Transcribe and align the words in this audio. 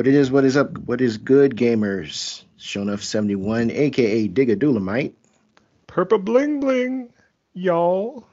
What 0.00 0.06
it 0.06 0.14
is, 0.14 0.30
what 0.30 0.46
is 0.46 0.56
up, 0.56 0.78
what 0.78 1.02
is 1.02 1.18
good, 1.18 1.54
gamers? 1.54 2.42
Shonuff71, 2.58 3.70
aka 3.70 4.28
Digga 4.28 4.56
Dulamite. 4.56 5.12
Purple 5.88 6.16
bling 6.16 6.58
bling, 6.58 7.10
y'all. 7.52 8.24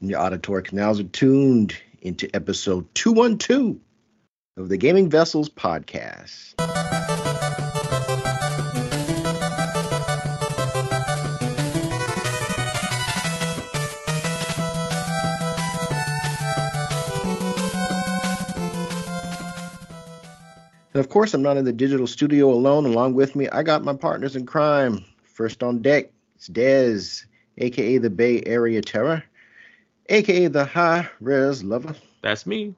And 0.00 0.08
your 0.08 0.18
auditory 0.18 0.62
canals 0.62 0.98
are 0.98 1.04
tuned 1.04 1.76
into 2.00 2.34
episode 2.34 2.86
212 2.94 3.76
of 4.56 4.70
the 4.70 4.78
Gaming 4.78 5.10
Vessels 5.10 5.50
podcast. 5.50 6.54
And 20.96 21.04
of 21.04 21.10
course, 21.10 21.34
I'm 21.34 21.42
not 21.42 21.58
in 21.58 21.66
the 21.66 21.74
digital 21.74 22.06
studio 22.06 22.50
alone. 22.50 22.86
Along 22.86 23.12
with 23.12 23.36
me, 23.36 23.50
I 23.50 23.62
got 23.62 23.84
my 23.84 23.92
partners 23.92 24.34
in 24.34 24.46
crime. 24.46 25.04
First 25.24 25.62
on 25.62 25.82
deck, 25.82 26.10
it's 26.36 26.48
Dez, 26.48 27.26
aka 27.58 27.98
the 27.98 28.08
Bay 28.08 28.42
Area 28.46 28.80
Terror, 28.80 29.22
aka 30.08 30.46
the 30.46 30.64
High 30.64 31.06
Res 31.20 31.62
Lover, 31.62 31.94
That's 32.22 32.46
me. 32.46 32.74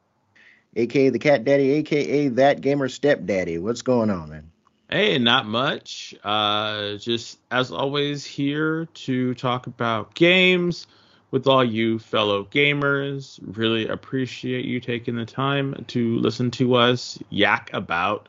aka 0.74 1.10
the 1.10 1.20
Cat 1.20 1.44
Daddy, 1.44 1.70
aka 1.74 2.26
that 2.26 2.60
gamer 2.60 2.88
stepdaddy. 2.88 3.58
What's 3.58 3.82
going 3.82 4.10
on, 4.10 4.30
man? 4.30 4.50
Hey, 4.90 5.18
not 5.18 5.46
much. 5.46 6.12
Uh, 6.24 6.96
just 6.96 7.38
as 7.52 7.70
always, 7.70 8.24
here 8.24 8.86
to 8.94 9.34
talk 9.34 9.68
about 9.68 10.16
games 10.16 10.88
with 11.30 11.46
all 11.46 11.64
you 11.64 11.98
fellow 11.98 12.44
gamers. 12.44 13.38
Really 13.42 13.88
appreciate 13.88 14.64
you 14.64 14.80
taking 14.80 15.16
the 15.16 15.26
time 15.26 15.84
to 15.88 16.18
listen 16.18 16.50
to 16.52 16.74
us 16.74 17.18
yak 17.30 17.70
about 17.72 18.28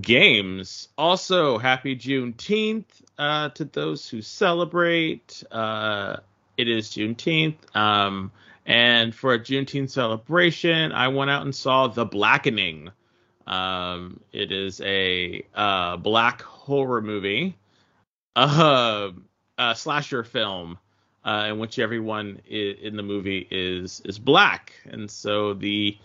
games. 0.00 0.88
Also, 0.96 1.58
happy 1.58 1.96
Juneteenth 1.96 2.84
uh, 3.18 3.50
to 3.50 3.64
those 3.64 4.08
who 4.08 4.22
celebrate. 4.22 5.42
Uh, 5.50 6.16
it 6.56 6.68
is 6.68 6.90
Juneteenth. 6.90 7.56
Um, 7.76 8.32
and 8.64 9.14
for 9.14 9.34
a 9.34 9.38
Juneteenth 9.38 9.90
celebration, 9.90 10.92
I 10.92 11.08
went 11.08 11.30
out 11.30 11.42
and 11.42 11.54
saw 11.54 11.88
The 11.88 12.04
Blackening. 12.04 12.90
Um, 13.46 14.20
it 14.32 14.52
is 14.52 14.80
a 14.80 15.44
uh, 15.54 15.96
black 15.96 16.42
horror 16.42 17.02
movie, 17.02 17.56
uh, 18.36 19.10
a 19.58 19.74
slasher 19.74 20.22
film 20.22 20.78
uh, 21.24 21.46
in 21.48 21.58
which 21.58 21.78
everyone 21.78 22.40
i 22.50 22.54
in 22.54 22.96
the 22.96 23.02
movie 23.02 23.46
is 23.50 24.02
is 24.04 24.18
black, 24.18 24.72
and 24.84 25.10
so 25.10 25.54
the 25.54 25.96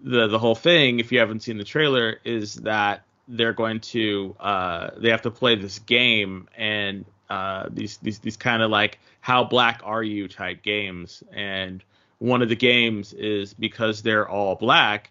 the 0.00 0.28
the 0.28 0.38
whole 0.38 0.54
thing, 0.54 1.00
if 1.00 1.12
you 1.12 1.18
haven't 1.18 1.40
seen 1.40 1.58
the 1.58 1.64
trailer, 1.64 2.20
is 2.24 2.54
that 2.56 3.04
they're 3.26 3.52
going 3.52 3.80
to 3.80 4.34
uh, 4.40 4.90
they 4.96 5.10
have 5.10 5.22
to 5.22 5.30
play 5.30 5.54
this 5.54 5.78
game 5.80 6.48
and 6.56 7.04
uh, 7.30 7.68
these 7.70 7.98
these 7.98 8.18
these 8.20 8.36
kind 8.36 8.62
of 8.62 8.70
like 8.70 8.98
how 9.20 9.44
black 9.44 9.80
are 9.84 10.02
you 10.02 10.28
type 10.28 10.62
games, 10.62 11.22
and 11.32 11.84
one 12.18 12.42
of 12.42 12.48
the 12.48 12.56
games 12.56 13.12
is 13.12 13.54
because 13.54 14.02
they're 14.02 14.28
all 14.28 14.54
black, 14.54 15.10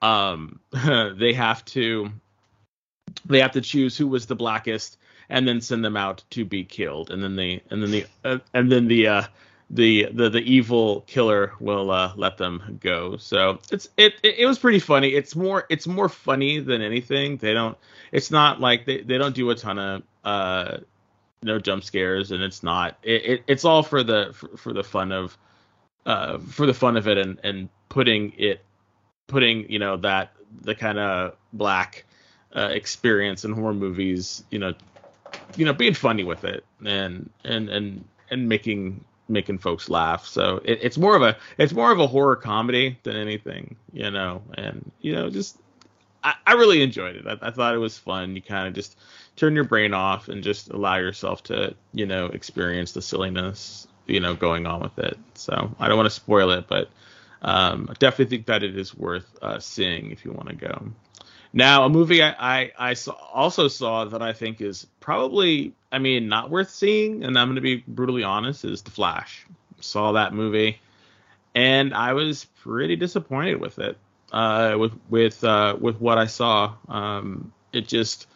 um, 0.00 0.60
they 1.16 1.32
have 1.32 1.64
to 1.66 2.10
they 3.26 3.40
have 3.40 3.52
to 3.52 3.60
choose 3.60 3.96
who 3.96 4.08
was 4.08 4.26
the 4.26 4.34
blackest 4.34 4.98
and 5.32 5.48
then 5.48 5.60
send 5.62 5.84
them 5.84 5.96
out 5.96 6.22
to 6.30 6.44
be 6.44 6.62
killed. 6.62 7.10
And 7.10 7.24
then 7.24 7.34
the 7.34 7.60
and 7.70 7.82
then 7.82 7.90
the 7.90 8.06
uh, 8.22 8.38
and 8.54 8.70
then 8.70 8.86
the 8.86 9.08
uh 9.08 9.22
the 9.70 10.08
the 10.12 10.28
the 10.28 10.40
evil 10.40 11.00
killer 11.06 11.54
will 11.58 11.90
uh 11.90 12.12
let 12.14 12.36
them 12.36 12.78
go. 12.80 13.16
So 13.16 13.58
it's 13.72 13.88
it, 13.96 14.14
it 14.22 14.40
it 14.40 14.46
was 14.46 14.58
pretty 14.58 14.78
funny. 14.78 15.08
It's 15.08 15.34
more 15.34 15.64
it's 15.70 15.86
more 15.86 16.10
funny 16.10 16.60
than 16.60 16.82
anything. 16.82 17.38
They 17.38 17.54
don't 17.54 17.76
it's 18.12 18.30
not 18.30 18.60
like 18.60 18.84
they, 18.84 19.00
they 19.00 19.18
don't 19.18 19.34
do 19.34 19.50
a 19.50 19.54
ton 19.54 19.78
of 19.78 20.02
uh 20.22 20.78
no 21.42 21.58
jump 21.58 21.82
scares 21.82 22.30
and 22.30 22.42
it's 22.42 22.62
not 22.62 22.96
it, 23.02 23.24
it 23.24 23.44
it's 23.48 23.64
all 23.64 23.82
for 23.82 24.04
the 24.04 24.30
for, 24.34 24.56
for 24.56 24.72
the 24.72 24.84
fun 24.84 25.10
of 25.10 25.36
uh 26.06 26.38
for 26.38 26.66
the 26.66 26.74
fun 26.74 26.96
of 26.96 27.08
it 27.08 27.18
and 27.18 27.40
and 27.42 27.68
putting 27.88 28.32
it 28.36 28.62
putting 29.26 29.68
you 29.68 29.78
know 29.78 29.96
that 29.96 30.34
the 30.60 30.74
kind 30.74 30.98
of 30.98 31.34
black 31.52 32.04
uh, 32.54 32.68
experience 32.70 33.44
in 33.44 33.52
horror 33.52 33.72
movies 33.72 34.44
you 34.50 34.58
know 34.58 34.74
you 35.56 35.64
know 35.64 35.72
being 35.72 35.94
funny 35.94 36.24
with 36.24 36.44
it 36.44 36.64
and 36.84 37.30
and 37.44 37.68
and 37.68 38.04
and 38.30 38.48
making 38.48 39.04
making 39.28 39.58
folks 39.58 39.88
laugh. 39.88 40.26
So 40.26 40.60
it, 40.64 40.80
it's 40.82 40.98
more 40.98 41.16
of 41.16 41.22
a 41.22 41.36
it's 41.58 41.72
more 41.72 41.92
of 41.92 42.00
a 42.00 42.06
horror 42.06 42.36
comedy 42.36 42.98
than 43.02 43.16
anything 43.16 43.76
you 43.92 44.10
know 44.10 44.42
and 44.54 44.90
you 45.00 45.14
know 45.14 45.30
just 45.30 45.58
i, 46.24 46.34
I 46.46 46.54
really 46.54 46.82
enjoyed 46.82 47.16
it. 47.16 47.26
I, 47.26 47.48
I 47.48 47.50
thought 47.50 47.74
it 47.74 47.78
was 47.78 47.98
fun. 47.98 48.34
You 48.36 48.42
kind 48.42 48.68
of 48.68 48.74
just 48.74 48.98
turn 49.36 49.54
your 49.54 49.64
brain 49.64 49.94
off 49.94 50.28
and 50.28 50.42
just 50.42 50.70
allow 50.70 50.96
yourself 50.96 51.42
to 51.44 51.74
you 51.92 52.06
know 52.06 52.26
experience 52.26 52.92
the 52.92 53.02
silliness 53.02 53.86
you 54.06 54.20
know 54.20 54.34
going 54.34 54.66
on 54.66 54.80
with 54.80 54.98
it. 54.98 55.18
So 55.34 55.74
i 55.78 55.88
don't 55.88 55.96
want 55.96 56.06
to 56.06 56.14
spoil 56.14 56.50
it 56.50 56.66
but 56.68 56.90
um, 57.44 57.88
I 57.90 57.94
definitely 57.94 58.36
think 58.36 58.46
that 58.46 58.62
it 58.62 58.78
is 58.78 58.96
worth 58.96 59.36
uh, 59.42 59.58
seeing 59.58 60.12
if 60.12 60.24
you 60.24 60.32
want 60.32 60.48
to 60.48 60.54
go. 60.54 60.92
Now, 61.52 61.84
a 61.84 61.88
movie 61.88 62.22
I, 62.22 62.30
I, 62.38 62.72
I 62.78 62.94
saw, 62.94 63.12
also 63.12 63.68
saw 63.68 64.06
that 64.06 64.22
I 64.22 64.32
think 64.32 64.60
is 64.60 64.86
probably, 65.00 65.74
I 65.90 65.98
mean, 65.98 66.28
not 66.28 66.50
worth 66.50 66.70
seeing, 66.70 67.24
and 67.24 67.38
I'm 67.38 67.48
going 67.48 67.56
to 67.56 67.60
be 67.60 67.84
brutally 67.86 68.22
honest, 68.22 68.64
is 68.64 68.82
The 68.82 68.90
Flash. 68.90 69.46
Saw 69.80 70.12
that 70.12 70.32
movie, 70.32 70.80
and 71.54 71.92
I 71.92 72.14
was 72.14 72.46
pretty 72.62 72.96
disappointed 72.96 73.60
with 73.60 73.78
it. 73.78 73.98
Uh, 74.32 74.76
with 74.78 74.92
with 75.10 75.44
uh, 75.44 75.76
with 75.78 76.00
what 76.00 76.16
I 76.16 76.26
saw, 76.26 76.74
um, 76.88 77.52
it 77.72 77.86
just 77.88 78.28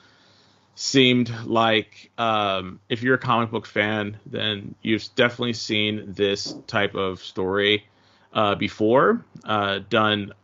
seemed 0.74 1.32
like 1.44 2.10
um, 2.18 2.80
if 2.90 3.02
you're 3.02 3.14
a 3.14 3.18
comic 3.18 3.50
book 3.50 3.64
fan, 3.64 4.18
then 4.26 4.74
you've 4.82 5.08
definitely 5.14 5.54
seen 5.54 6.12
this 6.12 6.54
type 6.66 6.94
of 6.94 7.20
story 7.20 7.86
uh, 8.34 8.56
before, 8.56 9.24
uh, 9.44 9.78
done 9.88 10.34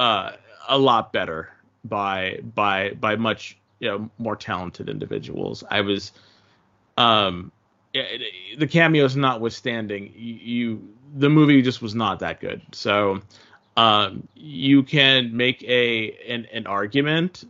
uh, 0.00 0.32
a 0.68 0.78
lot 0.78 1.12
better 1.12 1.50
by 1.88 2.40
by 2.54 2.90
by 2.90 3.16
much 3.16 3.56
you 3.78 3.88
know 3.88 4.10
more 4.18 4.36
talented 4.36 4.88
individuals. 4.88 5.64
I 5.70 5.80
was 5.82 6.12
um 6.96 7.52
the 7.92 8.66
cameos 8.66 9.16
notwithstanding, 9.16 10.12
you 10.16 10.94
the 11.16 11.30
movie 11.30 11.62
just 11.62 11.80
was 11.82 11.94
not 11.94 12.20
that 12.20 12.40
good. 12.40 12.62
So 12.72 13.20
um 13.76 14.26
you 14.34 14.82
can 14.82 15.36
make 15.36 15.62
a 15.64 16.12
an, 16.28 16.46
an 16.52 16.66
argument 16.66 17.44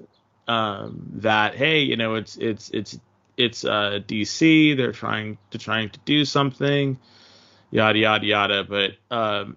um 0.49 1.11
that 1.15 1.55
hey, 1.55 1.81
you 1.81 1.97
know, 1.97 2.15
it's 2.15 2.37
it's 2.37 2.71
it's 2.71 2.99
it's 3.37 3.65
uh 3.65 4.01
DC, 4.07 4.77
they're 4.77 4.93
trying 4.93 5.39
to 5.51 5.59
trying 5.59 5.91
to 5.91 5.99
do 6.05 6.25
something, 6.25 6.99
yada 7.71 7.99
yada 7.99 8.27
yada, 8.27 8.65
but 8.65 8.93
um 9.11 9.57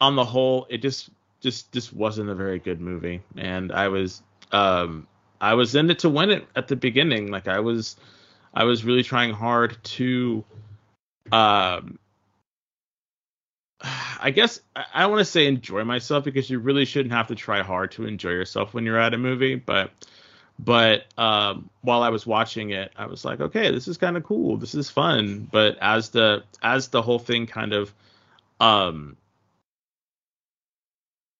on 0.00 0.14
the 0.14 0.24
whole, 0.24 0.66
it 0.70 0.78
just 0.78 1.10
just 1.40 1.72
just 1.72 1.92
wasn't 1.92 2.30
a 2.30 2.34
very 2.34 2.58
good 2.58 2.80
movie, 2.80 3.22
and 3.36 3.72
I 3.72 3.88
was 3.88 4.22
um 4.52 5.06
I 5.40 5.54
was 5.54 5.74
in 5.74 5.90
it 5.90 6.00
to 6.00 6.08
win 6.08 6.30
it 6.30 6.46
at 6.56 6.68
the 6.68 6.76
beginning. 6.76 7.30
Like 7.30 7.48
I 7.48 7.60
was 7.60 7.96
I 8.54 8.64
was 8.64 8.84
really 8.84 9.02
trying 9.02 9.32
hard 9.32 9.76
to 9.82 10.44
um 11.32 11.98
I 14.20 14.30
guess 14.30 14.60
I, 14.74 14.84
I 14.94 15.06
want 15.06 15.20
to 15.20 15.24
say 15.24 15.46
enjoy 15.46 15.84
myself 15.84 16.24
because 16.24 16.50
you 16.50 16.58
really 16.58 16.84
shouldn't 16.84 17.14
have 17.14 17.28
to 17.28 17.34
try 17.34 17.62
hard 17.62 17.92
to 17.92 18.06
enjoy 18.06 18.30
yourself 18.30 18.74
when 18.74 18.84
you're 18.84 18.98
at 18.98 19.14
a 19.14 19.18
movie, 19.18 19.54
but 19.54 19.92
but 20.58 21.06
um, 21.16 21.70
while 21.82 22.02
I 22.02 22.08
was 22.08 22.26
watching 22.26 22.70
it, 22.70 22.90
I 22.96 23.06
was 23.06 23.24
like, 23.24 23.40
okay, 23.40 23.70
this 23.70 23.86
is 23.86 23.96
kind 23.96 24.16
of 24.16 24.24
cool, 24.24 24.56
this 24.56 24.74
is 24.74 24.90
fun. 24.90 25.48
But 25.50 25.78
as 25.80 26.10
the 26.10 26.42
as 26.62 26.88
the 26.88 27.02
whole 27.02 27.20
thing 27.20 27.46
kind 27.46 27.72
of 27.72 27.94
um 28.58 29.16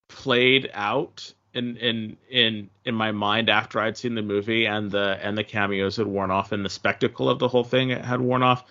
played 0.09 0.71
out 0.75 1.33
in 1.55 1.77
in 1.77 2.17
in 2.31 2.71
in 2.85 2.95
my 2.95 3.13
mind 3.13 3.49
after 3.49 3.81
I'd 3.81 3.97
seen 3.97 4.15
the 4.15 4.23
movie 4.23 4.67
and 4.67 4.91
the 4.91 5.19
and 5.23 5.37
the 5.37 5.45
cameos 5.45 5.97
had 5.97 6.07
worn 6.07 6.31
off 6.31 6.53
and 6.53 6.65
the 6.65 6.71
spectacle 6.71 7.29
of 7.29 7.39
the 7.39 7.49
whole 7.49 7.65
thing 7.65 7.91
had 7.91 8.21
worn 8.21 8.43
off. 8.43 8.65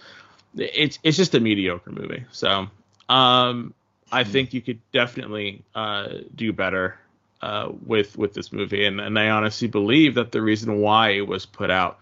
It's 0.55 0.99
it's 1.03 1.17
just 1.17 1.35
a 1.35 1.39
mediocre 1.39 1.91
movie. 1.91 2.25
So 2.31 2.67
um, 3.09 3.73
I 4.11 4.23
hmm. 4.23 4.31
think 4.31 4.53
you 4.53 4.61
could 4.61 4.79
definitely 4.91 5.63
uh, 5.75 6.09
do 6.35 6.53
better 6.53 6.99
uh, 7.41 7.71
with 7.85 8.17
with 8.17 8.33
this 8.33 8.51
movie, 8.51 8.85
and 8.85 8.99
and 8.99 9.17
I 9.17 9.29
honestly 9.29 9.67
believe 9.67 10.15
that 10.15 10.31
the 10.31 10.41
reason 10.41 10.79
why 10.79 11.09
it 11.11 11.27
was 11.27 11.45
put 11.45 11.69
out 11.69 11.99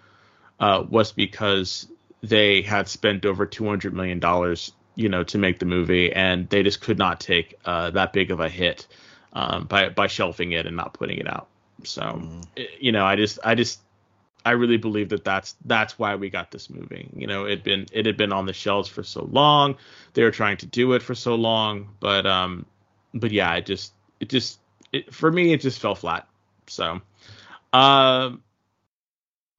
uh, 0.60 0.84
was 0.88 1.12
because 1.12 1.88
they 2.22 2.62
had 2.62 2.88
spent 2.88 3.26
over 3.26 3.46
two 3.46 3.68
hundred 3.68 3.94
million 3.94 4.20
dollars, 4.20 4.72
you 4.96 5.10
know, 5.10 5.24
to 5.24 5.38
make 5.38 5.60
the 5.60 5.66
movie, 5.66 6.14
and 6.14 6.50
they 6.50 6.64
just 6.64 6.82
could 6.82 6.98
not 6.98 7.20
take 7.20 7.56
uh, 7.66 7.90
that 7.92 8.14
big 8.14 8.32
of 8.32 8.40
a 8.40 8.50
hit 8.50 8.88
um, 9.36 9.66
by 9.66 9.90
by 9.90 10.08
shelving 10.08 10.54
it 10.54 10.66
and 10.66 10.76
not 10.76 10.94
putting 10.94 11.20
it 11.20 11.28
out. 11.28 11.48
So 11.84 12.02
mm. 12.02 12.44
you 12.80 12.92
know, 12.92 13.06
I 13.06 13.16
just 13.16 13.38
I 13.44 13.54
just 13.54 13.82
I 14.46 14.52
really 14.52 14.78
believe 14.78 15.10
that 15.10 15.24
that's 15.24 15.56
that's 15.66 16.00
why 16.00 16.16
we 16.16 16.30
got 16.30 16.52
this 16.52 16.70
movie. 16.70 17.10
You 17.16 17.28
know, 17.28 17.46
it 17.46 17.64
been 17.64 17.86
it 17.92 18.06
had 18.06 18.18
been 18.18 18.32
on 18.32 18.46
the 18.46 18.54
shelves 18.54 18.88
for 18.88 19.04
so 19.04 19.26
long. 19.26 19.76
They 20.14 20.24
were 20.24 20.32
trying 20.32 20.58
to 20.58 20.66
do 20.66 20.94
it 20.94 21.04
for 21.04 21.14
so 21.14 21.36
long, 21.36 21.90
but 22.00 22.26
um, 22.26 22.66
but 23.14 23.32
yeah, 23.32 23.54
it 23.56 23.66
just 23.66 23.94
it 24.20 24.30
just 24.30 24.60
it, 24.94 25.14
for 25.14 25.30
me 25.30 25.52
it 25.52 25.62
just 25.62 25.80
fell 25.80 25.96
flat. 25.96 26.28
So, 26.68 27.02
um, 27.74 28.42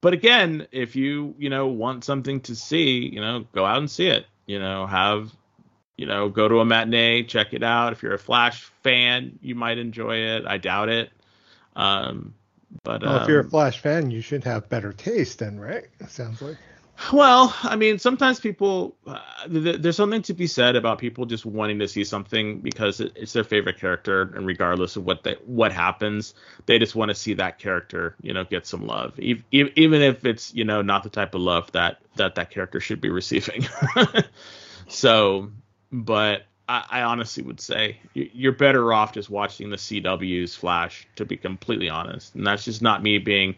but 0.01 0.13
again, 0.13 0.67
if 0.71 0.95
you 0.95 1.35
you 1.37 1.49
know 1.49 1.67
want 1.67 2.03
something 2.03 2.41
to 2.41 2.55
see, 2.55 3.07
you 3.07 3.21
know, 3.21 3.45
go 3.53 3.63
out 3.63 3.77
and 3.77 3.91
see 3.91 4.07
it. 4.07 4.25
You 4.47 4.59
know, 4.59 4.87
have 4.87 5.35
you 5.97 6.05
know, 6.05 6.29
go 6.29 6.47
to 6.47 6.59
a 6.59 6.65
matinee, 6.65 7.23
check 7.23 7.53
it 7.53 7.63
out. 7.63 7.91
If 7.91 8.03
you're 8.03 8.13
a 8.13 8.19
Flash 8.19 8.63
fan, 8.83 9.39
you 9.41 9.55
might 9.55 9.77
enjoy 9.79 10.17
it. 10.17 10.45
I 10.47 10.57
doubt 10.57 10.89
it. 10.89 11.09
Um, 11.75 12.33
but 12.83 13.01
well, 13.01 13.15
um, 13.15 13.21
if 13.23 13.27
you're 13.27 13.39
a 13.41 13.49
Flash 13.49 13.79
fan, 13.79 14.11
you 14.11 14.21
should 14.21 14.43
have 14.43 14.69
better 14.69 14.93
taste, 14.93 15.39
then, 15.39 15.59
right? 15.59 15.85
It 15.99 16.09
sounds 16.09 16.41
like. 16.41 16.57
Well, 17.13 17.55
I 17.61 17.75
mean, 17.75 17.99
sometimes 17.99 18.39
people 18.39 18.95
uh, 19.05 19.19
th- 19.47 19.81
there's 19.81 19.95
something 19.95 20.23
to 20.23 20.33
be 20.33 20.47
said 20.47 20.75
about 20.75 20.97
people 20.97 21.25
just 21.27 21.45
wanting 21.45 21.77
to 21.79 21.87
see 21.87 22.03
something 22.03 22.59
because 22.59 22.99
it, 22.99 23.13
it's 23.15 23.33
their 23.33 23.43
favorite 23.43 23.79
character, 23.79 24.23
and 24.35 24.47
regardless 24.47 24.95
of 24.95 25.05
what 25.05 25.23
they 25.23 25.35
what 25.45 25.71
happens, 25.71 26.33
they 26.65 26.79
just 26.79 26.95
want 26.95 27.09
to 27.09 27.15
see 27.15 27.35
that 27.35 27.59
character, 27.59 28.15
you 28.21 28.33
know, 28.33 28.43
get 28.43 28.65
some 28.65 28.87
love, 28.87 29.17
e- 29.19 29.43
e- 29.51 29.71
even 29.75 30.01
if 30.01 30.25
it's 30.25 30.53
you 30.55 30.63
know 30.63 30.81
not 30.81 31.03
the 31.03 31.09
type 31.09 31.35
of 31.35 31.41
love 31.41 31.71
that 31.73 31.99
that 32.15 32.33
that 32.35 32.49
character 32.49 32.79
should 32.79 32.99
be 32.99 33.11
receiving. 33.11 33.67
so, 34.87 35.51
but 35.91 36.43
I, 36.69 36.85
I 36.89 37.01
honestly 37.03 37.43
would 37.43 37.59
say 37.61 37.99
you- 38.13 38.29
you're 38.33 38.51
better 38.51 38.93
off 38.93 39.13
just 39.13 39.29
watching 39.29 39.69
the 39.69 39.77
CW's 39.77 40.55
Flash, 40.55 41.07
to 41.15 41.25
be 41.25 41.37
completely 41.37 41.89
honest, 41.89 42.35
and 42.35 42.45
that's 42.45 42.65
just 42.65 42.81
not 42.81 43.03
me 43.03 43.17
being 43.17 43.55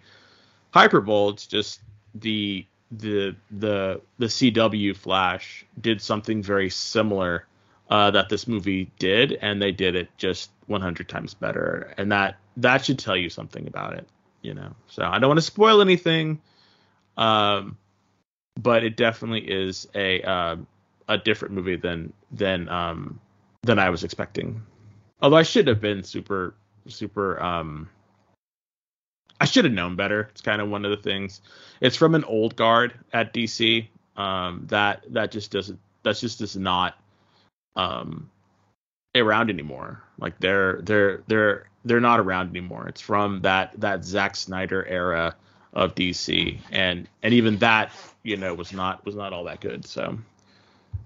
hyperbole. 0.71 1.33
It's 1.33 1.47
just 1.47 1.81
the 2.15 2.65
the 2.91 3.35
the 3.51 4.01
the 4.17 4.25
CW 4.25 4.95
Flash 4.95 5.65
did 5.81 6.01
something 6.01 6.41
very 6.41 6.69
similar 6.69 7.45
uh, 7.89 8.11
that 8.11 8.29
this 8.29 8.47
movie 8.47 8.91
did, 8.99 9.33
and 9.41 9.61
they 9.61 9.71
did 9.71 9.95
it 9.95 10.09
just 10.17 10.51
100 10.67 11.07
times 11.09 11.33
better, 11.33 11.93
and 11.97 12.11
that 12.11 12.37
that 12.57 12.85
should 12.85 12.99
tell 12.99 13.17
you 13.17 13.29
something 13.29 13.67
about 13.67 13.93
it, 13.93 14.07
you 14.41 14.53
know. 14.53 14.75
So 14.87 15.03
I 15.03 15.19
don't 15.19 15.29
want 15.29 15.39
to 15.39 15.43
spoil 15.45 15.81
anything, 15.81 16.41
um, 17.17 17.77
but 18.59 18.83
it 18.83 18.95
definitely 18.97 19.41
is 19.41 19.87
a 19.95 20.21
uh, 20.21 20.55
a 21.09 21.17
different 21.17 21.53
movie 21.53 21.75
than 21.75 22.13
than 22.31 22.69
um, 22.69 23.19
than 23.63 23.79
I 23.79 23.89
was 23.89 24.05
expecting. 24.05 24.61
Although 25.21 25.35
I 25.37 25.43
should 25.43 25.67
have 25.67 25.81
been 25.81 26.03
super 26.03 26.55
super 26.87 27.41
um, 27.43 27.89
I 29.41 29.45
should 29.45 29.65
have 29.65 29.73
known 29.73 29.95
better. 29.95 30.29
It's 30.31 30.41
kind 30.41 30.61
of 30.61 30.69
one 30.69 30.85
of 30.85 30.91
the 30.91 30.97
things. 30.97 31.41
It's 31.81 31.95
from 31.95 32.15
an 32.15 32.23
old 32.25 32.55
guard 32.55 32.93
at 33.13 33.33
DC. 33.33 33.87
Um, 34.17 34.65
that 34.67 35.03
that 35.09 35.31
just 35.31 35.51
doesn't. 35.51 35.79
That 36.03 36.17
just 36.17 36.41
is 36.41 36.55
not 36.55 36.97
um, 37.75 38.29
around 39.15 39.49
anymore. 39.49 40.03
Like 40.19 40.39
they're 40.39 40.81
they're 40.81 41.23
they're 41.27 41.69
they're 41.85 42.01
not 42.01 42.19
around 42.19 42.49
anymore. 42.49 42.87
It's 42.87 43.01
from 43.01 43.41
that 43.41 43.73
that 43.79 44.03
Zack 44.03 44.35
Snyder 44.35 44.85
era 44.85 45.35
of 45.73 45.95
DC, 45.95 46.59
and 46.71 47.07
and 47.23 47.33
even 47.33 47.57
that 47.59 47.93
you 48.23 48.35
know 48.35 48.53
was 48.53 48.73
not 48.73 49.05
was 49.05 49.15
not 49.15 49.31
all 49.31 49.45
that 49.45 49.61
good. 49.61 49.85
So 49.85 50.17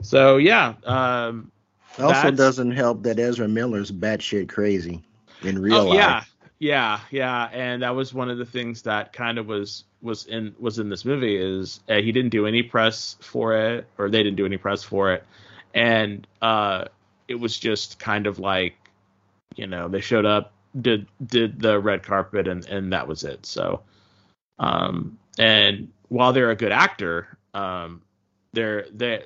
so 0.04 0.38
yeah. 0.38 0.76
Um, 0.86 1.52
also 2.00 2.32
doesn't 2.32 2.72
help 2.72 3.04
that 3.04 3.20
Ezra 3.20 3.48
Miller's 3.48 3.92
batshit 3.92 4.50
crazy 4.50 5.04
in 5.42 5.60
real 5.60 5.76
oh, 5.76 5.86
life. 5.88 5.98
yeah 5.98 6.24
yeah 6.60 7.00
yeah 7.12 7.50
and 7.52 7.84
that 7.84 7.94
was 7.94 8.14
one 8.14 8.30
of 8.30 8.38
the 8.38 8.46
things 8.46 8.82
that 8.84 9.12
kind 9.12 9.38
of 9.38 9.48
was 9.48 9.84
was 10.02 10.26
in 10.28 10.56
was 10.60 10.80
in 10.80 10.90
this 10.90 11.04
movie 11.04 11.36
is 11.36 11.82
uh, 11.90 11.96
he 11.96 12.12
didn't 12.12 12.32
do 12.32 12.48
any 12.48 12.64
press 12.64 13.18
for 13.20 13.56
it 13.56 13.86
or 13.98 14.10
they 14.10 14.24
didn't 14.24 14.38
do 14.38 14.46
any 14.46 14.58
press 14.58 14.82
for 14.82 15.14
it 15.14 15.26
and 15.74 16.26
uh 16.42 16.86
it 17.28 17.36
was 17.36 17.58
just 17.58 18.00
kind 18.00 18.28
of 18.28 18.40
like 18.40 18.76
you 19.56 19.68
know 19.68 19.88
they 19.90 20.00
showed 20.00 20.26
up 20.26 20.54
did 20.80 21.06
did 21.26 21.60
the 21.60 21.78
red 21.80 22.02
carpet 22.02 22.48
and 22.48 22.66
and 22.68 22.94
that 22.94 23.08
was 23.08 23.24
it 23.24 23.46
so 23.46 23.82
um 24.60 25.18
and 25.38 25.92
while 26.08 26.32
they're 26.32 26.52
a 26.52 26.56
good 26.56 26.72
actor 26.72 27.28
um 27.54 28.02
they're 28.54 28.86
they 28.94 29.22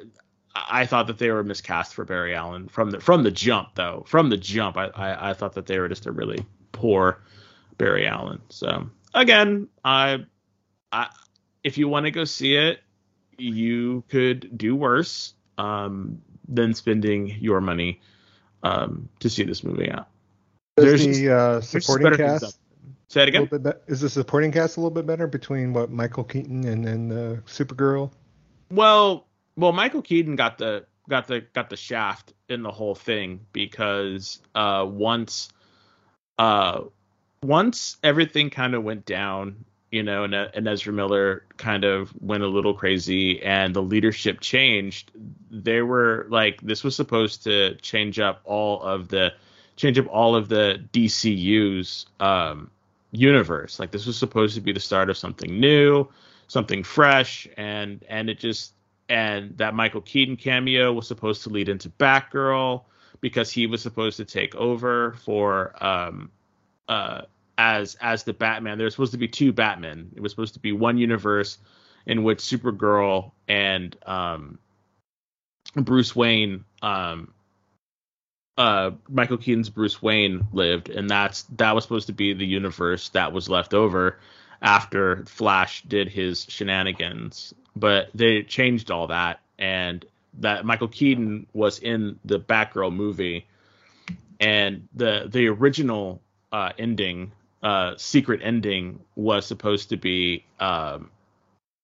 I 0.69 0.85
thought 0.85 1.07
that 1.07 1.17
they 1.17 1.29
were 1.31 1.43
miscast 1.43 1.93
for 1.93 2.05
Barry 2.05 2.35
Allen 2.35 2.67
from 2.67 2.91
the 2.91 2.99
from 2.99 3.23
the 3.23 3.31
jump 3.31 3.69
though. 3.75 4.03
From 4.07 4.29
the 4.29 4.37
jump, 4.37 4.77
I, 4.77 4.85
I, 4.87 5.29
I 5.29 5.33
thought 5.33 5.53
that 5.53 5.65
they 5.65 5.79
were 5.79 5.89
just 5.89 6.05
a 6.05 6.11
really 6.11 6.45
poor 6.71 7.21
Barry 7.77 8.07
Allen. 8.07 8.41
So 8.49 8.89
again, 9.13 9.67
I 9.83 10.25
I 10.91 11.07
if 11.63 11.77
you 11.77 11.87
want 11.87 12.05
to 12.05 12.11
go 12.11 12.23
see 12.23 12.55
it, 12.55 12.79
you 13.37 14.03
could 14.09 14.57
do 14.57 14.75
worse 14.75 15.33
um, 15.57 16.21
than 16.47 16.73
spending 16.73 17.27
your 17.39 17.61
money 17.61 18.01
um, 18.63 19.09
to 19.19 19.29
see 19.29 19.43
this 19.43 19.63
movie 19.63 19.91
out. 19.91 20.07
Is 20.77 20.85
There's- 20.85 21.17
the 21.17 21.33
uh, 21.35 21.61
supporting 21.61 22.15
cast. 22.15 22.59
Say 23.09 23.23
it 23.23 23.29
a 23.29 23.31
little 23.39 23.45
again. 23.55 23.61
bit 23.63 23.87
be- 23.87 23.91
is 23.93 24.01
the 24.01 24.09
supporting 24.09 24.51
cast 24.51 24.75
a 24.75 24.81
little 24.81 24.91
bit 24.91 25.05
better 25.05 25.27
between 25.27 25.71
what 25.71 25.89
Michael 25.89 26.25
Keaton 26.25 26.65
and 26.67 26.85
then 26.85 27.11
uh, 27.11 27.39
Supergirl? 27.45 28.11
Well, 28.69 29.26
well, 29.57 29.73
Michael 29.73 30.03
Keaton 30.03 30.35
got 30.35 30.59
the 30.59 30.85
got 31.09 31.27
the 31.27 31.41
got 31.53 31.69
the 31.69 31.75
shaft 31.75 32.33
in 32.47 32.61
the 32.61 32.71
whole 32.71 32.95
thing 32.95 33.41
because 33.51 34.39
uh, 34.55 34.85
once 34.87 35.49
uh, 36.37 36.81
once 37.43 37.97
everything 38.03 38.51
kind 38.51 38.75
of 38.75 38.83
went 38.83 39.05
down, 39.05 39.65
you 39.91 40.03
know, 40.03 40.23
and, 40.23 40.35
and 40.35 40.67
Ezra 40.67 40.93
Miller 40.93 41.43
kind 41.57 41.83
of 41.83 42.13
went 42.21 42.43
a 42.43 42.47
little 42.47 42.73
crazy, 42.73 43.41
and 43.41 43.75
the 43.75 43.81
leadership 43.81 44.39
changed. 44.39 45.11
They 45.49 45.81
were 45.81 46.27
like, 46.29 46.61
this 46.61 46.83
was 46.83 46.95
supposed 46.95 47.43
to 47.45 47.75
change 47.75 48.19
up 48.19 48.41
all 48.43 48.81
of 48.83 49.07
the 49.07 49.33
change 49.75 49.97
up 49.97 50.07
all 50.07 50.35
of 50.35 50.49
the 50.49 50.83
DCU's 50.93 52.05
um, 52.19 52.69
universe. 53.11 53.79
Like 53.79 53.89
this 53.89 54.05
was 54.05 54.17
supposed 54.17 54.53
to 54.53 54.61
be 54.61 54.71
the 54.71 54.79
start 54.79 55.09
of 55.09 55.17
something 55.17 55.59
new, 55.59 56.07
something 56.47 56.83
fresh, 56.83 57.47
and 57.57 58.05
and 58.07 58.29
it 58.29 58.37
just 58.37 58.73
and 59.09 59.57
that 59.57 59.73
Michael 59.73 60.01
Keaton 60.01 60.35
cameo 60.35 60.91
was 60.91 61.07
supposed 61.07 61.43
to 61.43 61.49
lead 61.49 61.69
into 61.69 61.89
Batgirl 61.89 62.83
because 63.21 63.51
he 63.51 63.67
was 63.67 63.81
supposed 63.81 64.17
to 64.17 64.25
take 64.25 64.55
over 64.55 65.13
for 65.13 65.73
um 65.83 66.31
uh 66.87 67.21
as 67.57 67.95
as 68.01 68.23
the 68.23 68.33
Batman. 68.33 68.77
There 68.77 68.85
was 68.85 68.93
supposed 68.93 69.13
to 69.13 69.17
be 69.17 69.27
two 69.27 69.51
Batmen. 69.51 70.11
It 70.15 70.21
was 70.21 70.31
supposed 70.31 70.53
to 70.55 70.59
be 70.59 70.71
one 70.71 70.97
universe 70.97 71.57
in 72.05 72.23
which 72.23 72.39
Supergirl 72.39 73.31
and 73.47 73.95
um 74.05 74.59
Bruce 75.75 76.15
Wayne 76.15 76.65
um 76.81 77.33
uh 78.57 78.91
Michael 79.07 79.37
Keaton's 79.37 79.69
Bruce 79.69 80.01
Wayne 80.01 80.47
lived 80.51 80.89
and 80.89 81.09
that's 81.09 81.43
that 81.55 81.73
was 81.73 81.83
supposed 81.83 82.07
to 82.07 82.13
be 82.13 82.33
the 82.33 82.45
universe 82.45 83.09
that 83.09 83.31
was 83.31 83.49
left 83.49 83.73
over 83.73 84.19
after 84.61 85.23
Flash 85.25 85.83
did 85.83 86.09
his 86.09 86.45
shenanigans 86.49 87.53
but 87.79 88.09
they 88.13 88.43
changed 88.43 88.91
all 88.91 89.07
that 89.07 89.39
and 89.57 90.05
that 90.39 90.65
Michael 90.65 90.87
Keaton 90.87 91.47
was 91.53 91.79
in 91.79 92.19
the 92.25 92.39
Batgirl 92.39 92.93
movie 92.93 93.45
and 94.39 94.87
the 94.93 95.27
the 95.27 95.47
original 95.47 96.21
uh 96.51 96.71
ending 96.77 97.31
uh 97.63 97.95
secret 97.97 98.41
ending 98.43 98.99
was 99.15 99.45
supposed 99.45 99.89
to 99.89 99.97
be 99.97 100.43
um 100.59 101.09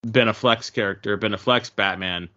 Ben 0.06 0.28
Affleck's 0.28 0.70
character 0.70 1.18
Ben 1.18 1.32
Affleck's 1.32 1.70
Batman 1.70 2.30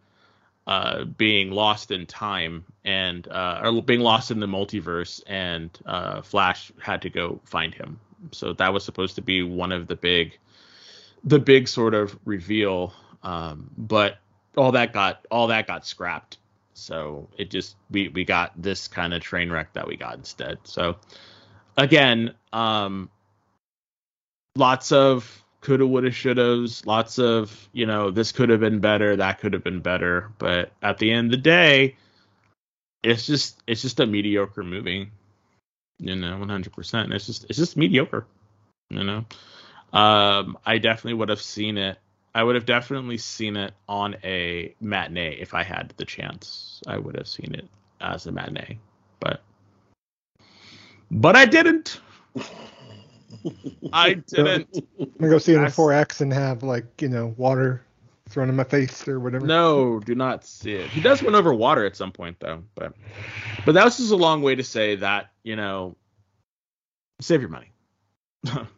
uh, 0.67 1.05
being 1.05 1.53
lost 1.53 1.91
in 1.91 2.07
time 2.07 2.65
and 2.85 3.29
uh, 3.29 3.61
or 3.63 3.83
being 3.83 4.01
lost 4.01 4.31
in 4.31 4.41
the 4.41 4.47
multiverse, 4.47 5.23
and 5.27 5.71
uh, 5.87 6.23
Flash 6.23 6.73
had 6.81 7.03
to 7.03 7.11
go 7.11 7.41
find 7.45 7.73
him. 7.73 8.01
So 8.33 8.53
that 8.55 8.73
was 8.73 8.85
supposed 8.85 9.15
to 9.15 9.23
be 9.23 9.43
one 9.43 9.71
of 9.71 9.87
the 9.87 9.95
big, 9.95 10.37
the 11.23 11.39
big 11.39 11.69
sort 11.69 11.95
of 11.95 12.19
reveal. 12.25 12.93
Um, 13.27 13.71
but 13.77 14.19
all 14.57 14.73
that 14.73 14.93
got 14.93 15.27
all 15.33 15.49
that 15.49 15.67
got 15.67 15.85
scrapped. 15.85 16.39
So 16.75 17.29
it 17.37 17.51
just 17.51 17.75
we 17.91 18.09
we 18.09 18.25
got 18.25 18.53
this 18.57 18.87
kind 18.87 19.13
of 19.13 19.21
train 19.21 19.51
wreck 19.51 19.73
that 19.73 19.89
we 19.89 19.97
got 19.97 20.15
instead. 20.15 20.59
So 20.63 20.97
again, 21.77 22.35
um, 22.53 23.11
lots 24.55 24.93
of 24.93 25.43
coulda, 25.61 25.85
woulda, 25.85 26.11
shouldas, 26.11 26.87
lots 26.87 27.19
of, 27.19 27.69
you 27.73 27.87
know, 27.87 28.13
this 28.13 28.31
could 28.31 28.51
have 28.51 28.61
been 28.61 28.79
better, 28.79 29.17
that 29.17 29.41
could 29.41 29.55
have 29.55 29.65
been 29.65 29.81
better. 29.81 30.31
But 30.39 30.71
at 30.81 30.99
the 30.99 31.11
end 31.11 31.27
of 31.27 31.31
the 31.33 31.43
day, 31.43 31.97
it's 33.03 33.27
just 33.27 33.61
it's 33.67 33.83
just 33.83 33.99
a 33.99 34.07
mediocre 34.07 34.63
movie. 34.63 35.11
You 35.99 36.15
know, 36.15 36.39
one 36.39 36.49
hundred 36.49 36.75
percent. 36.75 37.13
It's 37.13 37.27
just 37.27 37.47
it's 37.49 37.59
just 37.59 37.77
mediocre. 37.77 38.25
You 38.91 39.03
know. 39.03 39.25
Um 39.93 40.59
I 40.65 40.79
definitely 40.79 41.15
would 41.15 41.31
have 41.31 41.43
seen 41.43 41.77
it. 41.77 41.99
I 42.37 42.43
would 42.43 42.55
have 42.55 42.67
definitely 42.67 43.17
seen 43.17 43.57
it 43.57 43.73
on 43.89 44.15
a 44.23 44.75
matinee 44.83 45.39
if 45.41 45.55
I 45.55 45.63
had 45.63 45.95
the 45.97 46.05
chance. 46.05 46.83
I 46.87 46.99
would 46.99 47.17
have 47.17 47.27
seen 47.27 47.55
it 47.55 47.67
as 48.03 48.27
a 48.27 48.33
matinee. 48.33 48.79
But 49.21 49.41
but 51.11 51.35
I 51.35 51.47
didn't. 51.47 51.99
I 53.91 54.13
didn't. 54.27 54.69
I'm 55.01 55.11
gonna 55.19 55.31
go 55.31 55.39
see 55.39 55.53
it 55.53 55.57
in 55.57 55.63
That's- 55.63 55.79
4X 55.79 56.21
and 56.21 56.31
have 56.31 56.63
like 56.63 57.01
you 57.01 57.09
know 57.09 57.33
water 57.39 57.83
thrown 58.29 58.51
in 58.51 58.57
my 58.57 58.65
face 58.65 59.09
or 59.09 59.19
whatever. 59.19 59.47
No, 59.47 59.99
do 60.01 60.15
not 60.15 60.45
see 60.45 60.75
it. 60.75 60.91
He 60.91 61.01
does 61.01 61.23
went 61.23 61.37
over 61.37 61.55
water 61.55 61.87
at 61.87 61.97
some 61.97 62.13
point 62.13 62.39
though, 62.39 62.63
but 62.75 62.93
but 63.65 63.73
that 63.73 63.85
was 63.87 63.97
just 63.97 64.13
a 64.13 64.17
long 64.17 64.43
way 64.43 64.55
to 64.55 64.63
say 64.63 64.97
that 64.97 65.31
you 65.43 65.57
know 65.57 65.97
save 67.23 67.41
your 67.41 67.49
money. 67.49 67.73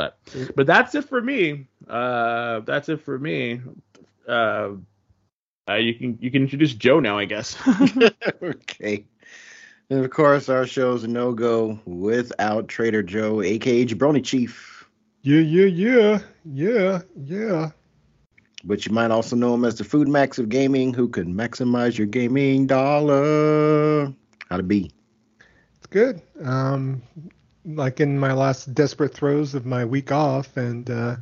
But 0.00 0.16
but 0.56 0.66
that's 0.66 0.94
it 0.94 1.04
for 1.04 1.20
me. 1.20 1.66
Uh, 1.86 2.60
that's 2.60 2.88
it 2.88 3.02
for 3.02 3.18
me. 3.18 3.60
Uh, 4.26 4.70
uh, 5.68 5.74
you 5.74 5.94
can 5.94 6.16
you 6.22 6.30
can 6.30 6.42
introduce 6.42 6.72
Joe 6.72 7.00
now, 7.00 7.18
I 7.18 7.26
guess. 7.26 7.54
okay. 8.42 9.04
And 9.90 10.02
of 10.02 10.10
course, 10.10 10.48
our 10.48 10.66
show's 10.66 11.04
a 11.04 11.08
no 11.08 11.34
go 11.34 11.78
without 11.84 12.68
Trader 12.68 13.02
Joe, 13.02 13.42
aka 13.42 13.84
Jabroni 13.84 14.24
Chief. 14.24 14.88
Yeah, 15.20 15.40
yeah, 15.40 15.66
yeah, 15.66 16.18
yeah, 16.46 17.00
yeah. 17.14 17.70
But 18.64 18.86
you 18.86 18.92
might 18.92 19.10
also 19.10 19.36
know 19.36 19.52
him 19.52 19.66
as 19.66 19.76
the 19.76 19.84
Food 19.84 20.08
Max 20.08 20.38
of 20.38 20.48
gaming, 20.48 20.94
who 20.94 21.08
can 21.08 21.34
maximize 21.34 21.98
your 21.98 22.06
gaming 22.06 22.66
dollar. 22.66 24.14
How 24.48 24.56
to 24.56 24.62
be? 24.62 24.90
It's 25.76 25.86
good. 25.88 26.22
Um, 26.42 27.02
like 27.64 28.00
in 28.00 28.18
my 28.18 28.32
last 28.32 28.74
desperate 28.74 29.14
throes 29.14 29.54
of 29.54 29.66
my 29.66 29.84
week 29.84 30.12
off, 30.12 30.56
and 30.56 30.88
uh, 30.90 31.16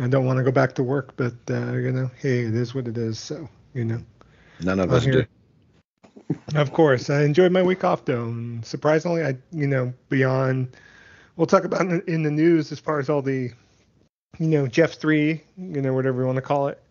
I 0.00 0.08
don't 0.08 0.24
want 0.24 0.38
to 0.38 0.44
go 0.44 0.50
back 0.50 0.74
to 0.74 0.82
work, 0.82 1.14
but 1.16 1.34
uh, 1.50 1.72
you 1.72 1.92
know, 1.92 2.10
hey, 2.20 2.40
it 2.40 2.54
is 2.54 2.74
what 2.74 2.88
it 2.88 2.98
is. 2.98 3.18
So 3.18 3.48
you 3.74 3.84
know, 3.84 4.00
none 4.60 4.80
of 4.80 4.92
us 4.92 5.04
do. 5.04 5.24
Of 6.54 6.72
course, 6.72 7.08
I 7.08 7.22
enjoyed 7.22 7.52
my 7.52 7.62
week 7.62 7.84
off 7.84 8.04
though. 8.04 8.24
And 8.24 8.64
surprisingly, 8.64 9.24
I 9.24 9.36
you 9.52 9.66
know 9.66 9.92
beyond, 10.08 10.76
we'll 11.36 11.46
talk 11.46 11.64
about 11.64 11.86
in 12.08 12.22
the 12.22 12.30
news 12.30 12.72
as 12.72 12.80
far 12.80 12.98
as 12.98 13.08
all 13.08 13.22
the, 13.22 13.50
you 14.38 14.48
know, 14.48 14.66
Jeff 14.66 14.94
three, 14.94 15.42
you 15.56 15.82
know, 15.82 15.92
whatever 15.92 16.20
you 16.20 16.26
want 16.26 16.36
to 16.36 16.42
call 16.42 16.68
it, 16.68 16.82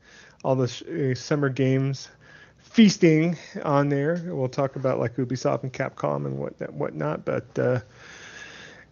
all 0.43 0.55
the 0.55 1.11
uh, 1.11 1.15
summer 1.15 1.49
games 1.49 2.09
feasting 2.57 3.37
on 3.63 3.87
there. 3.87 4.21
We'll 4.25 4.49
talk 4.49 4.75
about 4.75 4.99
like 4.99 5.15
Ubisoft 5.15 5.63
and 5.63 5.71
Capcom 5.71 6.25
and 6.25 6.37
what 6.37 6.57
that 6.59 6.73
whatnot, 6.73 7.23
but 7.23 7.47
uh, 7.57 7.79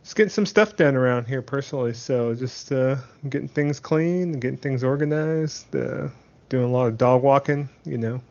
just 0.03 0.15
getting 0.15 0.29
some 0.29 0.45
stuff 0.45 0.75
done 0.75 0.95
around 0.95 1.25
here 1.25 1.41
personally. 1.41 1.93
So 1.93 2.35
just 2.35 2.71
uh, 2.71 2.97
getting 3.29 3.47
things 3.47 3.79
clean, 3.79 4.33
getting 4.33 4.57
things 4.57 4.83
organized, 4.83 5.75
uh, 5.75 6.09
doing 6.49 6.65
a 6.65 6.67
lot 6.67 6.87
of 6.87 6.97
dog 6.97 7.23
walking. 7.23 7.69
You 7.85 7.97
know, 7.97 8.21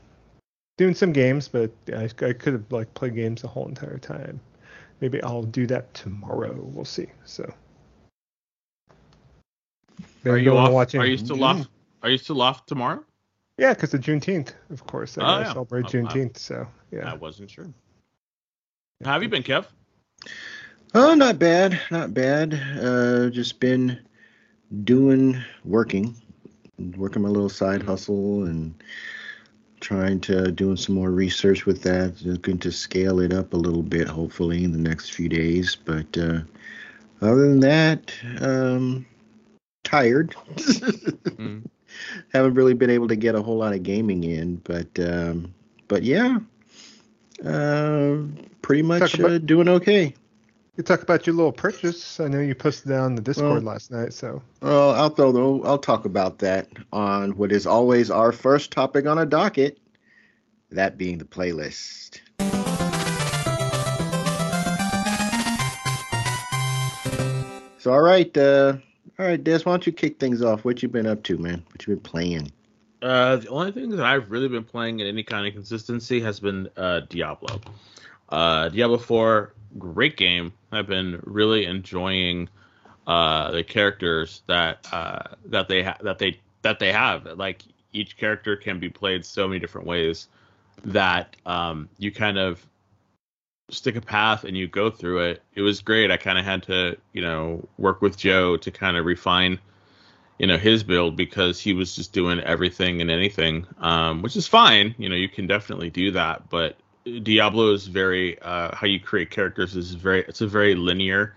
doing 0.76 0.94
some 0.94 1.12
games, 1.12 1.48
but 1.48 1.72
I, 1.88 2.04
I 2.04 2.32
could 2.32 2.52
have 2.52 2.70
like 2.70 2.92
played 2.94 3.14
games 3.14 3.42
the 3.42 3.48
whole 3.48 3.66
entire 3.66 3.98
time. 3.98 4.40
Maybe 5.00 5.22
I'll 5.22 5.42
do 5.42 5.66
that 5.66 5.92
tomorrow. 5.94 6.54
We'll 6.56 6.84
see. 6.84 7.06
So. 7.24 7.52
Are 10.24 10.38
you 10.38 10.56
off? 10.56 10.70
Watching. 10.70 11.00
Are 11.00 11.06
you 11.06 11.18
still 11.18 11.42
off? 11.42 11.66
Are 12.02 12.10
you 12.10 12.18
still 12.18 12.40
off 12.42 12.66
tomorrow? 12.66 13.04
Yeah, 13.58 13.74
because 13.74 13.92
of 13.94 14.00
Juneteenth, 14.00 14.54
of 14.70 14.86
course. 14.86 15.18
I 15.18 15.22
oh, 15.22 15.40
yeah. 15.40 15.52
celebrate 15.52 15.84
oh, 15.86 15.88
Juneteenth, 15.88 16.38
so 16.38 16.66
yeah. 16.90 17.10
I 17.10 17.14
wasn't 17.14 17.50
sure. 17.50 17.66
How 19.04 19.12
have 19.12 19.22
you 19.22 19.28
been, 19.28 19.42
Kev? 19.42 19.66
Oh, 20.94 21.14
not 21.14 21.38
bad, 21.38 21.80
not 21.90 22.12
bad. 22.12 22.52
Uh, 22.78 23.30
just 23.30 23.60
been 23.60 23.98
doing 24.84 25.42
working, 25.64 26.14
working 26.96 27.22
my 27.22 27.30
little 27.30 27.48
side 27.48 27.82
hustle 27.82 28.44
and 28.44 28.74
trying 29.80 30.20
to 30.20 30.52
doing 30.52 30.76
some 30.76 30.94
more 30.94 31.10
research 31.10 31.64
with 31.64 31.82
that. 31.82 32.20
Looking 32.22 32.58
to 32.58 32.70
scale 32.70 33.20
it 33.20 33.32
up 33.32 33.54
a 33.54 33.56
little 33.56 33.82
bit, 33.82 34.06
hopefully 34.06 34.64
in 34.64 34.72
the 34.72 34.78
next 34.78 35.12
few 35.12 35.30
days. 35.30 35.76
But 35.76 36.18
uh, 36.18 36.40
other 37.22 37.48
than 37.48 37.60
that, 37.60 38.12
um, 38.40 39.06
tired. 39.84 40.34
mm. 40.56 41.64
Haven't 42.32 42.54
really 42.54 42.74
been 42.74 42.90
able 42.90 43.08
to 43.08 43.16
get 43.16 43.34
a 43.34 43.42
whole 43.42 43.58
lot 43.58 43.74
of 43.74 43.82
gaming 43.82 44.24
in, 44.24 44.56
but 44.56 44.88
um, 44.98 45.54
but 45.88 46.02
yeah, 46.02 46.38
uh, 47.44 48.16
pretty 48.62 48.82
much 48.82 49.14
about, 49.14 49.30
uh, 49.30 49.38
doing 49.38 49.68
okay. 49.68 50.14
You 50.74 50.82
talk 50.82 51.02
about 51.02 51.26
your 51.26 51.36
little 51.36 51.52
purchase. 51.52 52.18
I 52.18 52.28
know 52.28 52.40
you 52.40 52.54
posted 52.54 52.92
that 52.92 53.00
on 53.00 53.14
the 53.14 53.20
Discord 53.20 53.62
well, 53.62 53.74
last 53.74 53.90
night. 53.90 54.14
So. 54.14 54.42
Well, 54.62 54.92
I'll 54.92 55.10
throw 55.10 55.30
though. 55.30 55.62
I'll 55.64 55.76
talk 55.76 56.06
about 56.06 56.38
that 56.38 56.66
on 56.90 57.32
what 57.32 57.52
is 57.52 57.66
always 57.66 58.10
our 58.10 58.32
first 58.32 58.70
topic 58.70 59.06
on 59.06 59.18
a 59.18 59.26
docket. 59.26 59.78
That 60.70 60.96
being 60.96 61.18
the 61.18 61.26
playlist. 61.26 62.20
So 67.76 67.92
all 67.92 68.00
right, 68.00 68.34
uh, 68.38 68.76
all 69.18 69.26
right, 69.26 69.44
Des, 69.44 69.58
why 69.64 69.72
don't 69.72 69.86
you 69.86 69.92
kick 69.92 70.18
things 70.18 70.40
off? 70.40 70.64
What 70.64 70.82
you 70.82 70.88
been 70.88 71.06
up 71.06 71.22
to, 71.24 71.36
man? 71.36 71.62
What 71.70 71.86
you 71.86 71.96
been 71.96 72.02
playing? 72.02 72.50
Uh, 73.02 73.36
the 73.36 73.48
only 73.48 73.72
thing 73.72 73.90
that 73.90 74.06
I've 74.06 74.30
really 74.30 74.48
been 74.48 74.64
playing 74.64 75.00
in 75.00 75.06
any 75.06 75.22
kind 75.22 75.46
of 75.46 75.52
consistency 75.52 76.20
has 76.20 76.40
been 76.40 76.70
uh, 76.78 77.00
Diablo. 77.10 77.60
Uh, 78.30 78.70
Diablo 78.70 78.96
4 78.96 79.52
great 79.78 80.16
game. 80.16 80.52
I've 80.70 80.86
been 80.86 81.20
really 81.24 81.64
enjoying 81.64 82.48
uh, 83.06 83.50
the 83.50 83.64
characters 83.64 84.42
that 84.46 84.86
uh, 84.92 85.34
that 85.46 85.68
they 85.68 85.82
ha- 85.82 85.98
that 86.02 86.18
they 86.18 86.38
that 86.62 86.78
they 86.78 86.92
have. 86.92 87.26
Like 87.36 87.62
each 87.92 88.16
character 88.16 88.56
can 88.56 88.78
be 88.78 88.88
played 88.88 89.24
so 89.24 89.46
many 89.46 89.60
different 89.60 89.86
ways 89.86 90.28
that 90.84 91.36
um, 91.46 91.88
you 91.98 92.10
kind 92.10 92.38
of 92.38 92.64
stick 93.70 93.96
a 93.96 94.00
path 94.00 94.44
and 94.44 94.56
you 94.56 94.68
go 94.68 94.90
through 94.90 95.20
it. 95.20 95.42
It 95.54 95.62
was 95.62 95.80
great. 95.80 96.10
I 96.10 96.16
kind 96.16 96.38
of 96.38 96.44
had 96.44 96.62
to 96.64 96.96
you 97.12 97.22
know 97.22 97.68
work 97.78 98.02
with 98.02 98.16
Joe 98.16 98.56
to 98.56 98.70
kind 98.70 98.96
of 98.96 99.04
refine 99.04 99.58
you 100.38 100.46
know 100.46 100.58
his 100.58 100.82
build 100.82 101.16
because 101.16 101.60
he 101.60 101.72
was 101.72 101.94
just 101.94 102.12
doing 102.12 102.40
everything 102.40 103.00
and 103.00 103.10
anything, 103.10 103.66
um, 103.78 104.22
which 104.22 104.36
is 104.36 104.46
fine. 104.46 104.94
You 104.98 105.08
know 105.08 105.16
you 105.16 105.28
can 105.28 105.46
definitely 105.46 105.90
do 105.90 106.10
that, 106.12 106.48
but 106.50 106.76
Diablo 107.04 107.72
is 107.72 107.86
very 107.86 108.40
uh, 108.40 108.74
how 108.74 108.86
you 108.86 109.00
create 109.00 109.30
characters 109.30 109.76
is 109.76 109.94
very 109.94 110.20
it's 110.28 110.40
a 110.40 110.46
very 110.46 110.74
linear 110.74 111.34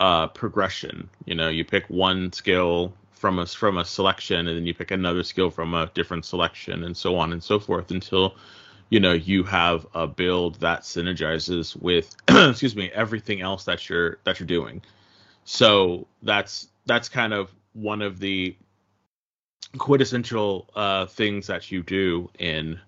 uh, 0.00 0.26
progression. 0.28 1.08
You 1.26 1.34
know, 1.34 1.48
you 1.48 1.64
pick 1.64 1.88
one 1.88 2.32
skill 2.32 2.92
from 3.12 3.38
a 3.38 3.46
from 3.46 3.78
a 3.78 3.84
selection, 3.84 4.48
and 4.48 4.56
then 4.56 4.66
you 4.66 4.74
pick 4.74 4.90
another 4.90 5.22
skill 5.22 5.50
from 5.50 5.74
a 5.74 5.90
different 5.94 6.24
selection, 6.24 6.84
and 6.84 6.96
so 6.96 7.16
on 7.16 7.32
and 7.32 7.42
so 7.42 7.60
forth 7.60 7.90
until 7.90 8.34
you 8.88 8.98
know 8.98 9.12
you 9.12 9.44
have 9.44 9.86
a 9.94 10.06
build 10.06 10.56
that 10.60 10.82
synergizes 10.82 11.76
with 11.80 12.16
excuse 12.28 12.74
me 12.74 12.90
everything 12.92 13.40
else 13.42 13.64
that 13.64 13.88
you're 13.88 14.18
that 14.24 14.40
you're 14.40 14.46
doing. 14.46 14.82
So 15.44 16.06
that's 16.22 16.68
that's 16.86 17.08
kind 17.08 17.32
of 17.32 17.54
one 17.74 18.02
of 18.02 18.18
the 18.18 18.56
quintessential 19.78 20.68
uh, 20.74 21.06
things 21.06 21.46
that 21.46 21.70
you 21.70 21.82
do 21.82 22.28
in 22.38 22.80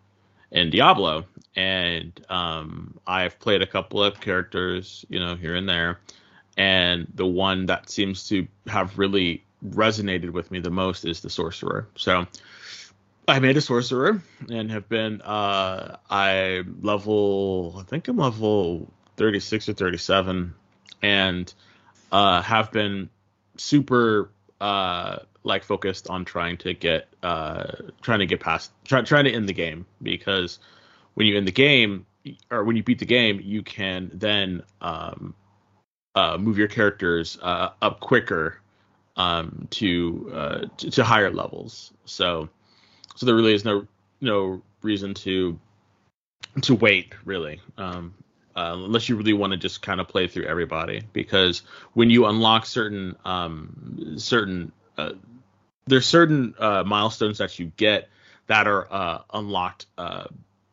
in 0.52 0.70
Diablo, 0.70 1.24
and 1.56 2.12
um, 2.28 2.98
I've 3.06 3.38
played 3.40 3.62
a 3.62 3.66
couple 3.66 4.02
of 4.04 4.20
characters, 4.20 5.04
you 5.08 5.18
know, 5.18 5.34
here 5.34 5.56
and 5.56 5.68
there, 5.68 5.98
and 6.56 7.06
the 7.14 7.26
one 7.26 7.66
that 7.66 7.90
seems 7.90 8.28
to 8.28 8.46
have 8.66 8.98
really 8.98 9.42
resonated 9.66 10.30
with 10.30 10.50
me 10.50 10.60
the 10.60 10.70
most 10.70 11.04
is 11.04 11.20
the 11.20 11.30
sorcerer. 11.30 11.88
So 11.96 12.26
I 13.26 13.38
made 13.38 13.56
a 13.56 13.60
sorcerer 13.60 14.22
and 14.50 14.70
have 14.70 14.88
been 14.88 15.22
uh, 15.22 15.96
I 16.10 16.64
level 16.80 17.76
I 17.78 17.84
think 17.84 18.08
I'm 18.08 18.18
level 18.18 18.92
36 19.16 19.70
or 19.70 19.72
37, 19.72 20.54
and 21.02 21.54
uh, 22.10 22.42
have 22.42 22.70
been 22.72 23.08
super 23.56 24.30
uh, 24.60 25.18
like 25.44 25.64
focused 25.64 26.08
on 26.08 26.24
trying 26.24 26.56
to 26.58 26.74
get 26.74 27.08
uh, 27.22 27.64
trying 28.00 28.20
to 28.20 28.26
get 28.26 28.40
past 28.40 28.72
try, 28.84 29.02
trying 29.02 29.24
to 29.24 29.32
end 29.32 29.48
the 29.48 29.52
game 29.52 29.86
because 30.02 30.58
when 31.14 31.26
you 31.26 31.36
end 31.36 31.46
the 31.46 31.52
game 31.52 32.06
or 32.50 32.64
when 32.64 32.76
you 32.76 32.82
beat 32.82 32.98
the 32.98 33.06
game 33.06 33.40
you 33.42 33.62
can 33.62 34.10
then 34.14 34.62
um, 34.80 35.34
uh, 36.14 36.36
move 36.38 36.58
your 36.58 36.68
characters 36.68 37.38
uh, 37.42 37.70
up 37.80 38.00
quicker 38.00 38.60
um, 39.16 39.66
to, 39.70 40.30
uh, 40.34 40.60
to, 40.76 40.90
to 40.90 41.04
higher 41.04 41.30
levels. 41.30 41.92
So 42.04 42.48
so 43.14 43.26
there 43.26 43.34
really 43.34 43.54
is 43.54 43.64
no 43.64 43.86
no 44.20 44.62
reason 44.82 45.14
to 45.14 45.58
to 46.62 46.74
wait 46.74 47.14
really 47.24 47.60
um, 47.78 48.14
uh, 48.56 48.72
unless 48.74 49.08
you 49.08 49.16
really 49.16 49.32
want 49.32 49.52
to 49.52 49.56
just 49.56 49.82
kind 49.82 50.00
of 50.00 50.08
play 50.08 50.26
through 50.26 50.44
everybody 50.44 51.02
because 51.12 51.62
when 51.94 52.10
you 52.10 52.26
unlock 52.26 52.66
certain 52.66 53.16
um, 53.24 54.14
certain 54.16 54.72
uh, 54.98 55.12
there's 55.86 56.06
certain 56.06 56.54
uh, 56.58 56.84
milestones 56.84 57.38
that 57.38 57.58
you 57.58 57.72
get 57.76 58.08
that 58.46 58.66
are 58.66 58.92
uh, 58.92 59.18
unlocked. 59.32 59.86
Uh, 59.98 60.24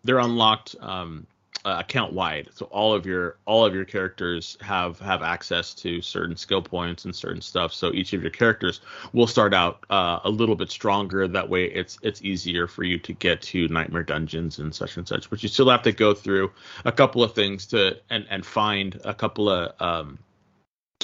they're 0.03 0.19
unlocked 0.19 0.75
um, 0.79 1.25
uh, 1.65 1.77
account 1.79 2.13
wide, 2.13 2.49
so 2.53 2.65
all 2.67 2.93
of 2.93 3.05
your 3.05 3.37
all 3.45 3.65
of 3.65 3.75
your 3.75 3.83
characters 3.83 4.57
have 4.61 4.97
have 4.99 5.21
access 5.21 5.73
to 5.73 6.01
certain 6.01 6.37
skill 6.37 6.61
points 6.61 7.03
and 7.05 7.13
certain 7.13 7.41
stuff. 7.41 7.73
So 7.73 7.91
each 7.91 8.13
of 8.13 8.21
your 8.21 8.31
characters 8.31 8.79
will 9.11 9.27
start 9.27 9.53
out 9.53 9.83
uh, 9.89 10.19
a 10.23 10.29
little 10.29 10.55
bit 10.55 10.71
stronger. 10.71 11.27
That 11.27 11.49
way, 11.49 11.65
it's 11.65 11.97
it's 12.01 12.21
easier 12.21 12.65
for 12.67 12.83
you 12.83 12.97
to 12.99 13.13
get 13.13 13.41
to 13.43 13.67
nightmare 13.67 14.03
dungeons 14.03 14.59
and 14.59 14.73
such 14.73 14.95
and 14.95 15.07
such. 15.07 15.29
But 15.29 15.43
you 15.43 15.49
still 15.49 15.69
have 15.69 15.83
to 15.83 15.91
go 15.91 16.13
through 16.13 16.51
a 16.85 16.91
couple 16.91 17.23
of 17.23 17.33
things 17.33 17.65
to 17.67 17.99
and 18.09 18.25
and 18.29 18.45
find 18.45 18.99
a 19.03 19.13
couple 19.13 19.49
of 19.49 19.73
um, 19.81 20.17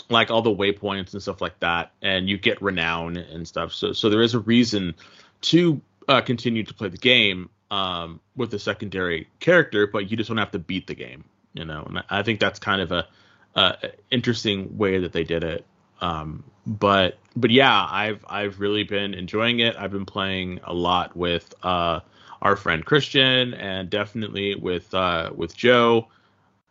like 0.10 0.30
all 0.30 0.42
the 0.42 0.56
waypoints 0.56 1.14
and 1.14 1.22
stuff 1.22 1.42
like 1.42 1.60
that, 1.60 1.92
and 2.02 2.30
you 2.30 2.38
get 2.38 2.62
renown 2.62 3.18
and 3.18 3.48
stuff. 3.48 3.74
So 3.74 3.94
so 3.94 4.10
there 4.10 4.22
is 4.22 4.34
a 4.34 4.40
reason 4.40 4.96
to 5.42 5.82
uh, 6.08 6.22
continue 6.22 6.64
to 6.64 6.74
play 6.74 6.90
the 6.90 6.98
game 6.98 7.50
um, 7.72 8.20
with 8.36 8.54
a 8.54 8.60
secondary 8.60 9.28
character, 9.40 9.88
but 9.88 10.10
you 10.10 10.18
just 10.18 10.30
don't 10.30 10.38
have 10.38 10.52
to 10.52 10.60
beat 10.60 10.88
the 10.88 10.96
game, 10.96 11.26
you 11.54 11.66
know. 11.66 11.84
And 11.88 12.04
I 12.10 12.24
think 12.24 12.40
that's 12.40 12.60
kind 12.60 12.82
of 12.82 12.92
a, 12.92 13.08
interesting 14.12 14.78
way 14.78 15.00
that 15.00 15.14
they 15.14 15.24
did 15.24 15.44
it. 15.44 15.66
Um, 16.02 16.44
but 16.68 17.18
but 17.36 17.52
yeah, 17.52 17.88
I've 17.90 18.26
I've 18.28 18.60
really 18.60 18.84
been 18.84 19.14
enjoying 19.14 19.60
it. 19.60 19.76
I've 19.78 19.92
been 19.92 20.06
playing 20.06 20.60
a 20.64 20.74
lot 20.74 21.16
with 21.16 21.54
uh, 21.64 22.02
our 22.42 22.56
friend 22.56 22.86
Christian 22.86 23.54
and 23.54 23.90
definitely 23.90 24.56
with 24.56 24.94
uh, 24.94 25.32
with 25.34 25.56
Joe. 25.56 26.10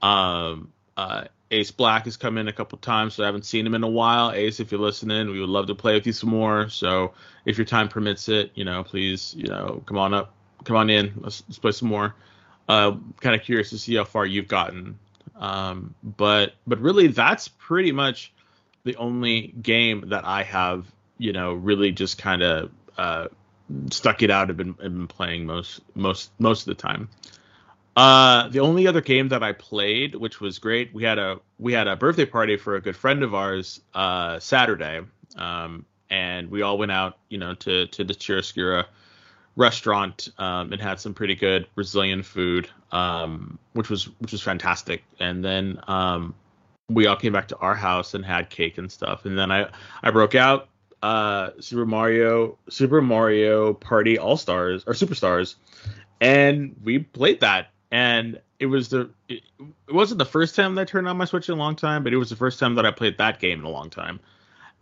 Um, 0.02 0.73
uh, 0.97 1.25
Ace 1.54 1.70
Black 1.70 2.04
has 2.04 2.16
come 2.16 2.37
in 2.37 2.49
a 2.49 2.52
couple 2.52 2.76
times, 2.78 3.14
so 3.14 3.23
I 3.23 3.26
haven't 3.26 3.44
seen 3.44 3.64
him 3.64 3.75
in 3.75 3.84
a 3.84 3.88
while. 3.88 4.32
Ace, 4.32 4.58
if 4.58 4.73
you're 4.73 4.80
listening, 4.80 5.30
we 5.30 5.40
would 5.40 5.49
love 5.49 5.68
to 5.68 5.75
play 5.75 5.94
with 5.94 6.06
you 6.06 6.12
some 6.12 6.30
more. 6.30 6.68
So 6.68 7.14
if 7.44 7.56
your 7.56 7.64
time 7.64 7.88
permits 7.88 8.28
it, 8.28 8.50
you 8.54 8.64
know, 8.64 8.82
please, 8.82 9.34
you 9.37 9.46
know, 9.46 9.82
come 9.87 9.96
on 9.96 10.14
up, 10.14 10.34
come 10.64 10.76
on 10.76 10.90
in, 10.90 11.12
let's, 11.16 11.44
let's 11.49 11.58
play 11.58 11.73
some 11.73 11.88
more. 11.88 12.14
Uh, 12.68 12.96
kind 13.20 13.37
of 13.37 13.42
curious 13.42 13.70
to 13.70 13.78
see 13.78 13.94
how 13.94 14.04
far 14.04 14.26
you've 14.26 14.49
gotten. 14.49 14.99
Um, 15.37 15.94
but 16.02 16.54
but 16.66 16.80
really, 16.80 17.08
that's 17.08 17.49
pretty 17.49 17.92
much 17.92 18.32
the 18.84 18.96
only 18.96 19.54
game 19.62 20.08
that 20.08 20.25
I 20.25 20.42
have, 20.42 20.87
you 21.18 21.32
know, 21.32 21.54
really 21.54 21.92
just 21.92 22.18
kind 22.18 22.42
of 22.42 22.70
uh, 22.99 23.28
stuck 23.90 24.23
it 24.23 24.30
out 24.30 24.49
and 24.49 24.56
been, 24.56 24.73
been 24.73 25.06
playing 25.06 25.46
most 25.46 25.82
most 25.94 26.30
most 26.38 26.66
of 26.66 26.76
the 26.76 26.82
time. 26.82 27.08
Uh, 27.96 28.48
the 28.48 28.58
only 28.58 28.86
other 28.86 29.00
game 29.00 29.28
that 29.28 29.42
I 29.42 29.52
played, 29.52 30.16
which 30.16 30.40
was 30.40 30.58
great, 30.58 30.92
we 30.92 31.04
had 31.04 31.18
a 31.18 31.38
we 31.58 31.72
had 31.72 31.86
a 31.86 31.94
birthday 31.94 32.26
party 32.26 32.56
for 32.56 32.74
a 32.74 32.80
good 32.80 32.96
friend 32.96 33.22
of 33.22 33.34
ours 33.34 33.80
uh, 33.94 34.40
Saturday, 34.40 35.00
um, 35.36 35.86
and 36.10 36.50
we 36.50 36.62
all 36.62 36.76
went 36.76 36.90
out, 36.90 37.18
you 37.28 37.38
know, 37.38 37.54
to 37.54 37.86
to 37.86 38.02
the 38.02 38.14
churrascaria 38.14 38.86
restaurant 39.56 40.30
um, 40.38 40.72
and 40.72 40.82
had 40.82 40.98
some 40.98 41.14
pretty 41.14 41.36
good 41.36 41.68
Brazilian 41.76 42.22
food, 42.24 42.68
um, 42.90 43.58
which 43.74 43.88
was 43.88 44.06
which 44.18 44.32
was 44.32 44.42
fantastic. 44.42 45.04
And 45.20 45.44
then 45.44 45.78
um, 45.86 46.34
we 46.88 47.06
all 47.06 47.16
came 47.16 47.32
back 47.32 47.46
to 47.48 47.56
our 47.58 47.76
house 47.76 48.14
and 48.14 48.24
had 48.24 48.50
cake 48.50 48.76
and 48.76 48.90
stuff. 48.90 49.24
And 49.24 49.38
then 49.38 49.52
I 49.52 49.68
I 50.02 50.10
broke 50.10 50.34
out 50.34 50.68
uh, 51.02 51.50
Super 51.60 51.86
Mario 51.86 52.58
Super 52.68 53.00
Mario 53.00 53.74
Party 53.74 54.18
All 54.18 54.36
Stars 54.36 54.82
or 54.84 54.94
Superstars, 54.94 55.54
and 56.20 56.74
we 56.82 56.98
played 56.98 57.38
that 57.40 57.68
and 57.94 58.40
it 58.58 58.66
was 58.66 58.88
the 58.88 59.08
it, 59.28 59.42
it, 59.86 59.94
wasn't 59.94 60.18
the 60.18 60.24
first 60.24 60.56
time 60.56 60.74
that 60.74 60.80
I 60.80 60.84
turned 60.84 61.06
on 61.06 61.16
my 61.16 61.26
Switch 61.26 61.48
in 61.48 61.54
a 61.54 61.58
long 61.58 61.76
time, 61.76 62.02
but 62.02 62.12
it 62.12 62.16
was 62.16 62.28
the 62.28 62.34
first 62.34 62.58
time 62.58 62.74
that 62.74 62.84
I 62.84 62.90
played 62.90 63.18
that 63.18 63.38
game 63.38 63.60
in 63.60 63.64
a 63.64 63.70
long 63.70 63.88
time, 63.88 64.18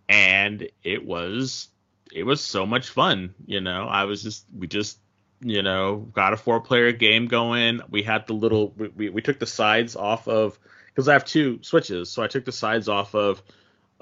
and 0.09 0.67
it 0.83 1.05
was 1.05 1.69
it 2.11 2.23
was 2.23 2.41
so 2.41 2.65
much 2.65 2.89
fun. 2.89 3.35
You 3.45 3.61
know, 3.61 3.87
I 3.87 4.05
was 4.05 4.23
just 4.23 4.47
we 4.57 4.67
just 4.67 4.99
you 5.43 5.61
know 5.61 5.97
got 5.97 6.33
a 6.33 6.39
four 6.39 6.63
player 6.63 6.91
game 6.91 7.27
going. 7.27 7.83
We 7.91 8.03
had 8.03 8.27
the 8.27 8.33
little 8.33 8.73
we, 8.79 8.89
we, 8.89 9.09
we 9.11 9.21
took 9.21 9.39
the 9.39 9.47
sides 9.47 9.95
off 9.95 10.27
of 10.27 10.59
because 10.87 11.07
I 11.07 11.13
have 11.13 11.27
two 11.27 11.59
switches, 11.63 12.09
so 12.09 12.23
I 12.23 12.29
took 12.29 12.47
the 12.47 12.53
sides 12.53 12.89
off 12.89 13.15
of 13.15 13.43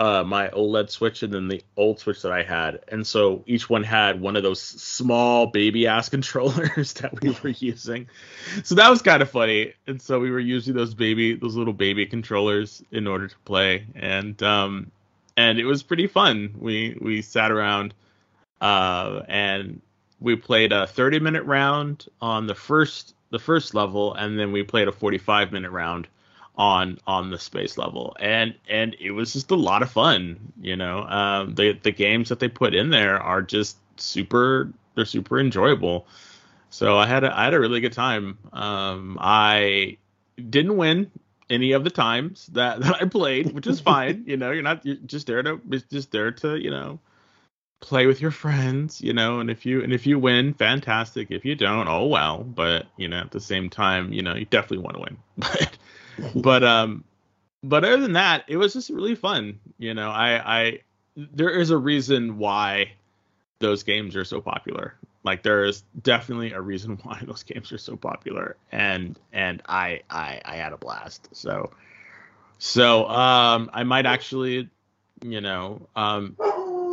uh, 0.01 0.25
my 0.25 0.49
OLED 0.49 0.89
Switch 0.89 1.23
and 1.23 1.33
then 1.33 1.47
the 1.47 1.63
old 1.77 1.99
Switch 1.99 2.23
that 2.23 2.33
I 2.33 2.43
had, 2.43 2.81
and 2.89 3.07
so 3.07 3.45
each 3.47 3.69
one 3.69 3.85
had 3.85 4.19
one 4.19 4.35
of 4.35 4.43
those 4.43 4.61
small 4.61 5.47
baby 5.47 5.87
ass 5.87 6.09
controllers 6.17 6.95
that 6.95 7.21
we 7.21 7.37
were 7.43 7.51
using. 7.59 8.09
So 8.65 8.75
that 8.77 8.89
was 8.89 9.03
kind 9.03 9.21
of 9.21 9.31
funny, 9.31 9.75
and 9.87 10.01
so 10.01 10.19
we 10.19 10.31
were 10.31 10.41
using 10.41 10.75
those 10.75 10.95
baby, 10.95 11.35
those 11.35 11.55
little 11.55 11.75
baby 11.75 12.07
controllers 12.07 12.83
in 12.91 13.07
order 13.07 13.29
to 13.29 13.39
play, 13.45 13.87
and 13.95 14.43
um, 14.43 14.91
and 15.37 15.59
it 15.59 15.67
was 15.67 15.83
pretty 15.83 16.07
fun. 16.07 16.55
We 16.59 16.97
we 16.99 17.21
sat 17.21 17.51
around, 17.51 17.93
uh, 18.63 19.21
and 19.29 19.83
we 20.19 20.35
played 20.35 20.73
a 20.73 20.87
30 20.87 21.21
minute 21.21 21.45
round 21.45 22.07
on 22.23 22.47
the 22.47 22.55
first 22.55 23.15
the 23.29 23.39
first 23.39 23.75
level, 23.75 24.15
and 24.15 24.39
then 24.39 24.51
we 24.51 24.63
played 24.63 24.89
a 24.89 24.93
45 24.93 25.53
minute 25.53 25.71
round 25.71 26.09
on 26.61 26.99
on 27.07 27.31
the 27.31 27.39
space 27.39 27.79
level. 27.79 28.15
And 28.21 28.55
and 28.69 28.95
it 29.01 29.13
was 29.13 29.33
just 29.33 29.51
a 29.51 29.57
lot 29.57 29.83
of 29.83 29.91
fun 29.91 30.53
you 30.61 30.77
know? 30.77 31.05
Um, 31.05 31.55
the 31.55 31.73
the 31.73 31.91
games 31.91 32.29
that 32.29 32.39
they 32.39 32.49
put 32.49 32.75
in 32.75 32.91
there 32.91 33.19
are 33.19 33.41
just 33.41 33.79
super 33.97 34.71
they're 34.95 35.07
super 35.07 35.41
enjoyable. 35.41 36.07
So 36.69 36.99
i 36.99 37.07
had 37.07 37.25
a, 37.25 37.37
i 37.37 37.45
had 37.45 37.55
a 37.55 37.61
really 37.61 37.81
good 37.81 37.95
time. 37.95 38.37
Um, 38.53 39.17
i 39.21 39.97
didn't 40.37 40.77
win 40.77 41.11
any 41.49 41.73
of 41.73 41.83
the 41.83 41.91
times 41.91 42.47
that, 42.53 42.81
that 42.83 43.03
i 43.03 43.07
played 43.07 43.53
which 43.53 43.67
is 43.67 43.81
fine 43.81 44.25
you 44.27 44.37
know? 44.37 44.51
You're 44.51 44.63
not 44.63 44.85
you're 44.85 44.97
just 45.07 45.27
there 45.27 45.43
to 45.43 45.61
just 45.91 46.13
there 46.13 46.31
to 46.31 46.57
you 46.63 46.71
know 46.71 47.01
play 47.81 48.05
with 48.07 48.21
your 48.21 48.31
friends 48.33 49.01
you 49.01 49.15
know? 49.15 49.41
And 49.41 49.51
if 49.51 49.65
you 49.65 49.83
and 49.83 49.95
if 49.95 50.07
you 50.07 50.19
win 50.19 50.53
fantastic. 50.53 51.31
If 51.31 51.47
you 51.47 51.55
don't 51.55 51.89
oh 51.89 52.05
well. 52.05 52.45
But 52.45 52.87
you 52.99 53.09
know 53.09 53.21
at 53.21 53.31
the 53.31 53.41
same 53.41 53.71
time 53.71 54.13
you 54.13 54.21
know 54.21 54.35
you 54.35 54.45
definitely 54.45 54.85
want 54.85 54.97
to 54.99 55.03
win. 55.09 55.17
But 55.39 55.79
but 56.35 56.65
um, 56.65 57.05
but 57.63 57.85
other 57.85 57.99
than 57.99 58.15
that, 58.15 58.45
it 58.49 58.57
was 58.57 58.73
just 58.73 58.91
really 58.91 59.15
fun. 59.15 59.61
You 59.79 59.95
know, 59.95 60.11
I 60.11 60.61
I 60.61 60.79
there 61.17 61.51
is 61.51 61.71
a 61.71 61.79
reason 61.79 62.39
why 62.39 62.93
those 63.59 63.83
games 63.83 64.17
are 64.17 64.25
so 64.25 64.41
popular. 64.41 64.95
Like 65.23 65.43
there 65.43 65.65
is 65.65 65.85
definitely 66.03 66.53
a 66.53 66.61
reason 66.61 66.99
why 67.03 67.21
those 67.25 67.43
games 67.43 67.73
are 67.73 67.79
so 67.79 67.97
popular, 67.97 68.57
and 68.73 69.19
and 69.33 69.63
I 69.69 70.03
I 70.11 70.41
I 70.45 70.57
had 70.57 70.73
a 70.73 70.79
blast. 70.79 71.29
So 71.33 71.71
so 72.61 73.09
um, 73.09 73.71
I 73.73 73.85
might 73.85 74.05
actually, 74.05 74.69
you 75.25 75.41
know, 75.41 75.89
um, 75.97 76.37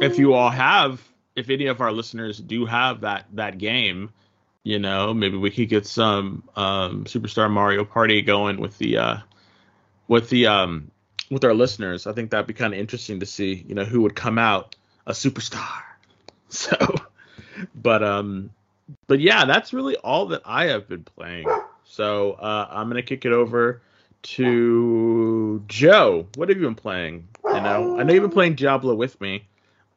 if 0.02 0.18
you 0.18 0.34
all 0.34 0.50
have, 0.50 1.04
if 1.36 1.50
any 1.50 1.68
of 1.68 1.82
our 1.82 1.92
listeners 1.92 2.40
do 2.40 2.66
have 2.66 3.02
that 3.02 3.26
that 3.34 3.58
game, 3.58 4.10
you 4.68 4.80
know, 4.80 5.14
maybe 5.14 5.38
we 5.38 5.50
could 5.50 5.70
get 5.70 5.86
some 5.86 6.44
um, 6.58 7.06
Superstar 7.06 7.50
Mario 7.50 7.86
Party 7.86 8.22
going 8.22 8.60
with 8.60 8.78
the 8.78 8.98
uh, 8.98 9.18
with 10.10 10.30
the 10.30 10.48
um, 10.48 10.92
with 11.32 11.46
our 11.46 11.54
listeners. 11.54 12.06
I 12.06 12.12
think 12.12 12.32
that'd 12.32 12.48
be 12.48 12.54
kind 12.54 12.74
of 12.74 12.80
interesting 12.82 13.22
to 13.22 13.26
see, 13.26 13.64
you 13.66 13.76
know, 13.76 13.86
who 13.86 14.02
would 14.02 14.14
come 14.14 14.38
out 14.38 14.76
a 15.06 15.14
superstar. 15.14 15.68
So, 16.50 16.78
but 17.76 18.02
um, 18.04 18.52
but 19.08 19.20
yeah, 19.20 19.44
that's 19.44 19.74
really 19.74 19.98
all 19.98 20.28
that 20.28 20.44
I 20.46 20.68
have 20.68 20.88
been 20.88 21.04
playing. 21.04 21.46
So 21.84 22.34
uh, 22.34 22.70
I'm 22.72 22.88
gonna 22.88 23.02
kick 23.02 23.26
it 23.26 23.34
over 23.34 23.82
to 24.24 25.62
Joe. 25.68 26.26
What 26.36 26.48
have 26.48 26.58
you 26.58 26.64
been 26.64 26.76
playing? 26.76 27.28
You 27.44 27.60
know, 27.60 28.00
I 28.00 28.04
know 28.04 28.14
you've 28.14 28.24
been 28.24 28.32
playing 28.32 28.56
Diablo 28.56 28.96
with 28.96 29.20
me. 29.20 29.46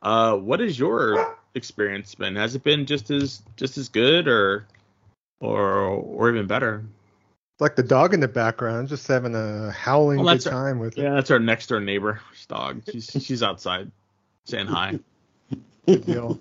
Uh, 0.02 0.36
what 0.38 0.60
is 0.60 0.76
your 0.76 1.38
experience 1.54 2.14
been? 2.14 2.36
Has 2.36 2.54
it 2.54 2.62
been 2.62 2.86
just 2.86 3.10
as 3.10 3.42
just 3.56 3.78
as 3.78 3.88
good 3.88 4.28
or 4.28 4.66
or 5.40 5.70
or 5.70 6.30
even 6.30 6.46
better? 6.46 6.84
Like 7.58 7.76
the 7.76 7.82
dog 7.82 8.14
in 8.14 8.20
the 8.20 8.28
background, 8.28 8.88
just 8.88 9.06
having 9.06 9.34
a 9.34 9.70
howling 9.70 10.22
well, 10.22 10.34
good 10.34 10.46
our, 10.46 10.52
time 10.52 10.78
with 10.78 10.96
yeah, 10.96 11.04
it. 11.04 11.06
Yeah, 11.08 11.14
that's 11.14 11.30
our 11.30 11.38
next 11.38 11.66
door 11.68 11.80
neighbor's 11.80 12.18
dog. 12.48 12.82
She's 12.90 13.10
she's 13.20 13.42
outside 13.42 13.90
saying 14.44 14.66
hi. 14.66 14.98
Good 15.86 16.06
deal. 16.06 16.40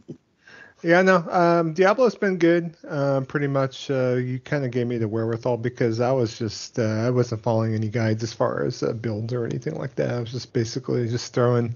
Yeah, 0.82 1.02
no. 1.02 1.18
Um, 1.30 1.74
Diablo's 1.74 2.16
been 2.16 2.38
good. 2.38 2.76
Um, 2.88 3.26
pretty 3.26 3.48
much, 3.48 3.92
uh, 3.92 4.14
you 4.14 4.40
kind 4.40 4.64
of 4.64 4.72
gave 4.72 4.88
me 4.88 4.98
the 4.98 5.08
wherewithal 5.08 5.58
because 5.58 6.00
I 6.00 6.12
was 6.12 6.38
just 6.38 6.80
uh, 6.80 6.84
I 6.84 7.10
wasn't 7.10 7.44
following 7.44 7.74
any 7.76 7.90
guides 7.90 8.24
as 8.24 8.32
far 8.32 8.64
as 8.64 8.82
uh, 8.82 8.94
builds 8.94 9.34
or 9.34 9.46
anything 9.46 9.76
like 9.76 9.96
that. 9.96 10.12
I 10.12 10.20
was 10.20 10.32
just 10.32 10.54
basically 10.54 11.10
just 11.10 11.34
throwing 11.34 11.76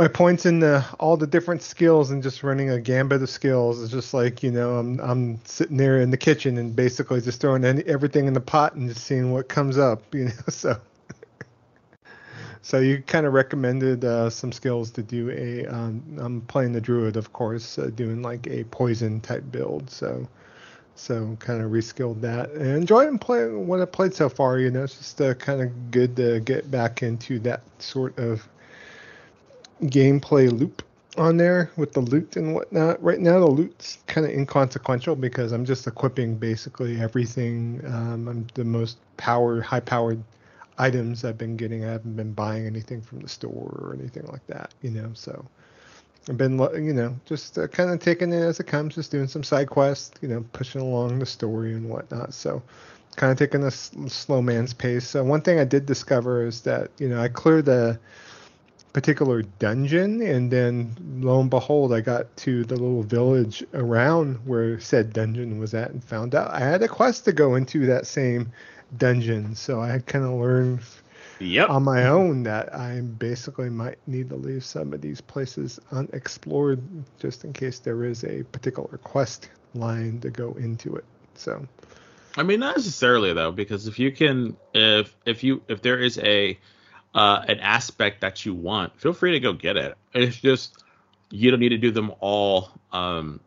my 0.00 0.08
points 0.08 0.46
in 0.46 0.60
the, 0.60 0.82
all 0.98 1.18
the 1.18 1.26
different 1.26 1.60
skills 1.60 2.10
and 2.10 2.22
just 2.22 2.42
running 2.42 2.70
a 2.70 2.80
gambit 2.80 3.20
of 3.20 3.28
skills 3.28 3.80
is 3.80 3.90
just 3.90 4.14
like 4.14 4.42
you 4.42 4.50
know 4.50 4.76
I'm 4.76 4.98
I'm 4.98 5.44
sitting 5.44 5.76
there 5.76 6.00
in 6.00 6.10
the 6.10 6.16
kitchen 6.16 6.56
and 6.56 6.74
basically 6.74 7.20
just 7.20 7.38
throwing 7.38 7.66
any, 7.66 7.82
everything 7.82 8.26
in 8.26 8.32
the 8.32 8.40
pot 8.40 8.74
and 8.76 8.88
just 8.88 9.04
seeing 9.04 9.30
what 9.30 9.50
comes 9.50 9.76
up 9.76 10.02
you 10.14 10.24
know 10.24 10.48
so. 10.48 10.80
So 12.62 12.78
you 12.78 13.02
kind 13.02 13.26
of 13.26 13.34
recommended 13.34 14.02
uh, 14.04 14.30
some 14.30 14.52
skills 14.52 14.90
to 14.92 15.02
do 15.02 15.30
a 15.32 15.66
um, 15.66 16.02
I'm 16.18 16.40
playing 16.42 16.72
the 16.72 16.80
druid 16.80 17.18
of 17.18 17.34
course 17.34 17.78
uh, 17.78 17.90
doing 17.94 18.22
like 18.22 18.46
a 18.46 18.64
poison 18.64 19.20
type 19.20 19.44
build 19.52 19.90
so 19.90 20.26
so 20.94 21.36
kind 21.40 21.62
of 21.62 21.70
reskilled 21.70 22.22
that. 22.22 22.52
And 22.52 22.68
enjoying 22.68 23.18
playing 23.18 23.66
what 23.66 23.82
I 23.82 23.84
played 23.84 24.14
so 24.14 24.30
far 24.30 24.58
you 24.60 24.70
know 24.70 24.84
it's 24.84 24.96
just 24.96 25.20
uh, 25.20 25.34
kind 25.34 25.60
of 25.60 25.90
good 25.90 26.16
to 26.16 26.40
get 26.40 26.70
back 26.70 27.02
into 27.02 27.38
that 27.40 27.60
sort 27.80 28.18
of 28.18 28.48
gameplay 29.82 30.50
loop 30.50 30.82
on 31.16 31.36
there 31.36 31.70
with 31.76 31.92
the 31.92 32.00
loot 32.00 32.36
and 32.36 32.54
whatnot. 32.54 33.02
Right 33.02 33.20
now, 33.20 33.40
the 33.40 33.46
loot's 33.46 33.98
kind 34.06 34.26
of 34.26 34.32
inconsequential 34.32 35.16
because 35.16 35.52
I'm 35.52 35.64
just 35.64 35.86
equipping 35.86 36.36
basically 36.36 37.00
everything. 37.00 37.82
Um, 37.86 38.28
I'm 38.28 38.46
the 38.54 38.64
most 38.64 38.98
powered, 39.16 39.62
high-powered 39.64 40.22
items 40.78 41.24
I've 41.24 41.36
been 41.36 41.56
getting. 41.56 41.84
I 41.84 41.92
haven't 41.92 42.16
been 42.16 42.32
buying 42.32 42.66
anything 42.66 43.02
from 43.02 43.20
the 43.20 43.28
store 43.28 43.78
or 43.82 43.96
anything 43.98 44.26
like 44.26 44.46
that, 44.46 44.72
you 44.82 44.90
know. 44.90 45.10
So 45.14 45.44
I've 46.28 46.38
been, 46.38 46.58
you 46.58 46.92
know, 46.92 47.14
just 47.26 47.58
uh, 47.58 47.66
kind 47.66 47.90
of 47.90 47.98
taking 47.98 48.32
it 48.32 48.42
as 48.42 48.60
it 48.60 48.66
comes, 48.66 48.94
just 48.94 49.10
doing 49.10 49.26
some 49.26 49.42
side 49.42 49.68
quests, 49.68 50.12
you 50.22 50.28
know, 50.28 50.44
pushing 50.52 50.80
along 50.80 51.18
the 51.18 51.26
story 51.26 51.74
and 51.74 51.88
whatnot. 51.88 52.32
So 52.32 52.62
kind 53.16 53.32
of 53.32 53.38
taking 53.38 53.64
a 53.64 53.70
slow 53.70 54.40
man's 54.40 54.72
pace. 54.72 55.08
So 55.08 55.24
one 55.24 55.40
thing 55.40 55.58
I 55.58 55.64
did 55.64 55.86
discover 55.86 56.46
is 56.46 56.60
that, 56.62 56.90
you 56.98 57.08
know, 57.08 57.20
I 57.20 57.28
cleared 57.28 57.64
the 57.64 57.98
particular 58.92 59.42
dungeon, 59.42 60.20
and 60.22 60.50
then 60.50 60.96
lo 61.20 61.40
and 61.40 61.50
behold, 61.50 61.92
I 61.92 62.00
got 62.00 62.36
to 62.38 62.64
the 62.64 62.74
little 62.74 63.02
village 63.02 63.64
around 63.74 64.36
where 64.46 64.80
said 64.80 65.12
dungeon 65.12 65.58
was 65.58 65.74
at, 65.74 65.90
and 65.90 66.02
found 66.02 66.34
out 66.34 66.50
I 66.50 66.60
had 66.60 66.82
a 66.82 66.88
quest 66.88 67.24
to 67.26 67.32
go 67.32 67.54
into 67.54 67.86
that 67.86 68.06
same 68.06 68.52
dungeon. 68.98 69.54
So 69.54 69.80
I 69.80 69.98
kind 70.00 70.24
of 70.24 70.32
learned 70.32 70.80
Yep. 71.38 71.70
on 71.70 71.84
my 71.84 72.06
own 72.06 72.42
that 72.42 72.74
I 72.74 73.00
basically 73.00 73.70
might 73.70 73.96
need 74.06 74.28
to 74.28 74.36
leave 74.36 74.62
some 74.64 74.92
of 74.92 75.00
these 75.00 75.22
places 75.22 75.80
unexplored 75.90 76.82
just 77.18 77.44
in 77.44 77.52
case 77.54 77.78
there 77.78 78.04
is 78.04 78.24
a 78.24 78.42
particular 78.44 78.98
quest 78.98 79.48
line 79.74 80.20
to 80.20 80.30
go 80.30 80.52
into 80.58 80.96
it. 80.96 81.04
So 81.34 81.66
I 82.36 82.42
mean, 82.42 82.60
not 82.60 82.76
necessarily 82.76 83.32
though, 83.32 83.52
because 83.52 83.86
if 83.86 83.98
you 83.98 84.12
can, 84.12 84.56
if 84.74 85.16
if 85.24 85.42
you 85.42 85.62
if 85.68 85.80
there 85.82 85.98
is 85.98 86.18
a 86.18 86.58
uh, 87.14 87.44
an 87.48 87.58
aspect 87.60 88.20
that 88.20 88.44
you 88.46 88.54
want, 88.54 88.98
feel 89.00 89.12
free 89.12 89.32
to 89.32 89.40
go 89.40 89.52
get 89.52 89.76
it. 89.76 89.96
It's 90.14 90.36
just 90.36 90.82
you 91.30 91.50
don't 91.50 91.60
need 91.60 91.70
to 91.70 91.78
do 91.78 91.90
them 91.90 92.12
all 92.20 92.70
um, 92.92 93.40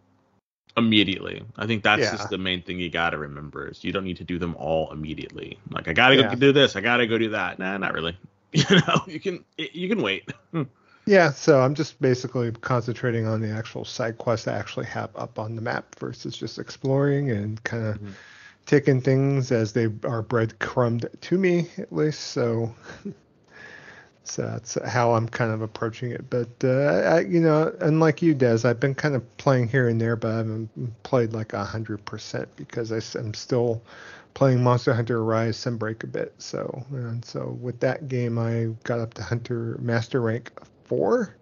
immediately. 0.77 1.43
I 1.57 1.67
think 1.67 1.83
that's 1.83 2.03
Yeah. 2.03 2.11
just 2.11 2.29
the 2.29 2.37
main 2.37 2.61
thing 2.61 2.79
you 2.79 2.89
got 2.89 3.11
to 3.11 3.17
remember 3.17 3.67
is 3.69 3.83
you 3.83 3.91
don't 3.91 4.03
need 4.05 4.17
to 4.17 4.23
do 4.23 4.39
them 4.39 4.55
all 4.55 4.91
immediately. 4.91 5.59
Like 5.69 5.87
I 5.87 5.93
gotta 5.93 6.15
Yeah. 6.15 6.29
go 6.29 6.35
do 6.35 6.51
this, 6.51 6.75
I 6.75 6.81
gotta 6.81 7.07
go 7.07 7.17
do 7.17 7.29
that. 7.29 7.59
Nah, 7.59 7.77
not 7.77 7.93
really. 7.93 8.17
You 8.53 8.63
know, 8.87 9.01
you 9.07 9.19
can 9.19 9.43
you 9.57 9.89
can 9.89 10.01
wait. 10.03 10.29
yeah, 11.07 11.31
so 11.31 11.59
I'm 11.61 11.73
just 11.73 11.99
basically 11.99 12.51
concentrating 12.51 13.25
on 13.25 13.41
the 13.41 13.49
actual 13.49 13.83
side 13.83 14.19
quests 14.19 14.47
I 14.47 14.55
actually 14.57 14.85
have 14.85 15.09
up 15.15 15.39
on 15.39 15.55
the 15.55 15.61
map 15.61 15.95
versus 15.95 16.37
just 16.37 16.59
exploring 16.59 17.31
and 17.31 17.63
kind 17.63 17.85
of 17.87 17.95
Mhm. 17.99 18.13
taking 18.67 19.01
things 19.01 19.51
as 19.51 19.73
they 19.73 19.87
are 20.03 20.21
breadcrumbed 20.21 21.09
to 21.21 21.37
me 21.37 21.67
at 21.79 21.91
least. 21.91 22.19
So 22.27 22.75
so 24.23 24.43
that's 24.43 24.77
how 24.85 25.13
I'm 25.13 25.27
kind 25.27 25.51
of 25.51 25.61
approaching 25.61 26.11
it. 26.11 26.29
But 26.29 26.49
uh, 26.63 26.67
I, 27.15 27.19
you 27.21 27.41
know, 27.41 27.75
unlike 27.81 28.21
you, 28.21 28.33
Des, 28.33 28.59
I've 28.63 28.79
been 28.79 28.95
kind 28.95 29.15
of 29.15 29.37
playing 29.37 29.67
here 29.67 29.89
and 29.89 29.99
there, 29.99 30.15
but 30.15 30.31
I 30.31 30.37
haven't 30.37 31.03
played 31.03 31.33
like 31.33 31.51
hundred 31.51 32.03
percent 32.05 32.47
because 32.55 32.91
I, 32.91 33.19
am 33.19 33.33
still 33.33 33.81
playing 34.33 34.63
Monster 34.63 34.93
Hunter 34.93 35.23
Rise 35.23 35.57
Sunbreak 35.57 36.03
a 36.03 36.07
bit. 36.07 36.33
So 36.37 36.85
and 36.91 37.23
so 37.23 37.57
with 37.61 37.79
that 37.81 38.07
game, 38.07 38.39
I 38.39 38.69
got 38.83 38.99
up 38.99 39.13
to 39.15 39.23
Hunter 39.23 39.77
Master 39.81 40.21
Rank 40.21 40.51
four 40.85 41.35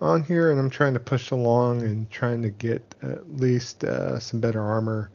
on 0.00 0.22
here, 0.22 0.50
and 0.50 0.60
I'm 0.60 0.70
trying 0.70 0.94
to 0.94 1.00
push 1.00 1.30
along 1.30 1.82
and 1.82 2.10
trying 2.10 2.42
to 2.42 2.50
get 2.50 2.94
at 3.02 3.36
least 3.36 3.84
uh, 3.84 4.18
some 4.18 4.40
better 4.40 4.60
armor 4.60 5.10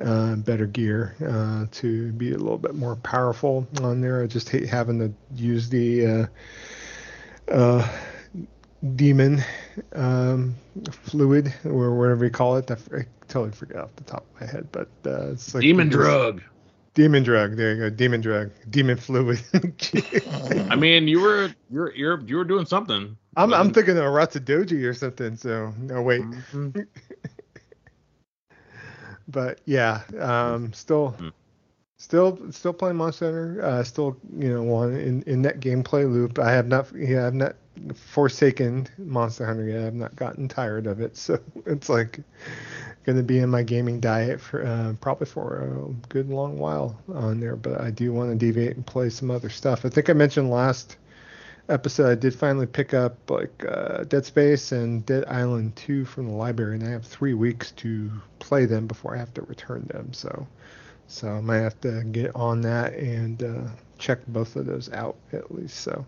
uh, 0.00 0.36
better 0.36 0.66
gear 0.66 1.14
uh, 1.26 1.66
to 1.72 2.12
be 2.12 2.32
a 2.32 2.38
little 2.38 2.58
bit 2.58 2.74
more 2.74 2.96
powerful 2.96 3.66
on 3.82 4.00
there. 4.00 4.22
I 4.22 4.26
just 4.26 4.48
hate 4.48 4.68
having 4.68 4.98
to 5.00 5.12
use 5.34 5.68
the 5.68 6.06
uh, 6.06 6.26
uh, 7.52 7.88
demon 8.96 9.42
um, 9.94 10.54
fluid 10.90 11.52
or 11.64 11.96
whatever 11.98 12.24
you 12.24 12.30
call 12.30 12.56
it. 12.56 12.70
I, 12.70 12.74
f- 12.74 12.88
I 12.92 13.06
totally 13.28 13.52
forget 13.52 13.76
off 13.78 13.94
the 13.96 14.04
top 14.04 14.24
of 14.34 14.40
my 14.40 14.46
head, 14.46 14.68
but 14.72 14.88
uh, 15.06 15.30
it's 15.32 15.54
like 15.54 15.62
Demon 15.62 15.88
this- 15.88 15.96
drug. 15.96 16.42
Demon 16.94 17.22
drug. 17.22 17.56
There 17.56 17.72
you 17.72 17.78
go. 17.80 17.88
Demon 17.90 18.20
drug. 18.20 18.50
Demon 18.68 18.98
fluid. 18.98 19.40
I 20.70 20.76
mean, 20.76 21.08
you 21.08 21.20
were 21.20 21.50
you're 21.70 21.90
you're 21.94 22.20
you 22.20 22.36
were 22.36 22.44
doing 22.44 22.66
something. 22.66 23.16
I'm 23.34 23.54
I'm 23.54 23.72
thinking 23.72 23.96
of 23.96 24.04
Ratsudoji 24.04 24.84
or 24.84 24.92
something. 24.92 25.36
So 25.36 25.72
no 25.78 26.02
wait. 26.02 26.20
Mhm. 26.20 26.86
but 29.32 29.60
yeah, 29.66 30.02
um, 30.20 30.72
still, 30.72 31.16
Hmm. 31.18 31.30
still, 31.98 32.38
still 32.52 32.72
playing 32.72 32.96
Monster 32.96 33.26
Hunter. 33.26 33.64
Uh, 33.64 33.82
still, 33.84 34.16
you 34.38 34.52
know, 34.52 34.62
one 34.62 34.94
in, 34.94 35.22
in 35.22 35.42
that 35.42 35.60
gameplay 35.60 36.10
loop. 36.10 36.38
I 36.38 36.52
have 36.52 36.68
not, 36.68 36.92
yeah, 36.94 37.26
I've 37.26 37.34
not 37.34 37.56
forsaken 37.94 38.88
Monster 38.98 39.46
Hunter 39.46 39.66
yet. 39.68 39.86
I've 39.86 39.94
not 39.94 40.16
gotten 40.16 40.48
tired 40.48 40.86
of 40.86 41.00
it. 41.00 41.16
So 41.16 41.38
it's 41.66 41.88
like 41.88 42.20
going 43.04 43.16
to 43.18 43.24
be 43.24 43.38
in 43.38 43.50
my 43.50 43.62
gaming 43.62 44.00
diet 44.00 44.40
for 44.40 44.64
uh, 44.66 44.94
probably 45.00 45.26
for 45.26 45.62
a 45.62 46.08
good 46.08 46.28
long 46.30 46.58
while 46.58 47.00
on 47.12 47.40
there. 47.40 47.56
But 47.56 47.80
I 47.80 47.90
do 47.90 48.12
want 48.12 48.30
to 48.30 48.36
deviate 48.36 48.76
and 48.76 48.86
play 48.86 49.10
some 49.10 49.30
other 49.30 49.50
stuff. 49.50 49.84
I 49.84 49.88
think 49.88 50.10
I 50.10 50.14
mentioned 50.14 50.50
last 50.50 50.96
episode 51.72 52.10
I 52.10 52.14
did 52.14 52.34
finally 52.34 52.66
pick 52.66 52.94
up 52.94 53.30
like 53.30 53.64
uh, 53.66 54.04
Dead 54.04 54.24
Space 54.24 54.72
and 54.72 55.04
Dead 55.06 55.24
Island 55.26 55.74
2 55.76 56.04
from 56.04 56.26
the 56.26 56.34
library, 56.34 56.76
and 56.76 56.86
I 56.86 56.90
have 56.90 57.04
three 57.04 57.34
weeks 57.34 57.72
to 57.72 58.10
play 58.38 58.66
them 58.66 58.86
before 58.86 59.14
I 59.14 59.18
have 59.18 59.34
to 59.34 59.42
return 59.42 59.86
them. 59.92 60.12
So, 60.12 60.46
so 61.08 61.28
I 61.30 61.40
might 61.40 61.58
have 61.58 61.80
to 61.80 62.04
get 62.04 62.34
on 62.36 62.60
that 62.62 62.94
and 62.94 63.42
uh, 63.42 63.68
check 63.98 64.18
both 64.28 64.56
of 64.56 64.66
those 64.66 64.92
out 64.92 65.16
at 65.32 65.54
least. 65.54 65.78
So, 65.78 66.04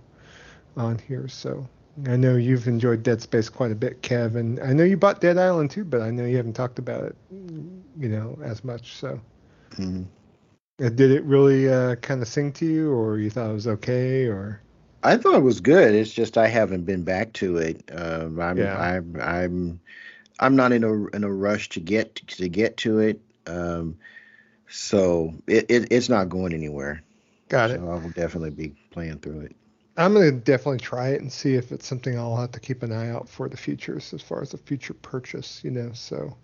on 0.77 0.99
here. 0.99 1.29
So, 1.29 1.67
I 2.07 2.17
know 2.17 2.37
you've 2.37 2.67
enjoyed 2.69 3.03
Dead 3.03 3.23
Space 3.23 3.49
quite 3.49 3.71
a 3.73 3.77
bit, 3.77 4.03
Kev, 4.03 4.37
and 4.37 4.61
I 4.61 4.73
know 4.73 4.85
you 4.85 4.97
bought 4.97 5.21
Dead 5.21 5.39
Island 5.39 5.71
2, 5.71 5.85
but 5.85 6.03
I 6.03 6.11
know 6.11 6.25
you 6.25 6.37
haven't 6.37 6.55
talked 6.55 6.79
about 6.79 7.05
it, 7.05 7.17
you 7.31 8.09
know, 8.09 8.39
as 8.43 8.65
much. 8.65 8.95
So, 8.97 9.21
Mhm. 9.71 10.07
uh, 10.83 10.89
did 10.91 11.11
it 11.11 11.25
really 11.25 11.69
uh, 11.73 11.97
kind 11.97 12.21
of 12.23 12.29
sing 12.29 12.53
to 12.55 12.67
you, 12.67 12.93
or 12.93 13.19
you 13.19 13.31
thought 13.31 13.51
it 13.51 13.55
was 13.55 13.67
okay, 13.69 14.27
or? 14.27 14.64
I 15.05 15.17
thought 15.17 15.37
it 15.37 15.43
was 15.43 15.61
good. 15.61 15.95
It's 15.95 16.13
just 16.13 16.39
I 16.39 16.49
haven't 16.49 16.85
been 16.85 17.05
back 17.05 17.33
to 17.35 17.59
it. 17.59 17.83
Um, 17.93 18.41
I'm 18.41 18.59
Yeah. 18.59 18.75
I'm 18.75 19.17
I'm 19.21 19.81
I'm 20.41 20.57
not 20.57 20.73
in 20.73 20.85
a 20.85 21.07
in 21.09 21.25
a 21.25 21.33
rush 21.33 21.69
to 21.71 21.81
get 21.81 22.17
to 22.17 22.49
get 22.49 22.79
to 22.79 23.01
it. 23.01 23.21
Um, 23.47 23.99
so 24.69 25.35
it, 25.47 25.67
it 25.71 25.89
it's 25.93 26.09
not 26.09 26.29
going 26.31 26.55
anywhere. 26.55 27.03
Got 27.49 27.71
so 27.71 27.77
it. 27.77 27.81
I 27.89 27.97
will 27.97 28.11
definitely 28.11 28.51
be 28.51 28.75
playing 28.91 29.19
through 29.21 29.43
it. 29.43 29.57
I'm 29.97 30.15
gonna 30.15 30.31
definitely 30.33 30.79
try 30.79 31.11
it 31.11 31.21
and 31.21 31.33
see 31.33 31.55
if 31.55 31.73
it's 31.73 31.87
something 31.87 32.19
I'll 32.19 32.37
have 32.37 32.53
to 32.53 32.61
keep 32.61 32.83
an 32.85 32.93
eye 32.93 33.11
out 33.11 33.29
for 33.29 33.49
the 33.49 33.57
futures 33.57 34.13
as 34.13 34.23
far 34.23 34.41
as 34.43 34.55
a 34.55 34.59
future 34.59 34.95
purchase, 34.95 35.63
you 35.65 35.71
know. 35.73 35.93
So, 35.93 36.37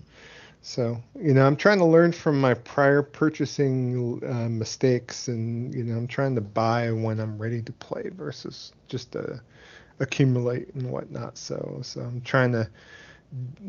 so 0.62 1.02
you 1.20 1.34
know, 1.34 1.46
I'm 1.46 1.56
trying 1.56 1.78
to 1.78 1.84
learn 1.84 2.12
from 2.12 2.40
my 2.40 2.54
prior 2.54 3.02
purchasing 3.02 4.22
uh, 4.26 4.48
mistakes, 4.48 5.28
and 5.28 5.74
you 5.74 5.84
know, 5.84 5.96
I'm 5.96 6.06
trying 6.06 6.34
to 6.34 6.40
buy 6.40 6.90
when 6.90 7.20
I'm 7.20 7.38
ready 7.38 7.62
to 7.62 7.72
play 7.72 8.10
versus 8.10 8.72
just 8.88 9.12
to 9.12 9.40
accumulate 10.00 10.74
and 10.74 10.90
whatnot. 10.90 11.38
So, 11.38 11.80
so 11.82 12.00
I'm 12.00 12.20
trying 12.22 12.52
to 12.52 12.68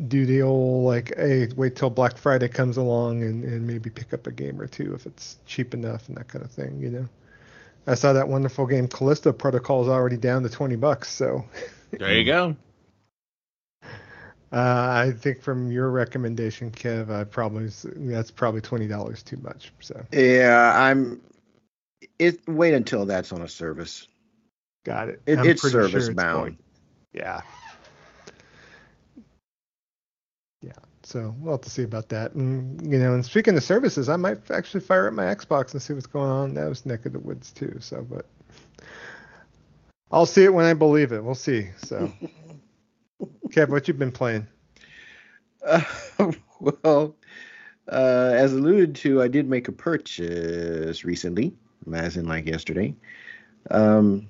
do 0.07 0.25
the 0.25 0.41
old 0.41 0.85
like, 0.85 1.13
hey, 1.15 1.47
wait 1.55 1.75
till 1.75 1.89
Black 1.89 2.17
Friday 2.17 2.47
comes 2.47 2.77
along 2.77 3.21
and, 3.23 3.43
and 3.43 3.67
maybe 3.67 3.89
pick 3.89 4.13
up 4.13 4.25
a 4.27 4.31
game 4.31 4.59
or 4.59 4.67
two 4.67 4.95
if 4.95 5.05
it's 5.05 5.37
cheap 5.45 5.73
enough 5.73 6.07
and 6.07 6.17
that 6.17 6.27
kind 6.27 6.43
of 6.43 6.51
thing, 6.51 6.79
you 6.79 6.89
know. 6.89 7.07
I 7.87 7.95
saw 7.95 8.13
that 8.13 8.27
wonderful 8.27 8.67
game 8.67 8.87
Callisto 8.87 9.31
Protocol 9.31 9.83
is 9.83 9.87
already 9.87 10.17
down 10.17 10.43
to 10.43 10.49
20 10.49 10.75
bucks. 10.75 11.09
So 11.09 11.45
There 11.91 12.13
you 12.13 12.23
go. 12.23 12.55
Uh, 14.51 14.57
I 15.07 15.11
think 15.17 15.41
from 15.41 15.71
your 15.71 15.89
recommendation, 15.91 16.71
Kev, 16.71 17.09
I 17.09 17.23
probably 17.23 17.69
that's 18.11 18.31
probably 18.31 18.61
twenty 18.61 18.87
dollars 18.87 19.23
too 19.23 19.37
much. 19.37 19.71
So 19.79 20.03
Yeah, 20.11 20.73
I'm. 20.75 21.21
It 22.19 22.39
wait 22.47 22.73
until 22.73 23.05
that's 23.05 23.31
on 23.31 23.41
a 23.41 23.47
service. 23.47 24.07
got 24.85 25.09
it. 25.09 25.21
It, 25.25 25.39
it's 25.45 25.61
pretty 25.61 25.73
sure 25.73 25.83
service 25.89 26.07
it's 26.07 26.15
bound. 26.15 26.39
going- 26.39 26.57
Yeah. 27.13 27.41
Yeah. 30.61 30.71
So 31.03 31.33
we'll 31.39 31.53
have 31.53 31.61
to 31.61 31.69
see 31.69 31.83
about 31.83 32.09
that. 32.09 32.33
And 32.33 32.79
you 32.91 32.99
know, 32.99 33.13
and 33.13 33.25
speaking 33.25 33.55
of 33.57 33.63
services, 33.63 34.09
I 34.09 34.15
might 34.17 34.51
actually 34.51 34.81
fire 34.81 35.07
up 35.07 35.13
my 35.13 35.23
Xbox 35.25 35.73
and 35.73 35.81
see 35.81 35.93
what's 35.93 36.05
going 36.05 36.29
on 36.29 36.53
That 36.53 36.67
was 36.69 36.85
neck 36.85 37.05
of 37.05 37.13
the 37.13 37.19
woods 37.19 37.51
too. 37.51 37.77
So, 37.79 38.05
but 38.07 38.25
I'll 40.11 40.25
see 40.25 40.43
it 40.43 40.53
when 40.53 40.65
I 40.65 40.73
believe 40.73 41.11
it. 41.13 41.23
We'll 41.23 41.35
see. 41.35 41.69
So, 41.77 42.11
Kev, 43.51 43.69
what 43.69 43.87
you've 43.87 43.99
been 43.99 44.11
playing? 44.11 44.47
Uh, 45.65 45.81
well, 46.59 47.15
uh, 47.91 48.31
as 48.33 48.53
alluded 48.53 48.95
to, 48.95 49.21
I 49.21 49.27
did 49.27 49.49
make 49.49 49.67
a 49.67 49.71
purchase 49.73 51.03
recently, 51.03 51.53
as 51.93 52.17
in 52.17 52.25
like 52.25 52.47
yesterday. 52.47 52.95
Um, 53.69 54.29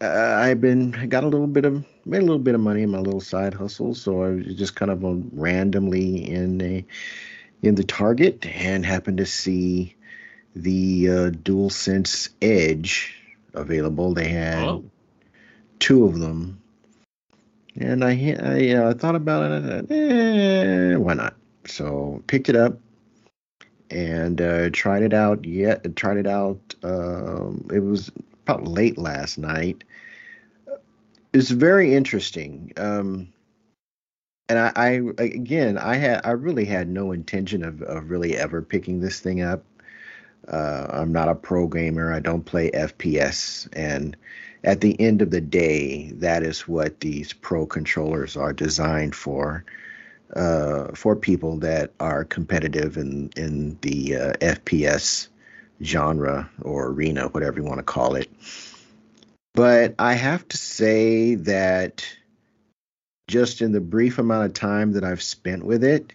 uh, 0.00 0.34
I've 0.38 0.60
been 0.60 0.90
got 1.08 1.24
a 1.24 1.28
little 1.28 1.46
bit 1.46 1.64
of 1.64 1.84
made 2.04 2.18
a 2.18 2.22
little 2.22 2.38
bit 2.38 2.54
of 2.54 2.60
money 2.60 2.82
in 2.82 2.90
my 2.90 2.98
little 2.98 3.20
side 3.20 3.54
hustle, 3.54 3.94
so 3.94 4.22
I 4.22 4.28
was 4.30 4.54
just 4.54 4.74
kind 4.74 4.90
of 4.90 5.04
um, 5.04 5.30
randomly 5.32 6.28
in 6.28 6.60
a 6.62 6.84
in 7.62 7.74
the 7.74 7.84
Target 7.84 8.46
and 8.46 8.84
happened 8.86 9.18
to 9.18 9.26
see 9.26 9.94
the 10.54 11.08
uh, 11.08 11.30
DualSense 11.30 12.30
Edge 12.40 13.14
available. 13.54 14.14
They 14.14 14.28
had 14.28 14.64
Oh. 14.68 14.84
two 15.78 16.04
of 16.04 16.18
them. 16.18 16.60
And 17.80 18.04
I 18.04 18.36
I 18.40 18.70
uh, 18.74 18.94
thought 18.94 19.14
about 19.14 19.50
it. 19.50 19.90
And 19.90 20.92
eh, 20.92 20.96
why 20.96 21.14
not? 21.14 21.34
So 21.66 22.22
picked 22.26 22.48
it 22.48 22.56
up 22.56 22.78
and 23.90 24.40
uh, 24.40 24.70
tried 24.70 25.02
it 25.02 25.12
out. 25.12 25.44
Yet 25.44 25.96
tried 25.96 26.16
it 26.16 26.26
out. 26.26 26.74
Um, 26.82 27.68
it 27.72 27.80
was 27.80 28.10
about 28.46 28.64
late 28.64 28.98
last 28.98 29.38
night. 29.38 29.84
It's 31.32 31.50
very 31.50 31.94
interesting. 31.94 32.72
Um, 32.76 33.28
and 34.48 34.58
I, 34.58 34.72
I 34.76 34.88
again, 35.22 35.78
I 35.78 35.96
had 35.96 36.22
I 36.24 36.30
really 36.30 36.64
had 36.64 36.88
no 36.88 37.12
intention 37.12 37.62
of, 37.62 37.82
of 37.82 38.10
really 38.10 38.36
ever 38.36 38.62
picking 38.62 39.00
this 39.00 39.20
thing 39.20 39.42
up. 39.42 39.62
Uh, 40.48 40.86
I'm 40.90 41.12
not 41.12 41.28
a 41.28 41.34
pro 41.34 41.66
gamer. 41.66 42.12
I 42.12 42.20
don't 42.20 42.44
play 42.44 42.70
FPS, 42.70 43.68
and 43.74 44.16
at 44.64 44.80
the 44.80 45.00
end 45.00 45.22
of 45.22 45.30
the 45.30 45.40
day, 45.40 46.10
that 46.12 46.42
is 46.42 46.66
what 46.66 47.00
these 47.00 47.32
pro 47.32 47.66
controllers 47.66 48.36
are 48.36 48.52
designed 48.52 49.14
for. 49.14 49.64
Uh, 50.36 50.92
for 50.94 51.16
people 51.16 51.56
that 51.56 51.90
are 52.00 52.22
competitive 52.22 52.98
in 52.98 53.30
in 53.34 53.78
the 53.80 54.14
uh, 54.14 54.32
FPS 54.42 55.28
genre 55.82 56.50
or 56.60 56.88
arena, 56.88 57.28
whatever 57.28 57.58
you 57.58 57.64
want 57.64 57.78
to 57.78 57.82
call 57.82 58.14
it. 58.14 58.30
But 59.54 59.94
I 59.98 60.12
have 60.12 60.46
to 60.48 60.58
say 60.58 61.34
that 61.36 62.04
just 63.26 63.62
in 63.62 63.72
the 63.72 63.80
brief 63.80 64.18
amount 64.18 64.46
of 64.46 64.52
time 64.52 64.92
that 64.92 65.04
I've 65.04 65.22
spent 65.22 65.64
with 65.64 65.82
it, 65.82 66.12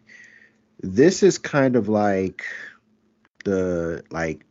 this 0.82 1.24
is 1.24 1.38
kind 1.38 1.76
of 1.76 1.90
like 1.90 2.46
the 3.46 4.04
like 4.12 4.46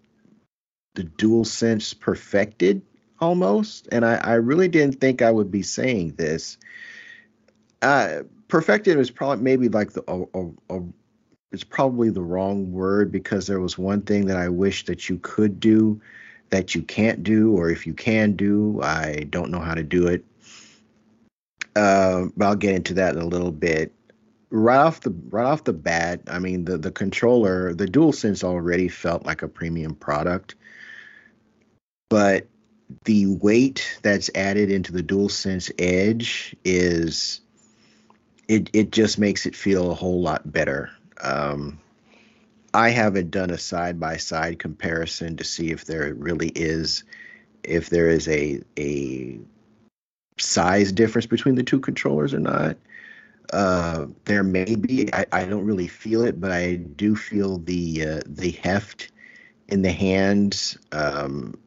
the 0.94 1.04
dual 1.04 1.44
sense 1.44 1.94
perfected 1.94 2.82
almost 3.22 3.88
and 3.92 4.04
I, 4.04 4.16
I 4.16 4.34
really 4.34 4.66
didn't 4.66 5.00
think 5.00 5.22
i 5.22 5.30
would 5.30 5.50
be 5.50 5.62
saying 5.62 6.14
this. 6.16 6.58
Uh 7.80 8.22
perfected 8.48 8.98
is 8.98 9.10
probably 9.10 9.42
maybe 9.42 9.68
like 9.68 9.92
the 9.92 10.02
a, 10.08 10.38
a, 10.38 10.76
a, 10.76 10.82
it's 11.52 11.64
probably 11.64 12.10
the 12.10 12.20
wrong 12.20 12.72
word 12.72 13.12
because 13.12 13.46
there 13.46 13.60
was 13.60 13.78
one 13.78 14.02
thing 14.02 14.26
that 14.26 14.36
i 14.36 14.48
wish 14.48 14.84
that 14.86 15.08
you 15.08 15.18
could 15.18 15.60
do 15.60 16.00
that 16.50 16.74
you 16.74 16.82
can't 16.82 17.22
do 17.22 17.56
or 17.56 17.70
if 17.70 17.86
you 17.86 17.94
can 17.94 18.32
do 18.32 18.80
i 18.82 19.24
don't 19.30 19.50
know 19.50 19.60
how 19.60 19.74
to 19.74 19.84
do 19.84 20.08
it. 20.08 20.24
Uh, 21.76 22.26
but 22.36 22.46
i'll 22.46 22.56
get 22.56 22.74
into 22.74 22.94
that 22.94 23.14
in 23.14 23.22
a 23.22 23.26
little 23.26 23.52
bit. 23.52 23.92
Right 24.50 24.76
off 24.76 25.00
the 25.00 25.14
right 25.30 25.46
off 25.46 25.64
the 25.64 25.72
bat, 25.72 26.20
I 26.26 26.38
mean 26.40 26.64
the 26.66 26.76
the 26.76 26.90
controller, 26.90 27.72
the 27.72 27.86
DualSense 27.86 28.44
already 28.44 28.88
felt 28.88 29.24
like 29.24 29.40
a 29.40 29.48
premium 29.48 29.94
product, 29.94 30.56
but 32.10 32.46
the 33.04 33.26
weight 33.26 33.98
that's 34.02 34.30
added 34.34 34.70
into 34.70 34.92
the 34.92 35.02
DualSense 35.02 35.70
Edge 35.78 36.56
is 36.64 37.40
it 38.48 38.70
it 38.72 38.90
just 38.92 39.18
makes 39.18 39.46
it 39.46 39.56
feel 39.56 39.90
a 39.90 39.94
whole 39.94 40.20
lot 40.20 40.50
better. 40.50 40.90
Um, 41.20 41.80
I 42.74 42.90
haven't 42.90 43.30
done 43.30 43.50
a 43.50 43.58
side 43.58 44.00
by 44.00 44.16
side 44.16 44.58
comparison 44.58 45.36
to 45.36 45.44
see 45.44 45.70
if 45.70 45.84
there 45.84 46.14
really 46.14 46.48
is 46.48 47.04
if 47.62 47.90
there 47.90 48.08
is 48.08 48.28
a 48.28 48.60
a 48.78 49.38
size 50.38 50.92
difference 50.92 51.26
between 51.26 51.54
the 51.54 51.62
two 51.62 51.80
controllers 51.80 52.34
or 52.34 52.40
not. 52.40 52.76
Uh, 53.52 54.06
there 54.24 54.42
may 54.42 54.76
be. 54.76 55.12
I, 55.12 55.26
I, 55.30 55.44
don't 55.44 55.66
really 55.66 55.88
feel 55.88 56.22
it, 56.22 56.40
but 56.40 56.52
I 56.52 56.76
do 56.76 57.14
feel 57.14 57.58
the 57.58 58.06
uh, 58.06 58.20
the 58.24 58.52
heft 58.52 59.10
in 59.68 59.82
the 59.82 59.92
hands, 59.92 60.78
um, 60.92 61.58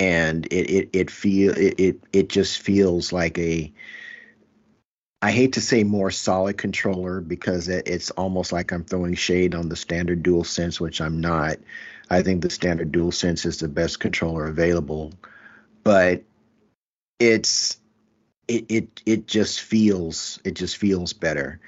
and 0.00 0.46
it 0.46 0.70
it 0.70 0.90
it 0.94 1.10
feel 1.10 1.56
it, 1.56 1.78
it 1.78 2.00
it 2.12 2.28
just 2.30 2.60
feels 2.60 3.12
like 3.12 3.38
a. 3.38 3.72
I 5.22 5.32
hate 5.32 5.52
to 5.52 5.60
say 5.60 5.84
more 5.84 6.10
solid 6.10 6.56
controller 6.56 7.20
because 7.20 7.68
it, 7.68 7.86
it's 7.86 8.10
almost 8.12 8.52
like 8.52 8.72
I'm 8.72 8.84
throwing 8.84 9.14
shade 9.14 9.54
on 9.54 9.68
the 9.68 9.76
standard 9.76 10.22
Dual 10.22 10.44
Sense, 10.44 10.80
which 10.80 11.02
I'm 11.02 11.20
not. 11.20 11.58
I 12.08 12.22
think 12.22 12.40
the 12.40 12.48
standard 12.48 12.90
Dual 12.90 13.12
Sense 13.12 13.44
is 13.44 13.58
the 13.58 13.68
best 13.68 14.00
controller 14.00 14.46
available, 14.46 15.12
but 15.84 16.22
it's 17.18 17.78
it 18.48 18.64
it 18.70 19.02
it 19.04 19.26
just 19.26 19.60
feels 19.60 20.40
it 20.44 20.54
just 20.54 20.78
feels 20.78 21.12
better. 21.12 21.60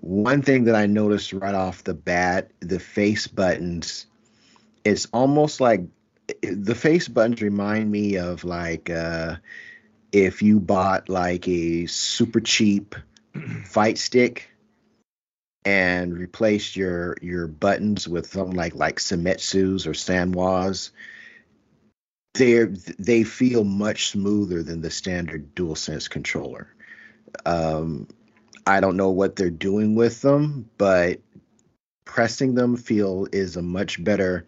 One 0.00 0.42
thing 0.42 0.64
that 0.64 0.76
I 0.76 0.86
noticed 0.86 1.32
right 1.32 1.56
off 1.56 1.82
the 1.82 1.94
bat, 1.94 2.52
the 2.60 2.78
face 2.78 3.26
buttons, 3.26 4.06
it's 4.84 5.06
almost 5.06 5.60
like 5.60 5.80
the 6.42 6.74
face 6.74 7.08
buttons 7.08 7.42
remind 7.42 7.90
me 7.90 8.16
of 8.16 8.44
like 8.44 8.90
uh, 8.90 9.36
if 10.12 10.42
you 10.42 10.60
bought 10.60 11.08
like 11.08 11.48
a 11.48 11.86
super 11.86 12.40
cheap 12.40 12.94
fight 13.64 13.98
stick 13.98 14.50
and 15.64 16.16
replaced 16.16 16.76
your 16.76 17.16
your 17.20 17.46
buttons 17.46 18.06
with 18.06 18.30
something 18.30 18.56
like 18.56 18.74
like 18.74 18.96
Seimitsu's 18.96 19.86
or 19.86 19.92
Sanwas 19.92 20.90
they 22.34 22.64
they 22.98 23.24
feel 23.24 23.64
much 23.64 24.10
smoother 24.10 24.62
than 24.62 24.80
the 24.80 24.90
standard 24.90 25.54
DualSense 25.54 26.08
controller. 26.08 26.68
Um, 27.44 28.06
I 28.66 28.80
don't 28.80 28.96
know 28.96 29.10
what 29.10 29.36
they're 29.36 29.50
doing 29.50 29.94
with 29.94 30.22
them, 30.22 30.68
but 30.78 31.20
pressing 32.04 32.54
them 32.54 32.76
feel 32.76 33.26
is 33.32 33.56
a 33.56 33.62
much 33.62 34.02
better 34.02 34.46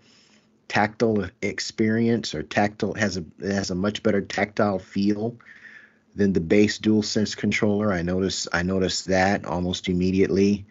tactile 0.71 1.29
experience 1.43 2.33
or 2.33 2.45
tactile 2.45 2.95
has 2.95 3.17
a 3.17 3.25
has 3.43 3.73
a 3.73 3.75
much 3.75 4.05
better 4.05 4.21
tactile 4.21 4.79
feel 4.79 5.37
than 6.15 6.33
the 6.33 6.41
base 6.41 6.79
DualSense 6.79 7.37
controller. 7.37 7.93
I 7.93 8.03
notice 8.03 8.47
I 8.53 8.63
noticed 8.63 9.07
that 9.07 9.45
almost 9.45 9.89
immediately. 9.89 10.65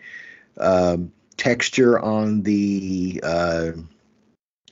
Um, 0.57 1.11
texture 1.35 1.99
on 1.99 2.43
the 2.43 3.19
uh, 3.21 3.71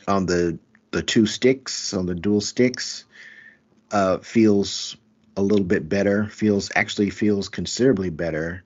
on 0.08 0.28
the 0.28 0.60
the 0.92 1.04
two 1.04 1.26
sticks 1.26 1.94
on 1.94 2.06
the 2.06 2.16
dual 2.16 2.40
sticks 2.40 3.04
uh, 3.92 4.20
feels 4.20 4.96
a 5.36 5.42
little 5.42 5.66
bit 5.66 5.90
better. 5.90 6.28
Feels 6.28 6.72
actually 6.74 7.10
feels 7.10 7.50
considerably 7.50 8.12
better. 8.12 8.64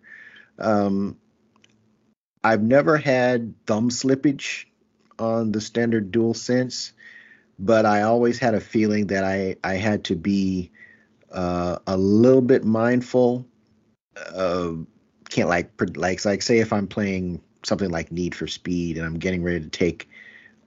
Um, 0.59 1.17
I've 2.43 2.61
never 2.61 2.97
had 2.97 3.55
thumb 3.65 3.89
slippage 3.89 4.65
on 5.21 5.51
the 5.51 5.61
standard 5.61 6.11
dual 6.11 6.33
sense, 6.33 6.93
but 7.59 7.85
I 7.85 8.01
always 8.01 8.39
had 8.39 8.55
a 8.55 8.59
feeling 8.59 9.07
that 9.07 9.23
I 9.23 9.55
I 9.63 9.75
had 9.75 10.03
to 10.05 10.15
be 10.15 10.71
uh, 11.31 11.77
a 11.87 11.97
little 11.97 12.41
bit 12.41 12.63
mindful. 12.63 13.45
Uh, 14.33 14.73
can't 15.29 15.47
like 15.49 15.71
like 15.95 16.25
like 16.25 16.41
say 16.41 16.59
if 16.59 16.73
I'm 16.73 16.87
playing 16.87 17.41
something 17.63 17.89
like 17.89 18.11
Need 18.11 18.35
for 18.35 18.47
Speed 18.47 18.97
and 18.97 19.05
I'm 19.05 19.19
getting 19.19 19.43
ready 19.43 19.61
to 19.61 19.69
take 19.69 20.09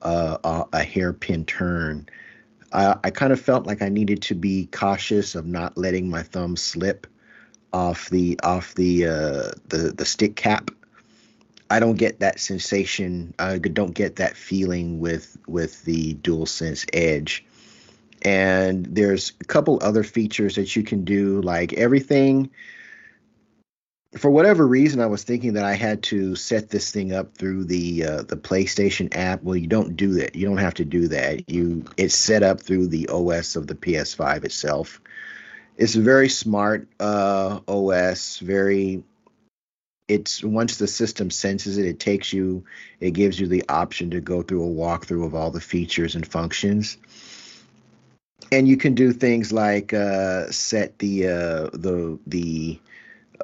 uh, 0.03 0.39
a, 0.45 0.65
a 0.79 0.83
hairpin 0.83 1.45
turn. 1.45 2.09
I, 2.73 2.97
I 3.05 3.11
kind 3.11 3.33
of 3.33 3.41
felt 3.41 3.67
like 3.67 3.83
I 3.83 3.89
needed 3.89 4.23
to 4.23 4.35
be 4.35 4.67
cautious 4.73 5.35
of 5.35 5.47
not 5.47 5.77
letting 5.77 6.09
my 6.09 6.23
thumb 6.23 6.57
slip 6.57 7.07
off 7.73 8.09
the 8.11 8.39
off 8.43 8.75
the 8.75 9.07
uh, 9.07 9.51
the 9.69 9.93
the 9.97 10.05
stick 10.05 10.37
cap. 10.37 10.71
I 11.75 11.81
don't 11.81 11.97
get 11.97 12.21
that 12.21 12.39
sensation. 12.39 13.35
I 13.39 13.59
don't 13.59 13.95
get 13.95 14.17
that 14.17 14.37
feeling 14.37 15.01
with 15.01 15.37
with 15.47 15.85
the 15.85 16.15
DualSense 16.15 16.89
Edge. 16.93 17.45
And 18.23 18.87
there's 18.87 19.33
a 19.41 19.45
couple 19.45 19.79
other 19.83 20.03
features 20.05 20.55
that 20.55 20.77
you 20.77 20.83
can 20.83 21.05
do, 21.05 21.43
like 21.43 21.73
everything 21.73 22.51
for 24.17 24.31
whatever 24.31 24.67
reason, 24.67 25.01
I 25.01 25.07
was 25.07 25.25
thinking 25.25 25.55
that 25.55 25.65
I 25.65 25.75
had 25.75 26.03
to 26.05 26.37
set 26.37 26.71
this 26.71 26.91
thing 26.93 27.13
up 27.13 27.37
through 27.37 27.65
the 27.65 28.05
uh, 28.05 28.23
the 28.23 28.37
PlayStation 28.37 29.15
app. 29.17 29.43
Well, 29.43 29.57
you 29.57 29.67
don't 29.67 29.97
do 29.97 30.15
that. 30.15 30.37
You 30.37 30.47
don't 30.47 30.59
have 30.59 30.75
to 30.75 30.85
do 30.85 31.09
that. 31.09 31.51
You 31.51 31.85
it's 31.97 32.15
set 32.15 32.43
up 32.43 32.61
through 32.61 32.89
the 32.89 33.09
OS 33.09 33.57
of 33.57 33.67
the 33.67 33.75
PS5 33.75 34.45
itself. 34.45 35.01
It's 35.77 35.97
a 35.97 36.01
very 36.01 36.29
smart 36.29 36.89
uh, 37.01 37.61
OS. 37.67 38.39
Very. 38.39 39.03
It's 40.07 40.45
once 40.45 40.77
the 40.77 40.87
system 40.87 41.31
senses 41.31 41.79
it, 41.79 41.87
it 41.87 41.99
takes 41.99 42.33
you. 42.33 42.65
It 43.01 43.13
gives 43.13 43.41
you 43.41 43.47
the 43.47 43.65
option 43.69 44.11
to 44.11 44.21
go 44.21 44.43
through 44.43 44.65
a 44.65 44.69
walkthrough 44.69 45.25
of 45.25 45.35
all 45.35 45.51
the 45.51 45.61
features 45.61 46.15
and 46.15 46.27
functions 46.27 46.99
and 48.53 48.69
you 48.69 48.77
can 48.77 48.95
do 48.95 49.13
things 49.13 49.53
like 49.53 49.93
uh, 49.93 50.51
set 50.51 50.99
the 50.99 51.27
uh, 51.27 51.71
the 51.73 52.19
the 52.27 52.79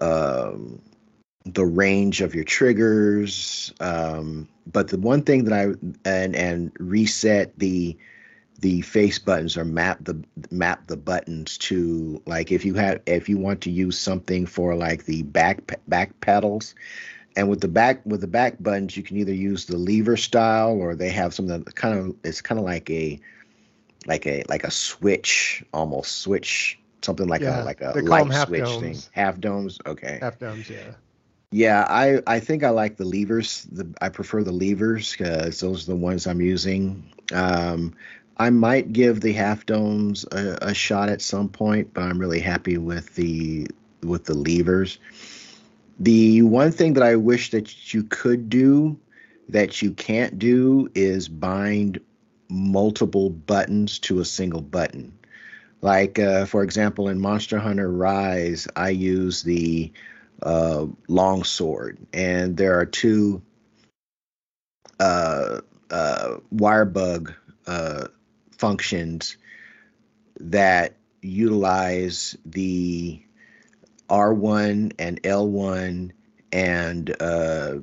um, 0.01 0.81
the 1.45 1.65
range 1.65 2.21
of 2.21 2.35
your 2.35 2.45
triggers. 2.45 3.73
Um, 3.81 4.49
but 4.67 4.89
the 4.89 4.99
one 4.99 5.23
thing 5.23 5.45
that 5.45 5.53
I 5.53 5.75
and 6.09 6.37
and 6.37 6.73
reset 6.79 7.59
the 7.59 7.97
the 8.61 8.81
face 8.83 9.19
buttons 9.19 9.57
or 9.57 9.65
map 9.65 9.99
the 10.03 10.23
map 10.51 10.87
the 10.87 10.97
buttons 10.97 11.57
to 11.59 12.23
like 12.27 12.53
if 12.53 12.65
you 12.65 12.75
have 12.75 13.01
if 13.07 13.29
you 13.29 13.39
want 13.39 13.61
to 13.61 13.71
use 13.71 13.99
something 13.99 14.47
for 14.47 14.75
like 14.75 15.05
the 15.05 15.23
back 15.23 15.79
back 15.89 16.19
pedals 16.21 16.75
and 17.37 17.49
with 17.49 17.61
the 17.61 17.69
back 17.69 18.05
with 18.05 18.21
the 18.21 18.27
back 18.27 18.57
buttons 18.61 18.97
you 18.97 19.03
can 19.03 19.17
either 19.17 19.33
use 19.33 19.65
the 19.65 19.77
lever 19.77 20.17
style 20.17 20.73
or 20.73 20.95
they 20.95 21.11
have 21.11 21.33
something 21.33 21.63
that 21.63 21.75
kind 21.75 21.99
of 21.99 22.15
it's 22.25 22.43
kind 22.43 22.59
of 22.59 22.65
like 22.65 22.91
a 22.91 23.19
like 24.07 24.27
a 24.27 24.45
like 24.49 24.65
a 24.65 24.71
switch 24.71 25.65
almost 25.73 26.19
switch 26.19 26.81
something 27.03 27.29
like 27.29 27.43
yeah, 27.43 27.63
a 27.63 27.65
like 27.65 27.81
a 27.81 27.93
light 28.01 28.33
switch 28.47 28.65
domes. 28.65 28.81
thing. 28.81 29.13
Half 29.13 29.41
domes, 29.41 29.79
okay. 29.87 30.19
Half 30.21 30.39
domes, 30.39 30.69
yeah. 30.69 30.93
Yeah, 31.53 31.85
I 31.89 32.23
I 32.27 32.41
think 32.41 32.63
I 32.63 32.71
like 32.71 32.97
the 32.97 33.05
levers. 33.05 33.67
The, 33.73 33.93
I 34.01 34.09
prefer 34.09 34.45
the 34.45 34.53
levers 34.53 35.13
because 35.13 35.61
those 35.61 35.85
are 35.85 35.93
the 35.93 35.97
ones 35.97 36.27
I'm 36.27 36.41
using. 36.41 37.13
Um, 37.33 37.95
I 38.41 38.49
might 38.49 38.95
give 38.95 39.21
the 39.21 39.35
half 39.35 39.67
domes 39.67 40.25
a, 40.33 40.57
a, 40.63 40.75
shot 40.75 41.11
at 41.11 41.21
some 41.21 41.51
point, 41.51 41.93
but 41.93 42.05
I'm 42.05 42.19
really 42.19 42.41
happy 42.41 42.79
with 42.79 43.15
the 43.15 43.67
with 44.03 44.25
the 44.25 44.33
levers. 44.33 44.99
The 45.99 46.41
one 46.41 46.73
thing 46.73 46.95
that 46.95 47.03
I 47.03 47.17
wish 47.17 47.51
that 47.51 47.93
you 47.93 48.03
could 48.03 48.49
do 48.49 48.99
that 49.51 49.83
you 49.83 49.93
can't 49.93 50.39
do 50.39 50.91
is 50.95 51.29
bind 51.29 52.01
multiple 52.49 53.29
buttons 53.29 53.99
to 53.99 54.21
a 54.21 54.25
single 54.25 54.63
button. 54.63 55.19
Like, 55.83 56.19
uh, 56.19 56.47
for 56.47 56.63
example, 56.63 57.09
in 57.11 57.21
Monster 57.21 57.59
Hunter 57.59 57.93
Rise, 57.93 58.67
I 58.75 58.89
use 58.89 59.43
the 59.43 59.93
uh, 60.43 60.87
long 61.09 61.45
sword, 61.45 61.99
and 62.15 62.57
there 62.57 62.79
are 62.79 62.87
two 62.87 63.43
uh, 64.99 65.61
uh, 65.91 66.37
wire 66.51 66.87
bug 66.87 67.35
uh, 67.67 68.07
functions 68.61 69.39
that 70.39 70.95
utilize 71.23 72.37
the 72.45 73.23
R1 74.09 74.93
and 74.99 75.23
L1 75.23 76.11
and 76.53 77.17
uh, 77.21 77.77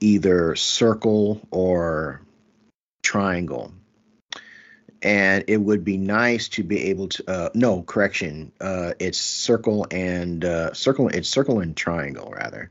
either 0.00 0.56
circle 0.56 1.46
or 1.50 2.22
triangle. 3.02 3.72
And 5.02 5.44
it 5.48 5.58
would 5.58 5.84
be 5.84 5.96
nice 5.98 6.48
to 6.50 6.62
be 6.62 6.84
able 6.90 7.08
to 7.08 7.30
uh, 7.30 7.50
no 7.54 7.82
correction. 7.82 8.52
Uh, 8.60 8.92
it's 9.00 9.20
circle 9.20 9.86
and 9.90 10.44
uh, 10.44 10.72
circle. 10.74 11.08
It's 11.08 11.28
circle 11.28 11.58
and 11.58 11.76
triangle 11.76 12.32
rather, 12.34 12.70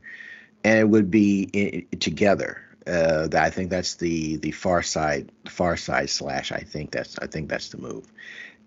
and 0.64 0.78
it 0.78 0.88
would 0.88 1.10
be 1.10 1.42
in, 1.52 1.98
together. 1.98 2.62
Uh, 2.86 3.28
I 3.32 3.50
think 3.50 3.70
that's 3.70 3.94
the 3.96 4.36
the 4.36 4.50
far 4.50 4.82
side 4.82 5.30
far 5.48 5.76
side 5.76 6.10
slash. 6.10 6.52
I 6.52 6.60
think 6.60 6.90
that's 6.90 7.18
I 7.18 7.26
think 7.26 7.48
that's 7.48 7.68
the 7.68 7.78
move. 7.78 8.06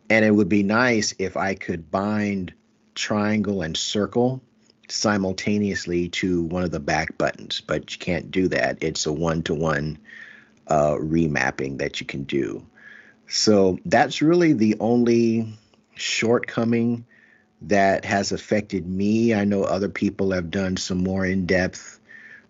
And 0.09 0.23
it 0.23 0.31
would 0.31 0.49
be 0.49 0.63
nice 0.63 1.13
if 1.19 1.35
I 1.35 1.55
could 1.55 1.89
bind 1.91 2.53
triangle 2.93 3.61
and 3.61 3.75
circle 3.75 4.41
simultaneously 4.87 6.09
to 6.09 6.43
one 6.43 6.63
of 6.63 6.71
the 6.71 6.79
back 6.79 7.17
buttons, 7.17 7.61
but 7.61 7.91
you 7.91 7.99
can't 7.99 8.29
do 8.29 8.47
that. 8.49 8.77
It's 8.81 9.05
a 9.05 9.13
one 9.13 9.41
to 9.43 9.55
one 9.55 9.97
remapping 10.69 11.79
that 11.79 11.99
you 11.99 12.05
can 12.05 12.23
do. 12.23 12.65
So 13.27 13.79
that's 13.85 14.21
really 14.21 14.53
the 14.53 14.75
only 14.79 15.57
shortcoming 15.95 17.05
that 17.63 18.05
has 18.05 18.31
affected 18.31 18.87
me. 18.87 19.33
I 19.33 19.45
know 19.45 19.63
other 19.63 19.89
people 19.89 20.31
have 20.31 20.51
done 20.51 20.77
some 20.77 20.99
more 21.03 21.25
in 21.25 21.45
depth 21.45 21.99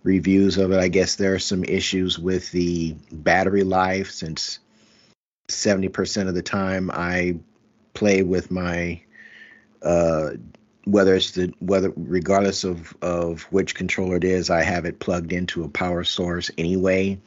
reviews 0.05 0.57
of 0.57 0.71
it. 0.71 0.79
I 0.79 0.87
guess 0.87 1.15
there 1.15 1.33
are 1.33 1.39
some 1.39 1.63
issues 1.63 2.17
with 2.17 2.51
the 2.51 2.95
battery 3.11 3.63
life 3.63 4.11
since 4.11 4.59
70% 5.49 6.27
of 6.27 6.35
the 6.35 6.43
time 6.43 6.91
I 6.93 7.39
play 7.93 8.21
with 8.21 8.51
my 8.51 9.01
uh, 9.81 10.31
whether 10.85 11.15
it's 11.15 11.31
the 11.31 11.51
whether 11.59 11.91
regardless 11.95 12.63
of 12.63 12.95
of 13.01 13.43
which 13.43 13.75
controller 13.75 14.17
it 14.17 14.23
is, 14.23 14.49
I 14.49 14.61
have 14.61 14.85
it 14.85 14.99
plugged 14.99 15.33
into 15.33 15.63
a 15.63 15.69
power 15.69 16.03
source 16.03 16.51
anyway. 16.57 17.19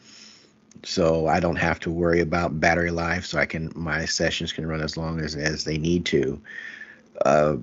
So 0.84 1.26
I 1.26 1.40
don't 1.40 1.56
have 1.56 1.80
to 1.80 1.90
worry 1.90 2.20
about 2.20 2.60
battery 2.60 2.92
life. 2.92 3.26
So 3.26 3.38
I 3.38 3.46
can 3.46 3.72
my 3.74 4.04
sessions 4.04 4.52
can 4.52 4.66
run 4.66 4.80
as 4.80 4.96
long 4.96 5.20
as 5.20 5.34
as 5.34 5.64
they 5.64 5.78
need 5.78 6.04
to. 6.06 6.40
Uh, 7.24 7.56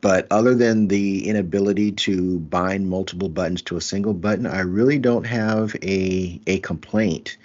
but 0.00 0.26
other 0.30 0.54
than 0.54 0.88
the 0.88 1.28
inability 1.28 1.92
to 1.92 2.38
bind 2.38 2.88
multiple 2.88 3.28
buttons 3.28 3.62
to 3.62 3.76
a 3.76 3.80
single 3.80 4.14
button, 4.14 4.46
I 4.46 4.60
really 4.60 4.98
don't 4.98 5.26
have 5.26 5.74
a 5.82 6.40
a 6.46 6.60
complaint. 6.60 7.36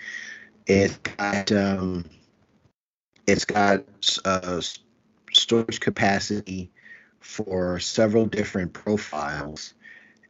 It 0.67 0.97
got 1.17 1.51
um, 1.51 2.05
it's 3.27 3.45
got 3.45 3.83
uh, 4.23 4.61
storage 5.33 5.79
capacity 5.79 6.71
for 7.19 7.79
several 7.79 8.25
different 8.25 8.73
profiles. 8.73 9.73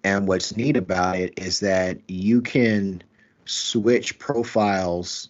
And 0.03 0.27
what's 0.27 0.55
neat 0.55 0.77
about 0.77 1.17
it 1.17 1.33
is 1.38 1.59
that 1.61 1.99
you 2.07 2.41
can 2.41 3.03
switch 3.45 4.17
profiles 4.19 5.29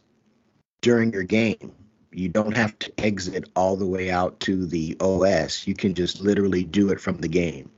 during 0.81 1.13
your 1.13 1.23
game. 1.23 1.73
You 2.15 2.29
don't 2.29 2.55
have 2.55 2.77
to 2.79 2.91
exit 2.99 3.49
all 3.55 3.75
the 3.75 3.85
way 3.85 4.09
out 4.09 4.39
to 4.41 4.65
the 4.65 4.97
OS. 4.99 5.67
You 5.67 5.73
can 5.73 5.93
just 5.93 6.21
literally 6.21 6.63
do 6.63 6.89
it 6.89 6.99
from 6.99 7.17
the 7.17 7.27
game. 7.27 7.69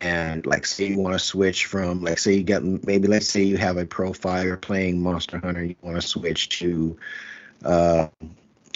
And 0.00 0.44
like, 0.44 0.66
say 0.66 0.88
you 0.88 0.98
want 0.98 1.14
to 1.14 1.18
switch 1.18 1.66
from, 1.66 2.02
like, 2.02 2.18
say 2.18 2.34
you 2.34 2.44
got 2.44 2.62
maybe 2.62 3.08
let's 3.08 3.28
say 3.28 3.42
you 3.42 3.56
have 3.56 3.76
a 3.78 3.86
profile 3.86 4.56
playing 4.56 5.00
Monster 5.00 5.38
Hunter, 5.38 5.64
you 5.64 5.76
want 5.82 6.00
to 6.00 6.06
switch 6.06 6.48
to, 6.60 6.98
uh, 7.64 8.08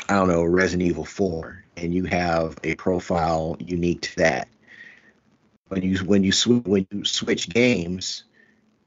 I 0.09 0.15
don't 0.15 0.29
know, 0.29 0.43
Resident 0.45 0.89
Evil 0.89 1.05
4 1.05 1.61
and 1.81 1.95
you 1.95 2.05
have 2.05 2.59
a 2.63 2.75
profile 2.75 3.57
unique 3.59 4.03
to 4.03 4.17
that. 4.17 4.49
When 5.69 5.83
you 5.83 5.99
when 5.99 6.25
you 6.25 6.33
when 6.65 6.87
you 6.91 7.05
switch 7.05 7.49
games, 7.49 8.25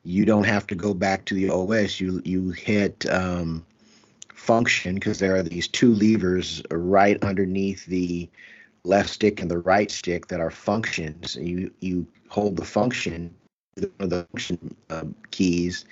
you 0.03 0.25
don't 0.25 0.43
have 0.43 0.67
to 0.67 0.75
go 0.75 0.93
back 0.93 1.25
to 1.25 1.33
the 1.33 1.49
OS. 1.49 1.99
You 1.99 2.21
you 2.25 2.51
hit 2.51 3.05
um, 3.09 3.65
function 4.43 4.95
because 4.95 5.19
there 5.19 5.35
are 5.35 5.43
these 5.43 5.69
two 5.69 5.93
levers 5.95 6.61
right 6.69 7.21
underneath 7.23 7.85
the 7.85 8.29
left 8.83 9.09
stick 9.09 9.41
and 9.41 9.49
the 9.49 9.59
right 9.59 9.89
stick 9.89 10.27
that 10.27 10.41
are 10.41 10.51
functions. 10.51 11.37
You 11.37 11.71
you 11.79 12.05
hold 12.27 12.57
the 12.57 12.65
function 12.65 13.33
the 13.75 14.27
function 14.31 14.75
uh, 14.89 15.05
keys 15.31 15.85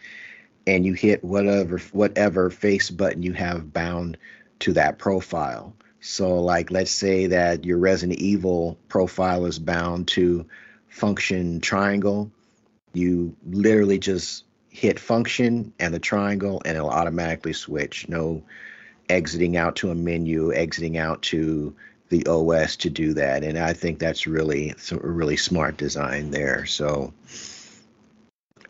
and 0.68 0.86
you 0.86 0.94
hit 0.94 1.24
whatever 1.24 1.80
whatever 1.94 2.50
face 2.50 2.90
button 2.90 3.24
you 3.24 3.34
have 3.34 3.72
bound 3.72 4.18
to 4.60 4.74
that 4.74 5.00
profile. 5.00 5.74
So, 6.02 6.40
like, 6.42 6.72
let's 6.72 6.92
say 6.92 7.28
that 7.28 7.64
your 7.64 7.78
Resident 7.78 8.20
Evil 8.20 8.78
profile 8.90 9.46
is 9.46 9.60
bound 9.60 10.08
to 10.10 10.46
function 10.90 11.62
triangle. 11.62 12.32
You 12.94 13.36
literally 13.50 14.00
just 14.00 14.44
hit 14.72 15.00
function 15.00 15.74
and 15.80 15.94
the 15.94 16.00
triangle, 16.00 16.62
and 16.66 16.78
it'll 16.78 16.90
automatically 16.90 17.54
switch. 17.54 18.08
No 18.10 18.42
exiting 19.10 19.58
out 19.58 19.76
to 19.76 19.92
a 19.92 19.96
menu, 19.96 20.54
exiting 20.54 20.98
out 20.98 21.22
to 21.22 21.76
the 22.10 22.26
OS 22.26 22.78
to 22.78 22.90
do 22.90 23.14
that. 23.14 23.44
And 23.44 23.58
I 23.58 23.74
think 23.74 24.00
that's 24.00 24.26
really 24.26 24.74
really 24.92 25.38
smart 25.38 25.78
design 25.78 26.32
there. 26.32 26.66
So 26.66 27.14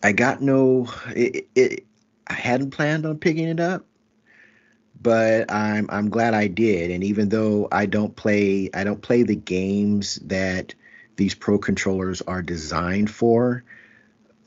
I 0.04 0.12
got 0.12 0.42
no, 0.42 0.88
it, 1.16 1.48
it, 1.56 1.86
I 2.28 2.34
hadn't 2.34 2.72
planned 2.72 3.06
on 3.06 3.20
picking 3.20 3.48
it 3.48 3.60
up, 3.60 3.86
but 5.00 5.52
I'm 5.52 5.88
I'm 5.92 6.10
glad 6.10 6.34
I 6.34 6.48
did. 6.48 6.90
And 6.90 7.04
even 7.04 7.30
though 7.30 7.68
I 7.72 7.86
don't 7.86 8.16
play 8.16 8.70
I 8.74 8.84
don't 8.84 9.02
play 9.02 9.24
the 9.24 9.36
games 9.36 10.16
that 10.26 10.74
these 11.16 11.36
pro 11.36 11.60
controllers 11.60 12.22
are 12.24 12.42
designed 12.42 13.12
for, 13.12 13.64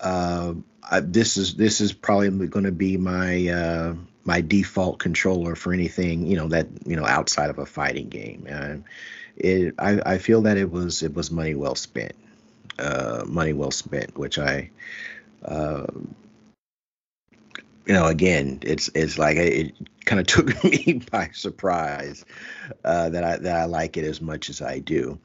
uh, 0.04 0.54
I, 0.88 1.00
this 1.00 1.36
is 1.36 1.54
this 1.54 1.80
is 1.80 1.92
probably 1.92 2.46
going 2.46 2.66
to 2.66 2.72
be 2.72 2.96
my 2.96 3.48
uh, 3.48 3.94
my 4.24 4.42
default 4.42 4.98
controller 4.98 5.54
for 5.54 5.72
anything 5.72 6.26
you 6.26 6.36
know 6.36 6.48
that 6.48 6.68
you 6.86 6.94
know 6.94 7.06
outside 7.06 7.50
of 7.50 7.58
a 7.58 7.66
fighting 7.66 8.10
game. 8.10 8.46
And 8.48 8.84
it 9.36 9.74
I, 9.78 10.00
I 10.04 10.18
feel 10.18 10.42
that 10.42 10.58
it 10.58 10.70
was 10.70 11.02
it 11.02 11.14
was 11.14 11.30
money 11.30 11.54
well 11.54 11.74
spent, 11.74 12.14
uh, 12.78 13.24
money 13.26 13.52
well 13.52 13.72
spent, 13.72 14.16
which 14.16 14.38
I. 14.38 14.70
Uh, 15.44 15.86
you 17.86 17.92
know, 17.92 18.06
again, 18.06 18.60
it's 18.62 18.90
it's 18.94 19.18
like 19.18 19.36
it 19.36 19.74
kind 20.06 20.18
of 20.18 20.26
took 20.26 20.64
me 20.64 21.02
by 21.10 21.30
surprise 21.34 22.24
uh, 22.82 23.10
that 23.10 23.24
I 23.24 23.36
that 23.38 23.56
I 23.56 23.64
like 23.64 23.96
it 23.96 24.04
as 24.04 24.20
much 24.20 24.48
as 24.48 24.62
I 24.62 24.78
do. 24.78 25.18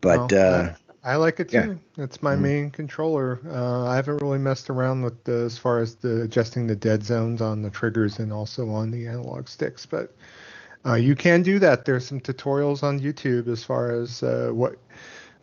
But 0.00 0.32
uh, 0.32 0.74
I, 1.04 1.16
like 1.16 1.40
it 1.40 1.50
too. 1.50 1.78
Yeah. 1.96 2.04
It's 2.04 2.22
my 2.22 2.34
mm-hmm. 2.34 2.42
main 2.42 2.70
controller. 2.70 3.40
Uh, 3.46 3.86
I 3.86 3.96
haven't 3.96 4.20
really 4.20 4.38
messed 4.38 4.70
around 4.70 5.02
with 5.02 5.24
the, 5.24 5.44
as 5.44 5.56
far 5.56 5.80
as 5.80 5.94
the 5.94 6.22
adjusting 6.22 6.66
the 6.66 6.76
dead 6.76 7.04
zones 7.04 7.40
on 7.40 7.62
the 7.62 7.70
triggers 7.70 8.18
and 8.18 8.32
also 8.32 8.68
on 8.70 8.90
the 8.90 9.06
analog 9.06 9.48
sticks, 9.48 9.86
but 9.86 10.14
uh, 10.86 10.94
you 10.94 11.14
can 11.14 11.42
do 11.42 11.58
that. 11.58 11.84
There's 11.84 12.06
some 12.06 12.20
tutorials 12.20 12.82
on 12.82 13.00
YouTube 13.00 13.48
as 13.48 13.64
far 13.64 13.90
as 13.90 14.22
uh, 14.22 14.50
what 14.52 14.76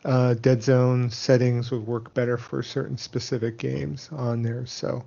uh, 0.06 0.36
dead 0.36 0.64
zone 0.64 1.10
settings 1.10 1.72
would 1.72 1.86
work 1.86 2.14
better 2.14 2.38
for 2.38 2.62
certain 2.64 2.98
specific 2.98 3.58
games 3.58 4.10
on 4.12 4.44
there. 4.44 4.66
So 4.66 5.04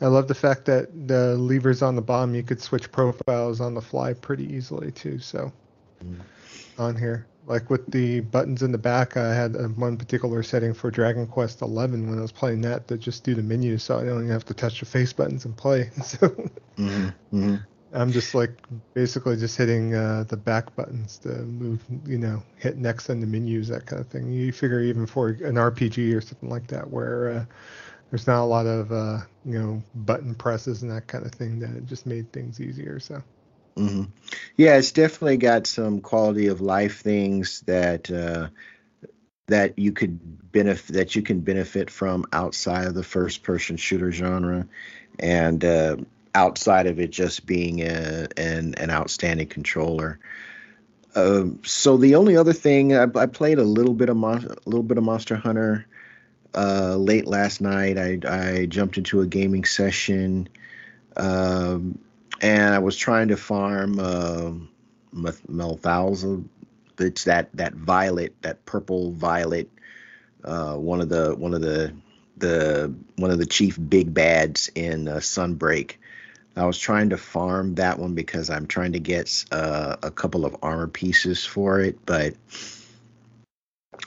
I 0.00 0.06
love 0.06 0.28
the 0.28 0.34
fact 0.34 0.64
that 0.66 1.08
the 1.08 1.36
levers 1.36 1.82
on 1.82 1.96
the 1.96 2.02
bottom 2.02 2.34
you 2.34 2.42
could 2.42 2.62
switch 2.62 2.90
profiles 2.92 3.60
on 3.60 3.74
the 3.74 3.82
fly 3.82 4.12
pretty 4.12 4.52
easily 4.52 4.92
too. 4.92 5.18
So 5.18 5.52
mm. 6.04 6.20
on 6.78 6.96
here, 6.96 7.26
like 7.48 7.70
with 7.70 7.90
the 7.90 8.20
buttons 8.20 8.62
in 8.62 8.72
the 8.72 8.78
back, 8.78 9.16
I 9.16 9.34
had 9.34 9.54
one 9.78 9.96
particular 9.96 10.42
setting 10.42 10.74
for 10.74 10.90
Dragon 10.90 11.26
Quest 11.26 11.60
XI 11.60 11.66
when 11.66 12.18
I 12.18 12.20
was 12.20 12.30
playing 12.30 12.60
that 12.62 12.86
to 12.88 12.98
just 12.98 13.24
do 13.24 13.34
the 13.34 13.42
menu, 13.42 13.78
so 13.78 13.98
I 13.98 14.04
don't 14.04 14.18
even 14.18 14.28
have 14.28 14.44
to 14.46 14.54
touch 14.54 14.80
the 14.80 14.86
face 14.86 15.12
buttons 15.12 15.44
and 15.44 15.56
play. 15.56 15.90
So 16.02 16.28
mm-hmm. 16.28 17.08
Mm-hmm. 17.34 17.56
I'm 17.92 18.12
just 18.12 18.34
like 18.34 18.50
basically 18.92 19.36
just 19.36 19.56
hitting 19.56 19.94
uh, 19.94 20.24
the 20.28 20.36
back 20.36 20.76
buttons 20.76 21.18
to 21.18 21.28
move, 21.28 21.82
you 22.06 22.18
know, 22.18 22.42
hit 22.56 22.76
next 22.76 23.08
on 23.08 23.20
the 23.20 23.26
menus, 23.26 23.68
that 23.68 23.86
kind 23.86 24.00
of 24.00 24.08
thing. 24.08 24.30
You 24.30 24.52
figure 24.52 24.80
even 24.80 25.06
for 25.06 25.28
an 25.28 25.54
RPG 25.54 26.14
or 26.14 26.20
something 26.20 26.50
like 26.50 26.66
that, 26.66 26.88
where 26.88 27.30
uh, 27.30 27.44
there's 28.10 28.26
not 28.26 28.42
a 28.42 28.44
lot 28.44 28.66
of 28.66 28.92
uh, 28.92 29.20
you 29.46 29.58
know 29.58 29.82
button 29.94 30.34
presses 30.34 30.82
and 30.82 30.90
that 30.90 31.06
kind 31.06 31.24
of 31.24 31.32
thing 31.32 31.58
that 31.60 31.86
just 31.86 32.04
made 32.04 32.30
things 32.32 32.60
easier. 32.60 33.00
So. 33.00 33.22
Mm-hmm. 33.78 34.04
Yeah, 34.56 34.76
it's 34.76 34.90
definitely 34.90 35.36
got 35.36 35.66
some 35.66 36.00
quality 36.00 36.48
of 36.48 36.60
life 36.60 37.00
things 37.00 37.60
that 37.62 38.10
uh, 38.10 38.48
that 39.46 39.78
you 39.78 39.92
could 39.92 40.18
benefit 40.52 40.94
that 40.94 41.14
you 41.14 41.22
can 41.22 41.40
benefit 41.40 41.88
from 41.88 42.26
outside 42.32 42.86
of 42.86 42.94
the 42.94 43.04
first 43.04 43.44
person 43.44 43.76
shooter 43.76 44.10
genre, 44.10 44.66
and 45.20 45.64
uh, 45.64 45.96
outside 46.34 46.88
of 46.88 46.98
it 46.98 47.10
just 47.10 47.46
being 47.46 47.82
a, 47.82 48.26
an 48.36 48.74
an 48.74 48.90
outstanding 48.90 49.46
controller. 49.46 50.18
Um, 51.14 51.60
so 51.64 51.96
the 51.96 52.16
only 52.16 52.36
other 52.36 52.52
thing 52.52 52.96
I, 52.96 53.06
I 53.14 53.26
played 53.26 53.58
a 53.58 53.64
little 53.64 53.94
bit 53.94 54.08
of 54.08 54.16
Mon- 54.16 54.44
a 54.44 54.68
little 54.68 54.82
bit 54.82 54.98
of 54.98 55.04
Monster 55.04 55.36
Hunter 55.36 55.86
uh, 56.54 56.96
late 56.96 57.26
last 57.28 57.60
night. 57.60 57.96
I, 57.96 58.18
I 58.28 58.66
jumped 58.66 58.98
into 58.98 59.20
a 59.20 59.26
gaming 59.26 59.64
session 59.64 60.48
um, 61.16 61.98
and 62.40 62.74
I 62.74 62.78
was 62.78 62.96
trying 62.96 63.28
to 63.28 63.36
farm 63.36 63.98
uh. 63.98 64.52
It's 67.00 67.24
that 67.24 67.50
that 67.54 67.74
violet, 67.74 68.34
that 68.42 68.64
purple 68.64 69.12
violet. 69.12 69.70
Uh, 70.44 70.76
one 70.76 71.00
of 71.00 71.08
the 71.08 71.34
one 71.36 71.54
of 71.54 71.60
the 71.60 71.94
the 72.36 72.94
one 73.16 73.30
of 73.30 73.38
the 73.38 73.46
chief 73.46 73.78
big 73.88 74.12
bads 74.14 74.70
in 74.74 75.08
uh, 75.08 75.16
Sunbreak. 75.16 75.96
I 76.56 76.66
was 76.66 76.78
trying 76.78 77.10
to 77.10 77.16
farm 77.16 77.76
that 77.76 78.00
one 78.00 78.14
because 78.14 78.50
I'm 78.50 78.66
trying 78.66 78.92
to 78.92 78.98
get 78.98 79.44
uh, 79.52 79.96
a 80.02 80.10
couple 80.10 80.44
of 80.44 80.56
armor 80.62 80.88
pieces 80.88 81.44
for 81.44 81.80
it, 81.80 82.04
but 82.04 82.34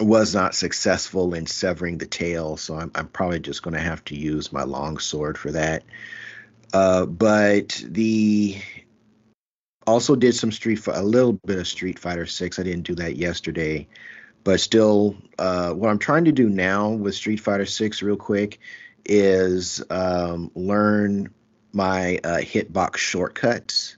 was 0.01 0.33
not 0.35 0.55
successful 0.55 1.33
in 1.33 1.45
severing 1.45 1.97
the 1.97 2.07
tail. 2.07 2.57
So 2.57 2.75
I'm, 2.75 2.91
I'm 2.93 3.07
probably 3.07 3.39
just 3.39 3.63
going 3.63 3.75
to 3.75 3.79
have 3.79 4.03
to 4.05 4.17
use 4.17 4.51
my 4.51 4.63
long 4.63 4.97
sword 4.97 5.37
for 5.37 5.51
that. 5.51 5.83
Uh, 6.73 7.05
but 7.05 7.83
the 7.85 8.57
also 9.87 10.15
did 10.15 10.35
some 10.35 10.51
street 10.51 10.85
a 10.87 11.03
little 11.03 11.33
bit 11.33 11.59
of 11.59 11.67
Street 11.67 11.99
Fighter 11.99 12.25
Six. 12.25 12.59
I 12.59 12.63
didn't 12.63 12.83
do 12.83 12.95
that 12.95 13.17
yesterday, 13.17 13.87
but 14.43 14.59
still, 14.59 15.17
uh, 15.37 15.73
what 15.73 15.89
I'm 15.89 15.99
trying 15.99 16.25
to 16.25 16.31
do 16.31 16.49
now 16.49 16.89
with 16.89 17.15
Street 17.15 17.39
Fighter 17.39 17.65
Six, 17.65 18.01
real 18.01 18.15
quick, 18.15 18.59
is 19.05 19.83
um, 19.89 20.51
learn 20.55 21.33
my 21.73 22.19
uh, 22.23 22.37
hitbox 22.37 22.97
shortcuts 22.97 23.97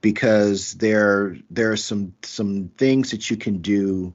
because 0.00 0.74
there 0.74 1.36
there 1.50 1.72
are 1.72 1.76
some 1.76 2.12
some 2.22 2.68
things 2.76 3.12
that 3.12 3.30
you 3.30 3.36
can 3.36 3.58
do 3.62 4.12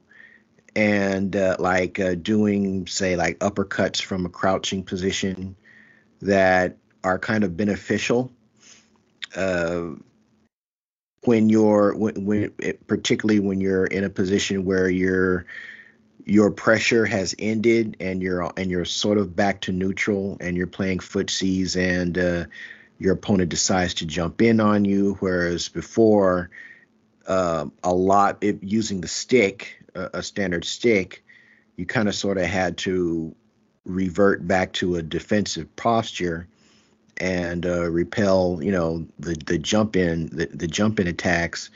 and 0.76 1.34
uh, 1.34 1.56
like 1.58 1.98
uh, 1.98 2.14
doing 2.14 2.86
say 2.86 3.16
like 3.16 3.38
uppercuts 3.40 4.00
from 4.02 4.26
a 4.26 4.28
crouching 4.28 4.84
position 4.84 5.56
that 6.20 6.76
are 7.04 7.18
kind 7.18 7.44
of 7.44 7.56
beneficial 7.56 8.32
uh, 9.36 9.90
when 11.24 11.48
you're 11.48 11.94
when, 11.96 12.24
when 12.24 12.52
particularly 12.86 13.40
when 13.40 13.60
you're 13.60 13.86
in 13.86 14.04
a 14.04 14.10
position 14.10 14.64
where 14.64 14.88
your 14.88 15.46
your 16.24 16.50
pressure 16.50 17.06
has 17.06 17.34
ended 17.38 17.96
and 18.00 18.22
you're 18.22 18.52
and 18.56 18.70
you're 18.70 18.84
sort 18.84 19.18
of 19.18 19.34
back 19.34 19.60
to 19.62 19.72
neutral 19.72 20.36
and 20.40 20.56
you're 20.56 20.66
playing 20.66 20.98
footsies 20.98 21.76
and 21.76 22.18
uh, 22.18 22.44
your 22.98 23.14
opponent 23.14 23.48
decides 23.48 23.94
to 23.94 24.06
jump 24.06 24.42
in 24.42 24.60
on 24.60 24.84
you 24.84 25.16
whereas 25.20 25.68
before 25.68 26.50
uh, 27.26 27.66
a 27.82 27.92
lot 27.92 28.38
it, 28.40 28.62
using 28.62 29.00
the 29.00 29.08
stick 29.08 29.82
a 29.94 30.22
standard 30.22 30.64
stick 30.64 31.24
you 31.76 31.84
kind 31.84 32.08
of 32.08 32.14
sort 32.14 32.38
of 32.38 32.44
had 32.44 32.76
to 32.76 33.34
revert 33.84 34.46
back 34.46 34.72
to 34.72 34.96
a 34.96 35.02
defensive 35.02 35.74
posture 35.76 36.46
and 37.18 37.66
uh, 37.66 37.90
repel, 37.90 38.60
you 38.62 38.72
know, 38.72 39.06
the 39.18 39.34
the 39.34 39.58
jump 39.58 39.96
in 39.96 40.26
the, 40.28 40.46
the 40.46 40.66
jump 40.66 41.00
in 41.00 41.06
attacks. 41.06 41.70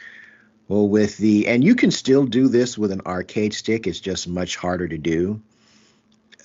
Well, 0.68 0.88
with 0.88 1.18
the 1.18 1.48
and 1.48 1.62
you 1.62 1.74
can 1.74 1.90
still 1.90 2.24
do 2.24 2.48
this 2.48 2.78
with 2.78 2.92
an 2.92 3.02
arcade 3.06 3.54
stick. 3.54 3.86
It's 3.86 4.00
just 4.00 4.28
much 4.28 4.56
harder 4.56 4.88
to 4.88 4.98
do. 4.98 5.42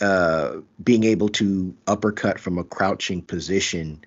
Uh, 0.01 0.57
being 0.83 1.03
able 1.03 1.29
to 1.29 1.75
uppercut 1.87 2.39
from 2.39 2.57
a 2.57 2.63
crouching 2.63 3.21
position 3.21 4.03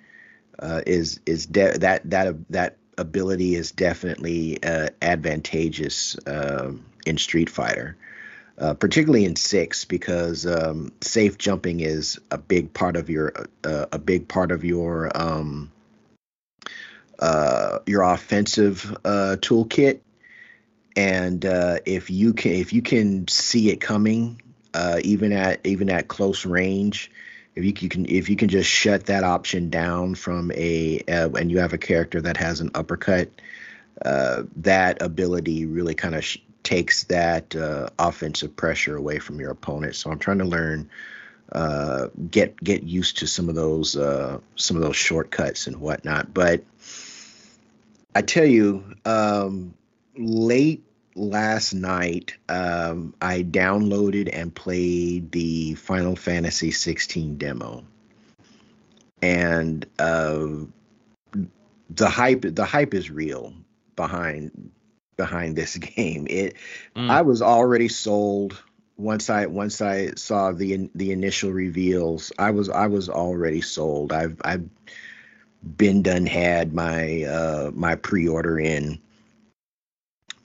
uh, 0.58 0.82
is 0.86 1.20
is 1.26 1.46
de- 1.46 1.78
that 1.78 2.08
that 2.10 2.50
that 2.50 2.76
ability 2.98 3.54
is 3.54 3.72
definitely 3.72 4.62
uh, 4.62 4.90
advantageous 5.00 6.16
um, 6.26 6.84
in 7.06 7.16
Street 7.16 7.48
Fighter 7.48 7.96
uh, 8.60 8.74
particularly 8.74 9.24
in 9.24 9.36
six, 9.36 9.86
because 9.86 10.46
um, 10.46 10.92
safe 11.00 11.38
jumping 11.38 11.80
is 11.80 12.20
a 12.30 12.36
big 12.36 12.74
part 12.74 12.94
of 12.94 13.08
your 13.08 13.32
uh, 13.64 13.86
a 13.90 13.98
big 13.98 14.28
part 14.28 14.52
of 14.52 14.64
your 14.64 15.10
um, 15.14 15.72
uh, 17.18 17.78
your 17.86 18.02
offensive 18.02 18.94
uh, 19.04 19.36
toolkit. 19.40 20.00
And 20.94 21.46
uh, 21.46 21.78
if 21.86 22.10
you 22.10 22.34
can 22.34 22.52
if 22.52 22.74
you 22.74 22.82
can 22.82 23.26
see 23.28 23.70
it 23.70 23.80
coming, 23.80 24.42
uh, 24.74 25.00
even 25.04 25.32
at 25.32 25.60
even 25.64 25.88
at 25.88 26.08
close 26.08 26.44
range, 26.44 27.10
if 27.54 27.64
you, 27.64 27.72
you, 27.78 27.88
can 27.88 28.04
if 28.06 28.28
you 28.28 28.36
can 28.36 28.50
just 28.50 28.68
shut 28.68 29.06
that 29.06 29.24
option 29.24 29.70
down 29.70 30.14
from 30.14 30.52
a 30.52 31.02
and 31.08 31.50
you 31.50 31.60
have 31.60 31.72
a 31.72 31.78
character 31.78 32.20
that 32.20 32.36
has 32.36 32.60
an 32.60 32.70
uppercut, 32.74 33.30
that 34.04 35.00
ability 35.00 35.64
really 35.64 35.94
kind 35.94 36.14
of 36.14 36.22
sh- 36.22 36.38
takes 36.70 37.02
that 37.04 37.56
uh, 37.56 37.88
offensive 37.98 38.54
pressure 38.54 38.96
away 38.96 39.18
from 39.18 39.40
your 39.40 39.50
opponent. 39.50 39.96
So 39.96 40.08
I'm 40.08 40.20
trying 40.20 40.38
to 40.38 40.44
learn, 40.44 40.88
uh, 41.50 42.06
get 42.30 42.62
get 42.62 42.84
used 42.84 43.18
to 43.18 43.26
some 43.26 43.48
of 43.48 43.56
those 43.56 43.96
uh, 43.96 44.38
some 44.54 44.76
of 44.76 44.82
those 44.84 44.94
shortcuts 44.94 45.66
and 45.66 45.80
whatnot. 45.80 46.32
But 46.32 46.62
I 48.14 48.22
tell 48.22 48.44
you, 48.44 48.84
um, 49.04 49.74
late 50.16 50.84
last 51.16 51.74
night, 51.74 52.36
um, 52.48 53.14
I 53.20 53.42
downloaded 53.42 54.30
and 54.32 54.54
played 54.54 55.32
the 55.32 55.74
Final 55.74 56.14
Fantasy 56.14 56.70
16 56.70 57.36
demo, 57.36 57.82
and 59.20 59.84
uh, 59.98 60.46
the 61.90 62.08
hype 62.08 62.42
the 62.42 62.64
hype 62.64 62.94
is 62.94 63.10
real 63.10 63.54
behind 63.96 64.70
behind 65.20 65.54
this 65.54 65.76
game. 65.96 66.26
It 66.30 66.56
mm. 66.96 67.10
I 67.10 67.20
was 67.22 67.42
already 67.42 67.88
sold 67.88 68.60
once 68.96 69.28
I 69.28 69.46
once 69.46 69.82
I 69.82 70.12
saw 70.12 70.52
the 70.52 70.88
the 70.94 71.12
initial 71.12 71.50
reveals. 71.52 72.32
I 72.38 72.52
was 72.52 72.70
I 72.70 72.86
was 72.86 73.10
already 73.10 73.60
sold. 73.60 74.12
I've 74.12 74.40
I've 74.42 74.66
been 75.62 76.02
done 76.02 76.24
had 76.24 76.72
my 76.72 77.24
uh 77.24 77.70
my 77.74 77.96
pre-order 77.96 78.58
in. 78.58 78.98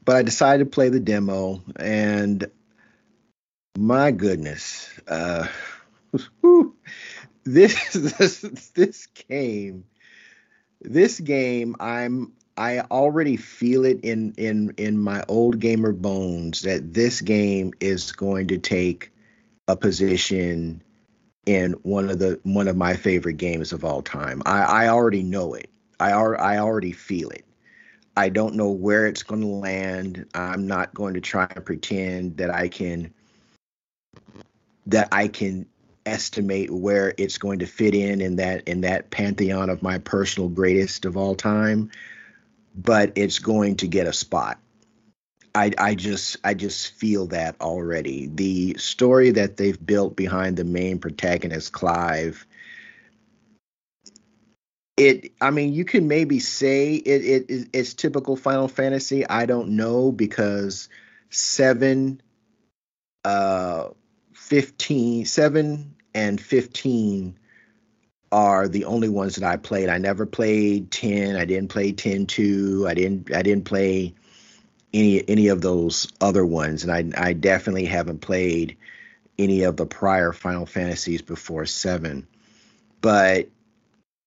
But 0.03 0.17
I 0.17 0.21
decided 0.23 0.65
to 0.65 0.69
play 0.69 0.89
the 0.89 0.99
demo 0.99 1.63
and 1.77 2.45
my 3.77 4.11
goodness, 4.11 4.89
uh 5.07 5.47
this 7.45 7.93
this 7.93 8.41
this 8.75 9.07
game 9.07 9.85
this 10.81 11.19
game 11.19 11.75
I'm 11.79 12.33
I 12.57 12.79
already 12.79 13.35
feel 13.35 13.85
it 13.85 13.99
in 14.03 14.33
in 14.37 14.73
in 14.77 14.97
my 14.97 15.23
old 15.27 15.59
gamer 15.59 15.91
bones 15.91 16.61
that 16.61 16.93
this 16.93 17.21
game 17.21 17.73
is 17.79 18.11
going 18.13 18.47
to 18.47 18.57
take 18.57 19.11
a 19.67 19.75
position 19.75 20.81
in 21.45 21.73
one 21.83 22.09
of 22.09 22.19
the 22.19 22.39
one 22.43 22.67
of 22.67 22.77
my 22.77 22.95
favorite 22.95 23.37
games 23.37 23.73
of 23.73 23.83
all 23.83 24.01
time. 24.01 24.41
I, 24.45 24.85
I 24.85 24.87
already 24.87 25.23
know 25.23 25.53
it. 25.53 25.69
I 25.99 26.11
I 26.11 26.59
already 26.59 26.93
feel 26.93 27.29
it. 27.29 27.45
I 28.17 28.29
don't 28.29 28.55
know 28.55 28.69
where 28.69 29.05
it's 29.07 29.23
going 29.23 29.41
to 29.41 29.47
land. 29.47 30.25
I'm 30.33 30.67
not 30.67 30.93
going 30.93 31.15
to 31.15 31.21
try 31.21 31.47
and 31.53 31.65
pretend 31.65 32.37
that 32.37 32.53
I 32.53 32.69
can 32.69 33.13
that 34.87 35.09
I 35.11 35.27
can 35.27 35.65
estimate 36.05 36.71
where 36.71 37.13
it's 37.17 37.37
going 37.37 37.59
to 37.59 37.65
fit 37.65 37.95
in 37.95 38.21
in 38.21 38.37
that 38.37 38.67
in 38.67 38.81
that 38.81 39.09
pantheon 39.09 39.69
of 39.69 39.81
my 39.81 39.97
personal 39.97 40.47
greatest 40.47 41.03
of 41.03 41.17
all 41.17 41.35
time 41.35 41.91
but 42.75 43.13
it's 43.15 43.39
going 43.39 43.77
to 43.77 43.87
get 43.87 44.07
a 44.07 44.13
spot. 44.13 44.59
I, 45.53 45.71
I 45.77 45.95
just 45.95 46.35
I 46.43 46.53
just 46.53 46.91
feel 46.95 47.27
that 47.27 47.55
already. 47.61 48.27
The 48.27 48.75
story 48.77 49.31
that 49.31 49.55
they've 49.55 49.83
built 49.83 50.15
behind 50.15 50.57
the 50.57 50.65
main 50.65 50.99
protagonist, 50.99 51.71
Clive. 51.71 52.45
It 54.97 55.31
I 55.39 55.51
mean 55.51 55.73
you 55.73 55.85
can 55.85 56.09
maybe 56.09 56.39
say 56.39 56.95
it, 56.95 57.47
it 57.49 57.69
it's 57.71 57.93
typical 57.93 58.35
Final 58.35 58.67
Fantasy. 58.67 59.25
I 59.27 59.45
don't 59.45 59.69
know 59.69 60.11
because 60.11 60.89
seven, 61.29 62.21
uh, 63.23 63.89
15, 64.33 65.25
seven 65.25 65.95
and 66.13 66.39
fifteen 66.39 67.37
are 68.31 68.67
the 68.67 68.85
only 68.85 69.09
ones 69.09 69.35
that 69.35 69.43
I 69.43 69.57
played. 69.57 69.89
I 69.89 69.97
never 69.97 70.25
played 70.25 70.91
10. 70.91 71.35
I 71.35 71.45
didn't 71.45 71.69
play 71.69 71.91
10 71.91 72.25
2. 72.25 72.85
I 72.87 72.93
didn't 72.93 73.33
I 73.33 73.41
didn't 73.41 73.65
play 73.65 74.13
any 74.93 75.27
any 75.29 75.47
of 75.47 75.61
those 75.61 76.11
other 76.21 76.45
ones 76.45 76.83
and 76.83 76.91
I 76.91 77.29
I 77.29 77.33
definitely 77.33 77.85
haven't 77.85 78.19
played 78.19 78.77
any 79.37 79.63
of 79.63 79.77
the 79.77 79.85
prior 79.85 80.31
Final 80.31 80.65
Fantasies 80.65 81.21
before 81.21 81.65
7. 81.65 82.27
But 83.01 83.49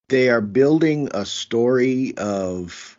they 0.09 0.29
are 0.29 0.41
building 0.41 1.09
a 1.13 1.27
story 1.27 2.15
of 2.17 2.99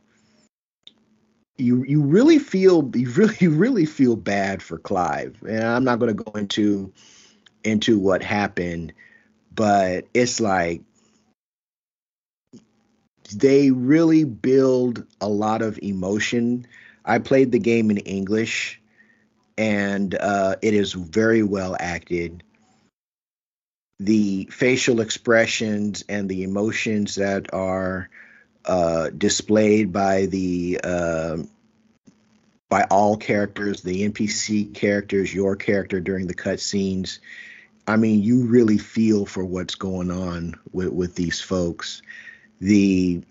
you 1.57 1.83
you 1.83 2.01
really 2.01 2.39
feel 2.39 2.89
you 2.95 3.09
really 3.11 3.35
you 3.39 3.51
really 3.51 3.85
feel 3.85 4.15
bad 4.15 4.61
for 4.61 4.77
Clive. 4.77 5.37
And 5.47 5.63
I'm 5.63 5.83
not 5.83 5.99
going 5.99 6.15
to 6.15 6.23
go 6.23 6.31
into 6.33 6.91
into 7.63 7.99
what 7.99 8.23
happened, 8.23 8.93
but 9.53 10.05
it's 10.13 10.39
like 10.39 10.81
they 13.33 13.71
really 13.71 14.23
build 14.23 15.05
a 15.21 15.27
lot 15.27 15.61
of 15.61 15.79
emotion. 15.81 16.67
I 17.05 17.19
played 17.19 17.51
the 17.51 17.59
game 17.59 17.91
in 17.91 17.97
English, 17.97 18.81
and 19.57 20.15
uh, 20.15 20.55
it 20.61 20.73
is 20.73 20.93
very 20.93 21.43
well 21.43 21.75
acted. 21.79 22.43
The 23.99 24.47
facial 24.51 25.01
expressions 25.01 26.03
and 26.07 26.29
the 26.29 26.43
emotions 26.43 27.15
that 27.15 27.53
are 27.53 28.09
uh, 28.65 29.09
displayed 29.09 29.91
by 29.91 30.27
the 30.27 30.79
uh, 30.83 31.37
by 32.69 32.83
all 32.91 33.17
characters, 33.17 33.81
the 33.81 34.07
NPC 34.07 34.73
characters, 34.73 35.33
your 35.33 35.55
character 35.55 35.99
during 35.99 36.27
the 36.27 36.35
cutscenes. 36.35 37.19
I 37.87 37.97
mean, 37.97 38.21
you 38.21 38.45
really 38.45 38.77
feel 38.77 39.25
for 39.25 39.43
what's 39.43 39.73
going 39.73 40.11
on 40.11 40.55
with, 40.71 40.89
with 40.89 41.15
these 41.15 41.41
folks. 41.41 42.03
The 42.59 43.21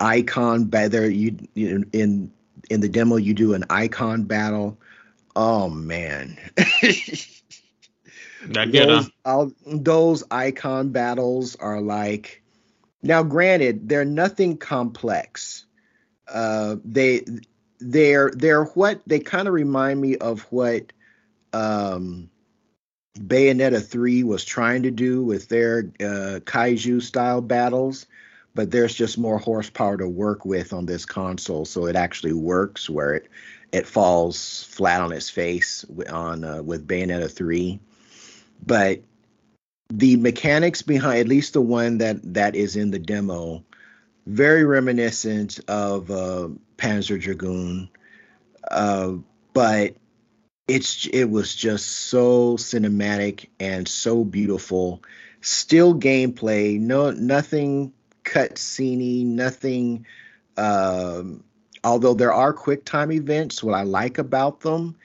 icon 0.00 0.64
better 0.64 1.08
you, 1.08 1.36
you 1.54 1.84
in 1.92 2.32
in 2.70 2.80
the 2.80 2.88
demo 2.88 3.16
you 3.16 3.34
do 3.34 3.54
an 3.54 3.64
icon 3.70 4.24
battle. 4.24 4.78
Oh 5.34 5.68
man. 5.68 6.38
those, 8.46 9.52
those 9.66 10.24
icon 10.30 10.88
battles 10.90 11.56
are 11.56 11.80
like 11.80 12.42
now 13.02 13.22
granted 13.22 13.88
they're 13.88 14.04
nothing 14.04 14.56
complex 14.56 15.64
uh 16.28 16.76
they 16.84 17.24
they're 17.78 18.30
they're 18.34 18.64
what 18.64 19.00
they 19.06 19.18
kind 19.18 19.48
of 19.48 19.54
remind 19.54 20.00
me 20.00 20.16
of 20.16 20.42
what 20.50 20.92
um 21.52 22.30
bayonetta 23.18 23.84
3 23.84 24.22
was 24.24 24.44
trying 24.44 24.82
to 24.84 24.90
do 24.90 25.22
with 25.22 25.48
their 25.48 25.90
uh 26.00 26.40
kaiju 26.44 27.02
style 27.02 27.40
battles 27.40 28.06
but 28.54 28.70
there's 28.70 28.94
just 28.94 29.18
more 29.18 29.38
horsepower 29.38 29.96
to 29.96 30.08
work 30.08 30.44
with 30.44 30.72
on 30.72 30.86
this 30.86 31.04
console 31.04 31.64
so 31.64 31.86
it 31.86 31.96
actually 31.96 32.32
works 32.32 32.88
where 32.88 33.14
it 33.14 33.28
it 33.72 33.86
falls 33.86 34.64
flat 34.64 35.00
on 35.00 35.12
its 35.12 35.30
face 35.30 35.84
on 36.10 36.44
uh, 36.44 36.62
with 36.62 36.86
bayonetta 36.86 37.30
3 37.30 37.80
but 38.64 39.00
the 39.88 40.16
mechanics 40.16 40.82
behind 40.82 41.18
at 41.18 41.28
least 41.28 41.52
the 41.52 41.60
one 41.60 41.98
that 41.98 42.34
that 42.34 42.54
is 42.54 42.76
in 42.76 42.90
the 42.90 42.98
demo 42.98 43.62
very 44.26 44.64
reminiscent 44.64 45.58
of 45.68 46.10
uh, 46.10 46.48
panzer 46.78 47.20
dragoon 47.20 47.88
uh, 48.70 49.12
but 49.52 49.94
it's 50.68 51.06
it 51.06 51.24
was 51.24 51.54
just 51.54 51.88
so 51.88 52.56
cinematic 52.56 53.48
and 53.58 53.86
so 53.86 54.24
beautiful. 54.24 55.02
Still 55.40 55.94
gameplay 55.94 56.78
no 56.78 57.10
nothing 57.10 57.92
cutscene 58.24 59.26
nothing 59.26 60.06
um, 60.56 61.42
although 61.82 62.14
there 62.14 62.32
are 62.32 62.52
quick 62.52 62.84
time 62.84 63.12
events 63.12 63.62
what 63.62 63.74
i 63.74 63.82
like 63.82 64.18
about 64.18 64.60
them 64.60 64.96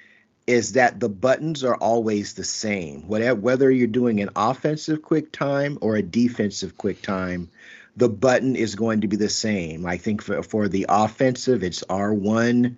is 0.47 0.71
that 0.73 1.01
the 1.01 1.09
buttons 1.09 1.63
are 1.65 1.75
always 1.75 2.33
the 2.33 2.43
same. 2.43 3.05
Whatever, 3.07 3.39
whether 3.39 3.69
you're 3.69 3.85
doing 3.85 4.21
an 4.21 4.29
offensive 4.35 5.01
quick 5.01 5.33
time 5.33 5.77
or 5.81 5.97
a 5.97 6.01
defensive 6.01 6.77
quick 6.77 7.01
time, 7.01 7.49
the 7.97 8.07
button 8.07 8.55
is 8.55 8.75
going 8.75 9.01
to 9.01 9.07
be 9.07 9.17
the 9.17 9.29
same. 9.29 9.85
I 9.85 9.97
think 9.97 10.21
for, 10.21 10.41
for 10.41 10.69
the 10.69 10.85
offensive, 10.87 11.63
it's 11.63 11.83
R1, 11.83 12.77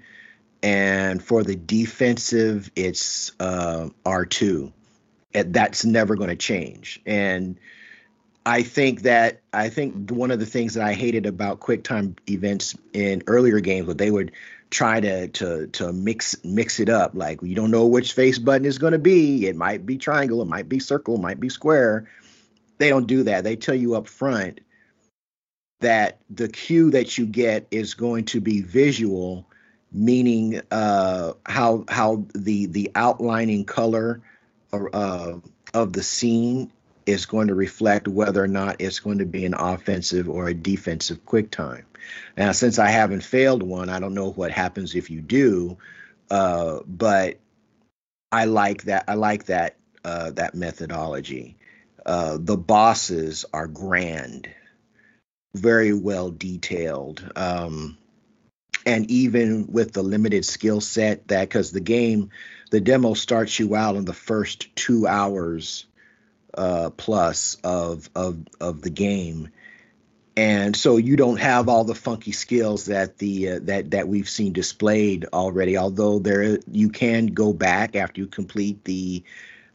and 0.63 1.23
for 1.23 1.43
the 1.43 1.55
defensive, 1.55 2.71
it's 2.75 3.33
uh, 3.39 3.89
R2. 4.03 4.71
And 5.35 5.53
that's 5.53 5.85
never 5.85 6.15
going 6.15 6.31
to 6.31 6.35
change. 6.35 6.99
And 7.05 7.59
I 8.45 8.63
think 8.63 9.01
that 9.03 9.41
I 9.53 9.69
think 9.69 10.11
one 10.11 10.31
of 10.31 10.39
the 10.39 10.45
things 10.45 10.73
that 10.73 10.85
I 10.85 10.93
hated 10.93 11.25
about 11.25 11.59
QuickTime 11.59 12.17
events 12.29 12.75
in 12.93 13.23
earlier 13.27 13.59
games 13.59 13.87
was 13.87 13.97
they 13.97 14.11
would 14.11 14.31
try 14.69 14.99
to 14.99 15.27
to 15.27 15.67
to 15.67 15.93
mix 15.93 16.35
mix 16.43 16.79
it 16.79 16.89
up. 16.89 17.11
Like 17.13 17.41
you 17.41 17.55
don't 17.55 17.71
know 17.71 17.87
which 17.87 18.13
face 18.13 18.39
button 18.39 18.65
is 18.65 18.77
going 18.77 18.93
to 18.93 18.99
be. 18.99 19.47
It 19.47 19.55
might 19.55 19.85
be 19.85 19.97
triangle, 19.97 20.41
it 20.41 20.47
might 20.47 20.69
be 20.69 20.79
circle, 20.79 21.15
it 21.15 21.21
might 21.21 21.39
be 21.39 21.49
square. 21.49 22.09
They 22.77 22.89
don't 22.89 23.07
do 23.07 23.23
that. 23.23 23.43
They 23.43 23.55
tell 23.55 23.75
you 23.75 23.95
up 23.95 24.07
front 24.07 24.61
that 25.81 26.19
the 26.29 26.47
cue 26.47 26.91
that 26.91 27.17
you 27.17 27.25
get 27.25 27.67
is 27.71 27.93
going 27.93 28.25
to 28.25 28.41
be 28.41 28.61
visual, 28.61 29.45
meaning 29.91 30.61
uh, 30.71 31.33
how 31.45 31.83
how 31.89 32.25
the 32.33 32.67
the 32.67 32.91
outlining 32.95 33.65
color 33.65 34.21
uh, 34.71 35.33
of 35.73 35.93
the 35.93 36.03
scene 36.03 36.71
is 37.09 37.25
going 37.25 37.47
to 37.47 37.55
reflect 37.55 38.07
whether 38.07 38.43
or 38.43 38.47
not 38.47 38.77
it's 38.79 38.99
going 38.99 39.17
to 39.17 39.25
be 39.25 39.45
an 39.45 39.55
offensive 39.55 40.29
or 40.29 40.47
a 40.47 40.53
defensive 40.53 41.25
quick 41.25 41.49
time. 41.49 41.85
Now, 42.37 42.51
since 42.51 42.79
I 42.79 42.89
haven't 42.89 43.23
failed 43.23 43.63
one, 43.63 43.89
I 43.89 43.99
don't 43.99 44.13
know 44.13 44.31
what 44.31 44.51
happens 44.51 44.95
if 44.95 45.09
you 45.09 45.21
do, 45.21 45.77
uh, 46.29 46.79
but 46.87 47.39
I 48.31 48.45
like 48.45 48.83
that. 48.83 49.05
I 49.07 49.15
like 49.15 49.45
that 49.45 49.77
uh, 50.03 50.31
that 50.31 50.55
methodology. 50.55 51.57
Uh, 52.05 52.37
the 52.39 52.57
bosses 52.57 53.45
are 53.53 53.67
grand, 53.67 54.47
very 55.53 55.93
well 55.93 56.29
detailed, 56.29 57.29
um, 57.35 57.97
and 58.85 59.09
even 59.09 59.67
with 59.67 59.93
the 59.93 60.03
limited 60.03 60.45
skill 60.45 60.79
set 60.79 61.27
that 61.27 61.49
because 61.49 61.71
the 61.71 61.79
game, 61.79 62.29
the 62.71 62.79
demo 62.79 63.13
starts 63.15 63.59
you 63.59 63.75
out 63.75 63.95
in 63.95 64.05
the 64.05 64.13
first 64.13 64.73
two 64.75 65.05
hours 65.05 65.85
uh, 66.53 66.89
plus 66.91 67.57
of 67.63 68.09
of 68.15 68.39
of 68.59 68.81
the 68.81 68.89
game. 68.89 69.49
And 70.37 70.73
so 70.73 70.95
you 70.95 71.17
don't 71.17 71.39
have 71.39 71.67
all 71.67 71.83
the 71.83 71.95
funky 71.95 72.31
skills 72.31 72.85
that 72.85 73.17
the 73.17 73.49
uh, 73.49 73.59
that 73.63 73.91
that 73.91 74.07
we've 74.07 74.29
seen 74.29 74.53
displayed 74.53 75.25
already 75.33 75.77
although 75.77 76.19
there 76.19 76.59
you 76.71 76.89
can 76.89 77.27
go 77.27 77.51
back 77.51 77.95
after 77.97 78.21
you 78.21 78.27
complete 78.27 78.83
the 78.85 79.23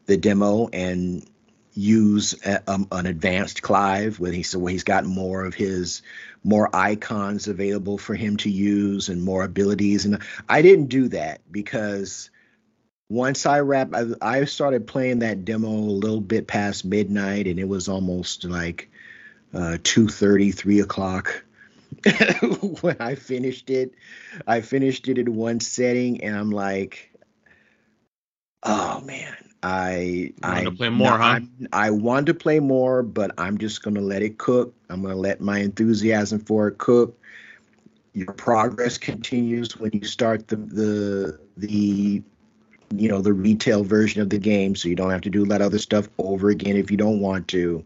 the 0.07 0.17
demo 0.17 0.67
and 0.73 1.27
use 1.75 2.33
a, 2.45 2.63
um, 2.71 2.87
an 2.91 3.05
advanced 3.05 3.61
Clive 3.61 4.19
where 4.19 4.31
he's 4.31 4.55
where 4.55 4.71
he's 4.71 4.83
got 4.83 5.05
more 5.05 5.45
of 5.45 5.53
his 5.53 6.01
more 6.43 6.69
icons 6.73 7.47
available 7.47 7.97
for 7.97 8.15
him 8.15 8.37
to 8.37 8.49
use 8.49 9.09
and 9.09 9.23
more 9.23 9.43
abilities. 9.43 10.05
And 10.05 10.21
I 10.47 10.61
didn't 10.61 10.87
do 10.87 11.09
that 11.09 11.41
because 11.51 12.29
once 13.09 13.45
I 13.45 13.59
wrap 13.59 13.93
I, 13.93 14.05
I 14.21 14.45
started 14.45 14.87
playing 14.87 15.19
that 15.19 15.45
demo 15.45 15.69
a 15.69 15.69
little 15.69 16.21
bit 16.21 16.47
past 16.47 16.85
midnight 16.85 17.47
and 17.47 17.59
it 17.59 17.67
was 17.67 17.87
almost 17.87 18.43
like 18.43 18.89
uh, 19.53 19.77
2.30 19.83 20.53
3 20.53 20.79
o'clock 20.81 21.45
when 22.81 22.97
i 22.99 23.15
finished 23.15 23.69
it. 23.69 23.93
I 24.47 24.61
finished 24.61 25.07
it 25.07 25.17
in 25.17 25.35
one 25.35 25.59
setting 25.59 26.23
and 26.23 26.35
i'm 26.35 26.51
like 26.51 27.11
oh 28.63 29.01
man 29.01 29.35
i 29.61 30.33
i 30.43 30.63
want 30.63 30.65
to 30.65 30.71
play 30.71 30.89
more 30.89 31.17
huh? 31.17 31.39
I, 31.71 31.87
I 31.87 31.89
want 31.91 32.25
to 32.25 32.33
play 32.33 32.59
more 32.59 33.03
but 33.03 33.31
i'm 33.37 33.57
just 33.57 33.83
gonna 33.83 34.01
let 34.01 34.23
it 34.23 34.37
cook. 34.37 34.73
I'm 34.89 35.01
gonna 35.01 35.15
let 35.15 35.41
my 35.41 35.59
enthusiasm 35.59 36.39
for 36.39 36.67
it 36.67 36.77
cook. 36.79 37.17
Your 38.13 38.31
progress 38.33 38.97
continues 38.97 39.77
when 39.77 39.91
you 39.93 40.05
start 40.05 40.47
the 40.47 40.55
the 40.55 41.39
the 41.57 42.23
you 42.91 43.09
know 43.09 43.21
the 43.21 43.33
retail 43.33 43.83
version 43.83 44.21
of 44.21 44.29
the 44.29 44.37
game 44.37 44.75
so 44.75 44.87
you 44.87 44.95
don't 44.95 45.11
have 45.11 45.21
to 45.21 45.29
do 45.29 45.45
that 45.45 45.61
other 45.61 45.79
stuff 45.79 46.07
over 46.17 46.49
again 46.49 46.75
if 46.75 46.91
you 46.91 46.97
don't 46.97 47.19
want 47.19 47.47
to 47.47 47.83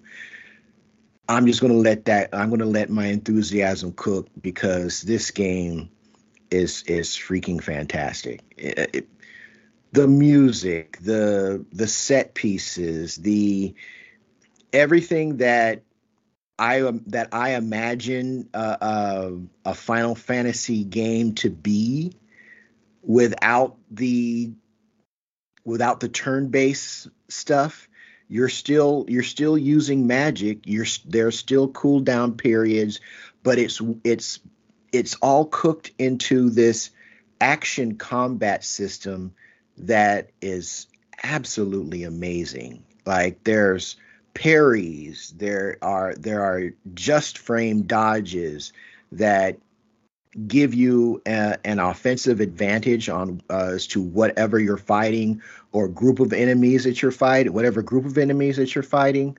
I'm 1.30 1.46
just 1.46 1.62
gonna 1.62 1.76
let 1.76 2.06
that. 2.06 2.30
I'm 2.34 2.50
gonna 2.50 2.66
let 2.66 2.90
my 2.90 3.06
enthusiasm 3.06 3.94
cook 3.96 4.28
because 4.42 5.04
this 5.04 5.30
game 5.30 5.90
is 6.50 6.82
is 6.84 7.10
freaking 7.10 7.64
fantastic. 7.64 8.42
It, 8.58 8.90
it, 8.94 9.08
the 9.92 10.08
music, 10.08 10.98
the 11.02 11.64
the 11.72 11.88
set 11.88 12.34
pieces, 12.34 13.16
the 13.16 13.76
everything 14.74 15.38
that 15.38 15.84
I 16.58 16.82
um, 16.82 17.04
that 17.08 17.30
I 17.32 17.52
imagine 17.52 18.50
a 18.54 19.76
Final 19.76 20.16
Fantasy 20.16 20.84
game 20.84 21.36
to 21.36 21.52
be 21.52 22.12
without 23.04 23.78
the 23.92 24.52
without 25.70 26.00
the 26.00 26.10
turn-based 26.10 27.08
stuff 27.30 27.88
you're 28.32 28.48
still 28.48 29.06
you're 29.10 29.24
still 29.24 29.58
using 29.58 30.06
magic. 30.06 30.60
You're 30.66 30.86
there's 31.06 31.38
still 31.38 31.68
cooldown 31.68 32.38
periods 32.38 33.02
but 33.42 33.58
it's 33.58 33.82
it's 34.04 34.40
it's 34.92 35.16
all 35.16 35.46
cooked 35.46 35.92
into 35.98 36.50
this 36.52 36.92
action 37.42 37.96
combat 37.96 38.64
system 38.64 39.34
that 39.78 40.30
is 40.42 40.88
absolutely 41.24 42.04
amazing. 42.04 42.84
Like 43.06 43.44
there's 43.44 43.98
parries 44.36 45.34
there 45.36 45.78
are 45.82 46.14
there 46.16 46.44
are 46.44 46.72
just 46.94 47.40
frame 47.40 47.82
dodges 47.82 48.74
that 49.12 49.58
give 50.48 50.74
you 50.74 51.22
a, 51.26 51.58
an 51.66 51.80
offensive 51.80 52.40
advantage 52.40 53.10
on 53.10 53.42
uh, 53.50 53.72
as 53.74 53.88
to 53.88 54.02
whatever 54.02 54.60
you're 54.60 54.78
fighting 54.78 55.42
or 55.72 55.88
group 55.88 56.20
of 56.20 56.34
enemies 56.34 56.84
that 56.84 57.02
you're 57.02 57.12
fighting, 57.12 57.54
whatever 57.54 57.82
group 57.82 58.06
of 58.06 58.18
enemies 58.18 58.58
that 58.58 58.74
you're 58.76 58.84
fighting. 58.84 59.38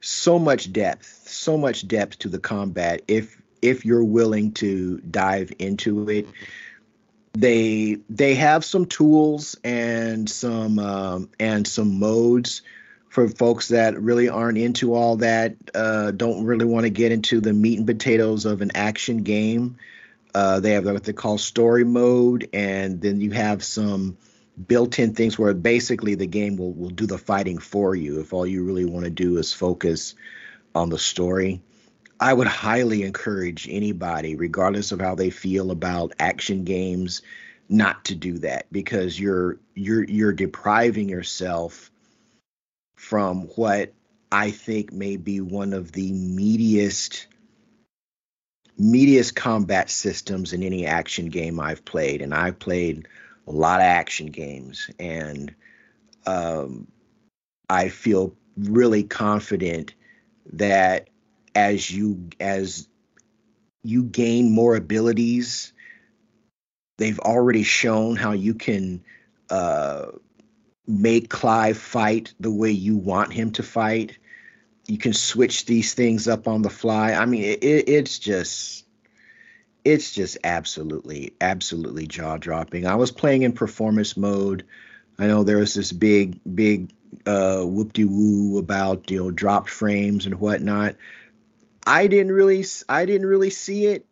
So 0.00 0.38
much 0.38 0.72
depth, 0.72 1.28
so 1.28 1.56
much 1.56 1.86
depth 1.86 2.18
to 2.20 2.28
the 2.28 2.38
combat 2.38 3.02
if 3.08 3.40
if 3.62 3.84
you're 3.84 4.04
willing 4.04 4.52
to 4.52 4.98
dive 4.98 5.52
into 5.58 6.08
it. 6.08 6.26
They 7.34 7.98
they 8.10 8.34
have 8.34 8.64
some 8.64 8.86
tools 8.86 9.56
and 9.64 10.28
some 10.28 10.78
um, 10.78 11.30
and 11.38 11.66
some 11.66 11.98
modes 11.98 12.62
for 13.12 13.28
folks 13.28 13.68
that 13.68 14.00
really 14.00 14.30
aren't 14.30 14.56
into 14.56 14.94
all 14.94 15.16
that, 15.16 15.54
uh, 15.74 16.12
don't 16.12 16.44
really 16.44 16.64
want 16.64 16.84
to 16.84 16.90
get 16.90 17.12
into 17.12 17.42
the 17.42 17.52
meat 17.52 17.76
and 17.76 17.86
potatoes 17.86 18.46
of 18.46 18.62
an 18.62 18.70
action 18.74 19.18
game. 19.18 19.76
Uh, 20.34 20.60
they 20.60 20.72
have 20.72 20.84
what 20.84 21.04
they 21.04 21.12
call 21.12 21.38
story 21.38 21.84
mode, 21.84 22.48
and 22.52 23.00
then 23.00 23.20
you 23.20 23.30
have 23.32 23.62
some 23.62 24.16
built-in 24.66 25.14
things 25.14 25.38
where 25.38 25.54
basically 25.54 26.14
the 26.14 26.26
game 26.26 26.56
will, 26.56 26.72
will 26.72 26.90
do 26.90 27.06
the 27.06 27.18
fighting 27.18 27.58
for 27.58 27.94
you 27.94 28.20
if 28.20 28.32
all 28.32 28.46
you 28.46 28.64
really 28.64 28.84
want 28.84 29.04
to 29.04 29.10
do 29.10 29.38
is 29.38 29.52
focus 29.52 30.14
on 30.74 30.88
the 30.88 30.98
story. 30.98 31.62
I 32.20 32.32
would 32.32 32.46
highly 32.46 33.02
encourage 33.02 33.68
anybody, 33.68 34.36
regardless 34.36 34.92
of 34.92 35.00
how 35.00 35.14
they 35.14 35.30
feel 35.30 35.70
about 35.70 36.12
action 36.18 36.64
games, 36.64 37.22
not 37.68 38.04
to 38.04 38.14
do 38.14 38.38
that 38.38 38.66
because 38.70 39.18
you're 39.18 39.58
you're 39.74 40.04
you're 40.04 40.32
depriving 40.32 41.08
yourself 41.08 41.90
from 42.96 43.42
what 43.56 43.92
I 44.30 44.50
think 44.50 44.92
may 44.92 45.16
be 45.16 45.40
one 45.40 45.72
of 45.72 45.92
the 45.92 46.12
meatiest 46.12 47.26
meatiest 48.80 49.34
combat 49.34 49.90
systems 49.90 50.52
in 50.52 50.62
any 50.62 50.86
action 50.86 51.26
game 51.26 51.60
I've 51.60 51.84
played, 51.84 52.22
and 52.22 52.34
I've 52.34 52.58
played 52.58 53.08
a 53.46 53.52
lot 53.52 53.80
of 53.80 53.84
action 53.84 54.26
games, 54.26 54.90
and 54.98 55.54
um, 56.26 56.86
I 57.68 57.88
feel 57.88 58.34
really 58.56 59.02
confident 59.02 59.94
that 60.52 61.08
as 61.54 61.90
you 61.90 62.30
as 62.40 62.88
you 63.82 64.04
gain 64.04 64.52
more 64.52 64.76
abilities, 64.76 65.72
they've 66.98 67.18
already 67.20 67.62
shown 67.62 68.16
how 68.16 68.32
you 68.32 68.54
can 68.54 69.02
uh, 69.50 70.06
make 70.86 71.28
Clive 71.28 71.78
fight 71.78 72.34
the 72.40 72.50
way 72.50 72.70
you 72.70 72.96
want 72.96 73.32
him 73.32 73.50
to 73.52 73.62
fight. 73.62 74.18
You 74.86 74.98
can 74.98 75.12
switch 75.12 75.64
these 75.64 75.94
things 75.94 76.26
up 76.28 76.48
on 76.48 76.62
the 76.62 76.70
fly. 76.70 77.12
I 77.12 77.26
mean, 77.26 77.44
it, 77.44 77.88
it's 77.88 78.18
just 78.18 78.84
it's 79.84 80.12
just 80.12 80.38
absolutely 80.44 81.34
absolutely 81.40 82.06
jaw 82.06 82.36
dropping. 82.36 82.86
I 82.86 82.96
was 82.96 83.10
playing 83.10 83.42
in 83.42 83.52
performance 83.52 84.16
mode. 84.16 84.64
I 85.18 85.26
know 85.26 85.44
there 85.44 85.58
was 85.58 85.74
this 85.74 85.92
big 85.92 86.40
big 86.54 86.92
uh, 87.26 87.62
whoop 87.62 87.92
de 87.92 88.04
woo 88.04 88.58
about 88.58 89.10
you 89.10 89.18
know 89.18 89.30
dropped 89.30 89.70
frames 89.70 90.26
and 90.26 90.40
whatnot. 90.40 90.96
I 91.86 92.06
didn't 92.06 92.32
really 92.32 92.64
I 92.88 93.06
didn't 93.06 93.26
really 93.26 93.50
see 93.50 93.86
it, 93.86 94.06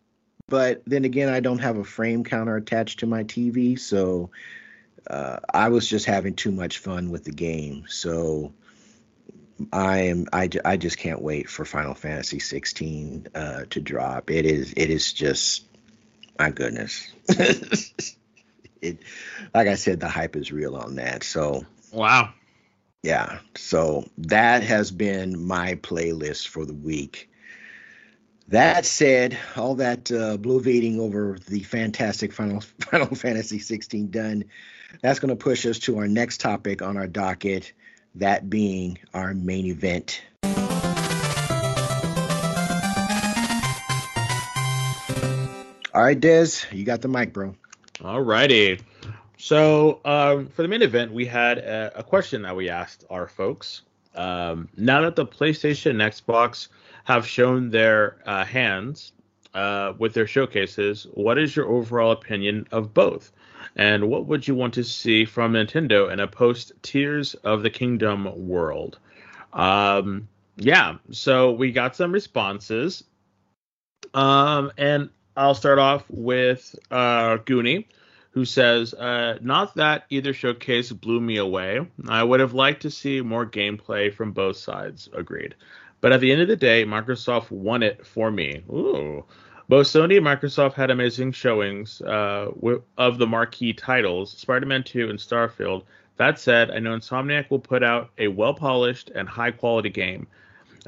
but 0.49 0.83
then 0.87 1.05
again, 1.05 1.29
I 1.29 1.41
don't 1.41 1.61
have 1.61 1.79
a 1.79 1.85
frame 1.85 2.25
counter 2.25 2.57
attached 2.57 3.01
to 3.01 3.07
my 3.07 3.25
TV, 3.25 3.79
so 3.79 4.31
uh, 5.07 5.39
I 5.53 5.69
was 5.69 5.89
just 5.89 6.07
having 6.07 6.35
too 6.35 6.51
much 6.51 6.79
fun 6.79 7.11
with 7.11 7.25
the 7.25 7.33
game. 7.33 7.85
So 7.89 8.53
I 9.73 9.99
am 10.03 10.27
I, 10.33 10.49
I 10.65 10.77
just 10.77 10.99
can't 10.99 11.23
wait 11.23 11.49
for 11.49 11.65
Final 11.65 11.95
Fantasy 11.95 12.39
16 12.39 13.29
uh, 13.35 13.65
to 13.71 13.81
drop. 13.81 14.31
It 14.31 14.47
is 14.47 14.73
it 14.77 14.91
is 14.91 15.13
just 15.13 15.65
my 16.39 16.51
goodness. 16.51 17.13
it 18.81 18.99
like 19.55 19.69
I 19.69 19.75
said, 19.75 20.01
the 20.01 20.09
hype 20.09 20.37
is 20.37 20.53
real 20.53 20.77
on 20.77 20.97
that. 20.97 21.23
So 21.25 21.65
wow. 21.93 22.33
Yeah. 23.03 23.39
So 23.57 24.05
that 24.19 24.63
has 24.63 24.91
been 24.91 25.47
my 25.47 25.75
playlist 25.77 26.49
for 26.49 26.65
the 26.65 26.75
week. 26.75 27.29
That 28.49 28.85
said, 28.85 29.39
all 29.57 29.77
that 29.77 30.11
uh, 30.11 30.37
bloviating 30.37 30.99
over 30.99 31.39
the 31.47 31.63
fantastic 31.63 32.33
Final 32.33 32.61
Final 32.81 33.15
Fantasy 33.15 33.59
16 33.59 34.11
done 34.11 34.45
that's 35.03 35.21
going 35.21 35.31
to 35.31 35.37
push 35.37 35.67
us 35.67 35.79
to 35.81 35.99
our 35.99 36.09
next 36.09 36.41
topic 36.41 36.83
on 36.83 36.97
our 36.97 37.07
docket, 37.07 37.73
that 38.17 38.51
being 38.51 38.99
our 39.15 39.35
main 39.35 39.67
event. 39.67 40.23
All 45.93 46.03
right, 46.03 46.19
Dez, 46.19 46.71
you 46.73 46.85
got 46.85 47.03
the 47.03 47.09
mic, 47.09 47.33
bro. 47.33 47.55
All 48.03 48.23
righty. 48.23 48.81
So 49.37 50.01
um, 50.05 50.49
for 50.49 50.63
the 50.63 50.69
main 50.69 50.83
event, 50.83 51.13
we 51.13 51.27
had 51.27 51.59
a, 51.59 51.93
a, 51.97 52.03
question 52.03 52.43
that 52.43 52.55
we 52.55 52.69
asked 52.69 53.05
our 53.11 53.27
folks. 53.27 53.83
Um, 54.15 54.69
now 54.77 55.01
that 55.03 55.17
the 55.17 55.27
PlayStation 55.27 55.91
and 55.91 56.01
Xbox 56.01 56.69
have 57.05 57.27
shown 57.27 57.71
their 57.71 58.19
uh, 58.27 58.45
hands 58.45 59.13
uh, 59.55 59.95
with 59.99 60.15
their 60.15 60.27
showcases, 60.27 61.07
what 61.15 61.39
is 61.39 61.57
your 61.57 61.67
overall 61.67 62.13
opinion 62.13 62.67
of 62.71 62.95
both? 62.95 63.33
And 63.81 64.11
what 64.11 64.27
would 64.27 64.47
you 64.47 64.55
want 64.55 64.75
to 64.75 64.85
see 64.85 65.25
from 65.25 65.55
Nintendo 65.55 66.13
in 66.13 66.21
a 66.21 66.27
post 66.27 66.73
Tears 66.83 67.33
of 67.33 67.63
the 67.63 67.71
Kingdom 67.71 68.47
world? 68.47 68.99
Um, 69.55 70.29
yeah, 70.57 70.99
so 71.13 71.53
we 71.53 71.73
got 71.73 71.97
some 71.97 72.13
responses. 72.13 73.05
Um, 74.13 74.71
and 74.77 75.09
I'll 75.35 75.55
start 75.55 75.79
off 75.79 76.05
with 76.11 76.79
uh, 76.91 77.39
Goonie, 77.39 77.87
who 78.33 78.45
says, 78.45 78.93
uh, 78.93 79.39
Not 79.41 79.75
that 79.77 80.05
either 80.11 80.35
showcase 80.35 80.93
blew 80.93 81.19
me 81.19 81.39
away. 81.39 81.81
I 82.07 82.23
would 82.23 82.41
have 82.41 82.53
liked 82.53 82.83
to 82.83 82.91
see 82.91 83.23
more 83.23 83.47
gameplay 83.47 84.13
from 84.13 84.33
both 84.33 84.59
sides. 84.59 85.09
Agreed. 85.15 85.55
But 86.03 86.13
at 86.13 86.21
the 86.21 86.31
end 86.31 86.43
of 86.43 86.49
the 86.49 86.57
day, 86.57 86.85
Microsoft 86.85 87.51
won 87.51 87.83
it 87.83 88.07
for 88.07 88.31
me. 88.31 88.63
Ooh. 88.69 89.25
Both 89.71 89.87
Sony 89.87 90.17
and 90.17 90.27
Microsoft 90.27 90.73
had 90.73 90.91
amazing 90.91 91.31
showings 91.31 92.03
uh, 92.03 92.51
of 92.99 93.19
the 93.19 93.27
marquee 93.29 93.73
titles, 93.73 94.33
Spider-Man 94.33 94.83
2 94.83 95.09
and 95.09 95.17
Starfield. 95.17 95.85
That 96.17 96.41
said, 96.41 96.73
I 96.73 96.81
know 96.81 96.97
Insomniac 96.97 97.51
will 97.51 97.61
put 97.61 97.85
out 97.85 98.11
a 98.19 98.27
well-polished 98.27 99.13
and 99.15 99.29
high-quality 99.29 99.91
game. 99.91 100.27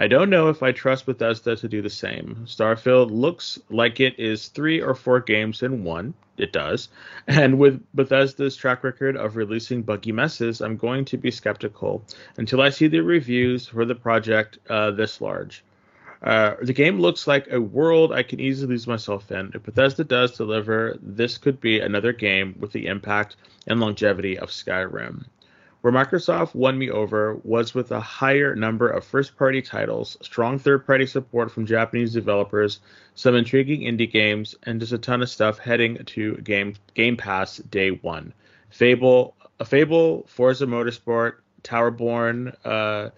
I 0.00 0.08
don't 0.08 0.30
know 0.30 0.48
if 0.48 0.64
I 0.64 0.72
trust 0.72 1.06
Bethesda 1.06 1.54
to 1.54 1.68
do 1.68 1.80
the 1.80 1.88
same. 1.88 2.42
Starfield 2.44 3.12
looks 3.12 3.56
like 3.70 4.00
it 4.00 4.18
is 4.18 4.48
three 4.48 4.80
or 4.80 4.96
four 4.96 5.20
games 5.20 5.62
in 5.62 5.84
one. 5.84 6.12
It 6.36 6.52
does. 6.52 6.88
And 7.28 7.60
with 7.60 7.80
Bethesda's 7.94 8.56
track 8.56 8.82
record 8.82 9.16
of 9.16 9.36
releasing 9.36 9.82
buggy 9.82 10.10
messes, 10.10 10.60
I'm 10.60 10.76
going 10.76 11.04
to 11.04 11.16
be 11.16 11.30
skeptical 11.30 12.04
until 12.36 12.60
I 12.60 12.70
see 12.70 12.88
the 12.88 12.98
reviews 12.98 13.68
for 13.68 13.84
the 13.84 13.94
project 13.94 14.58
uh, 14.68 14.90
this 14.90 15.20
large. 15.20 15.62
Uh, 16.22 16.54
the 16.62 16.72
game 16.72 17.00
looks 17.00 17.26
like 17.26 17.50
a 17.50 17.60
world 17.60 18.12
I 18.12 18.22
can 18.22 18.38
easily 18.38 18.74
lose 18.74 18.86
myself 18.86 19.30
in. 19.32 19.50
If 19.54 19.64
Bethesda 19.64 20.04
does 20.04 20.36
deliver, 20.36 20.96
this 21.02 21.36
could 21.36 21.60
be 21.60 21.80
another 21.80 22.12
game 22.12 22.54
with 22.60 22.70
the 22.72 22.86
impact 22.86 23.36
and 23.66 23.80
longevity 23.80 24.38
of 24.38 24.50
Skyrim. 24.50 25.24
Where 25.80 25.92
Microsoft 25.92 26.54
won 26.54 26.78
me 26.78 26.90
over 26.90 27.34
was 27.42 27.74
with 27.74 27.90
a 27.90 27.98
higher 27.98 28.54
number 28.54 28.88
of 28.88 29.04
first 29.04 29.36
party 29.36 29.60
titles, 29.60 30.16
strong 30.22 30.60
third 30.60 30.86
party 30.86 31.06
support 31.06 31.50
from 31.50 31.66
Japanese 31.66 32.12
developers, 32.12 32.78
some 33.16 33.34
intriguing 33.34 33.80
indie 33.80 34.10
games, 34.10 34.54
and 34.62 34.78
just 34.78 34.92
a 34.92 34.98
ton 34.98 35.22
of 35.22 35.28
stuff 35.28 35.58
heading 35.58 35.96
to 36.04 36.36
Game, 36.36 36.76
game 36.94 37.16
Pass 37.16 37.56
day 37.56 37.90
one. 37.90 38.32
Fable, 38.70 39.34
a 39.58 39.64
Fable, 39.64 40.24
Forza 40.28 40.66
Motorsport, 40.66 41.38
Towerborn, 41.64 42.54
uh, 42.64 43.10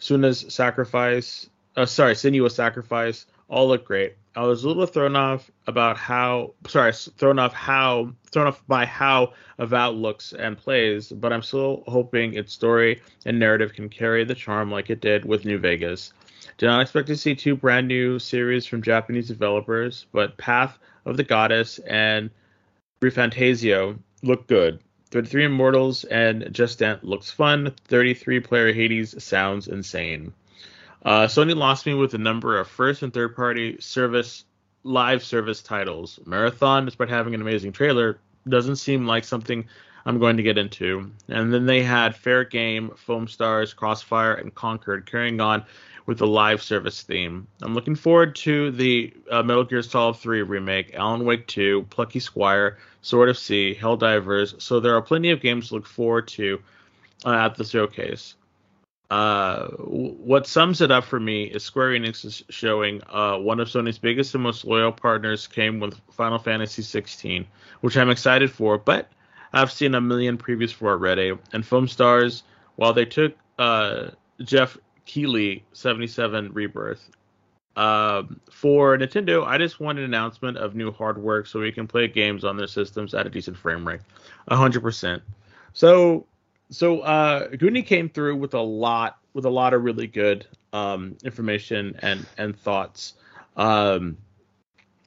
Senua's 0.00 0.52
Sacrifice, 0.52 1.48
uh, 1.76 1.86
sorry, 1.86 2.14
Senua's 2.14 2.54
Sacrifice, 2.54 3.26
all 3.48 3.68
look 3.68 3.84
great. 3.84 4.16
I 4.36 4.42
was 4.42 4.62
a 4.62 4.68
little 4.68 4.86
thrown 4.86 5.16
off 5.16 5.50
about 5.66 5.96
how, 5.96 6.54
sorry, 6.68 6.92
thrown 6.92 7.38
off 7.38 7.52
how, 7.52 8.12
thrown 8.30 8.46
off 8.46 8.62
by 8.68 8.86
how 8.86 9.32
Avowed 9.58 9.96
looks 9.96 10.32
and 10.32 10.56
plays, 10.56 11.08
but 11.08 11.32
I'm 11.32 11.42
still 11.42 11.82
hoping 11.88 12.34
its 12.34 12.52
story 12.52 13.02
and 13.26 13.38
narrative 13.38 13.72
can 13.72 13.88
carry 13.88 14.24
the 14.24 14.34
charm 14.34 14.70
like 14.70 14.90
it 14.90 15.00
did 15.00 15.24
with 15.24 15.44
New 15.44 15.58
Vegas. 15.58 16.12
Did 16.56 16.66
not 16.66 16.82
expect 16.82 17.08
to 17.08 17.16
see 17.16 17.34
two 17.34 17.56
brand 17.56 17.88
new 17.88 18.18
series 18.18 18.66
from 18.66 18.82
Japanese 18.82 19.28
developers, 19.28 20.06
but 20.12 20.36
Path 20.36 20.78
of 21.04 21.16
the 21.16 21.24
Goddess 21.24 21.78
and 21.80 22.30
ReFantazio 23.00 23.98
look 24.22 24.46
good. 24.46 24.80
33 25.10 25.46
Immortals 25.46 26.04
and 26.04 26.48
Just 26.52 26.80
Dance 26.80 27.02
looks 27.02 27.30
fun. 27.30 27.72
33 27.86 28.40
player 28.40 28.72
Hades 28.72 29.22
sounds 29.22 29.68
insane. 29.68 30.32
Uh, 31.04 31.26
Sony 31.26 31.54
lost 31.54 31.86
me 31.86 31.94
with 31.94 32.14
a 32.14 32.18
number 32.18 32.58
of 32.58 32.68
first 32.68 33.02
and 33.02 33.12
third 33.12 33.36
party 33.36 33.80
service 33.80 34.44
live 34.84 35.22
service 35.22 35.62
titles. 35.62 36.18
Marathon, 36.24 36.84
despite 36.84 37.08
having 37.08 37.34
an 37.34 37.40
amazing 37.40 37.72
trailer, 37.72 38.18
doesn't 38.48 38.76
seem 38.76 39.06
like 39.06 39.24
something 39.24 39.66
I'm 40.06 40.18
going 40.18 40.38
to 40.38 40.42
get 40.42 40.58
into. 40.58 41.10
And 41.28 41.52
then 41.52 41.66
they 41.66 41.82
had 41.82 42.16
Fair 42.16 42.44
Game, 42.44 42.90
Foam 42.96 43.28
Stars, 43.28 43.74
Crossfire, 43.74 44.34
and 44.34 44.54
Concord 44.54 45.06
carrying 45.06 45.40
on 45.40 45.64
with 46.06 46.18
the 46.18 46.26
live 46.26 46.62
service 46.62 47.02
theme. 47.02 47.46
I'm 47.60 47.74
looking 47.74 47.94
forward 47.94 48.34
to 48.36 48.70
the 48.70 49.12
uh, 49.30 49.42
Metal 49.42 49.64
Gear 49.64 49.82
Solid 49.82 50.16
3 50.16 50.42
remake, 50.42 50.94
Alan 50.94 51.26
Wake 51.26 51.46
2, 51.46 51.86
Plucky 51.90 52.20
Squire, 52.20 52.78
Sword 53.02 53.28
of 53.28 53.36
Sea, 53.36 53.76
Helldivers. 53.78 54.60
So 54.62 54.80
there 54.80 54.94
are 54.96 55.02
plenty 55.02 55.30
of 55.30 55.42
games 55.42 55.68
to 55.68 55.74
look 55.74 55.86
forward 55.86 56.28
to 56.28 56.62
uh, 57.26 57.34
at 57.34 57.56
the 57.56 57.64
showcase. 57.64 58.36
Uh, 59.10 59.68
what 59.68 60.46
sums 60.46 60.82
it 60.82 60.90
up 60.90 61.02
for 61.02 61.18
me 61.18 61.44
is 61.44 61.64
Square 61.64 61.92
Enix 61.92 62.24
is 62.26 62.42
showing 62.50 63.00
uh, 63.08 63.38
one 63.38 63.58
of 63.58 63.68
Sony's 63.68 63.98
biggest 63.98 64.34
and 64.34 64.42
most 64.42 64.66
loyal 64.66 64.92
partners 64.92 65.46
came 65.46 65.80
with 65.80 65.98
Final 66.12 66.38
Fantasy 66.38 66.82
16, 66.82 67.46
which 67.80 67.96
I'm 67.96 68.10
excited 68.10 68.50
for, 68.50 68.76
but 68.76 69.08
I've 69.52 69.72
seen 69.72 69.94
a 69.94 70.00
million 70.00 70.36
previews 70.36 70.72
for 70.72 70.90
already. 70.90 71.32
And 71.52 71.64
Foam 71.64 71.88
Stars, 71.88 72.42
while 72.76 72.92
they 72.92 73.06
took 73.06 73.34
uh, 73.58 74.08
Jeff 74.42 74.76
Keighley, 75.06 75.64
77 75.72 76.52
Rebirth. 76.52 77.10
Um, 77.76 78.40
for 78.50 78.98
Nintendo, 78.98 79.46
I 79.46 79.56
just 79.56 79.78
want 79.80 79.98
an 79.98 80.04
announcement 80.04 80.58
of 80.58 80.74
new 80.74 80.90
hardware 80.90 81.44
so 81.44 81.60
we 81.60 81.72
can 81.72 81.86
play 81.86 82.08
games 82.08 82.44
on 82.44 82.56
their 82.56 82.66
systems 82.66 83.14
at 83.14 83.26
a 83.26 83.30
decent 83.30 83.56
frame 83.56 83.86
rate, 83.86 84.00
100%. 84.50 85.20
So, 85.72 86.26
so 86.70 87.00
uh, 87.00 87.48
Goonie 87.48 87.86
came 87.86 88.08
through 88.08 88.36
with 88.36 88.54
a 88.54 88.60
lot, 88.60 89.18
with 89.32 89.44
a 89.44 89.50
lot 89.50 89.74
of 89.74 89.84
really 89.84 90.06
good 90.06 90.46
um, 90.72 91.16
information 91.24 91.98
and 92.02 92.26
and 92.36 92.56
thoughts. 92.58 93.14
Um, 93.56 94.16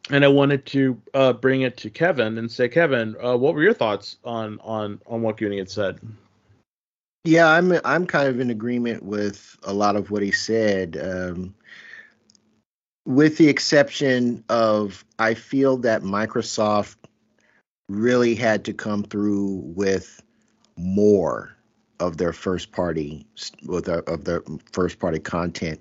and 0.09 0.25
I 0.25 0.27
wanted 0.27 0.65
to 0.67 1.01
uh, 1.13 1.33
bring 1.33 1.61
it 1.61 1.77
to 1.77 1.89
Kevin 1.89 2.37
and 2.37 2.51
say, 2.51 2.67
Kevin, 2.67 3.15
uh, 3.23 3.37
what 3.37 3.53
were 3.53 3.63
your 3.63 3.73
thoughts 3.73 4.17
on 4.23 4.59
on 4.61 4.99
on 5.05 5.21
what 5.21 5.37
Goonie 5.37 5.59
had 5.59 5.69
said? 5.69 5.99
Yeah, 7.23 7.47
I'm 7.47 7.73
I'm 7.85 8.07
kind 8.07 8.27
of 8.27 8.39
in 8.39 8.49
agreement 8.49 9.03
with 9.03 9.55
a 9.63 9.73
lot 9.73 9.95
of 9.95 10.09
what 10.09 10.23
he 10.23 10.31
said, 10.31 10.97
um, 10.99 11.53
with 13.05 13.37
the 13.37 13.47
exception 13.47 14.43
of 14.49 15.05
I 15.19 15.35
feel 15.35 15.77
that 15.77 16.01
Microsoft 16.01 16.95
really 17.87 18.33
had 18.33 18.65
to 18.65 18.73
come 18.73 19.03
through 19.03 19.61
with 19.75 20.23
more 20.81 21.55
of 21.99 22.17
their 22.17 22.33
first 22.33 22.71
party 22.71 23.25
with 23.65 23.85
their, 23.85 23.99
of 23.99 24.25
their 24.25 24.43
first 24.71 24.99
party 24.99 25.19
content 25.19 25.79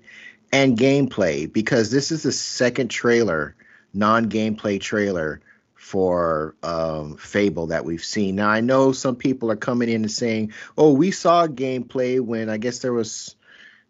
and 0.53 0.77
gameplay 0.77 1.51
because 1.51 1.91
this 1.91 2.11
is 2.11 2.23
the 2.23 2.31
second 2.31 2.89
trailer, 2.89 3.55
non 3.93 4.29
gameplay 4.29 4.79
trailer 4.79 5.41
for 5.75 6.55
um, 6.61 7.17
Fable 7.17 7.67
that 7.67 7.85
we've 7.85 8.03
seen. 8.03 8.35
Now 8.35 8.49
I 8.49 8.61
know 8.61 8.91
some 8.91 9.15
people 9.15 9.51
are 9.51 9.55
coming 9.55 9.89
in 9.89 10.03
and 10.03 10.11
saying, 10.11 10.53
"Oh, 10.77 10.93
we 10.93 11.11
saw 11.11 11.47
gameplay 11.47 12.19
when 12.19 12.49
I 12.49 12.57
guess 12.57 12.79
there 12.79 12.93
was 12.93 13.35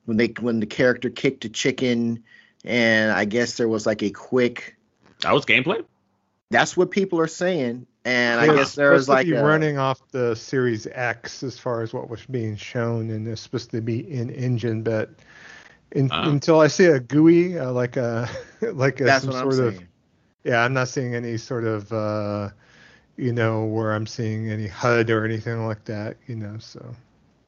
when 0.05 0.17
they 0.17 0.27
when 0.39 0.59
the 0.59 0.65
character 0.65 1.09
kicked 1.09 1.45
a 1.45 1.49
chicken, 1.49 2.23
and 2.63 3.11
I 3.11 3.25
guess 3.25 3.57
there 3.57 3.67
was 3.67 3.85
like 3.85 4.03
a 4.03 4.09
quick." 4.09 4.77
That 5.21 5.33
was 5.33 5.45
gameplay. 5.45 5.83
That's 6.49 6.75
what 6.75 6.91
people 6.91 7.19
are 7.19 7.27
saying, 7.27 7.87
and 8.05 8.39
I 8.39 8.47
guess 8.55 8.75
there 8.75 8.91
was 8.91 9.07
like 9.07 9.27
a, 9.27 9.43
running 9.43 9.77
off 9.77 10.01
the 10.11 10.35
Series 10.35 10.87
X 10.87 11.43
as 11.43 11.57
far 11.57 11.81
as 11.81 11.93
what 11.93 12.09
was 12.09 12.25
being 12.25 12.55
shown, 12.55 13.09
and 13.09 13.27
it's 13.27 13.41
supposed 13.41 13.71
to 13.71 13.81
be 13.81 14.11
in 14.11 14.29
engine, 14.29 14.83
but 14.83 15.11
in, 15.91 16.11
uh, 16.11 16.23
until 16.25 16.59
I 16.61 16.67
see 16.67 16.85
a 16.85 16.99
GUI, 16.99 17.59
uh, 17.59 17.71
like 17.71 17.97
a 17.97 18.29
like 18.61 19.01
a 19.01 19.19
some 19.19 19.31
sort 19.31 19.59
of 19.59 19.83
yeah, 20.43 20.63
I'm 20.63 20.73
not 20.73 20.87
seeing 20.87 21.13
any 21.15 21.37
sort 21.37 21.65
of, 21.65 21.91
uh, 21.93 22.49
you 23.17 23.31
know, 23.31 23.65
where 23.65 23.93
I'm 23.93 24.07
seeing 24.07 24.49
any 24.49 24.67
HUD 24.67 25.09
or 25.09 25.23
anything 25.25 25.65
like 25.65 25.85
that, 25.85 26.17
you 26.27 26.35
know. 26.35 26.57
So. 26.59 26.95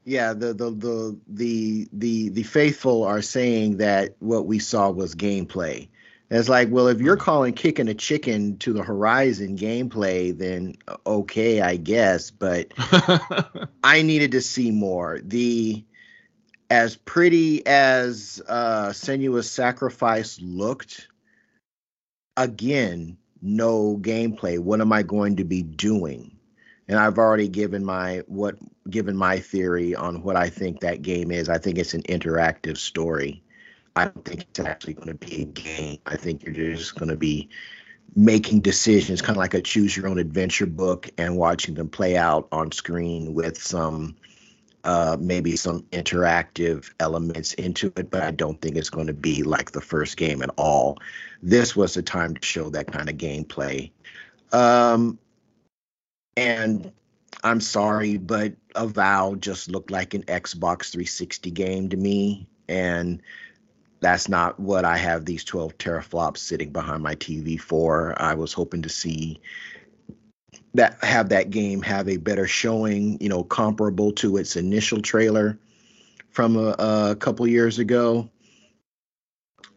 Yeah, 0.05 0.33
the 0.33 0.53
the 0.53 0.69
the 0.69 1.17
the 1.27 1.87
the 1.93 2.29
the 2.29 2.43
faithful 2.43 3.03
are 3.03 3.21
saying 3.21 3.77
that 3.77 4.15
what 4.19 4.45
we 4.45 4.59
saw 4.59 4.89
was 4.89 5.15
gameplay. 5.15 5.87
It's 6.33 6.49
like, 6.49 6.69
well, 6.71 6.87
if 6.87 6.99
you're 6.99 7.15
calling 7.17 7.53
kicking 7.53 7.87
a 7.89 7.93
chicken 7.93 8.57
to 8.57 8.73
the 8.73 8.81
horizon 8.81 9.57
gameplay, 9.57 10.35
then 10.35 10.75
okay, 11.05 11.61
I 11.61 11.75
guess. 11.75 12.31
But 12.31 12.71
I 13.83 14.01
needed 14.01 14.31
to 14.31 14.41
see 14.41 14.71
more. 14.71 15.19
The 15.23 15.83
as 16.71 16.95
pretty 16.95 17.65
as 17.67 18.41
uh, 18.47 18.89
Senua's 18.89 19.51
Sacrifice 19.51 20.39
looked, 20.41 21.07
again, 22.35 23.17
no 23.43 23.97
gameplay. 24.01 24.57
What 24.57 24.81
am 24.81 24.91
I 24.91 25.03
going 25.03 25.35
to 25.35 25.43
be 25.43 25.61
doing? 25.61 26.35
And 26.87 26.97
I've 26.97 27.19
already 27.19 27.47
given 27.47 27.85
my 27.85 28.23
what 28.25 28.55
given 28.89 29.15
my 29.15 29.39
theory 29.39 29.93
on 29.93 30.23
what 30.23 30.35
I 30.35 30.49
think 30.49 30.79
that 30.79 31.03
game 31.03 31.29
is. 31.31 31.47
I 31.47 31.59
think 31.59 31.77
it's 31.77 31.93
an 31.93 32.03
interactive 32.03 32.77
story. 32.77 33.43
I 33.95 34.05
don't 34.05 34.25
think 34.25 34.41
it's 34.41 34.59
actually 34.59 34.93
going 34.93 35.09
to 35.09 35.13
be 35.13 35.43
a 35.43 35.45
game. 35.45 35.99
I 36.05 36.17
think 36.17 36.43
you're 36.43 36.75
just 36.75 36.95
going 36.95 37.09
to 37.09 37.15
be 37.15 37.49
making 38.15 38.61
decisions, 38.61 39.21
kind 39.21 39.37
of 39.37 39.37
like 39.37 39.53
a 39.53 39.61
choose 39.61 39.95
your 39.95 40.07
own 40.07 40.19
adventure 40.19 40.65
book, 40.65 41.09
and 41.17 41.37
watching 41.37 41.75
them 41.75 41.89
play 41.89 42.17
out 42.17 42.47
on 42.51 42.71
screen 42.71 43.33
with 43.33 43.57
some 43.61 44.15
uh, 44.83 45.15
maybe 45.19 45.55
some 45.55 45.83
interactive 45.91 46.91
elements 46.99 47.53
into 47.53 47.91
it, 47.95 48.11
but 48.11 48.21
I 48.21 48.31
don't 48.31 48.59
think 48.59 48.75
it's 48.75 48.89
going 48.89 49.07
to 49.07 49.13
be 49.13 49.43
like 49.43 49.71
the 49.71 49.81
first 49.81 50.17
game 50.17 50.41
at 50.41 50.49
all. 50.57 50.97
This 51.41 51.73
was 51.75 51.93
the 51.93 52.03
time 52.03 52.35
to 52.35 52.45
show 52.45 52.69
that 52.71 52.91
kind 52.91 53.09
of 53.09 53.15
gameplay. 53.15 53.91
Um, 54.51 55.17
and 56.35 56.91
I'm 57.45 57.61
sorry, 57.61 58.17
but 58.17 58.53
Avow 58.75 59.35
just 59.35 59.69
looked 59.69 59.89
like 59.89 60.13
an 60.13 60.23
Xbox 60.23 60.91
360 60.91 61.51
game 61.51 61.89
to 61.89 61.97
me, 61.97 62.47
and 62.67 63.21
that's 64.03 64.27
not 64.27 64.59
what 64.59 64.83
I 64.83 64.97
have 64.97 65.23
these 65.23 65.45
12 65.45 65.77
teraflops 65.77 66.39
sitting 66.39 66.71
behind 66.71 67.01
my 67.01 67.15
TV 67.15 67.59
for. 67.59 68.13
I 68.21 68.33
was 68.33 68.51
hoping 68.51 68.81
to 68.81 68.89
see 68.89 69.39
that 70.73 71.01
have 71.01 71.29
that 71.29 71.51
game 71.51 71.81
have 71.83 72.09
a 72.09 72.17
better 72.17 72.45
showing, 72.45 73.17
you 73.21 73.29
know, 73.29 73.45
comparable 73.45 74.11
to 74.13 74.35
its 74.37 74.57
initial 74.57 75.01
trailer 75.01 75.57
from 76.31 76.57
a, 76.57 76.75
a 76.79 77.15
couple 77.15 77.47
years 77.47 77.79
ago. 77.79 78.29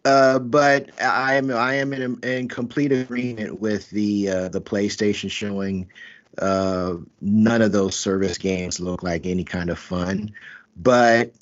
Uh, 0.04 0.40
but 0.40 0.90
I 1.00 1.34
am 1.34 1.52
I 1.52 1.74
am 1.74 1.92
in, 1.92 2.18
in 2.22 2.48
complete 2.48 2.90
agreement 2.90 3.60
with 3.60 3.88
the 3.90 4.28
uh, 4.28 4.48
the 4.48 4.60
PlayStation 4.60 5.30
showing. 5.30 5.88
Uh, 6.36 6.96
none 7.20 7.62
of 7.62 7.72
those 7.72 7.96
service 7.96 8.38
games 8.38 8.78
look 8.80 9.02
like 9.02 9.24
any 9.24 9.44
kind 9.44 9.70
of 9.70 9.78
fun, 9.78 10.32
but 10.76 11.32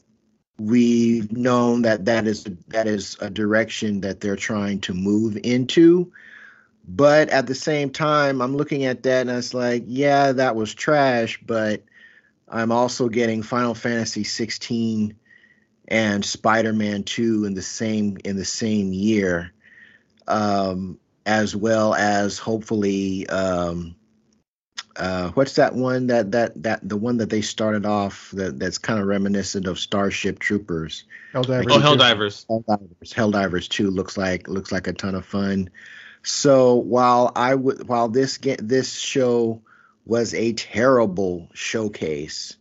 we've 0.59 1.33
known 1.33 1.83
that 1.83 2.05
that 2.05 2.27
is 2.27 2.45
that 2.69 2.87
is 2.87 3.17
a 3.21 3.31
direction 3.31 4.01
that 4.03 4.21
they're 4.21 4.37
trying 4.37 4.81
to 4.81 4.95
move 4.95 5.39
into. 5.43 6.13
But 6.87 7.31
at 7.31 7.47
the 7.47 7.55
same 7.55 7.91
time, 7.91 8.43
I'm 8.43 8.57
looking 8.57 8.85
at 8.85 9.03
that 9.05 9.23
and 9.23 9.31
it's 9.31 9.55
like, 9.55 9.85
yeah, 9.87 10.33
that 10.33 10.55
was 10.55 10.75
trash, 10.75 11.41
but 11.45 11.83
I'm 12.49 12.71
also 12.71 13.09
getting 13.09 13.43
Final 13.43 13.75
Fantasy 13.75 14.23
16 14.23 15.17
and 15.89 16.25
Spider-Man 16.25 17.05
2 17.05 17.47
in 17.47 17.55
the 17.55 17.63
same 17.63 18.19
in 18.25 18.37
the 18.37 18.45
same 18.45 18.93
year, 18.93 19.53
um, 20.29 20.99
as 21.25 21.57
well 21.57 21.95
as 21.95 22.39
hopefully 22.39 23.27
um, 23.29 23.97
uh, 24.97 25.31
what's 25.31 25.55
that 25.55 25.75
one 25.75 26.07
that 26.09 26.33
that 26.33 26.63
that 26.63 26.89
the 26.89 26.97
one 26.97 27.17
that 27.17 27.31
they 27.31 27.41
started 27.41 27.85
off 27.85 28.31
that 28.33 28.59
that's 28.59 28.79
kind 28.79 29.01
of 29.01 29.07
reminiscent 29.07 29.67
of 29.67 29.79
Starship 29.79 30.39
Troopers. 30.39 31.05
Helldivers. 31.33 31.67
Oh, 31.71 31.79
Helldivers. 31.79 32.47
Helldivers. 32.47 33.15
Helldivers 33.15 33.69
2 33.69 33.91
looks 33.91 34.17
like 34.17 34.47
looks 34.47 34.71
like 34.71 34.87
a 34.87 34.93
ton 34.93 35.15
of 35.15 35.25
fun. 35.25 35.71
So 36.23 36.77
while 36.77 37.33
I 37.35 37.55
would 37.55 37.89
while 37.89 38.09
this 38.09 38.39
get 38.39 38.67
this 38.67 38.93
show 38.93 39.63
was 40.07 40.33
a 40.35 40.53
terrible 40.53 41.49
showcase, 41.55 42.57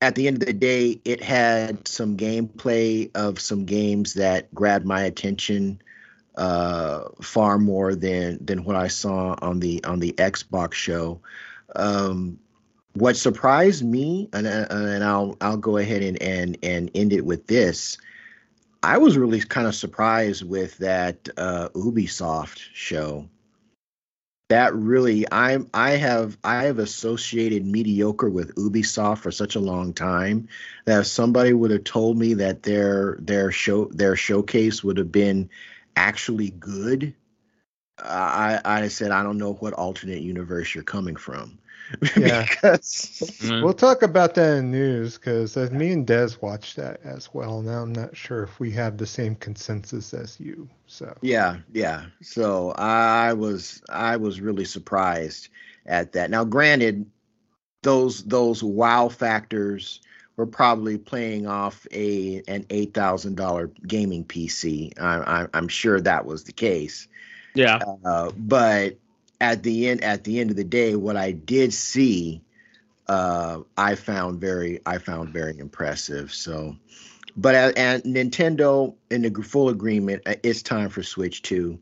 at 0.00 0.14
the 0.14 0.26
end 0.26 0.42
of 0.42 0.46
the 0.46 0.52
day, 0.52 1.00
it 1.04 1.22
had 1.22 1.86
some 1.86 2.16
gameplay 2.16 3.10
of 3.14 3.40
some 3.40 3.64
games 3.66 4.14
that 4.14 4.52
grabbed 4.54 4.84
my 4.84 5.02
attention 5.02 5.80
uh, 6.38 7.08
far 7.20 7.58
more 7.58 7.94
than 7.96 8.38
than 8.44 8.64
what 8.64 8.76
I 8.76 8.86
saw 8.86 9.36
on 9.42 9.58
the 9.58 9.82
on 9.84 9.98
the 9.98 10.12
Xbox 10.12 10.74
show. 10.74 11.20
Um, 11.74 12.38
what 12.94 13.16
surprised 13.16 13.84
me, 13.84 14.28
and, 14.32 14.46
and 14.46 15.04
I'll 15.04 15.36
I'll 15.40 15.56
go 15.56 15.76
ahead 15.76 16.02
and 16.02 16.22
and 16.22 16.58
and 16.62 16.90
end 16.94 17.12
it 17.12 17.26
with 17.26 17.46
this. 17.46 17.98
I 18.82 18.98
was 18.98 19.18
really 19.18 19.40
kind 19.40 19.66
of 19.66 19.74
surprised 19.74 20.48
with 20.48 20.78
that 20.78 21.28
uh, 21.36 21.70
Ubisoft 21.74 22.60
show. 22.72 23.28
That 24.48 24.74
really, 24.74 25.26
I'm 25.30 25.68
I 25.74 25.90
have 25.90 26.38
I 26.44 26.64
have 26.64 26.78
associated 26.78 27.66
mediocre 27.66 28.30
with 28.30 28.54
Ubisoft 28.54 29.18
for 29.18 29.32
such 29.32 29.56
a 29.56 29.60
long 29.60 29.92
time 29.92 30.48
that 30.84 31.00
if 31.00 31.06
somebody 31.08 31.52
would 31.52 31.72
have 31.72 31.84
told 31.84 32.16
me 32.16 32.34
that 32.34 32.62
their 32.62 33.18
their 33.20 33.50
show 33.50 33.86
their 33.86 34.14
showcase 34.14 34.84
would 34.84 34.98
have 34.98 35.12
been 35.12 35.50
actually 35.98 36.50
good, 36.50 37.14
I 37.98 38.60
I 38.64 38.88
said 38.88 39.10
I 39.10 39.22
don't 39.22 39.38
know 39.38 39.54
what 39.54 39.72
alternate 39.74 40.22
universe 40.22 40.74
you're 40.74 40.84
coming 40.84 41.16
from. 41.16 41.58
Yeah. 42.18 42.44
because 42.46 43.42
we'll 43.62 43.72
talk 43.72 44.02
about 44.02 44.34
that 44.34 44.58
in 44.58 44.70
news 44.70 45.16
because 45.16 45.56
uh, 45.56 45.70
me 45.72 45.92
and 45.92 46.06
Des 46.06 46.32
watched 46.42 46.76
that 46.76 47.00
as 47.02 47.32
well. 47.32 47.62
Now 47.62 47.80
I'm 47.80 47.94
not 47.94 48.14
sure 48.14 48.42
if 48.42 48.60
we 48.60 48.70
have 48.72 48.98
the 48.98 49.06
same 49.06 49.34
consensus 49.34 50.12
as 50.12 50.38
you. 50.38 50.68
So 50.86 51.16
yeah, 51.22 51.56
yeah. 51.72 52.04
So 52.20 52.72
I 52.72 53.32
was 53.32 53.80
I 53.88 54.18
was 54.18 54.42
really 54.42 54.66
surprised 54.66 55.48
at 55.86 56.12
that. 56.12 56.30
Now, 56.30 56.44
granted, 56.44 57.06
those 57.82 58.22
those 58.24 58.62
wow 58.62 59.08
factors 59.08 60.00
were 60.38 60.46
probably 60.46 60.96
playing 60.96 61.46
off 61.46 61.86
a 61.92 62.42
an 62.48 62.64
eight 62.70 62.94
thousand 62.94 63.34
dollar 63.34 63.70
gaming 63.86 64.24
PC. 64.24 64.98
I, 64.98 65.42
I, 65.42 65.46
I'm 65.52 65.68
sure 65.68 66.00
that 66.00 66.24
was 66.24 66.44
the 66.44 66.52
case. 66.52 67.08
Yeah. 67.54 67.80
Uh, 68.04 68.30
but 68.36 68.96
at 69.40 69.62
the 69.64 69.88
end 69.88 70.02
at 70.04 70.24
the 70.24 70.40
end 70.40 70.50
of 70.50 70.56
the 70.56 70.64
day, 70.64 70.94
what 70.94 71.16
I 71.16 71.32
did 71.32 71.74
see 71.74 72.40
uh, 73.08 73.60
I 73.76 73.96
found 73.96 74.40
very 74.40 74.80
I 74.86 74.98
found 74.98 75.30
very 75.30 75.58
impressive. 75.58 76.32
So, 76.32 76.76
but 77.36 77.54
uh, 77.56 77.72
and 77.76 78.02
Nintendo 78.04 78.94
in 79.10 79.22
the 79.22 79.42
full 79.42 79.70
agreement, 79.70 80.22
uh, 80.24 80.36
it's 80.44 80.62
time 80.62 80.88
for 80.88 81.02
Switch 81.02 81.42
2. 81.42 81.78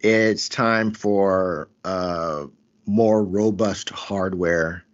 It's 0.00 0.48
time 0.48 0.92
for 0.92 1.68
uh, 1.84 2.46
more 2.86 3.24
robust 3.24 3.90
hardware. 3.90 4.84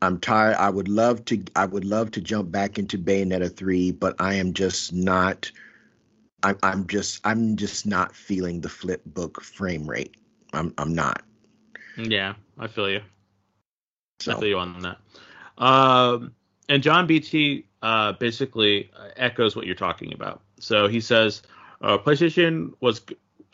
I'm 0.00 0.18
tired. 0.20 0.56
I 0.56 0.70
would 0.70 0.88
love 0.88 1.24
to. 1.26 1.42
I 1.56 1.66
would 1.66 1.84
love 1.84 2.10
to 2.12 2.20
jump 2.20 2.50
back 2.52 2.78
into 2.78 2.98
Bayonetta 2.98 3.54
3, 3.54 3.92
but 3.92 4.16
I 4.20 4.34
am 4.34 4.52
just 4.52 4.92
not. 4.92 5.50
I'm, 6.42 6.56
I'm 6.62 6.86
just. 6.86 7.20
I'm 7.24 7.56
just 7.56 7.86
not 7.86 8.14
feeling 8.14 8.60
the 8.60 8.68
flip 8.68 9.02
book 9.06 9.42
frame 9.42 9.88
rate. 9.88 10.16
I'm. 10.52 10.72
I'm 10.78 10.94
not. 10.94 11.22
Yeah, 11.96 12.34
I 12.58 12.68
feel 12.68 12.88
you. 12.88 13.00
So. 14.20 14.36
I 14.36 14.40
feel 14.40 14.48
you 14.48 14.58
on 14.58 14.80
that. 14.80 14.98
Um, 15.58 16.32
and 16.68 16.82
John 16.82 17.06
BT 17.06 17.66
uh, 17.82 18.12
basically 18.12 18.90
echoes 19.16 19.56
what 19.56 19.66
you're 19.66 19.74
talking 19.74 20.12
about. 20.12 20.42
So 20.60 20.86
he 20.86 21.00
says, 21.00 21.42
uh, 21.80 21.98
PlayStation 21.98 22.72
was 22.80 23.00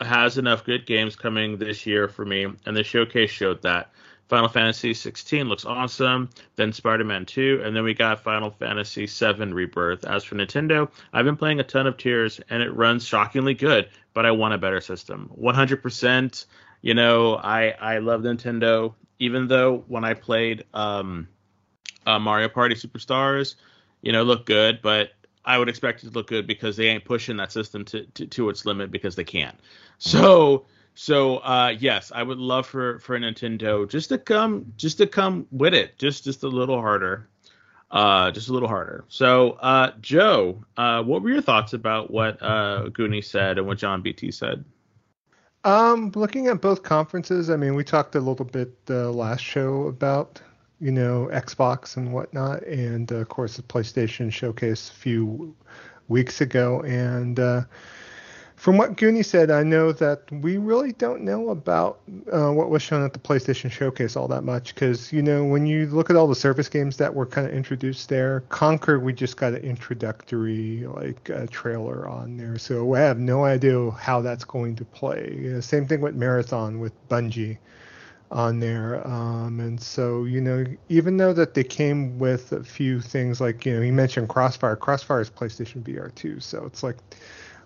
has 0.00 0.38
enough 0.38 0.64
good 0.64 0.86
games 0.86 1.16
coming 1.16 1.56
this 1.56 1.86
year 1.86 2.08
for 2.08 2.24
me, 2.24 2.46
and 2.66 2.76
the 2.76 2.82
showcase 2.82 3.30
showed 3.30 3.62
that. 3.62 3.90
Final 4.28 4.48
Fantasy 4.48 4.94
16 4.94 5.48
looks 5.48 5.64
awesome, 5.64 6.30
then 6.56 6.72
Spider-Man 6.72 7.26
2, 7.26 7.62
and 7.64 7.76
then 7.76 7.84
we 7.84 7.92
got 7.92 8.22
Final 8.22 8.50
Fantasy 8.50 9.06
7 9.06 9.52
Rebirth. 9.52 10.04
As 10.04 10.24
for 10.24 10.34
Nintendo, 10.34 10.90
I've 11.12 11.26
been 11.26 11.36
playing 11.36 11.60
a 11.60 11.64
ton 11.64 11.86
of 11.86 11.96
Tears, 11.98 12.40
and 12.48 12.62
it 12.62 12.74
runs 12.74 13.04
shockingly 13.04 13.54
good, 13.54 13.88
but 14.14 14.24
I 14.24 14.30
want 14.30 14.54
a 14.54 14.58
better 14.58 14.80
system. 14.80 15.30
100%. 15.38 16.46
You 16.80 16.94
know, 16.94 17.36
I 17.36 17.70
I 17.80 17.98
love 17.98 18.22
Nintendo, 18.22 18.94
even 19.18 19.48
though 19.48 19.84
when 19.88 20.04
I 20.04 20.14
played 20.14 20.64
um, 20.74 21.28
uh, 22.06 22.18
Mario 22.18 22.48
Party 22.48 22.74
Superstars, 22.74 23.54
you 24.02 24.12
know, 24.12 24.22
look 24.22 24.44
good, 24.44 24.80
but 24.82 25.10
I 25.44 25.58
would 25.58 25.68
expect 25.68 26.02
it 26.02 26.08
to 26.08 26.12
look 26.12 26.26
good 26.26 26.46
because 26.46 26.76
they 26.76 26.88
ain't 26.88 27.04
pushing 27.04 27.36
that 27.38 27.52
system 27.52 27.84
to, 27.86 28.04
to, 28.04 28.26
to 28.26 28.48
its 28.48 28.64
limit 28.64 28.90
because 28.90 29.16
they 29.16 29.24
can't. 29.24 29.58
So 29.98 30.66
so 30.94 31.38
uh, 31.38 31.74
yes, 31.78 32.12
I 32.14 32.22
would 32.22 32.38
love 32.38 32.66
for 32.66 32.98
for 33.00 33.18
Nintendo 33.18 33.88
just 33.88 34.08
to 34.10 34.18
come 34.18 34.72
just 34.76 34.98
to 34.98 35.06
come 35.06 35.46
with 35.50 35.74
it, 35.74 35.98
just 35.98 36.24
just 36.24 36.42
a 36.44 36.48
little 36.48 36.80
harder, 36.80 37.28
uh, 37.90 38.30
just 38.30 38.48
a 38.48 38.52
little 38.52 38.68
harder. 38.68 39.04
So 39.08 39.52
uh, 39.52 39.92
Joe, 40.00 40.64
uh, 40.76 41.02
what 41.02 41.22
were 41.22 41.30
your 41.30 41.42
thoughts 41.42 41.72
about 41.72 42.10
what 42.10 42.40
uh, 42.40 42.86
Goonie 42.90 43.24
said 43.24 43.58
and 43.58 43.66
what 43.66 43.78
John 43.78 44.02
BT 44.02 44.30
said? 44.30 44.64
Um, 45.64 46.12
looking 46.14 46.46
at 46.48 46.60
both 46.60 46.82
conferences, 46.82 47.48
I 47.48 47.56
mean, 47.56 47.74
we 47.74 47.84
talked 47.84 48.14
a 48.14 48.20
little 48.20 48.44
bit 48.44 48.76
uh, 48.88 49.10
last 49.10 49.42
show 49.42 49.88
about 49.88 50.40
you 50.78 50.92
know 50.92 51.28
Xbox 51.32 51.96
and 51.96 52.12
whatnot, 52.12 52.62
and 52.64 53.10
of 53.10 53.28
course 53.28 53.56
the 53.56 53.62
PlayStation 53.62 54.30
showcase 54.30 54.90
a 54.90 54.94
few 54.94 55.56
weeks 56.06 56.40
ago, 56.40 56.82
and 56.82 57.40
uh, 57.40 57.62
from 58.64 58.78
what 58.78 58.96
Goonie 58.96 59.22
said, 59.22 59.50
I 59.50 59.62
know 59.62 59.92
that 59.92 60.22
we 60.32 60.56
really 60.56 60.92
don't 60.92 61.20
know 61.20 61.50
about 61.50 62.00
uh, 62.32 62.50
what 62.50 62.70
was 62.70 62.80
shown 62.80 63.04
at 63.04 63.12
the 63.12 63.18
PlayStation 63.18 63.70
Showcase 63.70 64.16
all 64.16 64.26
that 64.28 64.42
much 64.42 64.74
because, 64.74 65.12
you 65.12 65.20
know, 65.20 65.44
when 65.44 65.66
you 65.66 65.84
look 65.88 66.08
at 66.08 66.16
all 66.16 66.26
the 66.26 66.34
service 66.34 66.70
games 66.70 66.96
that 66.96 67.14
were 67.14 67.26
kind 67.26 67.46
of 67.46 67.52
introduced 67.52 68.08
there, 68.08 68.40
Concord, 68.48 69.02
we 69.02 69.12
just 69.12 69.36
got 69.36 69.52
an 69.52 69.60
introductory, 69.60 70.86
like, 70.86 71.28
uh, 71.28 71.46
trailer 71.50 72.08
on 72.08 72.38
there. 72.38 72.56
So 72.56 72.94
I 72.94 73.00
have 73.00 73.18
no 73.18 73.44
idea 73.44 73.90
how 73.90 74.22
that's 74.22 74.44
going 74.44 74.76
to 74.76 74.84
play. 74.86 75.38
You 75.38 75.52
know, 75.52 75.60
same 75.60 75.86
thing 75.86 76.00
with 76.00 76.14
Marathon 76.14 76.80
with 76.80 76.94
Bungie 77.10 77.58
on 78.30 78.60
there. 78.60 79.06
Um, 79.06 79.60
and 79.60 79.78
so, 79.78 80.24
you 80.24 80.40
know, 80.40 80.64
even 80.88 81.18
though 81.18 81.34
that 81.34 81.52
they 81.52 81.64
came 81.64 82.18
with 82.18 82.50
a 82.52 82.64
few 82.64 83.02
things 83.02 83.42
like, 83.42 83.66
you 83.66 83.74
know, 83.74 83.82
you 83.82 83.92
mentioned 83.92 84.30
Crossfire. 84.30 84.74
Crossfire 84.74 85.20
is 85.20 85.28
PlayStation 85.28 85.82
VR 85.82 86.14
too. 86.14 86.40
So 86.40 86.64
it's 86.64 86.82
like, 86.82 86.96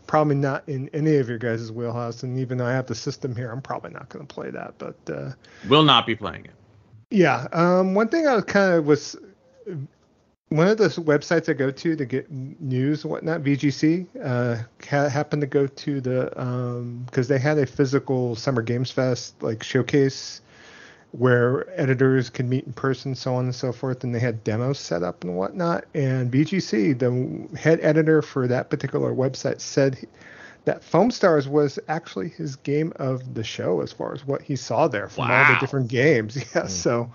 probably 0.09 0.35
not 0.35 0.69
in 0.69 0.89
any 0.93 1.19
of 1.19 1.29
your 1.29 1.39
guys' 1.39 1.71
wheelhouse. 1.71 2.25
And 2.25 2.37
even 2.41 2.59
though 2.59 2.67
I 2.67 2.73
have 2.73 2.87
the 2.87 2.97
system 2.97 3.37
here, 3.37 3.53
I'm 3.53 3.63
probably 3.63 3.93
not 3.93 4.09
going 4.09 4.27
to 4.27 4.35
play 4.35 4.51
that. 4.51 4.75
But 4.79 4.97
uh, 5.09 5.31
will 5.69 5.85
not 5.85 6.05
be 6.05 6.17
playing 6.17 6.47
it. 6.47 6.55
Yeah. 7.11 7.47
Um, 7.53 7.95
one 7.95 8.09
thing 8.09 8.27
I 8.27 8.35
was 8.35 8.45
kind 8.45 8.75
of 8.75 8.87
was 8.87 9.17
one 10.49 10.67
of 10.67 10.79
the 10.79 10.89
websites 10.89 11.49
I 11.49 11.53
go 11.53 11.71
to 11.71 11.97
to 11.97 12.05
get 12.05 12.31
news 12.31 13.05
and 13.05 13.13
whatnot, 13.13 13.43
VGC, 13.43 14.07
uh, 14.23 14.63
ha- 14.89 15.09
happened 15.09 15.43
to 15.43 15.47
go 15.47 15.67
to 15.67 16.01
the 16.01 16.25
because 17.07 17.31
um, 17.31 17.35
they 17.35 17.39
had 17.39 17.59
a 17.59 17.67
physical 17.67 18.35
Summer 18.35 18.63
Games 18.63 18.91
Fest 18.91 19.35
like 19.43 19.63
showcase 19.63 20.41
where 21.13 21.69
editors 21.81 22.29
could 22.31 22.47
meet 22.47 22.65
in 22.65 22.73
person, 22.73 23.15
so 23.15 23.35
on 23.35 23.45
and 23.45 23.55
so 23.55 23.73
forth, 23.73 24.05
and 24.05 24.15
they 24.15 24.21
had 24.21 24.45
demos 24.45 24.79
set 24.79 25.03
up 25.03 25.25
and 25.25 25.37
whatnot. 25.37 25.85
And 25.95 26.31
VGC, 26.31 26.99
the 26.99 27.59
head 27.59 27.81
editor 27.83 28.21
for 28.21 28.47
that 28.47 28.69
particular 28.69 29.15
website, 29.15 29.61
said 29.61 29.99
that 30.65 30.85
Foam 30.85 31.11
Stars 31.11 31.49
was 31.49 31.79
actually 31.89 32.29
his 32.29 32.57
game 32.57 32.93
of 32.97 33.35
the 33.35 33.43
show 33.43 33.81
as 33.81 33.91
far 33.91 34.13
as 34.13 34.27
what 34.27 34.43
he 34.43 34.55
saw 34.55 34.87
there 34.87 35.09
from 35.09 35.29
wow. 35.29 35.47
all 35.47 35.55
the 35.55 35.61
different 35.61 35.89
games. 35.89 36.37
Yeah, 36.55 36.63
mm. 36.63 36.69
so 36.71 37.11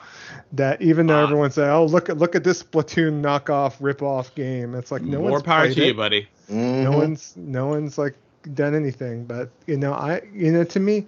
that 0.53 0.81
even 0.81 1.05
though 1.07 1.23
everyone 1.23 1.51
said, 1.51 1.69
"Oh, 1.69 1.85
look 1.85 2.09
at 2.09 2.17
look 2.17 2.35
at 2.35 2.43
this 2.43 2.63
Splatoon 2.63 3.21
knockoff 3.21 3.75
rip-off 3.79 4.33
game," 4.33 4.73
it's 4.73 4.91
like 4.91 5.03
no 5.03 5.19
more 5.19 5.31
one's 5.31 5.43
power 5.43 5.71
to 5.71 5.71
it. 5.71 5.87
you, 5.87 5.93
buddy. 5.93 6.27
Mm-hmm. 6.49 6.83
No 6.83 6.91
one's 6.97 7.33
no 7.37 7.67
one's 7.67 7.97
like 7.97 8.15
done 8.55 8.73
anything, 8.73 9.25
but 9.25 9.49
you 9.67 9.77
know, 9.77 9.93
I 9.93 10.21
you 10.33 10.51
know 10.51 10.63
to 10.63 10.79
me 10.79 11.05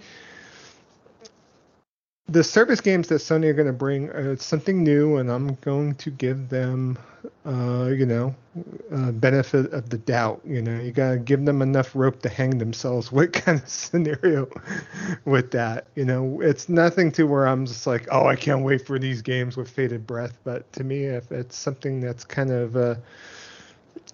the 2.28 2.44
service 2.44 2.82
games 2.82 3.08
that 3.10 3.16
Sony 3.16 3.46
are 3.46 3.54
going 3.54 3.68
to 3.68 3.74
bring 3.74 4.10
are 4.10 4.36
something 4.38 4.84
new, 4.84 5.18
and 5.18 5.32
I'm 5.32 5.56
going 5.62 5.94
to 5.96 6.10
give 6.10 6.50
them, 6.50 6.98
uh, 7.46 7.86
you 7.96 8.06
know, 8.08 8.36
uh, 8.92 9.12
benefit 9.12 9.72
of 9.74 9.90
the 9.90 10.00
doubt. 10.00 10.42
You 10.44 10.62
know, 10.64 10.80
you 10.80 10.92
got 10.92 11.12
to 11.12 11.18
give 11.20 11.46
them 11.46 11.62
enough 11.62 11.96
rope 11.96 12.22
to 12.24 12.30
hang 12.30 12.58
themselves. 12.58 13.12
What 13.16 13.34
kind 13.34 13.62
of 13.62 13.70
scenario 13.70 14.50
with 15.26 15.52
that? 15.52 15.86
You 15.96 16.06
know, 16.06 16.42
it's 16.42 16.68
nothing 16.68 17.12
to 17.14 17.26
where 17.26 17.46
I'm 17.48 17.68
just 17.68 17.86
like, 17.86 18.08
oh, 18.12 18.26
I 18.26 18.36
can't 18.36 18.64
wait 18.64 18.88
for 18.88 18.98
these 18.98 19.22
games 19.22 19.56
with 19.56 19.70
faded 19.70 20.08
breath. 20.08 20.38
But 20.44 20.72
to 20.74 20.84
me, 20.84 21.06
if 21.06 21.32
it's 21.32 21.56
something 21.56 22.02
that's 22.02 22.24
kind 22.24 22.50
of 22.52 22.76
uh, 22.76 22.96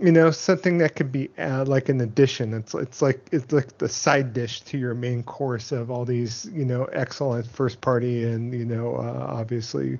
you 0.01 0.11
know 0.11 0.31
something 0.31 0.79
that 0.79 0.95
could 0.95 1.11
be 1.11 1.29
uh, 1.37 1.63
like 1.65 1.89
an 1.89 2.01
addition. 2.01 2.53
It's 2.53 2.73
it's 2.73 3.01
like 3.01 3.27
it's 3.31 3.51
like 3.51 3.77
the 3.77 3.87
side 3.87 4.33
dish 4.33 4.61
to 4.61 4.77
your 4.77 4.95
main 4.95 5.23
course 5.23 5.71
of 5.71 5.91
all 5.91 6.05
these 6.05 6.49
you 6.51 6.65
know 6.65 6.85
excellent 6.85 7.45
first 7.45 7.81
party 7.81 8.23
and 8.23 8.53
you 8.53 8.65
know 8.65 8.95
uh, 8.95 9.27
obviously 9.29 9.99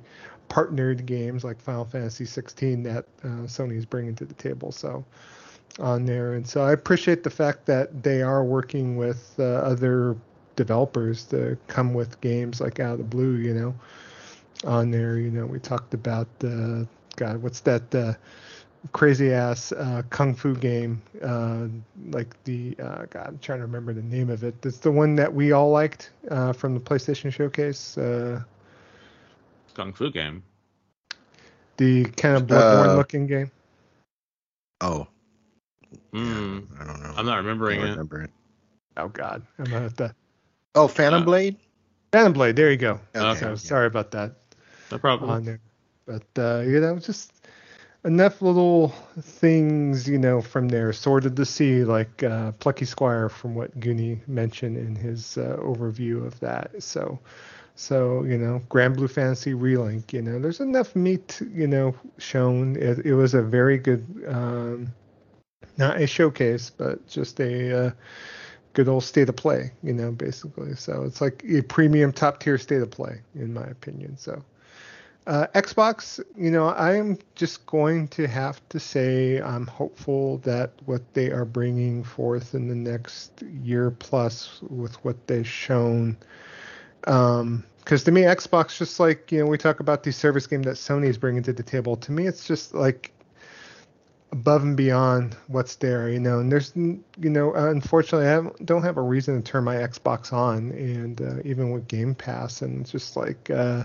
partnered 0.50 1.06
games 1.06 1.44
like 1.44 1.62
Final 1.62 1.86
Fantasy 1.86 2.26
16 2.26 2.84
that 2.84 3.06
uh, 3.24 3.28
Sony 3.48 3.78
is 3.78 3.86
bringing 3.86 4.16
to 4.16 4.26
the 4.26 4.34
table 4.34 4.72
so 4.72 5.06
on 5.80 6.06
there. 6.06 6.34
And 6.34 6.46
so 6.46 6.64
I 6.64 6.74
appreciate 6.74 7.24
the 7.24 7.30
fact 7.30 7.66
that 7.68 8.04
they 8.04 8.22
are 8.22 8.44
working 8.44 8.98
with 8.98 9.34
uh, 9.40 9.44
other 9.44 10.18
developers 10.58 11.24
to 11.26 11.58
come 11.68 11.94
with 11.94 12.20
games 12.20 12.60
like 12.60 12.80
out 12.80 12.94
of 12.94 12.98
the 12.98 13.04
blue 13.06 13.36
you 13.36 13.54
know 13.54 13.76
on 14.66 14.92
there. 14.92 15.18
You 15.18 15.30
know 15.32 15.46
we 15.46 15.60
talked 15.60 15.94
about 15.94 16.28
uh 16.44 16.86
god 17.18 17.42
what's 17.42 17.60
that 17.62 17.94
uh 17.94 18.14
crazy 18.92 19.34
ass 19.34 19.72
uh, 19.72 20.02
kung 20.10 20.34
fu 20.34 20.56
game, 20.56 21.02
uh, 21.22 21.68
like 22.10 22.42
the 22.44 22.76
uh, 22.80 23.06
God, 23.10 23.28
I'm 23.28 23.40
trying 23.40 23.60
to 23.60 23.66
remember 23.66 23.94
the 23.94 24.02
name 24.02 24.30
of 24.30 24.44
it. 24.44 24.56
It's 24.66 24.80
the 24.80 24.92
one 24.92 25.16
that 25.16 25.34
we 25.34 25.52
all 25.52 25.70
liked 25.70 26.12
uh, 26.30 26.54
from 26.54 26.74
the 26.74 26.80
PlayStation 26.80 27.32
Showcase. 27.32 27.98
Uh, 27.98 28.42
kung 29.74 29.94
fu 29.94 30.12
game. 30.12 30.44
The 31.78 32.06
kind 32.06 32.36
of 32.36 32.44
Bloodborne 32.44 32.96
looking 32.98 33.28
game. 33.28 33.52
Oh. 34.82 35.08
Mm, 36.14 36.68
I 36.80 36.86
don't 36.86 37.02
know. 37.02 37.14
I'm 37.16 37.26
not 37.26 37.38
remembering 37.38 37.80
it. 37.80 37.84
Remember 37.84 38.22
it. 38.24 38.30
Oh 38.98 39.08
God, 39.08 39.46
I'm 39.58 39.66
gonna 39.66 39.82
have 39.82 39.96
to. 39.98 40.14
Oh, 40.76 40.88
Phantom 40.88 41.24
Blade. 41.24 41.58
Phantom 42.12 42.34
Blade. 42.34 42.56
There 42.56 42.70
you 42.70 42.78
go. 42.78 43.00
Okay. 43.16 43.40
So, 43.40 43.56
sorry 43.56 43.88
about 43.88 44.12
that. 44.12 44.36
No 44.92 44.98
problem. 44.98 45.30
On 45.30 45.44
there, 45.44 45.60
but 46.06 46.24
you 46.66 46.80
know, 46.80 47.00
just 47.00 47.41
enough 48.04 48.42
little 48.42 48.90
things, 49.20 50.08
you 50.08 50.18
know, 50.18 50.42
from 50.42 50.70
there. 50.70 50.92
Sword 50.94 51.26
of 51.26 51.36
the 51.36 51.46
Sea, 51.46 51.84
like 51.84 52.24
uh, 52.24 52.52
Plucky 52.54 52.86
Squire, 52.86 53.30
from 53.30 53.56
what 53.56 53.80
Goonie 53.80 54.26
mentioned 54.28 54.78
in 54.78 54.96
his 54.96 55.38
uh, 55.38 55.58
overview 55.60 56.26
of 56.26 56.40
that. 56.40 56.82
So, 56.82 57.20
so 57.76 58.24
you 58.24 58.38
know, 58.38 58.62
Granblue 58.70 59.10
Fantasy 59.10 59.54
Relink. 59.54 60.14
You 60.14 60.22
know, 60.22 60.40
there's 60.40 60.60
enough 60.60 60.96
meat, 60.96 61.42
you 61.54 61.68
know, 61.68 61.96
shown. 62.18 62.76
It, 62.76 63.06
it 63.06 63.14
was 63.14 63.34
a 63.34 63.42
very 63.42 63.78
good, 63.78 64.06
um, 64.28 64.92
not 65.78 66.02
a 66.02 66.08
showcase, 66.08 66.70
but 66.70 67.06
just 67.08 67.40
a 67.40 67.88
uh, 67.88 67.92
good 68.74 68.88
old 68.88 69.04
state 69.04 69.30
of 69.30 69.36
play. 69.36 69.72
You 69.84 69.94
know, 69.94 70.12
basically. 70.12 70.76
So 70.76 71.04
it's 71.04 71.22
like 71.22 71.44
a 71.48 71.62
premium 71.62 72.12
top 72.12 72.40
tier 72.40 72.58
state 72.58 72.82
of 72.82 72.90
play, 72.92 73.22
in 73.36 73.54
my 73.54 73.66
opinion. 73.66 74.18
So. 74.18 74.44
Uh, 75.28 75.46
Xbox, 75.54 76.20
you 76.36 76.50
know, 76.50 76.70
I'm 76.70 77.20
just 77.36 77.66
going 77.68 78.08
to 78.10 78.28
have 78.28 78.68
to 78.70 78.80
say 78.80 79.40
I'm 79.40 79.68
hopeful 79.68 80.40
that 80.40 80.72
what 80.86 81.14
they 81.14 81.32
are 81.32 81.46
bringing 81.46 82.04
forth 82.04 82.56
in 82.56 82.68
the 82.68 82.76
next 82.76 83.44
year 83.64 83.92
plus 83.92 84.60
with 84.68 84.96
what 85.06 85.28
they've 85.28 85.48
shown, 85.48 86.18
um, 87.06 87.64
because 87.80 88.04
to 88.06 88.12
me, 88.12 88.22
Xbox 88.22 88.78
just 88.78 89.00
like 89.00 89.32
you 89.32 89.40
know 89.40 89.46
we 89.46 89.58
talk 89.58 89.80
about 89.80 90.04
the 90.04 90.12
service 90.12 90.48
game 90.48 90.64
that 90.64 90.76
Sony's 90.76 91.18
bringing 91.18 91.44
to 91.44 91.54
the 91.54 91.64
table. 91.64 91.96
To 91.98 92.12
me, 92.12 92.26
it's 92.26 92.48
just 92.48 92.74
like 92.74 93.12
above 94.32 94.64
and 94.64 94.78
beyond 94.78 95.36
what's 95.48 95.76
there, 95.76 96.10
you 96.10 96.20
know. 96.20 96.40
And 96.40 96.52
there's, 96.52 96.76
you 96.76 97.04
know, 97.30 97.54
unfortunately, 97.54 98.28
I 98.28 98.64
don't 98.64 98.84
have 98.84 98.98
a 98.98 99.02
reason 99.02 99.42
to 99.42 99.52
turn 99.52 99.64
my 99.64 99.76
Xbox 99.76 100.34
on, 100.34 100.72
and 100.72 101.22
uh, 101.22 101.36
even 101.44 101.72
with 101.72 101.88
Game 101.88 102.16
Pass, 102.16 102.62
and 102.62 102.82
it's 102.82 102.92
just 102.92 103.16
like 103.16 103.50
uh, 103.50 103.84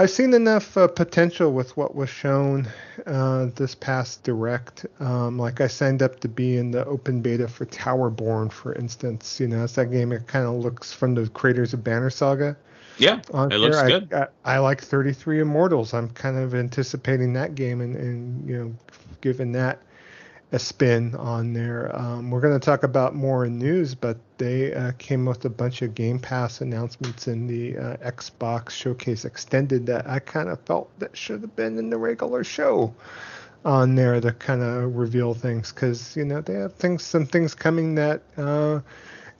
I've 0.00 0.08
seen 0.08 0.32
enough 0.32 0.78
uh, 0.78 0.88
potential 0.88 1.52
with 1.52 1.76
what 1.76 1.94
was 1.94 2.08
shown 2.08 2.66
uh, 3.04 3.48
this 3.54 3.74
past 3.74 4.22
direct. 4.22 4.86
Um, 4.98 5.38
like 5.38 5.60
I 5.60 5.66
signed 5.66 6.02
up 6.02 6.20
to 6.20 6.28
be 6.28 6.56
in 6.56 6.70
the 6.70 6.86
open 6.86 7.20
beta 7.20 7.46
for 7.46 7.66
Towerborn, 7.66 8.50
for 8.50 8.74
instance. 8.76 9.38
You 9.38 9.48
know, 9.48 9.62
it's 9.62 9.74
that 9.74 9.90
game. 9.90 10.10
It 10.12 10.26
kind 10.26 10.46
of 10.46 10.54
looks 10.54 10.90
from 10.90 11.16
the 11.16 11.28
creators 11.28 11.74
of 11.74 11.84
Banner 11.84 12.08
Saga. 12.08 12.56
Yeah, 12.96 13.18
it 13.18 13.58
looks 13.58 13.76
I, 13.76 13.88
good. 13.88 14.14
I, 14.14 14.28
I, 14.42 14.58
like 14.60 14.80
33 14.80 15.40
Immortals. 15.40 15.92
I'm 15.92 16.08
kind 16.08 16.38
of 16.38 16.54
anticipating 16.54 17.34
that 17.34 17.54
game 17.54 17.82
and, 17.82 17.94
and 17.94 18.48
you 18.48 18.56
know 18.56 18.74
given 19.20 19.52
that 19.52 19.82
a 20.52 20.58
spin 20.58 21.14
on 21.14 21.52
there. 21.52 21.94
Um, 21.96 22.30
we're 22.30 22.40
going 22.40 22.58
to 22.58 22.64
talk 22.64 22.82
about 22.82 23.14
more 23.14 23.44
in 23.44 23.58
news, 23.58 23.94
but 23.94 24.18
they 24.38 24.74
uh, 24.74 24.92
came 24.98 25.24
with 25.24 25.44
a 25.44 25.50
bunch 25.50 25.82
of 25.82 25.94
Game 25.94 26.18
Pass 26.18 26.60
announcements 26.60 27.28
in 27.28 27.46
the 27.46 27.76
uh, 27.76 27.96
Xbox 27.98 28.70
Showcase 28.70 29.24
Extended 29.24 29.86
that 29.86 30.08
I 30.08 30.18
kind 30.18 30.48
of 30.48 30.60
felt 30.62 30.90
that 30.98 31.16
should 31.16 31.42
have 31.42 31.54
been 31.54 31.78
in 31.78 31.90
the 31.90 31.98
regular 31.98 32.42
show 32.42 32.92
on 33.64 33.94
there 33.94 34.20
to 34.20 34.32
kind 34.32 34.62
of 34.62 34.96
reveal 34.96 35.34
things 35.34 35.70
because 35.70 36.16
you 36.16 36.24
know 36.24 36.40
they 36.40 36.54
have 36.54 36.74
things, 36.74 37.04
some 37.04 37.26
things 37.26 37.54
coming 37.54 37.94
that. 37.96 38.22
Uh, 38.36 38.80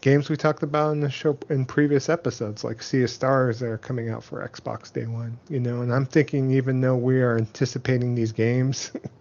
games 0.02 0.30
we 0.30 0.36
talked 0.36 0.62
about 0.62 0.92
in 0.92 1.00
the 1.00 1.10
show 1.10 1.36
in 1.50 1.64
previous 1.64 2.08
episodes, 2.08 2.64
like 2.64 2.82
Sea 2.82 3.02
of 3.02 3.10
Stars, 3.10 3.60
that 3.60 3.66
are 3.66 3.78
coming 3.78 4.08
out 4.08 4.24
for 4.24 4.46
Xbox 4.46 4.92
Day 4.92 5.06
One. 5.06 5.38
You 5.48 5.60
know, 5.60 5.82
and 5.82 5.92
I'm 5.92 6.06
thinking 6.06 6.50
even 6.52 6.80
though 6.80 6.96
we 6.96 7.20
are 7.20 7.36
anticipating 7.36 8.14
these 8.14 8.32
games 8.32 8.92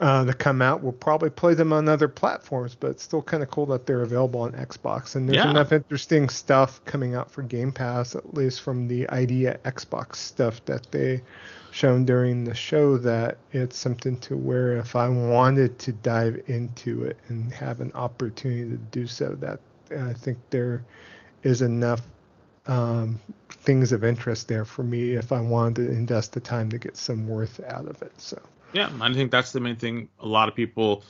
uh, 0.00 0.24
that 0.24 0.38
come 0.38 0.60
out. 0.60 0.82
We'll 0.82 0.92
probably 0.92 1.30
play 1.30 1.54
them 1.54 1.72
on 1.72 1.88
other 1.88 2.08
platforms, 2.08 2.74
but 2.74 2.90
it's 2.90 3.02
still 3.02 3.22
kind 3.22 3.42
of 3.42 3.50
cool 3.50 3.66
that 3.66 3.86
they're 3.86 4.02
available 4.02 4.40
on 4.40 4.52
Xbox. 4.52 5.16
And 5.16 5.28
there's 5.28 5.44
Yeah. 5.44 5.50
enough 5.50 5.72
interesting 5.72 6.28
stuff 6.28 6.84
coming 6.84 7.14
out 7.14 7.30
for 7.30 7.42
Game 7.42 7.72
Pass, 7.72 8.14
at 8.14 8.34
least 8.34 8.60
from 8.60 8.88
the 8.88 9.08
idea 9.10 9.58
Xbox 9.64 10.16
stuff 10.16 10.64
that 10.66 10.90
they 10.90 11.22
shown 11.70 12.04
during 12.04 12.44
the 12.44 12.54
show, 12.54 12.98
that 12.98 13.38
it's 13.52 13.78
something 13.78 14.18
to 14.18 14.36
where 14.36 14.76
if 14.76 14.96
I 14.96 15.08
wanted 15.08 15.78
to 15.80 15.92
dive 15.92 16.42
into 16.46 17.04
it 17.04 17.16
and 17.28 17.52
have 17.52 17.80
an 17.80 17.92
opportunity 17.94 18.70
to 18.70 18.76
do 18.76 19.06
so, 19.06 19.34
that 19.40 19.60
I 19.90 20.12
think 20.12 20.38
there 20.50 20.82
is 21.42 21.62
enough 21.62 22.02
um, 22.66 23.20
things 23.48 23.92
of 23.92 24.02
interest 24.02 24.48
there 24.48 24.64
for 24.64 24.82
me 24.82 25.12
if 25.12 25.30
I 25.30 25.40
wanted 25.40 25.86
to 25.86 25.92
invest 25.92 26.32
the 26.32 26.40
time 26.40 26.68
to 26.70 26.78
get 26.78 26.96
some 26.96 27.28
worth 27.28 27.60
out 27.68 27.86
of 27.86 28.02
it. 28.02 28.12
So. 28.20 28.40
Yeah, 28.72 28.90
I 29.00 29.12
think 29.14 29.30
that's 29.30 29.52
the 29.52 29.60
main 29.60 29.76
thing. 29.76 30.08
A 30.20 30.26
lot 30.26 30.48
of 30.48 30.54
people, 30.54 31.04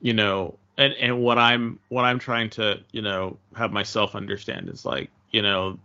you 0.00 0.14
know, 0.14 0.58
and 0.76 0.94
and 0.94 1.20
what 1.20 1.38
I'm 1.38 1.78
what 1.88 2.04
I'm 2.04 2.18
trying 2.18 2.50
to 2.50 2.80
you 2.90 3.02
know 3.02 3.38
have 3.56 3.72
myself 3.72 4.14
understand 4.14 4.68
is 4.68 4.84
like 4.84 5.10
you 5.30 5.42
know, 5.42 5.78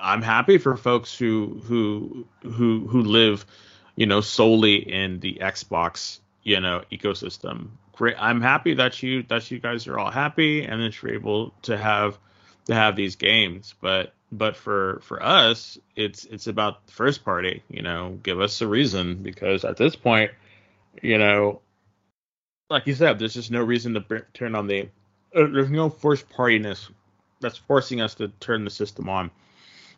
I'm 0.00 0.22
happy 0.22 0.58
for 0.58 0.76
folks 0.76 1.16
who 1.16 1.60
who 1.64 2.26
who 2.42 2.86
who 2.86 3.02
live, 3.02 3.46
you 3.96 4.06
know, 4.06 4.20
solely 4.20 4.76
in 4.76 5.20
the 5.20 5.38
Xbox 5.40 6.20
you 6.42 6.60
know 6.60 6.82
ecosystem. 6.90 7.68
Great. 7.92 8.16
I'm 8.18 8.40
happy 8.40 8.74
that 8.74 9.02
you 9.02 9.24
that 9.24 9.50
you 9.50 9.58
guys 9.58 9.86
are 9.86 9.98
all 9.98 10.10
happy 10.10 10.64
and 10.64 10.82
that 10.82 11.02
you're 11.02 11.14
able 11.14 11.52
to 11.62 11.76
have 11.76 12.18
to 12.66 12.74
have 12.74 12.96
these 12.96 13.16
games, 13.16 13.74
but 13.80 14.14
but 14.32 14.56
for 14.56 15.00
for 15.02 15.22
us 15.22 15.78
it's 15.96 16.24
it's 16.26 16.46
about 16.46 16.86
the 16.86 16.92
first 16.92 17.24
party 17.24 17.62
you 17.68 17.82
know 17.82 18.18
give 18.22 18.40
us 18.40 18.60
a 18.60 18.66
reason 18.66 19.16
because 19.16 19.64
at 19.64 19.76
this 19.76 19.96
point 19.96 20.30
you 21.02 21.18
know 21.18 21.60
like 22.70 22.86
you 22.86 22.94
said 22.94 23.18
there's 23.18 23.34
just 23.34 23.50
no 23.50 23.62
reason 23.62 23.94
to 23.94 24.00
br- 24.00 24.18
turn 24.32 24.54
on 24.54 24.66
the 24.66 24.82
uh, 25.34 25.46
there's 25.52 25.70
no 25.70 25.90
first 25.90 26.28
partiness 26.30 26.90
that's 27.40 27.58
forcing 27.58 28.00
us 28.00 28.14
to 28.14 28.28
turn 28.40 28.64
the 28.64 28.70
system 28.70 29.08
on. 29.08 29.30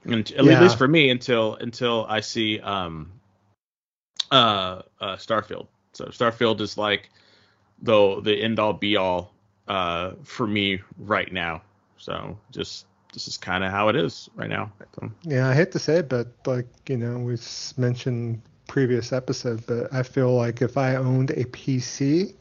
And 0.04 0.30
at 0.32 0.44
Yeah. 0.44 0.58
least 0.58 0.78
for 0.78 0.88
me 0.88 1.10
until 1.10 1.54
until 1.56 2.06
i 2.08 2.20
see 2.20 2.60
um 2.60 3.12
uh, 4.30 4.82
uh 5.00 5.16
starfield. 5.16 5.66
So 5.92 6.06
starfield 6.06 6.60
is 6.60 6.78
like 6.78 7.10
the 7.82 8.20
the 8.22 8.42
end 8.42 8.58
all 8.58 8.72
be 8.72 8.96
all 8.96 9.32
uh 9.68 10.12
for 10.22 10.46
me 10.46 10.80
right 10.98 11.30
now. 11.32 11.62
So 11.98 12.38
just 12.50 12.86
this 13.12 13.28
is 13.28 13.36
kind 13.36 13.62
of 13.62 13.70
how 13.70 13.88
it 13.88 13.96
is 13.96 14.28
right 14.34 14.50
now 14.50 14.72
Yeah, 15.22 15.48
I 15.48 15.54
hate 15.54 15.72
to 15.72 15.78
say 15.78 15.96
it, 15.96 16.08
but 16.08 16.28
like 16.46 16.66
you 16.88 16.96
know, 16.96 17.18
we've 17.18 17.46
mentioned 17.76 18.42
previous 18.66 19.12
episode, 19.12 19.64
but 19.66 19.92
I 19.92 20.02
feel 20.02 20.34
like 20.34 20.62
if 20.62 20.76
I 20.76 20.96
owned 20.96 21.30
a 21.30 21.44
PC 21.44 22.34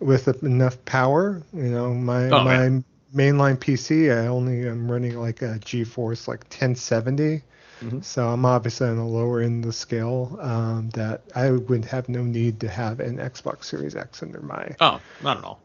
with 0.00 0.26
enough 0.42 0.84
power, 0.84 1.42
you 1.52 1.70
know, 1.70 1.94
my 1.94 2.30
Oh, 2.30 2.44
my 2.44 2.64
yeah. 2.64 2.80
mainline 3.14 3.58
PC, 3.58 4.10
I 4.10 4.26
only 4.26 4.66
am 4.66 4.90
running 4.90 5.18
like 5.18 5.42
a 5.42 5.58
GeForce 5.60 6.26
like 6.26 6.44
1070. 6.50 7.42
Mhm. 7.80 8.02
So 8.04 8.28
I'm 8.28 8.44
obviously 8.44 8.88
on 8.88 8.96
the 8.96 9.04
lower 9.04 9.40
end 9.40 9.64
of 9.64 9.68
the 9.68 9.72
scale. 9.72 10.38
Um, 10.40 10.90
that 10.90 11.22
I 11.34 11.50
would 11.50 11.84
have 11.86 12.08
no 12.08 12.22
need 12.22 12.60
to 12.60 12.68
have 12.68 13.00
an 13.00 13.18
Xbox 13.18 13.64
Series 13.64 13.94
X 13.96 14.22
under 14.22 14.40
my 14.40 14.76
oh 14.80 15.00
not 15.22 15.38
at 15.38 15.44
all 15.44 15.60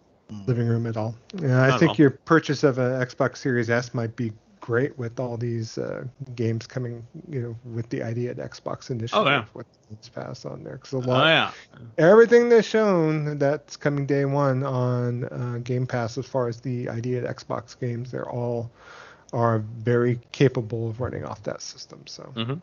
living 0.45 0.67
room 0.67 0.88
at 0.88 0.97
all. 0.97 1.15
Yeah, 1.41 1.61
I 1.63 1.67
Not 1.69 1.80
think 1.80 1.97
your 1.97 2.11
purchase 2.11 2.63
of 2.63 2.78
an 2.80 2.91
Xbox 2.91 3.38
Series 3.38 3.69
S 3.69 3.93
might 3.93 4.15
be 4.15 4.32
great 4.59 4.97
with 4.97 5.19
all 5.19 5.38
these 5.38 5.78
uh, 5.78 6.03
games 6.36 6.67
coming, 6.67 7.05
you 7.30 7.41
know, 7.41 7.55
with 7.73 7.89
the 7.89 8.03
idea 8.03 8.32
of 8.32 8.38
Xbox 8.38 8.89
initiative 8.89 9.25
Oh, 9.25 9.30
yeah. 9.30 9.45
with 9.53 9.67
Pass 10.13 10.45
on 10.45 10.63
there. 10.63 10.73
Because 10.73 10.93
a 10.93 10.97
oh 10.97 11.01
lot, 11.01 11.25
yeah 11.25 11.51
everything 11.97 12.49
they've 12.49 12.65
shown 12.65 13.38
that's 13.38 13.78
coming 13.78 14.05
day 14.05 14.25
one 14.25 14.63
on 14.63 15.25
uh, 15.25 15.59
Game 15.63 15.88
Pass, 15.88 16.17
as 16.17 16.25
far 16.25 16.47
as 16.47 16.59
the 16.61 16.89
idea 16.89 17.23
of 17.23 17.36
Xbox 17.38 17.80
games, 17.80 18.11
they're 18.11 18.30
all 18.30 18.69
are 19.34 19.59
very 19.59 20.19
capable 20.32 20.89
of 20.89 20.99
running 21.01 21.25
off 21.25 21.43
that 21.43 21.61
system. 21.61 22.05
So 22.07 22.23
hmm 22.36 22.53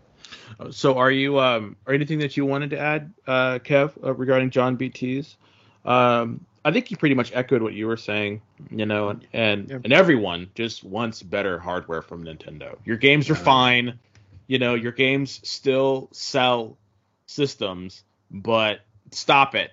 So, 0.70 0.96
are 0.98 1.10
you 1.10 1.38
um, 1.40 1.76
or 1.86 1.94
anything 1.94 2.18
that 2.20 2.36
you 2.36 2.46
wanted 2.46 2.70
to 2.70 2.78
add, 2.78 3.12
uh, 3.26 3.58
Kev, 3.58 3.92
uh, 4.02 4.14
regarding 4.14 4.50
John 4.50 4.76
BTS? 4.76 5.36
Um, 5.84 6.44
I 6.64 6.72
think 6.72 6.90
you 6.90 6.96
pretty 6.96 7.14
much 7.14 7.30
echoed 7.34 7.60
what 7.62 7.74
you 7.74 7.86
were 7.86 7.96
saying, 7.96 8.40
you 8.70 8.86
know, 8.86 9.10
and 9.10 9.26
and, 9.32 9.68
Yeah. 9.68 9.78
and 9.84 9.92
everyone 9.92 10.50
just 10.54 10.82
wants 10.84 11.22
better 11.22 11.58
hardware 11.58 12.02
from 12.02 12.24
Nintendo. 12.24 12.76
Your 12.84 12.96
games 12.96 13.28
are 13.28 13.34
Yeah. 13.34 13.40
fine, 13.40 13.98
you 14.46 14.58
know, 14.58 14.74
your 14.74 14.92
games 14.92 15.40
still 15.48 16.08
sell 16.12 16.78
systems, 17.26 18.04
but 18.30 18.80
stop 19.10 19.54
it. 19.54 19.72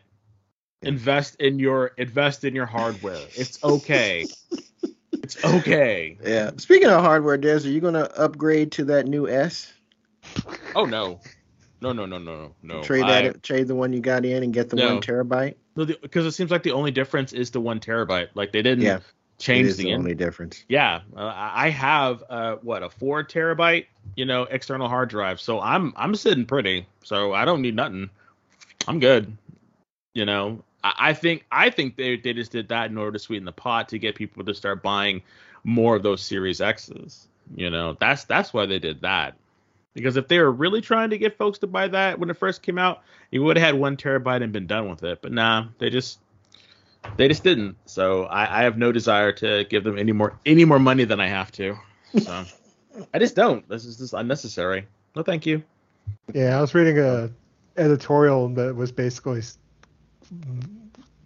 Invest 0.82 1.36
in 1.40 1.60
your 1.60 1.88
invest 1.98 2.44
in 2.44 2.56
your 2.56 2.66
hardware. 2.66 3.20
It's 3.36 3.64
okay. 3.64 4.26
it's 5.14 5.44
okay. 5.46 6.18
Yeah. 6.24 6.52
Speaking 6.58 6.90
of 6.90 7.02
hardware, 7.02 7.38
Des, 7.38 7.58
are 7.66 7.70
you 7.72 7.80
gonna 7.80 8.10
upgrade 8.18 8.72
to 8.74 8.86
that 8.86 9.06
new 9.08 9.28
S? 9.30 9.72
Oh 10.76 10.86
no, 10.86 11.20
no, 11.82 11.92
no, 11.92 12.06
no, 12.06 12.18
no, 12.18 12.54
no. 12.62 12.84
trade 12.84 13.04
I- 13.06 13.32
trade 13.44 13.68
the 13.68 13.76
one 13.76 13.92
you 13.94 14.00
got 14.00 14.26
in, 14.26 14.44
and 14.44 14.54
get 14.54 14.70
the 14.70 14.76
No. 14.76 14.94
one 14.94 15.02
terabyte. 15.02 15.56
No, 15.76 15.86
because 15.86 16.26
it 16.26 16.32
seems 16.32 16.52
like 16.52 16.64
the 16.64 16.72
only 16.72 16.92
difference 16.92 17.34
is 17.34 17.50
the 17.52 17.62
one 17.62 17.80
terabyte. 17.80 18.30
Like 18.36 18.52
they 18.52 18.62
didn't 18.62 18.84
Yeah, 18.84 18.98
It 18.98 19.04
change 19.40 19.68
is 19.68 19.78
the, 19.78 19.86
the 19.86 19.94
only 19.94 20.14
difference. 20.14 20.64
Yeah, 20.68 21.02
uh, 21.16 21.20
I 21.20 21.68
I 21.68 21.70
have 21.70 22.24
uh 22.30 22.56
what 22.62 22.84
a 22.84 22.90
four 22.90 23.24
terabyte, 23.24 23.86
you 24.16 24.26
know, 24.26 24.44
external 24.44 24.88
hard 24.90 25.10
drive. 25.10 25.40
So 25.42 25.60
I'm 25.62 25.94
I'm 25.96 26.14
sitting 26.16 26.46
pretty. 26.46 26.88
So 27.04 27.34
I 27.34 27.46
don't 27.46 27.62
need 27.62 27.76
nothing. 27.76 28.10
I'm 28.88 29.00
good. 29.00 29.36
You 30.14 30.26
know, 30.26 30.64
I, 30.84 30.94
I 31.00 31.14
think 31.14 31.46
I 31.52 31.70
think 31.70 31.96
they 31.96 32.18
they 32.18 32.34
just 32.34 32.52
did 32.52 32.68
that 32.70 32.90
in 32.92 32.98
order 32.98 33.14
to 33.14 33.20
sweeten 33.20 33.46
the 33.46 33.52
pot 33.52 33.90
to 33.90 33.98
get 34.00 34.16
people 34.16 34.44
to 34.44 34.54
start 34.54 34.84
buying 34.84 35.22
more 35.64 35.96
of 35.96 36.04
those 36.04 36.22
Series 36.22 36.60
X's. 36.62 37.28
You 37.56 37.70
know, 37.70 37.96
that's 38.00 38.26
that's 38.26 38.54
why 38.54 38.66
they 38.66 38.80
did 38.80 39.02
that. 39.02 39.36
Because 39.94 40.16
if 40.16 40.28
they 40.28 40.40
were 40.40 40.52
really 40.52 40.82
trying 40.82 41.10
to 41.10 41.18
get 41.18 41.38
folks 41.38 41.60
to 41.60 41.68
buy 41.68 41.88
that 41.90 42.18
when 42.20 42.30
it 42.30 42.38
first 42.38 42.62
came 42.62 42.78
out, 42.78 43.02
you 43.30 43.44
would 43.44 43.58
have 43.58 43.66
had 43.66 43.76
one 43.76 43.98
terabyte 43.98 44.42
and 44.42 44.54
been 44.54 44.68
done 44.68 44.90
with 44.90 45.04
it. 45.04 45.22
But 45.22 45.32
nah, 45.34 45.66
they 45.80 45.90
just 45.90 46.20
they 47.18 47.28
just 47.28 47.44
didn't. 47.44 47.78
So 47.86 48.24
I, 48.26 48.60
I 48.60 48.64
have 48.64 48.78
no 48.78 48.92
desire 48.92 49.32
to 49.34 49.66
give 49.66 49.84
them 49.84 49.98
any 49.98 50.12
more 50.12 50.38
any 50.46 50.66
more 50.66 50.80
money 50.80 51.04
than 51.04 51.20
I 51.20 51.28
have 51.28 51.52
to. 51.54 51.78
So 52.18 52.46
I 53.14 53.20
just 53.20 53.36
don't. 53.36 53.68
This 53.68 53.86
is 53.86 53.98
just 53.98 54.14
unnecessary. 54.14 54.88
No, 55.16 55.24
thank 55.24 55.46
you. 55.46 55.64
Yeah, 56.34 56.58
I 56.58 56.62
was 56.62 56.74
reading 56.74 57.00
a 57.00 57.30
editorial 57.78 58.50
that 58.50 58.76
was 58.76 58.92
basically 58.92 59.42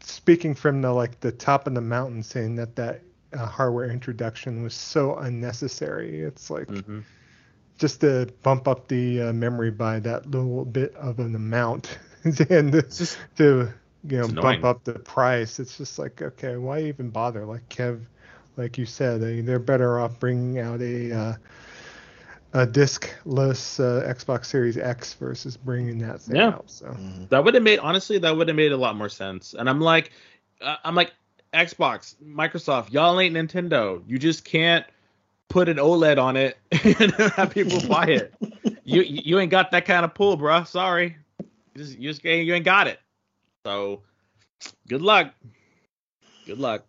speaking 0.01 0.55
from 0.55 0.81
the 0.81 0.91
like 0.91 1.19
the 1.19 1.31
top 1.31 1.67
of 1.67 1.75
the 1.75 1.81
mountain, 1.81 2.23
saying 2.23 2.55
that 2.55 2.75
that 2.75 3.01
uh, 3.33 3.45
hardware 3.45 3.89
introduction 3.89 4.63
was 4.63 4.73
so 4.73 5.15
unnecessary. 5.17 6.21
It's 6.21 6.49
like 6.49 6.67
hmm 6.67 6.99
just 7.77 8.01
to 8.01 8.27
bump 8.43 8.67
up 8.67 8.87
the 8.87 9.21
uh, 9.21 9.33
memory 9.33 9.71
by 9.71 9.99
that 9.99 10.29
little 10.29 10.65
bit 10.65 10.95
of 10.95 11.19
an 11.19 11.35
amount, 11.35 11.97
and 12.49 12.71
just 12.73 13.17
to 13.37 13.69
you 14.07 14.17
know 14.17 14.27
bump 14.27 14.63
up 14.63 14.83
the 14.83 14.93
price. 14.99 15.59
It's 15.59 15.77
just 15.77 15.99
like 15.99 16.21
okay, 16.21 16.57
why 16.57 16.81
even 16.83 17.09
bother? 17.09 17.45
Like 17.45 17.67
Kev, 17.69 18.01
like 18.57 18.77
you 18.77 18.85
said, 18.85 19.21
they, 19.21 19.41
they're 19.41 19.59
better 19.59 19.99
off 19.99 20.19
bringing 20.19 20.59
out 20.59 20.81
a 20.81 21.11
uh, 21.11 21.33
a 22.53 22.65
discless 22.65 23.79
uh, 23.79 24.07
Xbox 24.13 24.45
Series 24.45 24.77
X 24.77 25.13
versus 25.15 25.57
bringing 25.57 25.97
that 25.99 26.21
thing 26.21 26.37
Yeah. 26.37 26.47
out. 26.47 26.69
So 26.69 26.95
That 27.29 27.43
would 27.43 27.53
have 27.53 27.63
made 27.63 27.79
honestly 27.79 28.17
that 28.19 28.35
would 28.35 28.47
have 28.47 28.57
made 28.57 28.71
a 28.71 28.77
lot 28.77 28.95
more 28.95 29.09
sense. 29.09 29.53
And 29.53 29.69
I'm 29.69 29.81
like, 29.81 30.11
uh, 30.61 30.77
I'm 30.83 30.95
like 30.95 31.13
Xbox, 31.53 32.15
Microsoft, 32.23 32.91
y'all 32.91 33.19
ain't 33.19 33.35
Nintendo. 33.35 34.01
You 34.07 34.17
just 34.17 34.45
can't 34.45 34.85
put 35.49 35.69
an 35.69 35.77
OLED 35.77 36.17
on 36.21 36.35
it 36.37 36.57
and 36.99 37.11
have 37.33 37.51
people 37.51 37.79
buy 37.87 38.05
it. 38.05 38.33
You 38.83 39.01
you 39.01 39.39
ain't 39.39 39.51
got 39.51 39.71
that 39.71 39.85
kind 39.85 40.03
of 40.05 40.13
pull, 40.13 40.37
bruh. 40.37 40.65
Sorry, 40.67 41.17
you 41.39 41.45
just 41.75 41.97
you 41.97 42.09
just 42.11 42.25
ain't- 42.25 42.45
you 42.45 42.53
ain't 42.53 42.65
got 42.65 42.87
it. 42.87 42.99
So 43.65 44.01
good 44.87 45.01
luck. 45.01 45.33
Good 46.45 46.59
luck. 46.59 46.85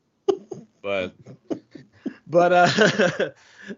But 0.82 1.14
but 2.26 2.52
uh 2.52 2.68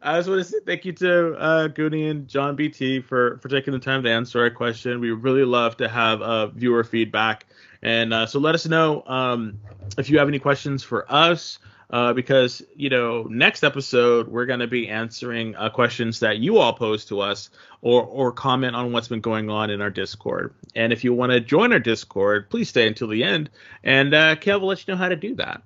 I 0.03 0.19
just 0.19 0.29
want 0.29 0.41
to 0.41 0.45
say 0.45 0.59
thank 0.67 0.85
you 0.85 0.93
to 0.95 1.35
uh 1.37 1.69
Goonie 1.69 2.11
and 2.11 2.29
John 2.29 2.57
BT 2.57 3.01
for 3.01 3.39
for 3.39 3.49
taking 3.49 3.73
the 3.73 3.79
time 3.79 4.03
to 4.03 4.11
answer 4.11 4.41
our 4.41 4.51
question. 4.51 5.01
We 5.01 5.11
really 5.13 5.45
love 5.45 5.77
to 5.79 5.89
have 5.89 6.21
uh 6.23 6.49
viewer 6.49 6.85
feedback. 6.85 7.47
And 7.83 8.13
uh, 8.13 8.27
so 8.27 8.41
let 8.41 8.55
us 8.57 8.67
know 8.67 9.05
um 9.07 9.59
if 9.97 10.11
you 10.11 10.19
have 10.19 10.29
any 10.29 10.39
questions 10.41 10.83
for 10.83 11.11
us. 11.11 11.59
Uh, 11.91 12.13
because 12.13 12.63
you 12.77 12.91
know, 12.91 13.23
next 13.31 13.65
episode 13.65 14.29
we're 14.29 14.45
going 14.45 14.61
to 14.61 14.67
be 14.67 14.89
answering 14.89 15.57
uh, 15.57 15.71
questions 15.71 16.21
that 16.21 16.39
you 16.39 16.59
all 16.59 16.75
pose 16.75 17.07
to 17.07 17.21
us, 17.21 17.49
or 17.81 18.03
or 18.05 18.33
comment 18.33 18.77
on 18.77 18.93
what's 18.93 19.09
been 19.09 19.23
going 19.23 19.49
on 19.49 19.71
in 19.71 19.81
our 19.81 19.91
Discord. 19.91 20.53
And 20.77 20.93
if 20.93 21.03
you 21.03 21.15
want 21.15 21.33
to 21.33 21.41
join 21.41 21.73
our 21.73 21.79
Discord, 21.79 22.51
please 22.51 22.69
stay 22.69 22.87
until 22.87 23.09
the 23.09 23.25
end, 23.25 23.49
and 23.83 24.13
uh, 24.13 24.37
Kev 24.37 24.61
will 24.61 24.69
let 24.69 24.87
you 24.87 24.93
know 24.93 24.99
how 24.99 25.09
to 25.09 25.17
do 25.17 25.37
that. 25.37 25.63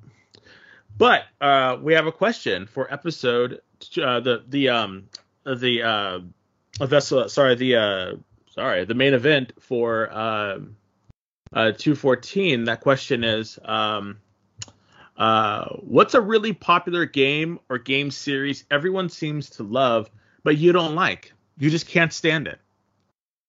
But 0.96 1.24
uh, 1.40 1.78
we 1.82 1.94
have 1.94 2.06
a 2.06 2.12
question 2.12 2.66
for 2.66 2.92
episode 2.92 3.60
uh, 4.00 4.20
the 4.20 4.44
the 4.48 4.68
um 4.68 5.08
the 5.44 5.82
uh 5.82 6.20
vessel 6.86 7.28
sorry 7.28 7.54
the 7.54 7.76
uh 7.76 8.12
sorry 8.50 8.84
the 8.84 8.94
main 8.94 9.14
event 9.14 9.52
for 9.60 10.12
um 10.12 10.76
uh 11.52 11.72
214 11.72 12.64
that 12.64 12.80
question 12.80 13.24
is 13.24 13.58
um 13.64 14.18
uh 15.16 15.64
what's 15.80 16.14
a 16.14 16.20
really 16.20 16.52
popular 16.52 17.04
game 17.04 17.58
or 17.68 17.78
game 17.78 18.10
series 18.10 18.64
everyone 18.70 19.08
seems 19.08 19.50
to 19.50 19.62
love 19.62 20.10
but 20.42 20.56
you 20.56 20.72
don't 20.72 20.94
like 20.94 21.32
you 21.58 21.70
just 21.70 21.86
can't 21.86 22.12
stand 22.12 22.46
it 22.46 22.58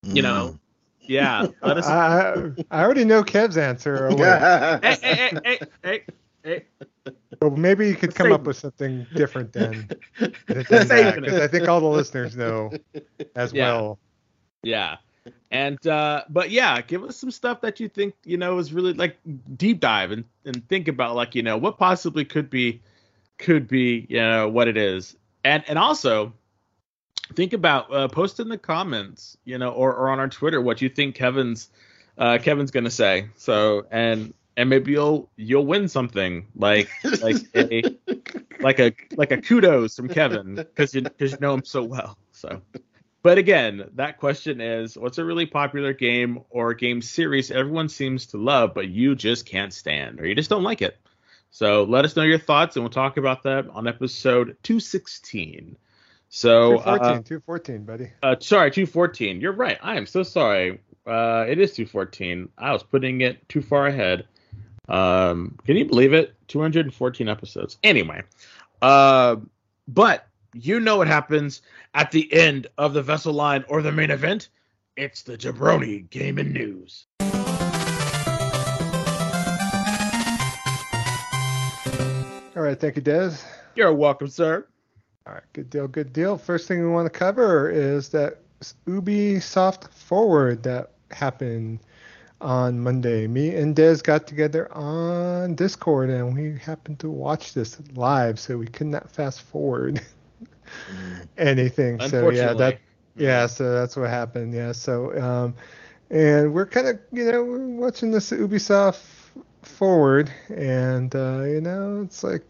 you 0.02 0.22
know 0.22 0.58
yeah 1.00 1.46
let 1.62 1.76
us 1.78 1.86
I, 1.86 2.50
I 2.70 2.82
already 2.82 3.04
know 3.04 3.22
Kev's 3.22 3.56
answer. 3.56 4.08
Hey, 4.82 4.96
hey, 5.02 5.14
hey, 5.14 5.38
hey, 5.44 5.60
hey, 5.82 6.02
hey. 6.42 6.64
Well, 7.40 7.50
maybe 7.50 7.88
you 7.88 7.94
could 7.94 8.08
Let's 8.08 8.16
come 8.18 8.26
save 8.26 8.32
up 8.32 8.46
with 8.46 8.56
something 8.56 9.06
different 9.14 9.52
than, 9.52 9.88
than 10.48 10.88
that, 10.88 11.16
because 11.16 11.38
I 11.38 11.48
think 11.48 11.68
all 11.68 11.80
the 11.80 11.86
listeners 11.86 12.36
know 12.36 12.70
as 13.36 13.52
Yeah. 13.52 13.64
well. 13.64 13.98
Yeah. 14.62 14.96
And 15.50 15.84
uh 15.86 16.24
but 16.28 16.50
yeah, 16.50 16.80
give 16.82 17.02
us 17.04 17.16
some 17.16 17.30
stuff 17.30 17.60
that 17.62 17.80
you 17.80 17.88
think, 17.88 18.14
you 18.24 18.36
know, 18.36 18.58
is 18.58 18.72
really 18.72 18.92
like 18.92 19.16
deep 19.56 19.80
dive 19.80 20.10
and, 20.10 20.24
and 20.44 20.66
think 20.68 20.88
about 20.88 21.14
like, 21.14 21.34
you 21.34 21.42
know, 21.42 21.56
what 21.56 21.78
possibly 21.78 22.24
could 22.24 22.50
be 22.50 22.80
could 23.38 23.66
be, 23.68 24.06
you 24.08 24.18
know, 24.18 24.48
what 24.48 24.68
it 24.68 24.76
is. 24.76 25.16
And 25.44 25.62
and 25.68 25.78
also 25.78 26.32
think 27.34 27.52
about 27.52 27.92
uh 27.92 28.08
post 28.08 28.40
in 28.40 28.48
the 28.48 28.58
comments, 28.58 29.36
you 29.44 29.58
know, 29.58 29.70
or, 29.70 29.94
or 29.94 30.10
on 30.10 30.18
our 30.18 30.28
Twitter 30.28 30.60
what 30.60 30.82
you 30.82 30.88
think 30.88 31.14
Kevin's 31.14 31.70
uh 32.18 32.38
Kevin's 32.38 32.70
gonna 32.70 32.90
say. 32.90 33.28
So 33.36 33.86
and 33.90 34.34
and 34.56 34.68
maybe 34.68 34.92
you'll 34.92 35.30
you'll 35.36 35.66
win 35.66 35.88
something 35.88 36.46
like 36.56 36.88
like 37.22 37.36
a 37.54 37.82
like 38.60 38.78
a 38.78 38.92
like 39.16 39.30
a 39.30 39.40
kudos 39.40 39.96
from 39.96 40.08
Kevin 40.08 40.54
because 40.56 40.94
you 40.94 41.02
because 41.02 41.32
you 41.32 41.38
know 41.40 41.54
him 41.54 41.64
so 41.64 41.82
well. 41.82 42.18
So, 42.32 42.60
but 43.24 43.38
again, 43.38 43.88
that 43.94 44.18
question 44.18 44.60
is, 44.60 44.98
what's 44.98 45.16
a 45.16 45.24
really 45.24 45.46
popular 45.46 45.94
game 45.94 46.40
or 46.50 46.74
game 46.74 47.00
series 47.00 47.50
everyone 47.50 47.88
seems 47.88 48.26
to 48.26 48.36
love, 48.36 48.74
but 48.74 48.88
you 48.88 49.14
just 49.14 49.46
can't 49.46 49.72
stand 49.72 50.20
or 50.20 50.26
you 50.26 50.34
just 50.34 50.50
don't 50.50 50.62
like 50.62 50.82
it? 50.82 50.98
So 51.50 51.84
let 51.84 52.04
us 52.04 52.16
know 52.16 52.22
your 52.22 52.38
thoughts, 52.38 52.76
and 52.76 52.84
we'll 52.84 52.90
talk 52.90 53.16
about 53.16 53.44
that 53.44 53.66
on 53.70 53.88
episode 53.88 54.58
216. 54.62 55.78
So, 56.28 56.72
214, 56.72 57.06
uh, 57.06 57.22
214, 57.22 57.84
buddy. 57.84 58.12
uh, 58.22 58.36
sorry, 58.40 58.70
214. 58.70 59.40
You're 59.40 59.52
right. 59.52 59.78
I 59.80 59.96
am 59.96 60.04
so 60.04 60.22
sorry. 60.22 60.80
Uh, 61.06 61.46
it 61.48 61.58
is 61.58 61.72
214. 61.72 62.50
I 62.58 62.72
was 62.72 62.82
putting 62.82 63.22
it 63.22 63.48
too 63.48 63.62
far 63.62 63.86
ahead. 63.86 64.28
Um, 64.86 65.56
can 65.64 65.76
you 65.78 65.86
believe 65.86 66.12
it? 66.12 66.34
214 66.48 67.26
episodes. 67.30 67.78
Anyway, 67.82 68.22
uh, 68.82 69.36
but 69.88 70.28
you 70.54 70.80
know 70.80 70.96
what 70.96 71.08
happens 71.08 71.62
at 71.94 72.10
the 72.10 72.32
end 72.32 72.68
of 72.78 72.94
the 72.94 73.02
vessel 73.02 73.32
line 73.32 73.64
or 73.68 73.82
the 73.82 73.92
main 73.92 74.10
event? 74.10 74.48
It's 74.96 75.22
the 75.22 75.36
Jabroni 75.36 76.08
Gaming 76.10 76.52
News. 76.52 77.06
All 82.56 82.62
right, 82.62 82.78
thank 82.78 82.94
you, 82.96 83.02
Des. 83.02 83.32
You're 83.74 83.92
welcome, 83.92 84.28
sir. 84.28 84.66
All 85.26 85.34
right, 85.34 85.42
good 85.52 85.70
deal, 85.70 85.88
good 85.88 86.12
deal. 86.12 86.38
First 86.38 86.68
thing 86.68 86.80
we 86.80 86.88
want 86.88 87.12
to 87.12 87.18
cover 87.18 87.68
is 87.68 88.10
that 88.10 88.38
Ubisoft 88.86 89.90
Forward 89.90 90.62
that 90.62 90.92
happened 91.10 91.80
on 92.40 92.78
Monday. 92.78 93.26
Me 93.26 93.54
and 93.54 93.74
Des 93.74 93.96
got 93.96 94.26
together 94.26 94.72
on 94.72 95.54
Discord 95.54 96.10
and 96.10 96.34
we 96.34 96.58
happened 96.58 97.00
to 97.00 97.10
watch 97.10 97.54
this 97.54 97.80
live, 97.94 98.38
so 98.38 98.56
we 98.56 98.66
could 98.66 98.86
not 98.86 99.10
fast 99.10 99.42
forward 99.42 100.00
anything. 101.36 102.00
So 102.00 102.30
yeah, 102.30 102.54
that 102.54 102.78
yeah, 103.16 103.46
so 103.46 103.72
that's 103.72 103.96
what 103.96 104.10
happened. 104.10 104.54
Yeah, 104.54 104.72
so 104.72 105.16
um, 105.20 105.54
and 106.10 106.52
we're 106.52 106.66
kind 106.66 106.88
of 106.88 107.00
you 107.12 107.30
know 107.30 107.42
we're 107.44 107.66
watching 107.66 108.10
this 108.10 108.30
Ubisoft 108.30 109.00
Forward, 109.62 110.32
and 110.48 111.14
uh, 111.14 111.42
you 111.42 111.60
know 111.60 112.02
it's 112.02 112.22
like 112.22 112.44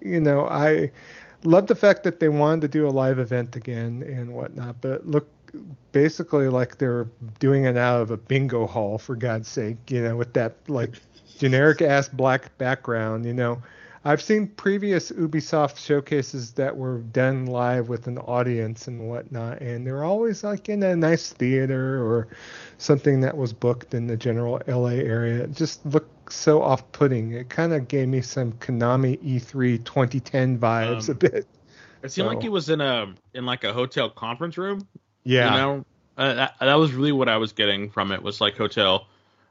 you 0.00 0.20
know 0.20 0.46
I 0.46 0.90
love 1.44 1.66
the 1.66 1.74
fact 1.74 2.04
that 2.04 2.20
they 2.20 2.28
wanted 2.28 2.62
to 2.62 2.68
do 2.68 2.86
a 2.86 2.90
live 2.90 3.18
event 3.18 3.56
again 3.56 4.02
and 4.06 4.34
whatnot, 4.34 4.80
but 4.80 5.06
look 5.06 5.28
basically 5.92 6.48
like 6.48 6.78
they're 6.78 7.06
doing 7.38 7.64
it 7.64 7.76
out 7.76 8.00
of 8.00 8.10
a 8.10 8.16
bingo 8.16 8.66
hall 8.66 8.98
for 8.98 9.14
God's 9.14 9.48
sake, 9.48 9.76
you 9.90 10.02
know, 10.02 10.16
with 10.16 10.32
that 10.34 10.56
like 10.68 10.94
generic 11.38 11.82
ass 11.82 12.08
black 12.08 12.56
background, 12.58 13.24
you 13.24 13.34
know. 13.34 13.62
I've 14.06 14.20
seen 14.20 14.48
previous 14.48 15.10
Ubisoft 15.10 15.78
showcases 15.78 16.52
that 16.52 16.76
were 16.76 16.98
done 16.98 17.46
live 17.46 17.88
with 17.88 18.06
an 18.06 18.18
audience 18.18 18.86
and 18.86 19.08
whatnot, 19.08 19.62
and 19.62 19.86
they're 19.86 20.04
always 20.04 20.44
like 20.44 20.68
in 20.68 20.82
a 20.82 20.94
nice 20.94 21.32
theater 21.32 22.04
or 22.04 22.28
something 22.76 23.20
that 23.22 23.34
was 23.34 23.54
booked 23.54 23.94
in 23.94 24.06
the 24.06 24.16
general 24.16 24.60
LA 24.68 24.88
area. 25.00 25.44
It 25.44 25.52
just 25.52 25.86
looked 25.86 26.32
so 26.32 26.60
off 26.62 26.90
putting. 26.92 27.32
It 27.32 27.48
kind 27.48 27.72
of 27.72 27.88
gave 27.88 28.08
me 28.08 28.20
some 28.20 28.52
Konami 28.52 29.18
E 29.22 29.38
E3 29.40 29.82
2010 29.82 30.58
vibes 30.58 31.08
Um, 31.08 31.14
a 31.14 31.18
bit. 31.18 31.46
It 32.02 32.12
seemed 32.12 32.28
like 32.28 32.36
So- 32.38 32.42
he 32.42 32.48
was 32.50 32.68
in 32.68 32.82
a 32.82 33.14
in 33.32 33.46
like 33.46 33.64
a 33.64 33.72
hotel 33.72 34.10
conference 34.10 34.58
room. 34.58 34.86
Yeah. 35.24 35.50
You 35.50 35.56
know, 35.56 35.84
uh, 36.18 36.34
that, 36.34 36.54
that 36.60 36.74
was 36.74 36.92
really 36.92 37.12
what 37.12 37.30
I 37.30 37.38
was 37.38 37.52
getting 37.52 37.88
from 37.88 38.12
it 38.12 38.22
was 38.22 38.38
like 38.42 38.58
hotel 38.58 39.06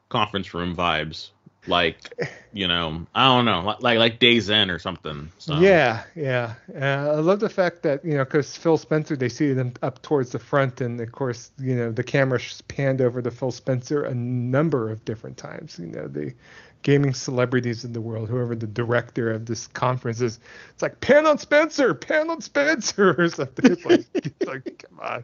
conference 0.10 0.54
room 0.54 0.76
vibes. 0.76 1.32
Like, 1.66 2.14
you 2.52 2.68
know, 2.68 3.06
I 3.16 3.26
don't 3.26 3.46
know, 3.46 3.62
like 3.62 3.82
like, 3.82 3.98
like 3.98 4.20
Days 4.20 4.50
Inn 4.50 4.70
or 4.70 4.80
something. 4.80 5.32
So. 5.38 5.60
Yeah, 5.60 6.04
yeah. 6.16 6.56
Uh, 6.76 7.14
I 7.16 7.20
love 7.20 7.40
the 7.40 7.50
fact 7.50 7.84
that 7.84 8.04
you 8.04 8.16
know, 8.16 8.26
because 8.26 8.58
Phil 8.58 8.78
Spencer, 8.78 9.16
they 9.16 9.30
see 9.30 9.54
them 9.54 9.74
up 9.82 10.02
towards 10.02 10.32
the 10.32 10.40
front, 10.40 10.82
and 10.82 11.00
of 11.00 11.12
course, 11.14 11.52
you 11.60 11.76
know, 11.76 11.92
the 11.92 12.04
camera 12.04 12.38
sh- 12.40 12.60
panned 12.68 13.00
over 13.00 13.22
to 13.22 13.32
Phil 13.32 13.52
Spencer 13.52 14.04
a 14.04 14.14
number 14.14 14.92
of 14.92 15.06
different 15.06 15.38
times. 15.38 15.80
You 15.80 15.88
know, 15.88 16.08
the 16.10 16.34
gaming 16.82 17.14
celebrities 17.14 17.86
in 17.86 17.94
the 17.94 18.02
world, 18.02 18.28
whoever 18.28 18.56
the 18.58 18.68
director 18.68 19.32
of 19.32 19.46
this 19.46 19.68
conference 19.68 20.20
is, 20.20 20.42
it's 20.74 20.82
like 20.82 21.00
pan 21.00 21.26
on 21.26 21.38
Spencer, 21.38 21.94
pan 21.94 22.30
on 22.30 22.42
Spencer, 22.42 23.16
or 23.22 23.30
something. 23.30 23.72
It's 23.72 23.86
like, 23.86 24.06
it's 24.14 24.46
like 24.46 24.86
come 24.90 25.00
on, 25.00 25.24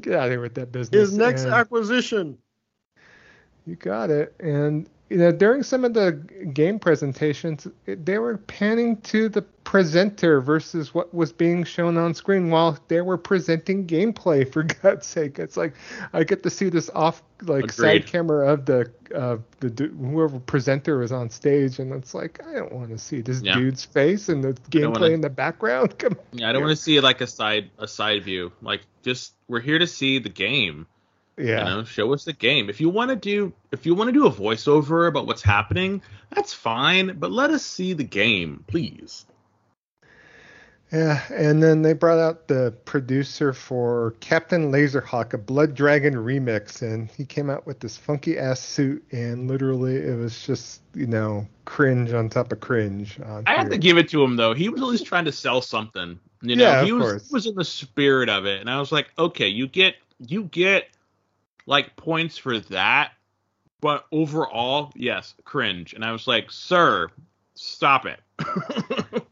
get 0.00 0.14
out 0.14 0.26
of 0.26 0.30
here 0.30 0.40
with 0.40 0.54
that 0.54 0.70
business. 0.70 1.08
His 1.10 1.18
next 1.18 1.42
And- 1.42 1.52
acquisition. 1.54 2.38
you 3.66 3.74
got 3.74 4.10
it. 4.10 4.36
And 4.38 4.88
you 5.14 5.20
know, 5.20 5.30
during 5.30 5.62
some 5.62 5.84
of 5.84 5.94
the 5.94 6.10
game 6.52 6.80
presentations, 6.80 7.68
they 7.86 8.18
were 8.18 8.36
panning 8.36 8.96
to 9.02 9.28
the 9.28 9.42
presenter 9.42 10.40
versus 10.40 10.92
what 10.92 11.14
was 11.14 11.32
being 11.32 11.62
shown 11.62 11.96
on 11.96 12.14
screen 12.14 12.50
while 12.50 12.76
they 12.88 13.00
were 13.00 13.16
presenting 13.16 13.86
gameplay. 13.86 14.52
For 14.52 14.64
God's 14.82 15.06
sake, 15.06 15.38
it's 15.38 15.56
like 15.56 15.74
I 16.12 16.24
get 16.24 16.42
to 16.42 16.50
see 16.50 16.68
this 16.68 16.90
off 16.96 17.22
like 17.42 17.70
side 17.70 18.06
camera 18.06 18.52
of 18.52 18.66
the 18.66 18.90
uh, 19.14 19.36
the 19.60 19.86
whoever 20.00 20.40
presenter 20.40 20.98
was 20.98 21.12
on 21.12 21.30
stage, 21.30 21.78
and 21.78 21.92
it's 21.92 22.12
like 22.12 22.44
I 22.44 22.54
don't 22.54 22.72
want 22.72 22.90
to 22.90 22.98
see 22.98 23.20
this 23.20 23.40
Yeah. 23.40 23.54
dude's 23.54 23.84
face 23.84 24.28
and 24.28 24.42
the 24.42 24.54
gameplay 24.70 24.94
wanna- 25.00 25.06
in 25.14 25.20
the 25.20 25.30
background. 25.30 25.96
Come. 26.00 26.16
Yeah, 26.32 26.48
I 26.48 26.52
don't 26.52 26.62
want 26.62 26.76
to 26.76 26.82
see 26.82 26.98
like 26.98 27.20
a 27.20 27.28
side 27.28 27.70
a 27.78 27.86
side 27.86 28.24
view. 28.24 28.50
Like, 28.62 28.80
just 29.04 29.34
we're 29.46 29.60
here 29.60 29.78
to 29.78 29.86
see 29.86 30.18
the 30.18 30.28
game. 30.28 30.88
Yeah. 31.36 31.58
You 31.58 31.64
know, 31.64 31.84
show 31.84 32.12
us 32.12 32.24
the 32.24 32.32
game. 32.32 32.70
If 32.70 32.80
you 32.80 32.88
want 32.88 33.10
to 33.10 33.16
do 33.16 33.52
if 33.72 33.86
you 33.86 33.94
want 33.94 34.08
to 34.08 34.12
do 34.12 34.26
a 34.26 34.30
voiceover 34.30 35.08
about 35.08 35.26
what's 35.26 35.42
happening, 35.42 36.02
that's 36.30 36.54
fine. 36.54 37.16
But 37.18 37.32
let 37.32 37.50
us 37.50 37.64
see 37.64 37.92
the 37.92 38.04
game, 38.04 38.64
please. 38.66 39.26
Yeah, 40.92 41.20
and 41.32 41.60
then 41.60 41.82
they 41.82 41.92
brought 41.92 42.20
out 42.20 42.46
the 42.46 42.72
producer 42.84 43.52
for 43.52 44.14
Captain 44.20 44.70
Laserhawk, 44.70 45.32
a 45.32 45.38
Blood 45.38 45.74
Dragon 45.74 46.14
remix, 46.14 46.82
and 46.82 47.10
he 47.10 47.24
came 47.24 47.50
out 47.50 47.66
with 47.66 47.80
this 47.80 47.96
funky 47.96 48.38
ass 48.38 48.60
suit, 48.60 49.04
and 49.10 49.48
literally 49.48 49.96
it 49.96 50.16
was 50.16 50.46
just 50.46 50.82
you 50.94 51.08
know 51.08 51.48
cringe 51.64 52.12
on 52.12 52.28
top 52.28 52.52
of 52.52 52.60
cringe. 52.60 53.18
I 53.44 53.54
have 53.54 53.70
to 53.70 53.78
give 53.78 53.98
it 53.98 54.08
to 54.10 54.22
him 54.22 54.36
though; 54.36 54.54
he 54.54 54.68
was 54.68 54.80
at 54.80 54.86
least 54.86 55.06
trying 55.06 55.24
to 55.24 55.32
sell 55.32 55.60
something. 55.60 56.20
You 56.42 56.54
know, 56.54 56.64
yeah, 56.64 56.84
he 56.84 56.92
was 56.92 57.28
was 57.28 57.46
in 57.46 57.56
the 57.56 57.64
spirit 57.64 58.28
of 58.28 58.46
it, 58.46 58.60
and 58.60 58.70
I 58.70 58.78
was 58.78 58.92
like, 58.92 59.08
okay, 59.18 59.48
you 59.48 59.66
get 59.66 59.96
you 60.20 60.44
get 60.44 60.88
like 61.66 61.96
points 61.96 62.36
for 62.38 62.60
that, 62.60 63.12
but 63.80 64.06
overall, 64.12 64.92
yes, 64.94 65.34
cringe. 65.44 65.92
And 65.94 66.04
I 66.04 66.12
was 66.12 66.26
like, 66.26 66.50
sir, 66.50 67.08
stop 67.54 68.06
it. 68.06 68.20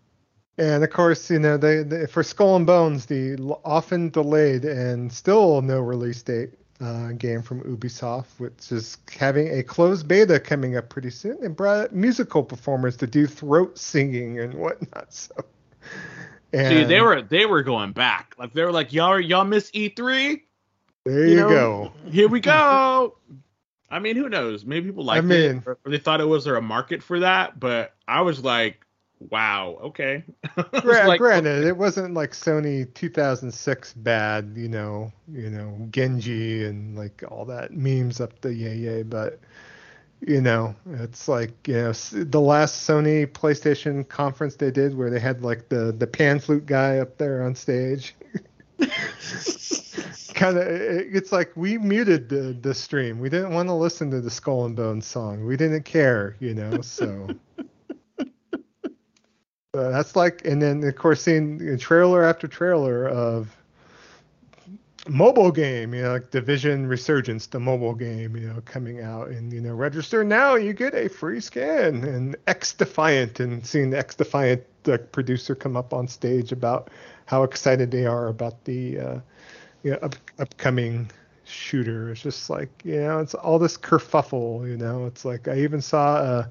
And 0.59 0.85
of 0.85 0.91
course, 0.91 1.31
you 1.31 1.39
know, 1.39 1.57
they, 1.57 1.83
they 1.83 2.07
for 2.07 2.23
Skull 2.23 2.57
and 2.57 2.67
Bones, 2.67 3.07
the 3.07 3.37
often 3.65 4.11
delayed 4.11 4.65
and 4.65 5.13
still 5.13 5.63
no 5.63 5.81
release 5.81 6.23
date 6.23 6.51
uh, 6.81 7.13
game 7.13 7.43
from 7.43 7.63
Ubisoft, 7.63 8.39
which 8.39 8.71
is 8.71 8.99
having 9.19 9.49
a 9.49 9.63
closed 9.63 10.07
beta 10.07 10.39
coming 10.39 10.77
up 10.77 10.89
pretty 10.89 11.11
soon. 11.11 11.41
They 11.41 11.49
brought 11.49 11.95
musical 11.95 12.43
performers 12.43 12.97
to 12.99 13.07
do 13.07 13.27
throat 13.27 13.79
singing 13.79 14.39
and 14.41 14.55
whatnot. 14.55 15.13
So, 15.15 15.35
and 16.53 16.69
See, 16.69 16.85
they 16.85 17.01
were 17.01 17.23
they 17.23 17.47
were 17.47 17.63
going 17.63 17.93
back. 17.93 18.35
Like 18.39 18.53
they 18.53 18.63
were 18.63 18.73
like, 18.73 18.93
y'all 18.93 19.19
y'all 19.19 19.45
miss 19.45 19.71
E3? 19.71 20.43
There 21.05 21.27
you 21.27 21.33
you, 21.33 21.41
know, 21.41 21.49
go. 21.49 21.93
Here 22.11 22.29
we 22.29 22.41
go. 22.41 23.17
I 23.91 23.99
mean, 23.99 24.17
who 24.17 24.29
knows? 24.29 24.65
Maybe 24.65 24.87
people 24.87 25.05
liked 25.05 25.27
mean- 25.27 25.59
it, 25.59 25.67
or 25.67 25.79
they 25.85 25.99
thought 25.99 26.21
it 26.21 26.25
was 26.25 26.45
there 26.45 26.57
a 26.57 26.63
market 26.63 27.03
for 27.03 27.21
that. 27.21 27.61
But 27.61 27.95
I 28.09 28.23
was 28.23 28.43
like, 28.43 28.87
wow, 29.31 29.79
okay. 29.83 30.25
Gra- 30.81 31.07
like, 31.07 31.19
granted, 31.19 31.65
it 31.65 31.77
wasn't 31.77 32.15
like 32.15 32.33
Sony 32.33 32.93
2006 32.95 33.93
bad, 33.95 34.55
you 34.57 34.69
know, 34.69 35.13
you 35.31 35.51
know, 35.51 35.89
Genji 35.91 36.65
and 36.65 36.97
like 36.97 37.23
all 37.29 37.45
that 37.47 37.73
memes 37.73 38.21
up 38.21 38.41
the 38.41 38.55
yay 38.55 38.77
yay, 38.77 39.03
but 39.03 39.41
you 40.27 40.41
know, 40.41 40.75
it's 40.87 41.27
like 41.29 41.67
you 41.67 41.75
know 41.75 41.93
the 41.93 42.41
last 42.41 42.89
Sony 42.89 43.27
PlayStation 43.27 44.09
conference 44.09 44.55
they 44.57 44.71
did 44.71 44.97
where 44.97 45.11
they 45.11 45.19
had 45.21 45.43
like 45.43 45.69
the 45.69 45.93
the 45.93 46.07
pan 46.07 46.39
flute 46.39 46.65
guy 46.67 46.99
up 46.99 47.19
there 47.19 47.43
on 47.43 47.55
stage. 47.55 48.15
kind 50.35 50.59
of 50.59 50.67
it's 50.67 51.33
like 51.33 51.53
we 51.57 51.79
muted 51.79 52.29
the 52.29 52.57
the 52.61 52.75
stream. 52.75 53.19
We 53.21 53.29
didn't 53.29 53.53
want 53.53 53.69
to 53.69 53.75
listen 53.75 54.11
to 54.11 54.21
the 54.21 54.31
Skull 54.31 54.65
and 54.65 54.77
Bones 54.77 55.07
song. 55.07 55.45
We 55.47 55.57
didn't 55.57 55.85
care, 55.85 56.37
you 56.41 56.55
know, 56.55 56.81
so 56.81 57.29
uh, 58.19 58.25
that's 59.73 60.17
like, 60.17 60.45
and 60.45 60.61
then 60.61 60.83
of 60.85 60.97
course 60.97 61.23
seeing 61.23 61.79
trailer 61.79 62.25
after 62.25 62.49
trailer 62.49 63.09
of 63.09 63.57
mobile 65.09 65.51
game, 65.51 65.95
you 65.95 66.03
know, 66.03 66.13
like 66.13 66.31
Division 66.31 66.87
Resurgence, 66.87 67.47
the 67.47 67.59
mobile 67.59 67.95
game, 67.95 68.37
you 68.37 68.49
know, 68.49 68.61
coming 68.65 69.01
out, 69.01 69.29
and 69.29 69.53
you 69.53 69.61
know, 69.61 69.75
register 69.75 70.23
now, 70.25 70.55
you 70.55 70.73
get 70.73 70.95
a 70.95 71.09
free 71.09 71.41
scan, 71.41 72.05
and 72.05 72.37
XDefiant, 72.47 73.41
and 73.41 73.67
seeing 73.67 73.91
the 73.91 73.97
XDefiant 73.97 74.63
the 74.85 74.99
producer 74.99 75.55
come 75.55 75.77
up 75.77 75.93
on 75.93 76.09
stage 76.09 76.53
about 76.53 76.91
how 77.33 77.45
excited 77.45 77.91
they 77.91 78.05
are 78.05 78.29
about 78.29 78.63
the, 78.65 78.99
uh, 78.99 79.21
you 79.83 79.93
know, 79.93 79.97
up, 80.03 80.15
upcoming 80.39 81.11
shooter. 81.45 82.11
It's 82.11 82.21
just 82.21 82.51
like, 82.51 82.69
you 82.85 83.01
know, 83.01 83.21
it's 83.21 83.33
all 83.33 83.59
this 83.59 83.79
kerfuffle, 83.79 84.69
you 84.69 84.77
know. 84.77 85.07
It's 85.07 85.25
like 85.25 85.49
I 85.49 85.61
even 85.61 85.81
saw 85.81 86.19
a 86.19 86.51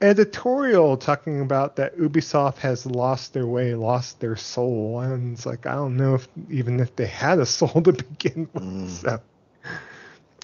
editorial 0.00 0.96
talking 0.96 1.42
about 1.42 1.76
that 1.76 1.98
Ubisoft 1.98 2.56
has 2.56 2.86
lost 2.86 3.34
their 3.34 3.46
way, 3.46 3.74
lost 3.74 4.20
their 4.20 4.36
soul, 4.36 5.00
and 5.00 5.34
it's 5.34 5.44
like 5.44 5.66
I 5.66 5.74
don't 5.74 5.98
know 5.98 6.14
if 6.14 6.28
even 6.48 6.80
if 6.80 6.96
they 6.96 7.06
had 7.06 7.38
a 7.38 7.44
soul 7.44 7.82
to 7.82 7.92
begin 7.92 8.48
with. 8.54 8.62
Mm. 8.62 8.88
So, 8.88 9.20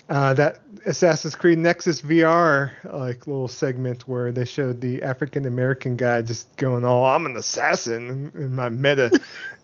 uh, 0.09 0.35
that 0.35 0.61
Assassin's 0.85 1.35
Creed 1.35 1.59
Nexus 1.59 2.01
VR 2.03 2.71
like 2.85 3.27
little 3.27 3.49
segment 3.49 4.07
where 4.07 4.31
they 4.31 4.45
showed 4.45 4.81
the 4.81 5.03
African 5.03 5.47
American 5.47 5.97
guy 5.97 6.23
just 6.23 6.55
going 6.57 6.85
"Oh, 6.85 7.05
I'm 7.05 7.27
an 7.27 7.37
assassin 7.37 8.31
in 8.35 8.55
my 8.55 8.69
Meta 8.69 9.11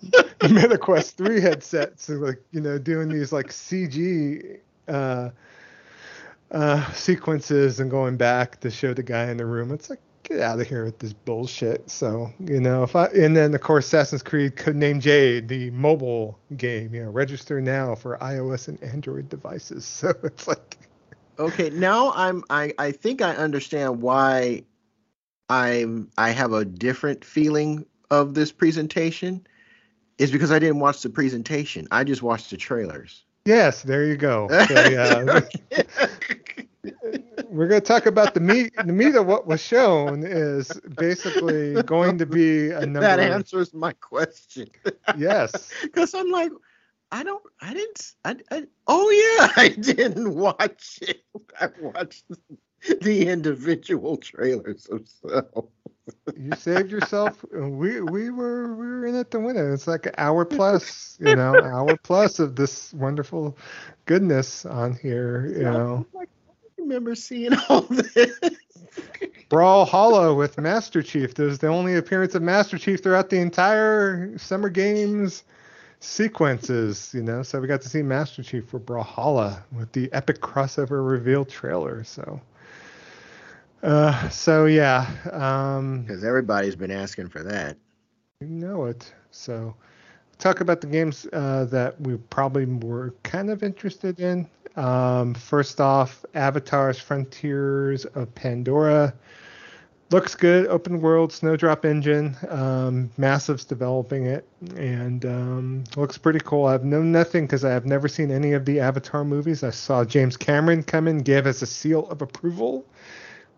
Meta 0.43 0.79
Quest 0.79 1.17
3 1.17 1.41
headset, 1.41 2.01
so 2.01 2.15
like 2.15 2.43
you 2.51 2.61
know 2.61 2.79
doing 2.79 3.09
these 3.09 3.33
like 3.33 3.49
CG. 3.49 4.59
Uh, 4.89 5.31
uh, 6.51 6.93
sequences 6.93 7.81
and 7.81 7.91
going 7.91 8.19
back 8.19 8.61
to 8.61 8.71
show 8.71 8.93
the 8.93 9.03
guy 9.03 9.31
in 9.31 9.39
the 9.39 9.47
room. 9.47 9.73
It's 9.73 9.89
like 9.89 10.01
get 10.23 10.41
out 10.41 10.61
of 10.61 10.67
here 10.67 10.85
with 10.85 10.99
this 10.99 11.13
bullshit. 11.13 11.91
So 11.91 12.31
you 12.41 12.61
know, 12.61 12.83
if 12.83 12.95
I 12.97 13.07
and 13.07 13.37
then 13.37 13.55
of 13.55 13.61
course 13.61 13.87
Assassin's 13.87 14.23
Creed 14.23 14.57
Codename 14.57 15.01
Jade, 15.01 15.49
the 15.49 15.71
mobile 15.71 16.39
game, 16.57 16.95
you 16.95 17.05
know, 17.05 17.11
register 17.11 17.61
now 17.61 17.95
for 17.95 18.19
iOS 18.19 18.69
and 18.69 18.83
Android 18.83 19.29
devices. 19.29 19.85
So 20.03 20.13
it's 20.23 20.47
like 20.49 20.79
Okay, 21.39 21.71
now 21.71 22.13
I'm 22.15 22.45
I 22.51 22.73
I 22.79 22.93
think 22.93 23.23
I 23.23 23.35
understand 23.35 24.03
why 24.03 24.65
I'm 25.49 26.11
I 26.19 26.31
have 26.31 26.53
a 26.53 26.65
different 26.65 27.25
feeling 27.25 27.87
of 28.11 28.35
this 28.35 28.53
presentation. 28.53 29.47
Is 30.19 30.31
because 30.31 30.53
I 30.53 30.59
didn't 30.59 30.79
watch 30.79 31.03
the 31.03 31.09
presentation. 31.11 31.89
I 31.91 32.05
just 32.05 32.23
watched 32.23 32.51
the 32.51 32.57
trailers. 32.57 33.25
yes, 33.45 33.83
there 33.83 34.05
you 34.05 34.17
go. 34.17 34.47
So, 34.69 34.89
yeah, 34.89 35.41
we're 37.53 37.69
gonna 37.69 37.81
talk 37.81 38.07
about 38.07 38.35
the 38.35 38.41
meat. 38.41 38.73
The 38.77 38.93
meat 38.93 39.15
of 39.15 39.27
what 39.27 39.47
was 39.47 39.61
shown 39.61 40.25
is 40.25 40.69
basically 40.97 41.83
going 41.83 42.19
to 42.19 42.27
be 42.27 42.71
a 42.71 42.81
number. 42.81 43.01
that 43.01 43.21
answers 43.21 43.75
my 43.75 43.93
question. 43.93 44.69
yes. 45.17 45.71
Because 45.83 46.15
I'm 46.15 46.31
like, 46.31 46.51
I 47.11 47.23
don't, 47.23 47.43
I 47.61 47.75
didn't, 47.75 48.15
I, 48.25 48.37
I, 48.51 48.65
oh 48.87 49.11
yeah, 49.11 49.53
I 49.57 49.69
didn't 49.69 50.35
watch 50.35 50.99
it. 51.03 51.23
I 51.61 51.69
watched 51.81 52.25
the 53.03 53.29
individual 53.29 54.17
trailers 54.17 54.85
themselves. 54.85 55.69
you 56.37 56.53
saved 56.57 56.91
yourself. 56.91 57.45
Uh, 57.55 57.69
we 57.69 58.01
we 58.01 58.31
were 58.31 58.75
we 58.75 58.87
were 58.87 59.07
in 59.07 59.15
it 59.15 59.31
to 59.31 59.39
win 59.39 59.57
it. 59.57 59.73
It's 59.73 59.87
like 59.87 60.07
an 60.07 60.15
hour 60.17 60.45
plus, 60.47 61.19
you 61.21 61.37
know, 61.37 61.55
hour 61.63 61.97
plus 61.99 62.39
of 62.39 62.57
this 62.57 62.95
wonderful 62.95 63.59
goodness 64.07 64.65
on 64.65 64.95
here. 64.95 65.47
You 65.55 65.65
know, 65.65 66.07
I'm 66.13 66.19
like, 66.19 66.31
remember 66.83 67.15
seeing 67.15 67.53
all 67.69 67.83
this. 67.83 68.39
Brawlhalla 69.49 70.37
with 70.37 70.59
Master 70.59 71.03
Chief. 71.03 71.35
That 71.35 71.45
was 71.45 71.59
the 71.59 71.69
only 71.69 71.97
appearance 71.97 72.35
of 72.35 72.43
Master 72.43 72.79
Chief 72.79 73.03
throughout 73.03 73.31
the 73.31 73.39
entire 73.39 74.37
Summer 74.39 74.69
Games 74.69 75.45
sequences. 76.01 77.13
You 77.15 77.23
know, 77.23 77.43
so 77.43 77.61
we 77.61 77.69
got 77.69 77.83
to 77.83 77.89
see 77.89 78.03
Master 78.03 78.43
Chief 78.43 78.69
for 78.69 78.81
Brawlhalla 78.81 79.63
with 79.73 79.93
the 79.93 80.13
epic 80.13 80.41
crossover 80.41 81.07
reveal 81.07 81.45
trailer. 81.45 82.05
So. 82.05 82.41
Uh, 83.83 84.29
so 84.29 84.67
yeah, 84.67 85.11
um, 85.33 86.03
Because 86.03 86.23
everybody's 86.23 86.77
been 86.77 86.93
asking 86.93 87.29
for 87.29 87.43
that. 87.43 87.77
You 88.41 88.47
know 88.47 88.85
it. 88.85 89.13
So, 89.33 89.75
talk 90.39 90.61
about 90.61 90.81
the 90.81 90.87
games 90.87 91.27
uh, 91.33 91.67
that 91.71 92.01
we 92.01 92.17
probably 92.17 92.67
were 92.67 93.15
kind 93.23 93.51
of 93.51 93.63
interested 93.63 94.21
in. 94.21 94.49
Um, 94.77 95.35
first 95.35 95.81
off, 95.81 96.25
Avatar's 96.35 96.99
Frontiers 96.99 98.05
of 98.05 98.35
Pandora. 98.35 99.15
Looks 100.11 100.35
good. 100.35 100.67
Open 100.67 101.01
world, 101.01 101.33
Snowdrop 101.33 101.87
engine. 101.87 102.37
Um, 102.49 103.11
Massive's 103.17 103.65
developing 103.65 104.27
it, 104.27 104.47
and 104.77 105.25
um, 105.25 105.85
looks 105.97 106.19
pretty 106.19 106.41
cool. 106.41 106.67
I've 106.67 106.85
known 106.85 107.13
nothing 107.13 107.47
because 107.47 107.65
I 107.65 107.71
have 107.71 107.87
never 107.87 108.09
seen 108.09 108.31
any 108.31 108.53
of 108.53 108.67
the 108.67 108.79
Avatar 108.79 109.25
movies. 109.25 109.65
I 109.65 109.71
saw 109.71 110.05
James 110.05 110.37
Cameron 110.37 110.83
come 110.83 111.09
in, 111.09 111.19
give 111.19 111.47
us 111.47 111.63
a 111.63 111.67
seal 111.67 112.07
of 112.11 112.21
approval 112.21 112.85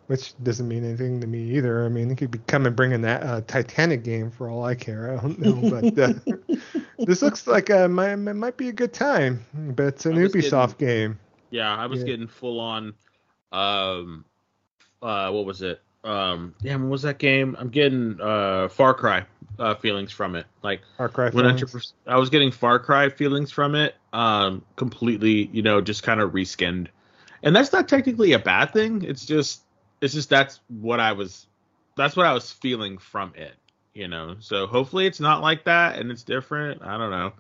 which 0.06 0.35
doesn't 0.43 0.68
mean 0.68 0.85
anything 0.85 1.20
to 1.20 1.26
me 1.26 1.56
either. 1.56 1.85
I 1.85 1.89
mean, 1.89 2.10
he 2.10 2.16
could 2.16 2.31
be 2.31 2.39
coming 2.47 2.72
bringing 2.74 3.02
that 3.02 3.22
uh, 3.22 3.40
Titanic 3.47 4.05
game 4.05 4.31
for 4.31 4.48
all 4.48 4.64
I 4.64 4.74
care. 4.74 5.16
I 5.16 5.20
don't 5.20 5.39
know, 5.39 5.70
but 5.70 5.98
uh, 5.98 6.12
this 6.98 7.22
looks 7.22 7.47
like 7.47 7.70
uh, 7.70 7.89
might, 7.89 8.16
might 8.16 8.56
be 8.56 8.68
a 8.68 8.72
good 8.72 8.93
time. 8.93 9.44
But 9.55 9.86
it's 9.86 10.06
an 10.06 10.18
I 10.18 10.22
was 10.22 10.32
Ubisoft 10.32 10.78
game. 10.78 11.18
Yeah, 11.51 11.74
I 11.74 11.86
was 11.86 12.01
Yeah. 12.01 12.06
getting 12.06 12.26
full 12.28 12.60
on. 12.60 12.94
Um, 13.52 14.24
uh, 15.02 15.31
what 15.31 15.44
was 15.47 15.62
it? 15.62 15.81
Um, 16.02 16.55
damn, 16.62 16.82
what 16.85 16.90
was 16.90 17.02
that 17.02 17.18
game? 17.18 17.56
I'm 17.59 17.70
getting 17.70 18.20
uh 18.20 18.68
Far 18.68 18.93
Cry 18.93 19.24
uh 19.59 19.74
feelings 19.76 20.12
from 20.12 20.35
it. 20.35 20.44
Like 20.62 20.82
Far 20.98 21.09
Cry. 21.09 21.31
100. 21.31 21.70
I 22.06 22.18
was 22.18 22.28
getting 22.28 22.51
Far 22.51 22.78
Cry 22.78 23.09
feelings 23.09 23.51
from 23.51 23.74
it. 23.74 23.94
Um, 24.12 24.62
completely, 24.76 25.48
you 25.52 25.62
know, 25.62 25.81
just 25.81 26.02
kind 26.02 26.20
of 26.20 26.32
reskinned, 26.32 26.89
and 27.43 27.56
that's 27.56 27.72
not 27.72 27.89
technically 27.89 28.32
a 28.32 28.39
bad 28.39 28.72
thing. 28.72 29.02
It's 29.02 29.24
just, 29.24 29.64
it's 30.05 30.14
just 30.14 30.31
that's 30.31 30.60
what 30.68 31.01
I 31.01 31.12
was, 31.12 31.47
that's 31.97 32.16
what 32.16 32.26
I 32.26 32.32
was 32.32 32.52
feeling 32.52 32.98
from 32.98 33.32
it. 33.36 33.55
You 33.94 34.09
know, 34.09 34.35
so 34.40 34.66
hopefully 34.66 35.06
it's 35.06 35.20
not 35.20 35.40
like 35.40 35.64
that 35.64 35.98
and 35.98 36.10
it's 36.10 36.24
different. 36.24 36.82
I 36.82 36.98
don't 36.98 37.10
know. 37.12 37.32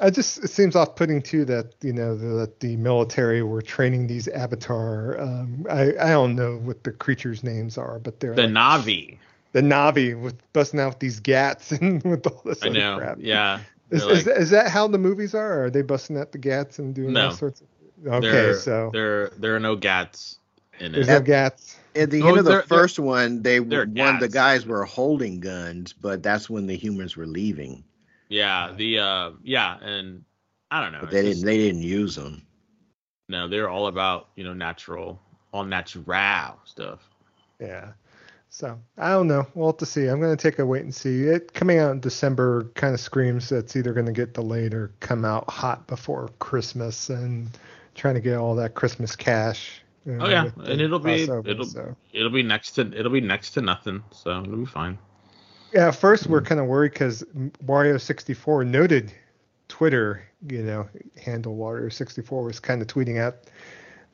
I 0.00 0.08
just 0.10 0.42
it 0.42 0.48
seems 0.48 0.76
off-putting 0.76 1.20
too 1.22 1.44
that 1.44 1.74
you 1.82 1.92
know 1.92 2.16
that 2.38 2.60
the 2.60 2.76
military 2.76 3.42
were 3.42 3.60
training 3.60 4.06
these 4.06 4.26
Avatar. 4.28 5.20
Um, 5.20 5.66
I 5.70 5.90
I 6.00 6.08
don't 6.10 6.36
know 6.36 6.56
what 6.56 6.84
the 6.84 6.90
creatures' 6.92 7.44
names 7.44 7.76
are, 7.76 7.98
but 7.98 8.18
they're 8.20 8.34
The 8.34 8.46
like, 8.48 8.50
Navi. 8.84 9.18
the 9.52 9.60
Navi 9.60 10.18
with 10.18 10.36
busting 10.54 10.80
out 10.80 11.00
these 11.00 11.20
gats 11.20 11.70
and 11.80 12.02
with 12.02 12.26
all 12.26 12.40
this 12.44 12.64
I 12.64 12.68
know. 12.70 12.96
crap. 12.98 13.18
Yeah. 13.20 13.60
Is, 13.90 14.02
They're 14.02 14.12
is, 14.12 14.26
is 14.26 14.50
that 14.50 14.70
how 14.70 14.88
the 14.88 14.98
movies 14.98 15.34
are? 15.34 15.60
Or 15.60 15.64
are 15.66 15.70
they 15.70 15.82
busting 15.82 16.16
out 16.16 16.32
the 16.32 16.38
gats 16.38 16.78
and 16.78 16.94
doing 16.94 17.12
No. 17.12 17.26
all 17.26 17.30
sorts 17.32 17.60
of? 17.60 17.66
Okay, 18.06 18.54
so 18.54 18.88
there 18.92 19.28
there 19.36 19.54
are 19.54 19.60
no 19.60 19.76
gats 19.76 20.38
in 20.80 20.86
it. 20.86 20.92
there's 20.92 21.08
no 21.08 21.20
gats. 21.20 21.73
At 21.96 22.10
the 22.10 22.22
Oh, 22.22 22.28
end 22.28 22.38
of 22.38 22.44
the 22.44 22.50
they're- 22.50 22.58
they're- 22.60 22.78
first 22.78 22.98
one, 22.98 23.42
they 23.42 23.58
they're 23.60 23.86
one 23.86 24.18
the 24.18 24.28
guys 24.28 24.66
were 24.66 24.84
holding 24.84 25.40
guns, 25.40 25.92
but 25.92 26.22
that's 26.22 26.50
when 26.50 26.66
the 26.66 26.76
humans 26.76 27.16
were 27.16 27.26
leaving. 27.26 27.84
Yeah, 28.28 28.72
the 28.76 28.98
uh 28.98 29.30
yeah, 29.42 29.78
and 29.80 30.24
I 30.70 30.80
don't 30.82 30.92
know. 30.92 31.00
But 31.02 31.10
they 31.10 31.22
didn't 31.22 31.44
they 31.44 31.58
didn't 31.58 31.82
use 31.82 32.16
them. 32.16 32.42
No, 33.28 33.48
they're 33.48 33.68
all 33.68 33.86
about, 33.86 34.28
you 34.36 34.44
know, 34.44 34.52
natural, 34.54 35.20
all 35.52 35.64
natural 35.64 36.58
stuff. 36.64 37.00
Yeah. 37.60 37.92
So 38.50 38.78
I 38.98 39.10
don't 39.10 39.26
know. 39.28 39.46
We'll 39.54 39.68
have 39.68 39.78
to 39.78 39.86
see. 39.86 40.06
I'm 40.06 40.20
gonna 40.20 40.36
take 40.36 40.58
a 40.58 40.66
wait 40.66 40.82
and 40.82 40.94
see. 40.94 41.24
It 41.24 41.54
coming 41.54 41.78
out 41.78 41.92
in 41.92 42.00
December 42.00 42.64
kind 42.74 42.92
of 42.94 43.00
screams 43.00 43.48
that 43.50 43.58
it's 43.58 43.76
either 43.76 43.92
gonna 43.92 44.12
get 44.12 44.34
delayed 44.34 44.74
or 44.74 44.92
come 45.00 45.24
out 45.24 45.48
hot 45.50 45.86
before 45.86 46.28
Christmas 46.38 47.08
and 47.10 47.48
trying 47.94 48.14
to 48.14 48.20
get 48.20 48.36
all 48.36 48.54
that 48.56 48.74
Christmas 48.74 49.14
cash. 49.16 49.80
You 50.06 50.12
know, 50.12 50.26
Oh 50.26 50.28
yeah, 50.28 50.50
and 50.64 50.80
it'll 50.80 50.98
be 50.98 51.26
crossover, 51.26 51.46
it'll 51.48 51.64
so. 51.64 51.96
it'll 52.12 52.30
be 52.30 52.42
next 52.42 52.72
to 52.72 52.82
it'll 52.98 53.12
be 53.12 53.20
next 53.20 53.50
to 53.52 53.62
nothing, 53.62 54.02
so 54.12 54.42
it'll 54.42 54.56
be 54.58 54.66
fine. 54.66 54.98
Yeah, 55.72 55.88
at 55.88 55.96
first 55.96 56.26
Hmm. 56.26 56.32
we're 56.32 56.42
kind 56.42 56.60
of 56.60 56.66
worried 56.66 56.92
because 56.92 57.24
Wario64 57.64 58.66
noted 58.66 59.12
Twitter, 59.68 60.22
you 60.48 60.62
know, 60.62 60.88
handle 61.22 61.56
Wario64 61.56 62.44
was 62.44 62.60
kind 62.60 62.80
of 62.82 62.88
tweeting 62.88 63.18
out 63.20 63.36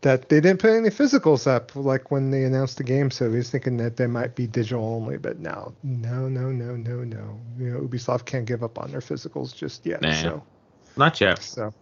that 0.02 0.28
they 0.30 0.40
didn't 0.40 0.60
put 0.60 0.70
any 0.70 0.88
physicals 0.88 1.46
up 1.46 1.74
like 1.76 2.10
when 2.10 2.30
they 2.30 2.44
announced 2.44 2.78
the 2.78 2.84
game. 2.84 3.10
So 3.10 3.30
he's 3.30 3.50
thinking 3.50 3.76
that 3.78 3.96
they 3.96 4.06
might 4.06 4.34
be 4.34 4.46
digital 4.46 4.84
only, 4.84 5.18
but 5.18 5.38
no, 5.38 5.74
no, 5.82 6.28
no, 6.28 6.50
no, 6.50 6.76
no, 6.76 7.04
no. 7.04 7.40
You 7.58 7.70
know, 7.70 7.80
Ubisoft 7.80 8.24
can't 8.24 8.46
give 8.46 8.62
up 8.62 8.78
on 8.78 8.90
their 8.90 9.00
physicals 9.00 9.54
just 9.54 9.84
yet. 9.84 10.00
Nah. 10.00 10.12
So, 10.12 10.42
Not 11.00 11.18
yet. 11.18 11.42
so 11.42 11.72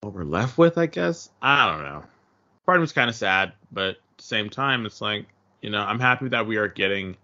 what 0.00 0.12
we're 0.12 0.24
left 0.24 0.58
with, 0.58 0.78
I 0.78 0.86
guess. 0.86 1.30
I 1.42 1.70
don't 1.70 1.82
know. 1.82 2.04
Part 2.68 2.80
of 2.80 2.82
it's 2.82 2.92
kind 2.92 3.08
of 3.08 3.16
sad, 3.16 3.54
but 3.72 3.88
at 3.88 3.96
the 4.18 4.22
same 4.22 4.50
time 4.50 4.84
it's 4.84 5.00
like, 5.00 5.24
you 5.62 5.70
know, 5.70 5.80
I'm 5.80 5.98
happy 5.98 6.28
that 6.28 6.46
we 6.46 6.58
are 6.58 6.68
getting 6.68 7.16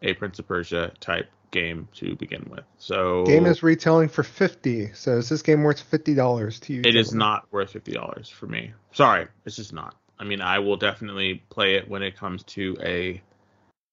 a 0.00 0.14
Prince 0.14 0.38
of 0.38 0.48
Persia 0.48 0.92
type 1.00 1.28
game 1.50 1.86
to 1.96 2.16
begin 2.16 2.48
with. 2.50 2.64
So 2.78 3.26
Game 3.26 3.44
is 3.44 3.62
retailing 3.62 4.08
for 4.08 4.22
50. 4.22 4.94
So 4.94 5.18
is 5.18 5.28
this 5.28 5.42
game 5.42 5.64
worth 5.64 5.84
$50 5.90 6.60
to 6.60 6.72
you? 6.72 6.80
It 6.80 6.96
is 6.96 7.08
gentlemen? 7.08 7.18
not 7.18 7.52
worth 7.52 7.72
fifty 7.72 7.92
dollars 7.92 8.30
for 8.30 8.46
me. 8.46 8.72
Sorry, 8.92 9.26
it's 9.44 9.56
just 9.56 9.74
not. 9.74 9.96
I 10.18 10.24
mean, 10.24 10.40
I 10.40 10.60
will 10.60 10.78
definitely 10.78 11.42
play 11.50 11.74
it 11.74 11.86
when 11.86 12.02
it 12.02 12.16
comes 12.16 12.42
to 12.44 12.78
a 12.82 13.20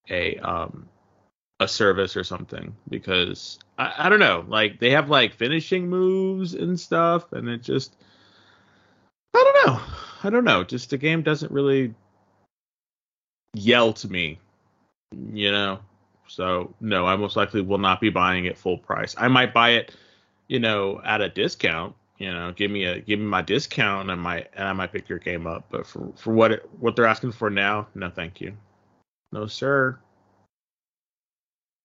a 0.09 0.37
um 0.37 0.87
a 1.59 1.67
service 1.67 2.15
or 2.15 2.23
something 2.23 2.77
because 2.87 3.59
I, 3.77 3.93
I 4.05 4.09
don't 4.09 4.19
know, 4.19 4.45
like 4.47 4.79
they 4.79 4.91
have 4.91 5.09
like 5.09 5.33
finishing 5.33 5.89
moves 5.89 6.53
and 6.53 6.79
stuff, 6.79 7.33
and 7.33 7.49
it 7.49 7.61
just 7.61 7.93
I 9.33 9.43
don't 9.43 9.67
know. 9.67 9.81
I 10.23 10.29
don't 10.29 10.43
know. 10.43 10.63
Just 10.63 10.89
the 10.89 10.97
game 10.97 11.21
doesn't 11.21 11.51
really 11.51 11.93
yell 13.53 13.93
to 13.93 14.07
me, 14.07 14.39
you 15.33 15.51
know. 15.51 15.79
So 16.27 16.73
no, 16.81 17.05
I 17.05 17.15
most 17.15 17.35
likely 17.35 17.61
will 17.61 17.77
not 17.77 18.01
be 18.01 18.09
buying 18.09 18.45
it 18.45 18.57
full 18.57 18.77
price. 18.77 19.15
I 19.17 19.27
might 19.27 19.53
buy 19.53 19.71
it, 19.71 19.95
you 20.47 20.59
know, 20.59 21.01
at 21.03 21.21
a 21.21 21.29
discount. 21.29 21.95
You 22.17 22.33
know, 22.33 22.51
give 22.51 22.71
me 22.71 22.85
a 22.85 22.99
give 22.99 23.19
me 23.19 23.25
my 23.25 23.41
discount, 23.41 24.03
and 24.03 24.11
I 24.11 24.15
might 24.15 24.49
and 24.53 24.67
I 24.67 24.73
might 24.73 24.91
pick 24.91 25.07
your 25.07 25.19
game 25.19 25.45
up. 25.45 25.65
But 25.69 25.85
for 25.85 26.11
for 26.15 26.33
what 26.33 26.51
it, 26.51 26.69
what 26.79 26.95
they're 26.95 27.05
asking 27.05 27.33
for 27.33 27.49
now, 27.49 27.87
no, 27.95 28.09
thank 28.09 28.41
you, 28.41 28.57
no 29.31 29.45
sir. 29.47 29.97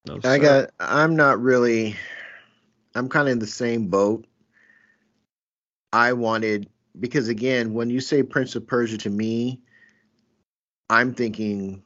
No 0.07 0.19
I 0.25 0.39
got 0.39 0.71
I'm 0.81 1.15
not 1.15 1.41
really 1.41 1.97
I'm 2.95 3.09
kind 3.09 3.29
of 3.29 3.33
in 3.33 3.39
the 3.39 3.47
same 3.47 3.87
boat. 3.89 4.27
I 5.93 6.13
wanted 6.15 6.69
because 6.99 7.29
again, 7.29 7.75
when 7.75 7.91
you 7.91 8.01
say 8.01 8.23
Prince 8.23 8.57
of 8.57 8.67
Persia 8.67 8.99
to 8.99 9.11
me, 9.11 9.61
I'm 10.91 11.15
thinking 11.15 11.83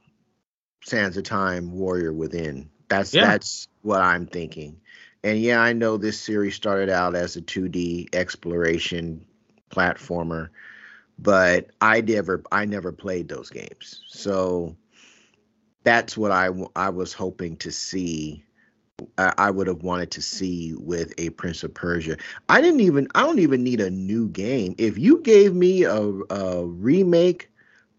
Sands 0.84 1.16
of 1.16 1.24
Time, 1.24 1.72
Warrior 1.72 2.12
Within. 2.12 2.70
That's 2.88 3.12
Yeah. 3.12 3.26
that's 3.26 3.68
what 3.82 4.00
I'm 4.00 4.26
thinking. 4.26 4.80
And 5.24 5.40
yeah, 5.40 5.60
I 5.60 5.72
know 5.72 5.96
this 5.96 6.20
series 6.20 6.54
started 6.54 6.88
out 6.88 7.16
as 7.16 7.36
a 7.36 7.42
2D 7.42 8.14
exploration 8.14 9.26
platformer, 9.70 10.50
but 11.18 11.70
I 11.80 12.00
never 12.00 12.42
I 12.52 12.64
never 12.64 12.92
played 12.92 13.28
those 13.28 13.50
games. 13.50 14.02
So 14.08 14.76
that's 15.82 16.16
what 16.16 16.30
I 16.30 16.50
I 16.74 16.90
was 16.90 17.12
hoping 17.12 17.56
to 17.58 17.72
see. 17.72 18.44
I, 19.18 19.50
would 19.50 19.66
have 19.66 19.82
wanted 19.82 20.10
to 20.12 20.22
see 20.22 20.74
with 20.74 21.12
a 21.18 21.30
Prince 21.30 21.62
of 21.62 21.74
Persia. 21.74 22.16
I 22.48 22.60
didn't 22.60 22.80
even 22.80 23.08
I 23.14 23.22
don't 23.22 23.40
even 23.40 23.62
need 23.62 23.80
a 23.80 23.90
new 23.90 24.28
game. 24.28 24.74
If 24.78 24.96
you 24.98 25.20
gave 25.20 25.54
me 25.54 25.84
a, 25.84 26.00
a 26.00 26.66
remake 26.66 27.50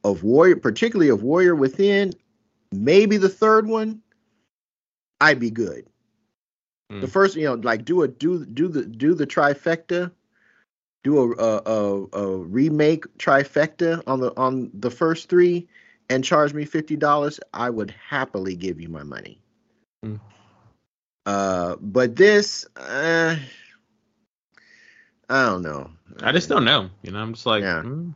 of 0.03 0.24
Warrior, 0.24 0.56
particularly 0.56 1.10
of 1.10 1.22
Warrior 1.22 1.56
Within, 1.56 2.14
maybe 2.72 3.18
the 3.18 3.30
third 3.30 3.68
one, 3.68 4.02
I'd 5.22 5.40
be 5.40 5.52
good. 5.52 5.88
Mm. 6.91 7.02
The 7.02 7.07
first, 7.07 7.36
you 7.36 7.45
know, 7.45 7.56
like 7.56 7.86
do 7.86 8.02
a 8.02 8.07
do 8.07 8.45
do 8.45 8.68
the 8.68 8.84
do 8.84 9.14
the 9.14 9.28
trifecta, 9.28 10.11
do 11.03 11.19
a 11.19 11.32
a, 11.32 11.61
a, 11.65 12.19
a 12.19 12.38
remake 12.38 13.06
trifecta 13.19 14.02
on 14.07 14.19
the 14.19 14.34
on 14.36 14.72
the 14.74 14.91
first 14.91 15.30
three, 15.30 15.68
and 16.10 16.24
charge 16.24 16.53
me 16.53 16.65
fifty 16.65 16.95
dollars. 16.95 17.40
I 17.53 17.69
would 17.69 17.91
happily 17.91 18.56
give 18.56 18.82
you 18.82 18.90
my 18.90 19.03
money. 19.03 19.40
Mm. 20.03 20.19
Uh, 21.28 21.76
but 21.82 22.16
this, 22.16 22.66
uh, 22.78 23.36
I 25.30 25.45
don't 25.45 25.62
know. 25.62 25.91
I 26.22 26.32
just 26.32 26.48
don't 26.48 26.64
know. 26.64 26.90
You 27.02 27.12
know, 27.12 27.20
I'm 27.20 27.34
just 27.34 27.45
like, 27.45 27.64
Yeah. 27.64 27.82
hmm. 27.82 28.12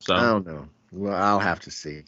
so 0.00 0.14
I 0.14 0.22
don't 0.22 0.46
know. 0.46 0.66
Well, 0.90 1.14
I'll 1.14 1.38
have 1.38 1.60
to 1.60 1.70
see. 1.70 2.04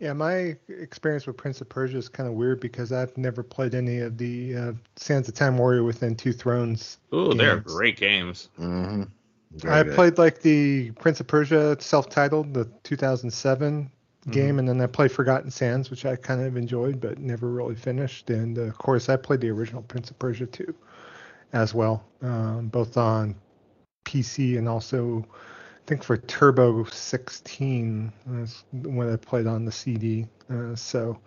Yeah, 0.00 0.14
my 0.14 0.56
experience 0.68 1.28
with 1.28 1.36
Prince 1.36 1.60
of 1.60 1.68
Persia 1.68 1.96
is 1.98 2.08
kind 2.08 2.28
of 2.28 2.34
weird 2.34 2.58
because 2.58 2.90
I've 2.90 3.16
never 3.16 3.44
played 3.44 3.72
any 3.72 4.00
of 4.00 4.18
the 4.18 4.56
uh, 4.56 4.72
Sands 4.96 5.28
of 5.28 5.34
Time 5.34 5.56
Warrior 5.56 5.84
Within 5.84 6.16
Two 6.16 6.32
Thrones. 6.32 6.98
oh, 7.12 7.34
they're 7.34 7.58
great 7.60 7.96
games. 7.96 8.48
hmm 8.56 9.04
I 9.68 9.84
played 9.84 10.18
like 10.18 10.40
the 10.40 10.90
Prince 10.92 11.20
of 11.20 11.28
Persia 11.28 11.76
self-titled, 11.78 12.52
the 12.52 12.64
2007 12.82 13.92
game, 14.30 14.58
and 14.58 14.68
then 14.68 14.80
I 14.80 14.86
played 14.86 15.12
Forgotten 15.12 15.50
Sands, 15.50 15.90
which 15.90 16.06
I 16.06 16.16
kind 16.16 16.40
of 16.40 16.56
enjoyed 16.56 17.00
but 17.00 17.18
never 17.18 17.48
really 17.50 17.74
finished. 17.74 18.30
And 18.30 18.58
uh, 18.58 18.62
of 18.62 18.78
course, 18.78 19.08
I 19.08 19.16
played 19.16 19.40
the 19.40 19.50
original 19.50 19.82
Prince 19.82 20.10
of 20.10 20.18
Persia 20.18 20.46
2 20.46 20.74
as 21.52 21.74
well, 21.74 22.04
um, 22.22 22.68
both 22.68 22.96
on 22.96 23.34
PC 24.04 24.58
and 24.58 24.68
also 24.68 25.24
I 25.30 25.86
think 25.86 26.02
for 26.02 26.16
Turbo 26.16 26.84
16 26.84 28.12
that's 28.26 28.64
when 28.72 29.12
I 29.12 29.16
played 29.16 29.46
on 29.46 29.64
the 29.64 29.72
CD. 29.72 30.26
Uh, 30.50 30.74
so. 30.76 31.18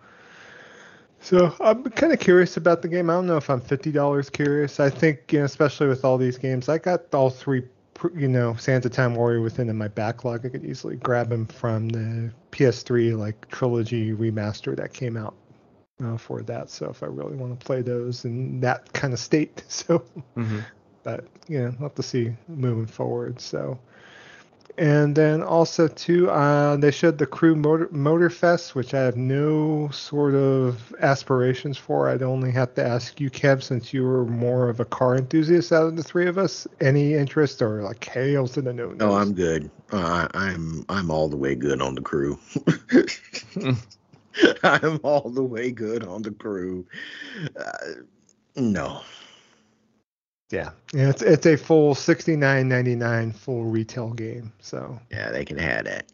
So 1.22 1.56
I'm 1.60 1.84
kind 1.86 2.14
of 2.14 2.20
curious 2.20 2.56
about 2.56 2.84
the 2.84 2.88
game. 2.88 3.10
I 3.10 3.14
don't 3.14 3.26
know 3.26 3.38
if 3.38 3.50
I'm 3.50 3.62
fifty 3.62 3.92
dollars 3.92 4.30
curious. 4.30 4.80
I 4.80 4.92
think, 4.92 5.34
you 5.34 5.40
know, 5.40 5.46
especially 5.46 5.88
with 5.88 6.06
all 6.06 6.20
these 6.20 6.38
games, 6.38 6.70
I 6.70 6.78
got 6.78 7.12
all 7.16 7.32
three, 7.32 7.64
you 8.16 8.28
know, 8.28 8.56
Sands 8.56 8.86
of 8.86 8.92
Time 8.92 9.16
Warrior 9.16 9.42
within 9.42 9.70
in 9.70 9.78
my 9.78 9.88
backlog. 9.88 10.46
I 10.46 10.50
could 10.50 10.66
easily 10.66 10.96
grab 10.98 11.32
him 11.32 11.46
from 11.48 11.90
the 11.90 12.32
PS3 12.52 13.14
like 13.14 13.48
trilogy 13.50 14.14
remaster 14.14 14.76
that 14.78 14.94
came 14.94 15.18
out 15.18 15.36
uh, 16.04 16.18
for 16.18 16.42
that. 16.44 16.70
So 16.70 16.90
if 16.90 17.04
I 17.04 17.08
really 17.08 17.36
want 17.36 17.58
to 17.60 17.66
play 17.66 17.82
those 17.82 18.26
in 18.26 18.60
that 18.62 18.92
kind 18.94 19.14
of 19.14 19.20
state, 19.20 19.64
so 19.70 20.04
Mm-hmm. 20.38 20.60
but 21.04 21.26
you 21.48 21.60
know, 21.60 21.66
we'll 21.80 21.90
have 21.90 21.96
to 21.96 22.04
see 22.04 22.34
moving 22.48 22.88
forward. 22.88 23.40
So, 23.40 23.80
and 24.78 25.16
then 25.16 25.42
also 25.42 25.88
too, 25.88 26.30
uh, 26.30 26.76
they 26.78 26.92
showed 26.92 27.18
the 27.18 27.26
Crew 27.26 27.56
Motor 27.56 27.88
Motor 27.92 28.30
Fest, 28.30 28.76
which 28.76 28.94
I 28.94 29.02
have 29.02 29.18
no 29.18 29.90
sort 29.90 30.36
of 30.36 30.94
aspirations 31.02 31.78
for. 31.78 32.10
I'd 32.10 32.24
only 32.24 32.52
have 32.52 32.74
to 32.76 32.86
ask 32.86 33.20
you, 33.20 33.30
Kev, 33.30 33.64
since 33.64 33.94
you 33.94 34.04
were 34.04 34.26
more 34.26 34.70
of 34.70 34.80
a 34.80 34.86
car 34.86 35.16
enthusiast 35.16 35.72
out 35.72 35.88
of 35.88 35.96
the 35.96 36.04
three 36.04 36.28
of 36.28 36.38
us. 36.38 36.68
Any 36.82 37.14
interest 37.14 37.62
or 37.62 37.82
like 37.82 38.04
hails 38.04 38.54
to 38.54 38.62
the 38.62 38.74
no? 38.74 38.92
No, 38.92 39.14
I'm 39.14 39.34
good. 39.34 39.70
Uh, 39.92 40.28
I'm 40.34 40.86
I'm 40.90 41.10
all 41.10 41.30
the 41.30 41.38
way 41.38 41.56
good 41.56 41.82
on 41.82 41.96
the 41.96 42.02
crew. 42.02 42.38
I'm 44.64 45.00
all 45.04 45.30
the 45.30 45.44
way 45.44 45.72
good 45.72 46.04
on 46.04 46.22
the 46.22 46.32
crew. 46.32 46.86
Uh, 47.58 47.94
no, 48.56 49.02
yeah, 50.56 50.70
yeah. 50.94 51.10
It's 51.10 51.22
it's 51.22 51.46
a 51.46 51.58
full 51.58 51.96
sixty 51.96 52.38
nine 52.38 52.70
ninety 52.70 52.96
nine 52.96 53.34
full 53.34 53.66
retail 53.66 54.12
game. 54.12 54.54
So 54.62 55.00
yeah, 55.12 55.32
they 55.32 55.44
can 55.44 55.58
have 55.58 55.84
that. 55.86 56.12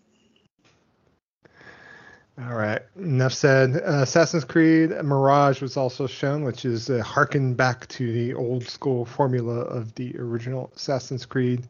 All 2.42 2.56
right. 2.56 2.82
Enough 2.96 3.34
said. 3.34 3.76
Uh, 3.76 4.02
Assassin's 4.02 4.46
Creed 4.46 4.90
Mirage 5.04 5.62
was 5.62 5.78
also 5.78 6.08
shown, 6.08 6.44
which 6.44 6.66
is 6.66 6.90
uh, 6.90 7.04
harken 7.04 7.54
back 7.54 7.88
to 7.90 8.12
the 8.12 8.34
old 8.34 8.64
school 8.64 9.06
formula 9.06 9.60
of 9.60 9.94
the 9.94 10.18
original 10.18 10.72
Assassin's 10.76 11.26
Creed, 11.26 11.68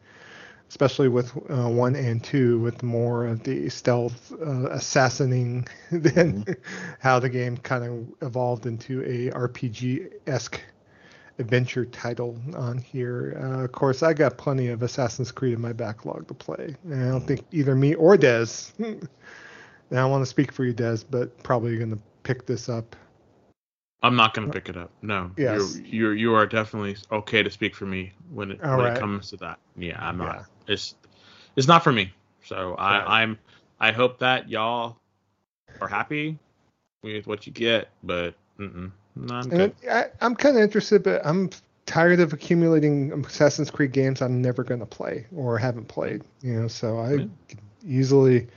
especially 0.70 1.08
with 1.08 1.30
uh, 1.50 1.68
one 1.68 1.94
and 1.94 2.24
two, 2.24 2.58
with 2.60 2.82
more 2.82 3.26
of 3.26 3.42
the 3.42 3.68
stealth 3.68 4.32
uh, 4.40 4.68
assassinating 4.70 5.66
than 5.90 6.46
how 7.00 7.18
the 7.18 7.28
game 7.28 7.58
kind 7.58 7.84
of 7.84 8.26
evolved 8.26 8.64
into 8.64 9.02
a 9.02 9.30
RPG 9.36 10.10
esque 10.26 10.58
adventure 11.42 11.84
title 11.84 12.38
on 12.56 12.78
here. 12.78 13.36
Uh, 13.38 13.64
of 13.64 13.72
course, 13.72 14.02
I 14.02 14.14
got 14.14 14.38
plenty 14.38 14.68
of 14.68 14.82
Assassin's 14.82 15.30
Creed 15.30 15.52
in 15.52 15.60
my 15.60 15.72
backlog 15.72 16.28
to 16.28 16.34
play. 16.34 16.74
And 16.84 17.04
I 17.04 17.08
don't 17.08 17.26
think 17.26 17.44
either 17.50 17.74
me 17.74 17.94
or 17.94 18.16
Des. 18.16 18.46
I 18.80 18.96
don't 19.90 20.10
want 20.10 20.22
to 20.22 20.26
speak 20.26 20.52
for 20.52 20.64
you, 20.64 20.72
Des, 20.72 20.98
but 21.10 21.36
probably 21.42 21.76
going 21.76 21.90
to 21.90 21.98
pick 22.22 22.46
this 22.46 22.68
up. 22.68 22.96
I'm 24.04 24.16
not 24.16 24.34
gonna 24.34 24.50
pick 24.50 24.68
it 24.68 24.76
up. 24.76 24.90
No. 25.00 25.30
Yes. 25.36 25.76
You're, 25.76 25.86
you're 25.86 26.14
you 26.14 26.34
are 26.34 26.44
definitely 26.44 26.96
okay 27.12 27.42
to 27.42 27.50
speak 27.50 27.76
for 27.76 27.86
me 27.86 28.12
when 28.32 28.50
it 28.50 28.64
All 28.64 28.76
when 28.76 28.86
right. 28.86 28.96
it 28.96 28.98
comes 28.98 29.30
to 29.30 29.36
that. 29.36 29.60
Yeah, 29.76 29.96
I'm 30.04 30.18
not. 30.18 30.44
Yeah. 30.66 30.72
It's 30.72 30.96
it's 31.54 31.68
not 31.68 31.84
for 31.84 31.92
me. 31.92 32.12
So 32.44 32.74
I 32.74 32.98
Right. 32.98 33.22
I'm 33.22 33.38
I 33.78 33.92
hope 33.92 34.18
that 34.18 34.48
y'all 34.48 34.96
are 35.80 35.86
happy 35.86 36.36
with 37.04 37.28
what 37.28 37.46
you 37.46 37.52
get, 37.52 37.90
but 38.02 38.34
mm-mm, 38.58 38.90
no, 39.16 39.34
I'm 39.34 39.52
And 39.52 39.62
it, 39.62 39.76
I, 39.90 40.06
I'm 40.20 40.34
kind 40.34 40.56
of 40.56 40.62
interested, 40.62 41.02
but 41.02 41.24
I'm 41.24 41.50
tired 41.86 42.20
of 42.20 42.32
accumulating 42.32 43.12
Assassin's 43.26 43.70
Creed 43.70 43.92
games 43.92 44.22
I'm 44.22 44.40
never 44.40 44.64
going 44.64 44.80
to 44.80 44.86
play 44.86 45.26
or 45.34 45.58
haven't 45.58 45.88
played. 45.88 46.22
You 46.42 46.62
know, 46.62 46.68
so 46.68 46.98
I 46.98 47.18
Yeah. 47.18 47.26
easily 47.86 48.48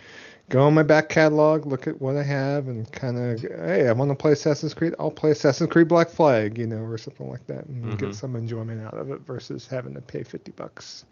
go 0.49 0.67
in 0.67 0.73
my 0.73 0.83
back 0.83 1.09
catalog, 1.09 1.65
look 1.65 1.87
at 1.87 2.01
what 2.01 2.15
I 2.17 2.23
have, 2.23 2.67
and 2.67 2.89
kind 2.91 3.17
of, 3.17 3.41
hey, 3.41 3.87
I 3.87 3.91
want 3.93 4.11
to 4.11 4.15
play 4.15 4.31
Assassin's 4.33 4.73
Creed. 4.73 4.93
I'll 4.99 5.11
play 5.11 5.31
Assassin's 5.31 5.69
Creed 5.69 5.87
Black 5.87 6.09
Flag, 6.09 6.57
you 6.57 6.67
know, 6.67 6.83
or 6.83 6.97
something 6.97 7.29
like 7.29 7.45
that, 7.47 7.65
and 7.65 7.97
Mhm. 7.97 7.97
get 7.97 8.13
some 8.13 8.35
enjoyment 8.35 8.85
out 8.85 8.95
of 8.95 9.11
it 9.11 9.21
versus 9.21 9.67
having 9.67 9.93
to 9.95 10.01
pay 10.01 10.23
50 10.23 10.51
bucks 10.51 11.05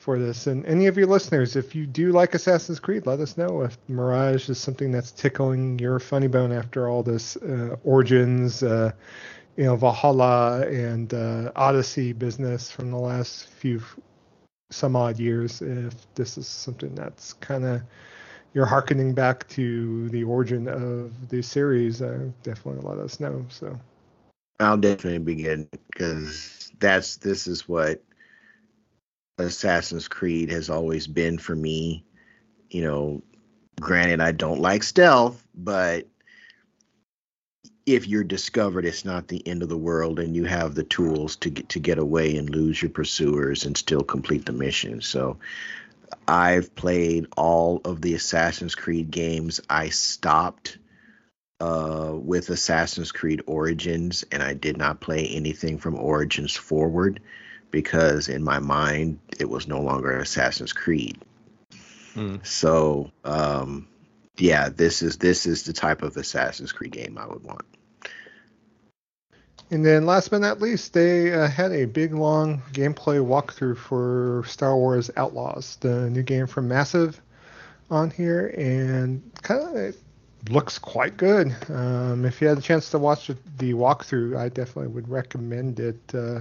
for 0.00 0.18
this. 0.18 0.46
And 0.46 0.64
any 0.64 0.86
of 0.86 0.96
your 0.96 1.06
listeners, 1.06 1.56
if 1.56 1.74
you 1.74 1.86
do 1.86 2.10
like 2.10 2.34
Assassin's 2.34 2.80
Creed, 2.80 3.06
let 3.06 3.20
us 3.20 3.36
know 3.36 3.60
if 3.60 3.76
Mirage 3.86 4.48
is 4.48 4.58
something 4.58 4.90
that's 4.90 5.12
tickling 5.12 5.78
your 5.78 5.98
funny 6.00 6.26
bone 6.26 6.52
after 6.52 6.88
all 6.88 7.02
this 7.02 7.36
uh, 7.36 7.76
Origins, 7.84 8.62
uh, 8.62 8.92
you 9.56 9.64
know, 9.64 9.76
Valhalla 9.76 10.62
and 10.62 11.12
uh, 11.12 11.52
Odyssey 11.54 12.14
business 12.14 12.70
from 12.70 12.90
the 12.90 12.96
last 12.96 13.48
few 13.48 13.82
some 14.70 14.96
odd 14.96 15.20
years. 15.20 15.60
If 15.60 15.94
this 16.14 16.38
is 16.38 16.46
something 16.46 16.94
that's 16.94 17.34
kind 17.34 17.66
of 17.66 17.82
you're 18.54 18.66
harkening 18.66 19.12
back 19.12 19.46
to 19.48 20.08
the 20.08 20.24
origin 20.24 20.66
of 20.66 21.28
the 21.28 21.42
series, 21.42 22.00
uh, 22.00 22.30
definitely 22.42 22.88
let 22.88 22.98
us 22.98 23.20
know. 23.20 23.44
So. 23.50 23.78
I'll 24.58 24.78
definitely 24.78 25.18
begin 25.18 25.68
because 25.90 26.72
that's 26.78 27.16
this 27.18 27.46
is 27.46 27.68
what 27.68 28.02
Assassin's 29.40 30.08
Creed 30.08 30.50
has 30.50 30.70
always 30.70 31.06
been 31.06 31.38
for 31.38 31.54
me. 31.54 32.04
You 32.70 32.82
know, 32.82 33.22
granted, 33.80 34.20
I 34.20 34.32
don't 34.32 34.60
like 34.60 34.82
stealth, 34.82 35.42
but 35.54 36.06
if 37.86 38.06
you're 38.06 38.24
discovered, 38.24 38.84
it's 38.84 39.04
not 39.04 39.28
the 39.28 39.46
end 39.46 39.62
of 39.62 39.68
the 39.68 39.76
world, 39.76 40.20
and 40.20 40.36
you 40.36 40.44
have 40.44 40.74
the 40.74 40.84
tools 40.84 41.36
to 41.36 41.50
get 41.50 41.70
to 41.70 41.80
get 41.80 41.98
away 41.98 42.36
and 42.36 42.48
lose 42.48 42.80
your 42.80 42.90
pursuers 42.90 43.64
and 43.64 43.76
still 43.76 44.02
complete 44.02 44.46
the 44.46 44.52
mission. 44.52 45.00
So, 45.00 45.38
I've 46.28 46.74
played 46.74 47.26
all 47.36 47.80
of 47.84 48.00
the 48.00 48.14
Assassin's 48.14 48.74
Creed 48.74 49.10
games. 49.10 49.60
I 49.68 49.88
stopped 49.88 50.78
uh, 51.60 52.12
with 52.14 52.50
Assassin's 52.50 53.12
Creed 53.12 53.42
Origins, 53.46 54.24
and 54.30 54.42
I 54.42 54.54
did 54.54 54.76
not 54.76 55.00
play 55.00 55.26
anything 55.26 55.78
from 55.78 55.98
Origins 55.98 56.56
forward 56.56 57.20
because 57.70 58.28
in 58.28 58.42
my 58.42 58.58
mind 58.58 59.18
it 59.38 59.48
was 59.48 59.66
no 59.68 59.80
longer 59.80 60.18
Assassin's 60.18 60.72
Creed. 60.72 61.18
Mm. 62.14 62.44
So, 62.44 63.10
um, 63.24 63.88
yeah, 64.36 64.68
this 64.68 65.02
is 65.02 65.18
this 65.18 65.46
is 65.46 65.64
the 65.64 65.72
type 65.72 66.02
of 66.02 66.16
Assassin's 66.16 66.72
Creed 66.72 66.92
game 66.92 67.18
I 67.18 67.26
would 67.26 67.42
want. 67.44 67.64
And 69.72 69.86
then 69.86 70.04
last 70.04 70.30
but 70.30 70.40
not 70.40 70.60
least, 70.60 70.94
they 70.94 71.32
uh, 71.32 71.46
had 71.46 71.70
a 71.70 71.84
big 71.84 72.12
long 72.12 72.60
gameplay 72.72 73.24
walkthrough 73.24 73.76
for 73.76 74.42
Star 74.46 74.76
Wars 74.76 75.10
Outlaws, 75.16 75.76
the 75.76 76.10
new 76.10 76.24
game 76.24 76.48
from 76.48 76.66
Massive 76.66 77.20
on 77.88 78.10
here, 78.10 78.48
and 78.58 79.22
kind 79.42 79.76
of 79.76 79.96
looks 80.48 80.76
quite 80.78 81.16
good. 81.16 81.54
Um, 81.68 82.24
if 82.24 82.40
you 82.40 82.48
had 82.48 82.58
a 82.58 82.62
chance 82.62 82.90
to 82.90 82.98
watch 82.98 83.28
the- 83.28 83.36
the 83.58 83.74
walkthrough, 83.74 84.36
I 84.36 84.48
definitely 84.48 84.88
would 84.88 85.08
recommend 85.08 85.78
it. 85.78 86.00
Uh, 86.12 86.40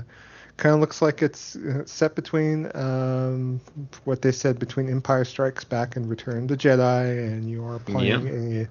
kind 0.59 0.75
of 0.75 0.81
looks 0.81 1.01
like 1.01 1.21
it's 1.21 1.55
uh, 1.55 1.83
set 1.85 2.15
between 2.15 2.69
um, 2.75 3.61
what 4.03 4.21
they 4.21 4.31
said 4.31 4.59
between 4.59 4.89
Empire 4.89 5.25
Strikes 5.25 5.63
Back 5.63 5.95
and 5.95 6.09
Return 6.09 6.43
of 6.43 6.47
the 6.49 6.57
Jedi, 6.57 7.27
and 7.27 7.49
you 7.49 7.63
are 7.65 7.79
playing 7.79 8.27
a 8.27 8.67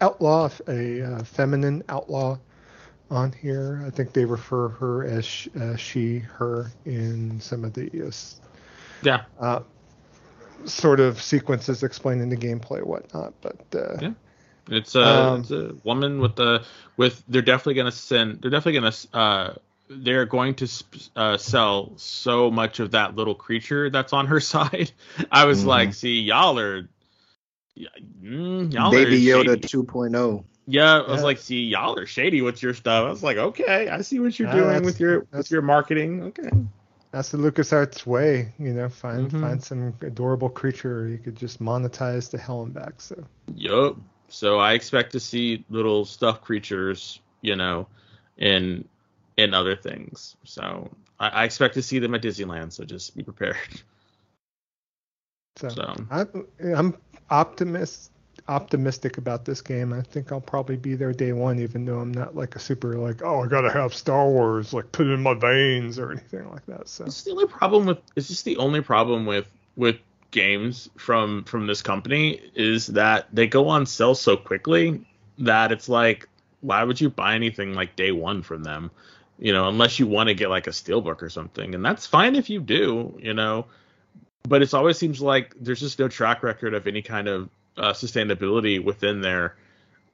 outlaw, 0.00 0.48
a 0.68 1.02
uh, 1.02 1.24
feminine 1.24 1.82
outlaw 1.88 2.38
on 3.10 3.32
here. 3.32 3.82
I 3.86 3.90
think 3.90 4.12
they 4.12 4.24
refer 4.24 4.68
her 4.68 5.04
as 5.04 5.24
sh- 5.26 5.48
uh, 5.60 5.76
she, 5.76 6.20
her 6.20 6.70
in 6.84 7.40
some 7.40 7.64
of 7.64 7.74
the 7.74 7.90
uh, 8.06 8.10
Yeah. 9.02 9.24
uh, 9.40 9.60
sort 10.64 11.00
of 11.00 11.20
sequences 11.20 11.82
explaining 11.82 12.30
the 12.30 12.36
gameplay, 12.36 12.82
whatnot. 12.82 13.34
But 13.42 13.60
uh, 13.74 13.98
Yeah. 14.00 14.12
It's 14.70 14.94
a 14.94 15.34
Um, 15.34 15.40
it's 15.40 15.50
a 15.50 15.74
woman 15.84 16.20
with 16.20 16.36
the 16.36 16.64
with 16.96 17.22
they're 17.28 17.42
definitely 17.42 17.74
gonna 17.74 17.92
send 17.92 18.40
they're 18.40 18.50
definitely 18.50 18.80
gonna 18.80 18.94
uh 19.12 19.54
they're 19.88 20.26
going 20.26 20.54
to 20.56 20.66
sp- 20.68 21.12
uh, 21.16 21.36
sell 21.36 21.92
so 21.96 22.50
much 22.50 22.80
of 22.80 22.92
that 22.92 23.14
little 23.16 23.34
creature 23.34 23.90
that's 23.90 24.12
on 24.12 24.26
her 24.26 24.40
side. 24.52 24.90
I 25.30 25.44
was 25.44 25.62
Mhm. 25.62 25.66
like, 25.66 25.94
see, 25.94 26.20
y'all 26.20 26.58
are 26.58 26.88
mm, 28.22 28.72
y'all 28.72 28.90
Baby 28.90 29.16
are 29.16 29.44
Yoda 29.44 29.56
shady. 29.56 29.60
2.0. 29.60 30.44
Yeah, 30.66 31.00
I 31.00 31.10
was 31.10 31.20
Yeah. 31.20 31.24
like, 31.24 31.38
see, 31.38 31.64
y'all 31.64 31.98
are 31.98 32.06
shady 32.06 32.40
with 32.40 32.62
your 32.62 32.72
stuff. 32.74 33.04
I 33.04 33.10
was 33.10 33.22
like, 33.22 33.36
okay, 33.36 33.88
I 33.88 34.00
see 34.00 34.18
what 34.20 34.38
you're 34.38 34.48
Yeah, 34.48 34.64
doing 34.64 34.84
with 34.84 35.00
your 35.00 35.26
with 35.32 35.50
your 35.50 35.62
marketing. 35.62 36.22
Okay. 36.22 36.50
that's 37.10 37.30
the 37.30 37.38
LucasArts 37.38 38.06
way, 38.06 38.52
you 38.58 38.72
know, 38.72 38.88
find 38.88 39.30
Mhm. 39.30 39.40
find 39.40 39.62
some 39.62 39.94
adorable 40.00 40.48
creature 40.48 41.06
you 41.08 41.18
could 41.18 41.36
just 41.36 41.60
monetize 41.60 42.30
the 42.30 42.38
hell 42.38 42.62
and 42.62 42.72
back. 42.72 43.00
So 43.00 43.22
Yup. 43.54 43.96
So 44.28 44.58
I 44.58 44.72
expect 44.72 45.12
to 45.12 45.20
see 45.20 45.64
little 45.68 46.04
stuffed 46.04 46.42
creatures, 46.42 47.20
you 47.42 47.56
know, 47.56 47.86
in 48.38 48.88
in 49.36 49.54
other 49.54 49.76
things. 49.76 50.36
So 50.44 50.90
I, 51.18 51.28
I 51.28 51.44
expect 51.44 51.74
to 51.74 51.82
see 51.82 51.98
them 51.98 52.14
at 52.14 52.22
Disneyland. 52.22 52.72
So 52.72 52.84
just 52.84 53.16
be 53.16 53.22
prepared. 53.22 53.56
so, 55.56 55.68
So 55.68 55.94
I, 56.10 56.26
I'm 56.74 56.96
optimist 57.30 58.10
optimistic 58.48 59.16
about 59.16 59.44
this 59.44 59.62
game. 59.62 59.92
I 59.92 60.02
think 60.02 60.30
I'll 60.30 60.40
probably 60.40 60.76
be 60.76 60.96
there 60.96 61.12
day 61.12 61.32
one, 61.32 61.58
even 61.60 61.84
though 61.86 62.00
I'm 62.00 62.12
not 62.12 62.36
like 62.36 62.56
a 62.56 62.58
super 62.58 62.96
like 62.98 63.22
oh 63.22 63.42
I 63.42 63.46
gotta 63.46 63.72
have 63.72 63.94
Star 63.94 64.28
Wars 64.28 64.72
like 64.72 64.92
put 64.92 65.06
it 65.06 65.10
in 65.10 65.22
my 65.22 65.34
veins 65.34 65.98
or 65.98 66.12
anything 66.12 66.50
like 66.50 66.66
that. 66.66 66.88
So 66.88 67.04
it's 67.04 67.22
the 67.22 67.30
only 67.30 67.46
problem 67.46 67.86
with 67.86 67.98
it's 68.16 68.28
just 68.28 68.44
the 68.44 68.56
only 68.58 68.80
problem 68.80 69.26
with 69.26 69.46
with 69.76 69.96
games 70.30 70.90
from 70.96 71.44
from 71.44 71.66
this 71.66 71.80
company 71.80 72.40
is 72.54 72.88
that 72.88 73.28
they 73.32 73.46
go 73.46 73.68
on 73.68 73.86
sale 73.86 74.14
so 74.14 74.36
quickly 74.36 75.04
that 75.38 75.70
it's 75.72 75.88
like 75.88 76.28
why 76.60 76.82
would 76.82 77.00
you 77.00 77.08
buy 77.08 77.34
anything 77.34 77.74
like 77.74 77.94
day 77.94 78.10
one 78.10 78.42
from 78.42 78.64
them 78.64 78.90
you 79.38 79.52
know 79.52 79.68
unless 79.68 79.98
you 79.98 80.06
want 80.06 80.28
to 80.28 80.34
get 80.34 80.48
like 80.48 80.66
a 80.66 80.70
steelbook 80.70 81.22
or 81.22 81.28
something 81.28 81.74
and 81.74 81.84
that's 81.84 82.06
fine 82.06 82.36
if 82.36 82.50
you 82.50 82.60
do 82.60 83.18
you 83.20 83.34
know 83.34 83.66
but 84.48 84.62
it 84.62 84.74
always 84.74 84.98
seems 84.98 85.20
like 85.20 85.54
there's 85.58 85.80
just 85.80 85.98
no 85.98 86.08
track 86.08 86.42
record 86.42 86.74
of 86.74 86.86
any 86.86 87.02
kind 87.02 87.28
of 87.28 87.48
uh, 87.76 87.92
sustainability 87.92 88.82
within 88.82 89.20
their 89.20 89.56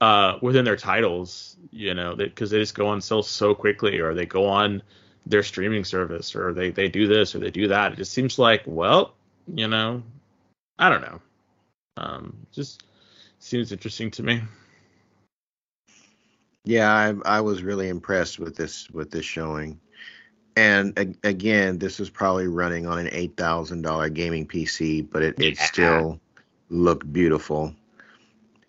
uh, 0.01 0.39
within 0.41 0.65
their 0.65 0.77
titles, 0.77 1.57
you 1.71 1.93
know, 1.93 2.17
because 2.17 2.51
they, 2.51 2.57
they, 2.57 2.63
just 2.63 2.75
go 2.75 2.89
on 2.89 3.03
sale 3.03 3.23
so 3.23 3.55
quickly, 3.55 3.99
or 3.99 4.15
they 4.15 4.25
go 4.25 4.47
on 4.47 4.83
their 5.27 5.43
streaming 5.43 5.85
service, 5.85 6.35
or 6.35 6.55
they 6.55 6.71
they 6.71 6.89
do 6.89 7.07
this 7.07 7.35
or 7.35 7.39
they 7.39 7.51
do 7.51 7.69
that. 7.69 7.93
It 7.93 7.97
just 7.97 8.13
seems 8.13 8.39
like, 8.39 8.63
well, 8.65 9.15
you 9.53 9.69
know, 9.69 10.03
I 10.79 10.89
don't 10.89 11.03
know. 11.03 11.21
Um, 11.97 12.47
just 12.53 12.83
seems 13.41 13.73
interesting 13.73 14.11
to 14.13 14.23
me. 14.23 14.43
Yeah, 16.65 16.93
I, 16.93 17.39
I 17.39 17.41
was 17.41 17.62
really 17.62 17.89
impressed 17.89 18.39
with 18.39 18.57
this 18.57 18.91
with 18.91 19.11
this 19.11 19.24
showing. 19.24 19.81
And 20.57 20.99
a, 20.99 21.28
again, 21.28 21.78
this 21.78 22.01
is 22.01 22.11
probably 22.11 22.49
running 22.49 22.87
on 22.87 22.99
an 22.99 23.09
eight 23.12 23.37
thousand 23.37 23.82
dollar 23.82 24.09
gaming 24.09 24.47
PC, 24.47 25.09
but 25.11 25.23
it, 25.23 25.41
it 25.41 25.57
still 25.57 26.20
looked 26.69 27.11
beautiful. 27.12 27.74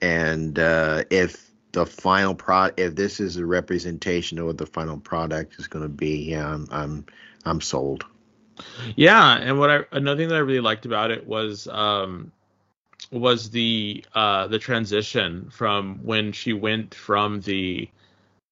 And 0.01 0.57
uh, 0.57 1.03
if 1.09 1.51
the 1.73 1.85
final 1.85 2.35
product, 2.35 2.79
if 2.79 2.95
this 2.95 3.19
is 3.19 3.37
a 3.37 3.45
representation 3.45 4.39
of 4.39 4.45
what 4.45 4.57
the 4.57 4.65
final 4.65 4.97
product 4.97 5.59
is 5.59 5.67
going 5.67 5.83
to 5.83 5.89
be, 5.89 6.29
yeah, 6.31 6.47
I'm 6.47 6.67
I'm 6.71 7.05
I'm 7.45 7.61
sold. 7.61 8.05
Yeah, 8.95 9.37
and 9.37 9.59
what 9.59 9.69
I 9.69 9.79
another 9.91 10.17
thing 10.17 10.29
that 10.29 10.35
I 10.35 10.39
really 10.39 10.59
liked 10.59 10.85
about 10.85 11.11
it 11.11 11.25
was 11.25 11.67
um 11.67 12.31
was 13.11 13.49
the 13.49 14.03
uh 14.13 14.47
the 14.47 14.59
transition 14.59 15.49
from 15.49 15.99
when 16.03 16.31
she 16.31 16.53
went 16.53 16.93
from 16.93 17.41
the 17.41 17.89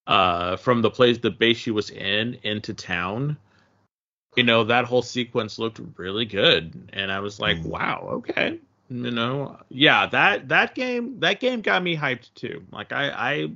uh 0.08 0.56
from 0.58 0.82
the 0.82 0.90
place 0.90 1.18
the 1.20 1.32
base 1.32 1.58
she 1.58 1.72
was 1.72 1.90
in 1.90 2.38
into 2.44 2.74
town. 2.74 3.38
You 4.36 4.44
know 4.44 4.64
that 4.66 4.86
whole 4.86 5.02
sequence 5.02 5.60
looked 5.60 5.82
really 5.98 6.26
good 6.26 6.90
and 6.94 7.12
i 7.12 7.20
was 7.20 7.40
like 7.40 7.58
mm. 7.58 7.66
wow 7.66 8.10
okay. 8.14 8.60
You 8.90 9.12
know 9.12 9.60
yeah 9.70 10.08
that 10.08 10.50
that 10.50 10.74
game 10.76 11.20
that 11.20 11.40
game 11.40 11.62
got 11.62 11.84
me 11.84 11.96
hyped 11.96 12.34
too. 12.36 12.64
Like 12.72 12.92
i 12.92 13.10
i 13.10 13.52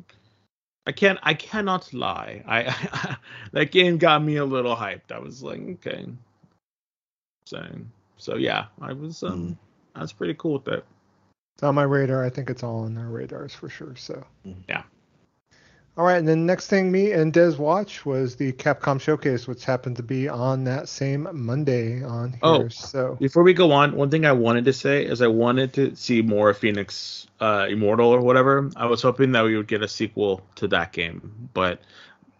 i 0.85 0.91
can't 0.91 1.19
i 1.23 1.33
cannot 1.33 1.93
lie. 1.93 2.43
I, 2.45 2.65
I 2.67 3.17
that 3.51 3.71
game 3.71 3.97
got 3.97 4.23
me 4.23 4.37
a 4.37 4.45
little 4.45 4.75
hyped. 4.75 5.11
I 5.11 5.19
was 5.19 5.41
like 5.41 5.61
okay. 5.61 6.05
So 7.45 7.65
so 8.17 8.35
yeah 8.35 8.65
i 8.81 8.93
was 8.93 9.21
um 9.23 9.49
mm. 9.49 9.57
I 9.95 10.01
was 10.01 10.13
pretty 10.13 10.33
cool 10.35 10.53
with 10.53 10.65
that 10.65 10.83
it's 11.55 11.63
on 11.63 11.75
my 11.75 11.83
radar 11.83 12.23
i 12.23 12.29
think 12.29 12.49
it's 12.49 12.63
all 12.63 12.81
on 12.81 12.97
our 12.97 13.09
radars 13.09 13.53
for 13.53 13.69
sure 13.69 13.95
so 13.95 14.25
yeah 14.67 14.83
all 15.95 16.05
right, 16.05 16.17
and 16.17 16.27
then 16.27 16.47
next 16.47 16.67
thing 16.67 16.91
me 16.91 17.11
and 17.11 17.31
Des 17.31 17.55
watch 17.55 18.03
was 18.03 18.35
the 18.35 18.51
Capcom 18.53 18.99
Showcase, 18.99 19.47
which 19.47 19.63
happened 19.63 19.97
to 19.97 20.03
be 20.03 20.27
on 20.27 20.63
that 20.63 20.89
same 20.89 21.27
Monday 21.31 22.03
on 22.03 22.31
here. 22.31 22.39
Oh, 22.41 22.67
so 22.69 23.15
before 23.19 23.43
we 23.43 23.53
go 23.53 23.71
on, 23.71 23.95
one 23.95 24.09
thing 24.09 24.25
I 24.25 24.31
wanted 24.31 24.65
to 24.65 24.73
say 24.73 25.05
is 25.05 25.21
I 25.21 25.27
wanted 25.27 25.73
to 25.73 25.95
see 25.95 26.23
more 26.23 26.51
Phoenix 26.55 27.27
uh, 27.39 27.67
Immortal 27.69 28.09
or 28.09 28.21
whatever. 28.21 28.71
I 28.75 28.87
was 28.87 29.03
hoping 29.03 29.33
that 29.33 29.43
we 29.43 29.55
would 29.55 29.67
get 29.67 29.83
a 29.83 29.87
sequel 29.87 30.41
to 30.55 30.67
that 30.69 30.93
game, 30.93 31.49
but 31.53 31.79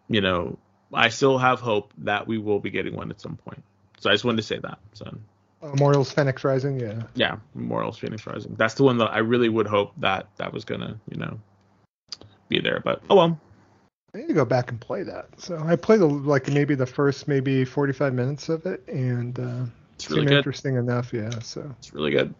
you 0.07 0.21
know, 0.21 0.57
I 0.91 1.09
still 1.09 1.37
have 1.37 1.59
hope 1.59 1.93
that 1.99 2.25
we 2.25 2.39
will 2.39 2.59
be 2.59 2.71
getting 2.71 2.95
one 2.95 3.11
at 3.11 3.21
some 3.21 3.37
point. 3.37 3.63
So 3.99 4.09
I 4.09 4.13
just 4.13 4.25
wanted 4.25 4.37
to 4.37 4.43
say 4.43 4.57
that. 4.57 4.79
So. 4.93 5.15
Immortals 5.63 6.11
Phoenix 6.11 6.43
Rising, 6.43 6.79
yeah. 6.79 7.03
Yeah, 7.15 7.37
Immortals 7.55 7.97
Phoenix 7.97 8.25
Rising. 8.27 8.55
That's 8.57 8.73
the 8.73 8.83
one 8.83 8.97
that 8.97 9.11
I 9.11 9.19
really 9.19 9.49
would 9.49 9.67
hope 9.67 9.93
that 9.97 10.27
that 10.37 10.51
was 10.53 10.65
gonna, 10.65 10.99
you 11.09 11.17
know, 11.17 11.39
be 12.49 12.59
there. 12.59 12.81
But 12.83 13.01
oh 13.09 13.15
well. 13.15 13.39
I 14.15 14.19
need 14.19 14.27
to 14.27 14.33
go 14.35 14.45
back 14.45 14.69
and 14.69 14.79
play 14.79 15.01
that. 15.01 15.25
So 15.41 15.57
I 15.57 15.75
played 15.75 15.99
the, 15.99 16.05
like 16.05 16.47
maybe 16.47 16.75
the 16.75 16.85
first 16.85 17.27
maybe 17.27 17.65
45 17.65 18.13
minutes 18.13 18.47
of 18.47 18.65
it, 18.67 18.87
and 18.87 19.39
uh, 19.39 19.65
it's 19.95 20.07
really 20.09 20.27
good. 20.27 20.37
interesting 20.37 20.75
enough. 20.75 21.11
Yeah, 21.11 21.31
so 21.39 21.73
it's 21.79 21.93
really 21.93 22.11
good. 22.11 22.33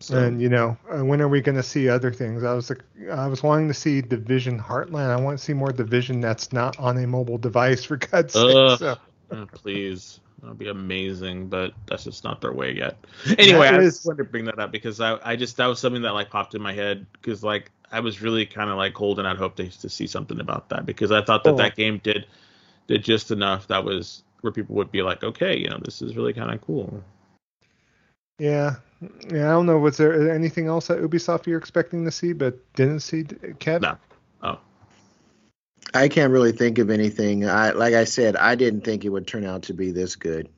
So. 0.00 0.18
And 0.18 0.42
you 0.42 0.50
know, 0.50 0.76
uh, 0.90 1.02
when 1.02 1.22
are 1.22 1.28
we 1.28 1.40
going 1.40 1.56
to 1.56 1.62
see 1.62 1.88
other 1.88 2.12
things? 2.12 2.44
I 2.44 2.52
was 2.52 2.68
like, 2.68 2.82
I 3.10 3.26
was 3.26 3.42
wanting 3.42 3.68
to 3.68 3.74
see 3.74 4.02
Division 4.02 4.60
Heartland. 4.60 5.08
I 5.08 5.18
want 5.18 5.38
to 5.38 5.42
see 5.42 5.54
more 5.54 5.72
Division 5.72 6.20
that's 6.20 6.52
not 6.52 6.78
on 6.78 6.98
a 6.98 7.06
mobile 7.06 7.38
device 7.38 7.84
for 7.84 7.96
God's 7.96 8.34
sake. 8.34 8.78
So. 8.78 8.96
oh, 9.30 9.46
please, 9.54 10.20
that'd 10.42 10.58
be 10.58 10.68
amazing, 10.68 11.48
but 11.48 11.72
that's 11.86 12.04
just 12.04 12.24
not 12.24 12.40
their 12.40 12.52
way 12.52 12.74
yet. 12.74 12.96
Anyway, 13.38 13.66
I 13.68 13.78
just 13.78 14.06
wanted 14.06 14.18
to 14.18 14.24
bring 14.24 14.44
that 14.44 14.58
up 14.58 14.72
because 14.72 15.00
I 15.00 15.18
I 15.24 15.36
just 15.36 15.56
that 15.56 15.66
was 15.66 15.78
something 15.78 16.02
that 16.02 16.12
like 16.12 16.30
popped 16.30 16.54
in 16.54 16.62
my 16.62 16.72
head 16.72 17.06
because 17.12 17.42
like 17.42 17.70
I 17.90 18.00
was 18.00 18.20
really 18.20 18.46
kind 18.46 18.70
of 18.70 18.76
like 18.76 18.94
holding 18.94 19.26
out 19.26 19.36
hope 19.36 19.56
to, 19.56 19.68
to 19.80 19.88
see 19.88 20.06
something 20.06 20.40
about 20.40 20.68
that 20.70 20.86
because 20.86 21.12
I 21.12 21.22
thought 21.22 21.44
that 21.44 21.54
oh. 21.54 21.56
that 21.56 21.76
game 21.76 22.00
did 22.02 22.26
did 22.86 23.04
just 23.04 23.30
enough 23.30 23.66
that 23.68 23.84
was 23.84 24.22
where 24.40 24.52
people 24.52 24.76
would 24.76 24.92
be 24.92 25.02
like, 25.02 25.24
okay, 25.24 25.56
you 25.56 25.68
know, 25.68 25.78
this 25.84 26.02
is 26.02 26.16
really 26.16 26.32
kind 26.32 26.52
of 26.52 26.60
cool. 26.60 27.02
Yeah, 28.38 28.76
yeah. 29.32 29.48
I 29.48 29.52
don't 29.52 29.66
know. 29.66 29.78
Was 29.78 29.96
there 29.96 30.30
anything 30.30 30.66
else 30.66 30.90
at 30.90 30.98
Ubisoft 30.98 31.46
you're 31.46 31.58
expecting 31.58 32.04
to 32.04 32.10
see 32.10 32.32
but 32.32 32.58
didn't 32.74 33.00
see, 33.00 33.24
Kev? 33.24 33.80
No. 33.80 33.96
I 35.94 36.08
can't 36.08 36.32
really 36.32 36.52
think 36.52 36.78
of 36.78 36.90
anything. 36.90 37.48
I 37.48 37.70
like 37.70 37.94
I 37.94 38.04
said, 38.04 38.36
I 38.36 38.54
didn't 38.54 38.82
think 38.82 39.04
it 39.04 39.08
would 39.08 39.26
turn 39.26 39.44
out 39.44 39.62
to 39.64 39.74
be 39.74 39.92
this 39.92 40.16
good. 40.16 40.48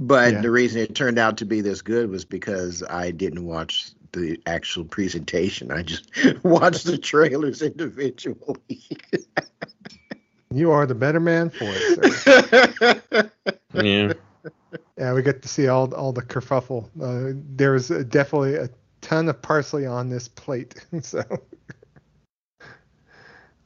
But 0.00 0.32
yeah. 0.32 0.40
the 0.42 0.50
reason 0.50 0.80
it 0.80 0.94
turned 0.94 1.18
out 1.18 1.38
to 1.38 1.44
be 1.44 1.60
this 1.60 1.82
good 1.82 2.10
was 2.10 2.24
because 2.24 2.84
I 2.88 3.10
didn't 3.10 3.44
watch 3.44 3.90
the 4.12 4.40
actual 4.46 4.84
presentation. 4.84 5.72
I 5.72 5.82
just 5.82 6.10
watched 6.44 6.84
the 6.84 6.98
trailers 6.98 7.62
individually. 7.62 8.80
you 10.52 10.70
are 10.70 10.86
the 10.86 10.94
better 10.94 11.20
man 11.20 11.50
for 11.50 11.66
it, 11.66 12.12
sir. 12.12 13.30
yeah. 13.74 14.12
Yeah, 14.96 15.12
we 15.14 15.22
get 15.22 15.42
to 15.42 15.48
see 15.48 15.68
all 15.68 15.92
all 15.94 16.12
the 16.12 16.22
kerfuffle. 16.22 16.88
Uh, 17.00 17.38
there 17.54 17.72
was 17.72 17.88
definitely 17.88 18.56
a 18.56 18.68
ton 19.00 19.28
of 19.28 19.40
parsley 19.40 19.86
on 19.86 20.10
this 20.10 20.28
plate, 20.28 20.84
so 21.02 21.22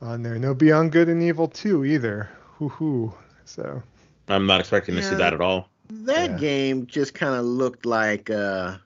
on 0.02 0.22
there. 0.22 0.38
No 0.38 0.54
Beyond 0.54 0.92
Good 0.92 1.08
and 1.08 1.22
Evil 1.22 1.48
2 1.48 1.84
either. 1.84 2.28
Hoo 2.58 2.68
hoo. 2.68 3.14
So 3.44 3.82
I'm 4.28 4.46
not 4.46 4.60
expecting 4.60 4.94
yeah, 4.94 5.00
to 5.02 5.08
see 5.08 5.14
that 5.16 5.32
at 5.32 5.40
all. 5.40 5.68
That 5.90 6.32
yeah. 6.32 6.38
game 6.38 6.86
just 6.86 7.14
kind 7.14 7.34
of 7.34 7.44
looked 7.44 7.86
like 7.86 8.30
uh 8.30 8.76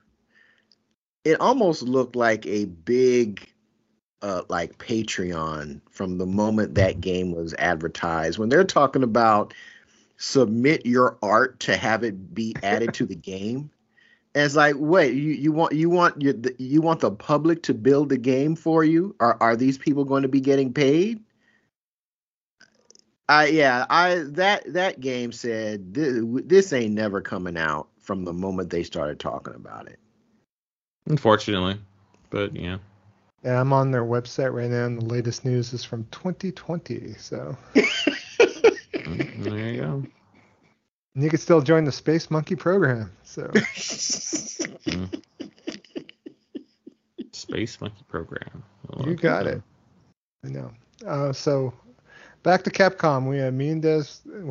it 1.23 1.39
almost 1.41 1.81
looked 1.81 2.15
like 2.15 2.45
a 2.45 2.65
big 2.65 3.49
uh, 4.21 4.43
like 4.49 4.77
Patreon 4.77 5.81
from 5.91 6.17
the 6.17 6.25
moment 6.25 6.75
that 6.75 7.01
game 7.01 7.33
was 7.33 7.53
advertised. 7.55 8.39
When 8.39 8.49
they're 8.49 8.63
talking 8.63 9.03
about 9.03 9.53
submit 10.15 10.85
your 10.85 11.17
art 11.21 11.59
to 11.61 11.77
have 11.77 12.03
it 12.03 12.33
be 12.33 12.55
added 12.63 12.93
to 12.95 13.05
the 13.05 13.15
game, 13.33 13.69
and 14.37 14.45
it's 14.45 14.55
like, 14.55 14.75
wait, 14.77 15.15
you, 15.15 15.31
you 15.31 15.51
want 15.51 15.73
you 15.73 15.89
want 15.89 16.21
you, 16.21 16.39
you 16.59 16.79
want 16.79 16.99
the 16.99 17.09
public 17.09 17.63
to 17.63 17.73
build 17.73 18.09
the 18.09 18.19
game 18.19 18.55
for 18.55 18.83
you? 18.83 19.15
Are 19.19 19.35
are 19.41 19.55
these 19.55 19.79
people 19.79 20.05
going 20.05 20.21
to 20.21 20.27
be 20.27 20.41
getting 20.41 20.73
paid? 20.73 21.23
I 23.27 23.47
yeah, 23.47 23.87
I 23.89 24.25
that 24.33 24.71
that 24.73 24.99
game 24.99 25.31
said 25.31 25.91
this, 25.91 26.23
this 26.45 26.71
ain't 26.71 26.93
never 26.93 27.19
coming 27.19 27.57
out 27.57 27.87
from 27.99 28.25
the 28.25 28.33
moment 28.33 28.69
they 28.69 28.83
started 28.83 29.19
talking 29.19 29.55
about 29.55 29.87
it. 29.87 29.97
Unfortunately, 31.07 31.79
but 32.29 32.55
yeah. 32.55 32.77
Yeah, 33.43 33.59
I'm 33.59 33.73
on 33.73 33.89
their 33.89 34.05
website 34.05 34.53
right 34.53 34.69
now, 34.69 34.85
and 34.85 35.01
the 35.01 35.05
latest 35.05 35.45
news 35.45 35.73
is 35.73 35.83
from 35.83 36.05
2020. 36.11 37.15
So 37.17 37.57
mm, 37.75 39.43
there 39.43 39.57
you 39.57 39.81
go. 39.81 40.03
And 41.17 41.23
you 41.23 41.31
can 41.31 41.39
still 41.39 41.61
join 41.61 41.83
the 41.83 41.91
Space 41.91 42.29
Monkey 42.29 42.55
program. 42.55 43.11
So. 43.23 43.47
mm. 43.47 45.21
Space 47.31 47.81
Monkey 47.81 48.03
program. 48.07 48.63
You 49.03 49.15
got 49.15 49.47
it. 49.47 49.63
I 50.45 50.49
know. 50.49 50.71
Uh, 51.07 51.33
so 51.33 51.73
back 52.43 52.63
to 52.65 52.69
Capcom. 52.69 53.27
We 53.27 53.41
uh, 53.41 53.49
me 53.49 53.69
and 53.69 53.81
Des 53.81 54.03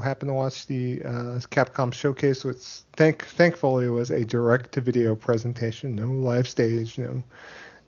happened 0.02 0.30
to 0.30 0.34
watch 0.34 0.66
the 0.66 1.04
uh, 1.04 1.38
Capcom 1.52 1.94
showcase, 1.94 2.42
which 2.42 2.80
thank 2.94 3.24
thankfully 3.26 3.88
was 3.88 4.10
a 4.10 4.24
direct 4.24 4.72
to 4.72 4.80
video 4.80 5.14
presentation, 5.14 5.94
no 5.94 6.08
live 6.08 6.48
stage, 6.48 6.98
no 6.98 7.22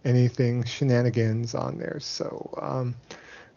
anything 0.05 0.63
shenanigans 0.63 1.53
on 1.53 1.79
there. 1.79 1.99
So 1.99 2.57
um, 2.63 2.95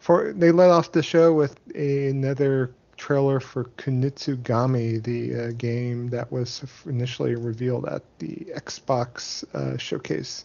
for 0.00 0.32
they 0.32 0.50
let 0.50 0.70
off 0.70 0.90
the 0.90 1.04
show 1.04 1.32
with 1.32 1.60
a, 1.76 2.08
another 2.08 2.74
trailer 3.02 3.40
for 3.40 3.64
Kunitsu-Gami, 3.64 5.02
the 5.02 5.34
uh, 5.34 5.52
game 5.56 6.08
that 6.10 6.30
was 6.30 6.62
initially 6.86 7.34
revealed 7.34 7.84
at 7.88 8.02
the 8.20 8.46
Xbox 8.54 9.42
uh, 9.56 9.76
showcase 9.76 10.44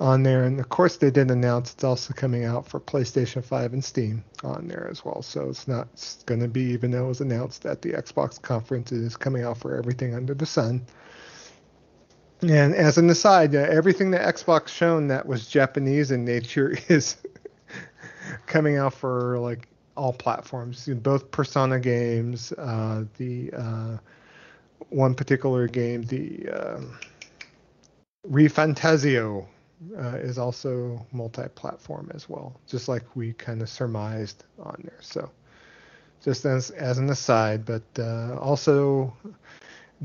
on 0.00 0.22
there. 0.22 0.44
And 0.44 0.58
of 0.58 0.70
course, 0.70 0.96
they 0.96 1.10
did 1.10 1.30
announce 1.30 1.74
it's 1.74 1.84
also 1.84 2.14
coming 2.14 2.46
out 2.46 2.66
for 2.66 2.80
PlayStation 2.80 3.44
5 3.44 3.74
and 3.74 3.84
Steam 3.84 4.24
on 4.42 4.68
there 4.68 4.88
as 4.90 5.04
well. 5.04 5.20
So 5.20 5.50
it's 5.50 5.68
not 5.68 5.88
going 6.24 6.40
to 6.40 6.48
be, 6.48 6.62
even 6.62 6.92
though 6.92 7.04
it 7.04 7.08
was 7.08 7.20
announced 7.20 7.66
at 7.66 7.82
the 7.82 7.92
Xbox 7.92 8.40
conference, 8.40 8.90
it 8.90 9.02
is 9.02 9.14
coming 9.14 9.42
out 9.42 9.58
for 9.58 9.76
everything 9.76 10.14
under 10.14 10.32
the 10.32 10.46
sun. 10.46 10.80
And 12.40 12.74
as 12.74 12.96
an 12.96 13.10
aside, 13.10 13.54
uh, 13.54 13.58
everything 13.58 14.12
that 14.12 14.34
Xbox 14.34 14.68
shown 14.68 15.08
that 15.08 15.26
was 15.26 15.46
Japanese 15.46 16.10
in 16.10 16.24
nature 16.24 16.74
is 16.88 17.18
coming 18.46 18.78
out 18.78 18.94
for 18.94 19.38
like 19.40 19.68
all 19.96 20.12
platforms, 20.12 20.86
both 20.86 21.30
Persona 21.30 21.80
games, 21.80 22.52
uh, 22.52 23.04
the 23.16 23.52
uh, 23.52 23.96
one 24.90 25.14
particular 25.14 25.66
game, 25.66 26.02
the 26.02 26.48
ReFantazio 28.30 29.46
uh, 29.98 30.16
is 30.16 30.38
also 30.38 31.04
multi-platform 31.12 32.10
as 32.14 32.28
well, 32.28 32.58
just 32.66 32.88
like 32.88 33.14
we 33.14 33.32
kind 33.34 33.62
of 33.62 33.68
surmised 33.68 34.44
on 34.58 34.80
there. 34.84 35.00
So, 35.00 35.30
just 36.22 36.44
as 36.44 36.70
as 36.70 36.98
an 36.98 37.10
aside, 37.10 37.64
but 37.64 37.82
uh, 37.98 38.36
also 38.40 39.12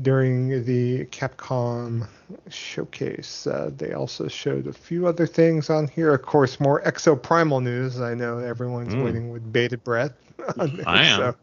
during 0.00 0.64
the 0.64 1.04
Capcom 1.06 2.06
showcase, 2.48 3.46
uh, 3.46 3.70
they 3.76 3.92
also 3.92 4.28
showed 4.28 4.66
a 4.66 4.72
few 4.72 5.06
other 5.06 5.26
things 5.26 5.68
on 5.68 5.86
here. 5.88 6.14
Of 6.14 6.22
course, 6.22 6.58
more 6.60 6.80
Exoprimal 6.82 7.62
news. 7.62 8.00
I 8.00 8.14
know 8.14 8.38
everyone's 8.38 8.94
Mm. 8.94 9.02
waiting 9.02 9.30
with 9.30 9.52
bated 9.52 9.84
breath. 9.84 10.12
on 10.58 10.76
there, 10.76 10.86
I 10.86 11.04
am. 11.04 11.32
so. 11.32 11.34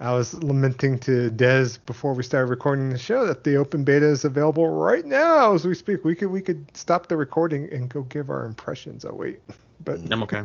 I 0.00 0.14
was 0.14 0.32
lamenting 0.42 0.98
to 1.00 1.30
Dez 1.30 1.78
before 1.84 2.14
we 2.14 2.22
started 2.22 2.48
recording 2.50 2.88
the 2.90 2.98
show 2.98 3.26
that 3.26 3.44
the 3.44 3.56
open 3.56 3.84
beta 3.84 4.06
is 4.06 4.24
available 4.24 4.68
right 4.68 5.04
now 5.04 5.52
as 5.54 5.66
we 5.66 5.74
speak. 5.74 6.04
We 6.04 6.14
could 6.14 6.30
we 6.30 6.40
could 6.40 6.64
stop 6.74 7.08
the 7.08 7.16
recording 7.18 7.68
and 7.70 7.88
go 7.88 8.02
give 8.04 8.30
our 8.30 8.46
impressions. 8.46 9.04
Oh 9.04 9.12
wait, 9.14 9.40
but 9.84 10.00
I'm 10.10 10.22
okay. 10.22 10.44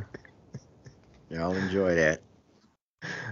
Yeah, 1.30 1.43
I'll 1.43 1.56
enjoy 1.56 1.95
that. 1.95 2.22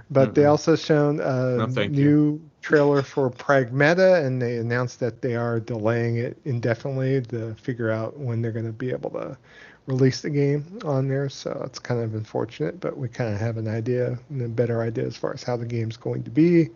but 0.09 0.33
they 0.35 0.45
Mm-mm. 0.45 0.49
also 0.49 0.75
shown 0.75 1.19
a 1.19 1.57
No, 1.57 1.67
thank 1.67 1.97
new 1.97 2.41
trailer 2.63 3.03
for 3.03 3.29
Pragmata, 3.29 4.25
and 4.25 4.41
they 4.41 4.57
announced 4.57 4.99
that 5.01 5.21
they 5.21 5.35
are 5.35 5.59
delaying 5.59 6.17
it 6.17 6.37
indefinitely 6.45 7.21
to 7.21 7.53
figure 7.55 7.91
out 7.91 8.17
when 8.17 8.41
they're 8.41 8.53
going 8.53 8.65
to 8.65 8.71
be 8.71 8.89
able 8.89 9.11
to 9.11 9.37
release 9.85 10.21
the 10.21 10.29
game 10.29 10.79
on 10.85 11.09
there. 11.09 11.27
So 11.27 11.61
it's 11.65 11.77
kind 11.77 12.01
of 12.01 12.15
unfortunate, 12.15 12.79
but 12.79 12.97
we 12.97 13.09
kind 13.09 13.33
of 13.33 13.39
have 13.39 13.57
an 13.57 13.67
idea, 13.67 14.17
and 14.29 14.41
a 14.41 14.47
better 14.47 14.81
idea 14.81 15.05
as 15.05 15.17
far 15.17 15.33
as 15.33 15.43
how 15.43 15.57
the 15.57 15.65
game's 15.65 15.97
going 15.97 16.23
to 16.23 16.31
be. 16.31 16.69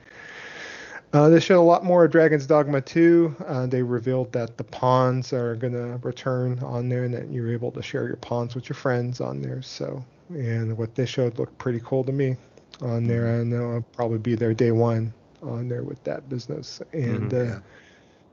Uh, 1.13 1.29
they 1.29 1.39
showed 1.39 1.61
a 1.61 1.63
lot 1.63 1.85
more 1.85 2.03
of 2.03 2.11
Dragon's 2.11 2.45
Dogma 2.45 2.81
2. 2.81 3.35
Uh, 3.47 3.65
they 3.65 3.81
revealed 3.81 4.33
that 4.33 4.57
the 4.57 4.65
pawns 4.65 5.31
are 5.31 5.55
going 5.55 5.71
to 5.71 5.97
return 6.05 6.59
on 6.59 6.89
there 6.89 7.05
and 7.05 7.13
that 7.13 7.31
you're 7.31 7.49
able 7.49 7.71
to 7.71 7.81
share 7.81 8.07
your 8.07 8.17
pawns 8.17 8.55
with 8.55 8.67
your 8.67 8.75
friends 8.75 9.21
on 9.21 9.41
there. 9.41 9.61
So, 9.61 10.03
and 10.29 10.77
what 10.77 10.95
they 10.95 11.05
showed 11.05 11.39
looked 11.39 11.57
pretty 11.57 11.79
cool 11.85 12.03
to 12.03 12.11
me 12.11 12.35
on 12.81 13.05
there. 13.05 13.39
I 13.39 13.45
know 13.45 13.75
I'll 13.75 13.85
probably 13.93 14.17
be 14.17 14.35
there 14.35 14.53
day 14.53 14.73
one 14.73 15.13
on 15.41 15.67
there 15.69 15.83
with 15.83 16.03
that 16.03 16.29
business. 16.29 16.81
And 16.93 17.31
Mhm. 17.31 17.33
uh, 17.33 17.43
Yeah. 17.43 17.59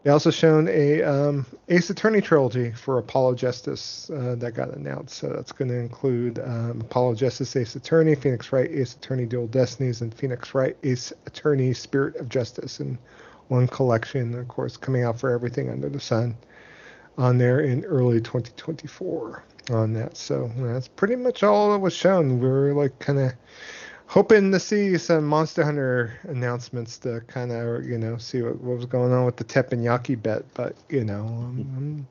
they 0.02 0.10
also 0.10 0.30
shown 0.30 0.68
a 0.68 1.02
um, 1.02 1.46
Ace 1.70 1.88
Attorney 1.90 2.20
trilogy 2.20 2.70
for 2.72 2.98
Apollo 2.98 3.34
Justice 3.36 4.10
uh, 4.10 4.34
that 4.38 4.52
got 4.52 4.74
announced. 4.74 5.16
So 5.16 5.28
that's 5.28 5.52
going 5.52 5.68
to 5.70 5.78
include 5.78 6.38
um, 6.40 6.80
Apollo 6.82 7.14
Justice 7.14 7.56
Ace 7.56 7.74
Attorney, 7.74 8.14
Phoenix 8.14 8.52
Wright 8.52 8.70
Ace 8.70 8.94
Attorney 8.94 9.24
Dual 9.26 9.46
Destinies, 9.46 10.02
and 10.02 10.12
Phoenix 10.14 10.54
Wright 10.54 10.76
Ace 10.82 11.12
Attorney 11.26 11.72
Spirit 11.72 12.16
of 12.16 12.28
Justice 12.28 12.80
in 12.80 12.98
one 13.48 13.66
collection. 13.66 14.34
Of 14.38 14.48
course, 14.48 14.76
coming 14.76 15.04
out 15.04 15.18
for 15.18 15.30
everything 15.30 15.70
under 15.70 15.88
the 15.88 16.00
sun 16.00 16.36
on 17.16 17.38
there 17.38 17.60
in 17.60 17.84
early 17.84 18.20
2024 18.20 19.42
on 19.70 19.92
that. 19.94 20.16
So 20.16 20.50
that's 20.56 20.88
pretty 20.88 21.16
much 21.16 21.42
all 21.42 21.72
that 21.72 21.78
was 21.78 21.94
shown. 21.94 22.40
We 22.40 22.46
were 22.48 22.74
like 22.74 22.98
kind 22.98 23.18
of 23.18 23.32
hoping 24.06 24.52
to 24.52 24.60
see 24.60 24.96
some 24.98 25.24
Monster 25.24 25.64
Hunter 25.64 26.18
announcements 26.24 26.98
to 26.98 27.20
kind 27.26 27.52
of 27.52 27.84
you 27.84 27.98
know 27.98 28.16
see 28.18 28.42
what, 28.42 28.60
what 28.60 28.76
was 28.76 28.86
going 28.86 29.12
on 29.12 29.24
with 29.24 29.36
the 29.36 29.44
teppanyaki 29.44 30.20
bet, 30.20 30.44
but 30.54 30.74
you 30.88 31.04
know 31.04 31.24
I'm, 31.24 31.58
I'm, 31.76 32.06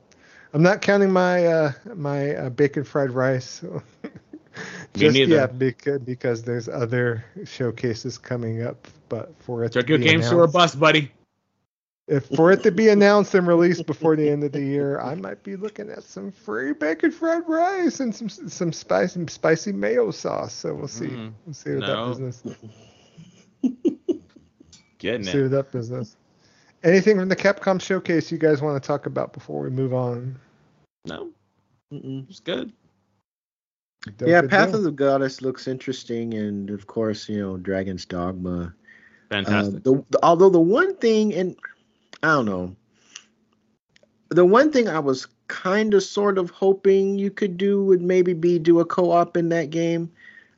I'm 0.54 0.62
not 0.62 0.82
counting 0.82 1.10
my 1.10 1.46
uh, 1.46 1.72
my 1.94 2.34
uh, 2.34 2.50
bacon 2.50 2.84
fried 2.84 3.10
rice 3.10 3.62
just 4.94 5.16
yet 5.16 5.58
because 5.58 6.00
because 6.00 6.42
there's 6.42 6.68
other 6.68 7.24
showcases 7.44 8.18
coming 8.18 8.62
up. 8.62 8.88
But 9.08 9.32
for 9.40 9.64
it 9.64 9.72
to 9.72 9.82
Tokyo 9.82 9.98
Game 9.98 10.22
Store 10.22 10.46
bus, 10.46 10.74
buddy. 10.74 11.12
If 12.06 12.26
for 12.26 12.52
it 12.52 12.62
to 12.64 12.70
be 12.70 12.88
announced 12.90 13.34
and 13.34 13.46
released 13.46 13.86
before 13.86 14.14
the 14.16 14.28
end 14.28 14.44
of 14.44 14.52
the 14.52 14.62
year, 14.62 15.00
I 15.00 15.14
might 15.14 15.42
be 15.42 15.56
looking 15.56 15.88
at 15.90 16.02
some 16.02 16.30
free 16.32 16.72
bacon 16.72 17.10
fried 17.10 17.48
rice 17.48 18.00
and 18.00 18.14
some 18.14 18.28
some 18.28 18.72
spicy 18.72 19.26
spicy 19.28 19.72
mayo 19.72 20.10
sauce. 20.10 20.52
So 20.52 20.74
we'll 20.74 20.88
see. 20.88 21.06
Mm, 21.06 21.32
we'll 21.46 21.54
see 21.54 21.70
what 21.70 21.80
no. 21.80 22.14
that 22.14 22.18
business. 22.20 22.42
Getting 24.98 25.24
See 25.24 25.38
it. 25.38 25.42
what 25.42 25.50
that 25.52 25.72
business. 25.72 26.16
Anything 26.82 27.18
from 27.18 27.28
the 27.30 27.36
Capcom 27.36 27.80
showcase 27.80 28.30
you 28.30 28.36
guys 28.38 28.60
want 28.60 28.82
to 28.82 28.86
talk 28.86 29.06
about 29.06 29.32
before 29.32 29.62
we 29.62 29.70
move 29.70 29.94
on? 29.94 30.38
No, 31.06 31.30
Mm-mm. 31.92 32.28
it's 32.28 32.40
good. 32.40 32.72
Dope 34.18 34.28
Yeah, 34.28 34.42
Path 34.42 34.68
deal. 34.68 34.76
of 34.78 34.82
the 34.84 34.90
Goddess 34.90 35.40
looks 35.40 35.66
interesting, 35.66 36.34
and 36.34 36.68
of 36.68 36.86
course, 36.86 37.26
you 37.28 37.38
know, 37.40 37.56
Dragon's 37.56 38.04
Dogma. 38.04 38.64
Uh, 38.64 38.70
Fantastic. 39.30 39.82
the, 39.82 40.04
the- 40.10 40.18
although 40.22 40.50
the 40.50 40.60
one 40.60 40.94
thing, 40.96 41.32
and 41.34 41.56
I 42.24 42.28
don't 42.28 42.46
know, 42.46 42.74
the 44.30 44.46
one 44.46 44.72
thing 44.72 44.88
I 44.88 44.98
was 44.98 45.28
kind 45.48 45.92
of 45.92 46.02
sort 46.02 46.38
of 46.38 46.48
hoping 46.48 47.18
you 47.18 47.30
could 47.30 47.58
do 47.58 47.84
would 47.84 48.00
maybe 48.00 48.32
be 48.32 48.58
do 48.58 48.80
a 48.80 48.84
co-op 48.86 49.36
in 49.36 49.50
that 49.50 49.68
game. 49.68 50.10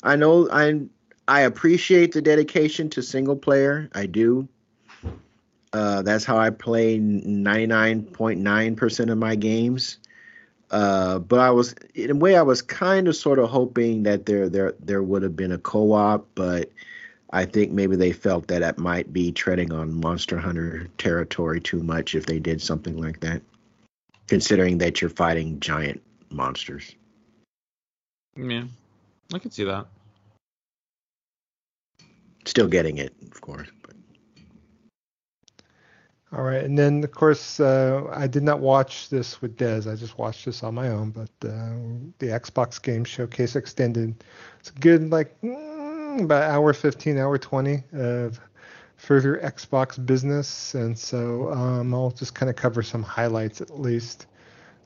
I 0.05 0.15
know 0.15 0.49
I 0.53 0.83
I 1.27 1.41
appreciate 1.41 2.13
the 2.13 2.23
dedication 2.23 2.89
to 2.91 3.03
single 3.03 3.35
player. 3.35 3.91
I 3.97 4.07
do. 4.07 4.47
Uh, 5.73 6.03
that's 6.03 6.25
how 6.25 6.39
I 6.39 6.51
play 6.51 7.01
99.9% 7.01 9.11
of 9.11 9.19
my 9.19 9.35
games. 9.35 9.99
Uh, 10.71 11.19
but 11.19 11.41
I 11.41 11.51
was 11.51 11.75
in 11.97 12.13
a 12.13 12.15
way 12.15 12.37
I 12.37 12.43
was 12.43 12.63
kind 12.63 13.09
of 13.09 13.17
sort 13.17 13.41
of 13.41 13.51
hoping 13.51 14.05
that 14.05 14.27
there 14.27 14.49
there 14.49 14.75
there 14.79 15.03
would 15.03 15.25
have 15.25 15.35
been 15.35 15.51
a 15.51 15.59
co-op, 15.59 16.29
but 16.37 16.71
I 17.31 17.45
think 17.45 17.73
maybe 17.73 17.97
they 17.97 18.13
felt 18.13 18.49
that 18.49 18.63
it 18.63 18.79
might 18.79 19.13
be 19.13 19.33
treading 19.33 19.73
on 19.73 19.93
Monster 19.93 20.39
Hunter 20.39 20.89
territory 20.99 21.61
too 21.61 21.83
much 21.83 22.15
if 22.15 22.27
they 22.27 22.39
did 22.39 22.63
something 22.63 22.97
like 22.97 23.21
that, 23.21 23.43
considering 24.29 24.79
that 24.79 25.01
you're 25.01 25.11
fighting 25.11 25.59
giant 25.59 26.03
monsters. 26.31 26.95
yeah, 28.37 28.65
I 29.35 29.39
can 29.39 29.51
see 29.51 29.65
that. 29.65 29.87
Still 32.45 32.69
getting 32.69 32.99
it, 32.99 33.13
of 33.33 33.41
course. 33.41 33.69
But 33.83 33.97
All 36.33 36.45
right, 36.45 36.63
and 36.63 36.79
then 36.79 37.03
of 37.03 37.11
course 37.11 37.59
uh, 37.59 38.05
I 38.13 38.29
did 38.29 38.45
not 38.45 38.61
watch 38.61 39.09
this 39.09 39.43
with 39.43 39.57
Dez. 39.57 39.91
I 39.91 39.97
just 39.97 40.17
watched 40.17 40.45
this 40.45 40.63
on 40.63 40.75
my 40.75 40.91
own. 40.91 41.11
But 41.11 41.31
uh, 41.45 41.75
the 42.19 42.27
Xbox 42.27 42.81
Game 42.81 43.03
Showcase 43.03 43.57
extended. 43.57 44.23
It's 44.61 44.71
a 44.71 44.75
good 44.75 45.11
like 45.11 45.41
mm, 45.41 45.66
about 46.25 46.51
hour 46.51 46.73
15, 46.73 47.19
hour 47.19 47.39
20 47.39 47.83
of 47.93 48.41
further 48.97 49.39
Xbox 49.39 50.05
business, 50.05 50.75
and 50.75 50.99
so 50.99 51.53
um, 51.53 51.95
I'll 51.95 52.11
just 52.11 52.35
kind 52.35 52.51
of 52.51 52.57
cover 52.57 52.83
some 52.83 53.03
highlights 53.03 53.61
at 53.61 53.79
least 53.79 54.27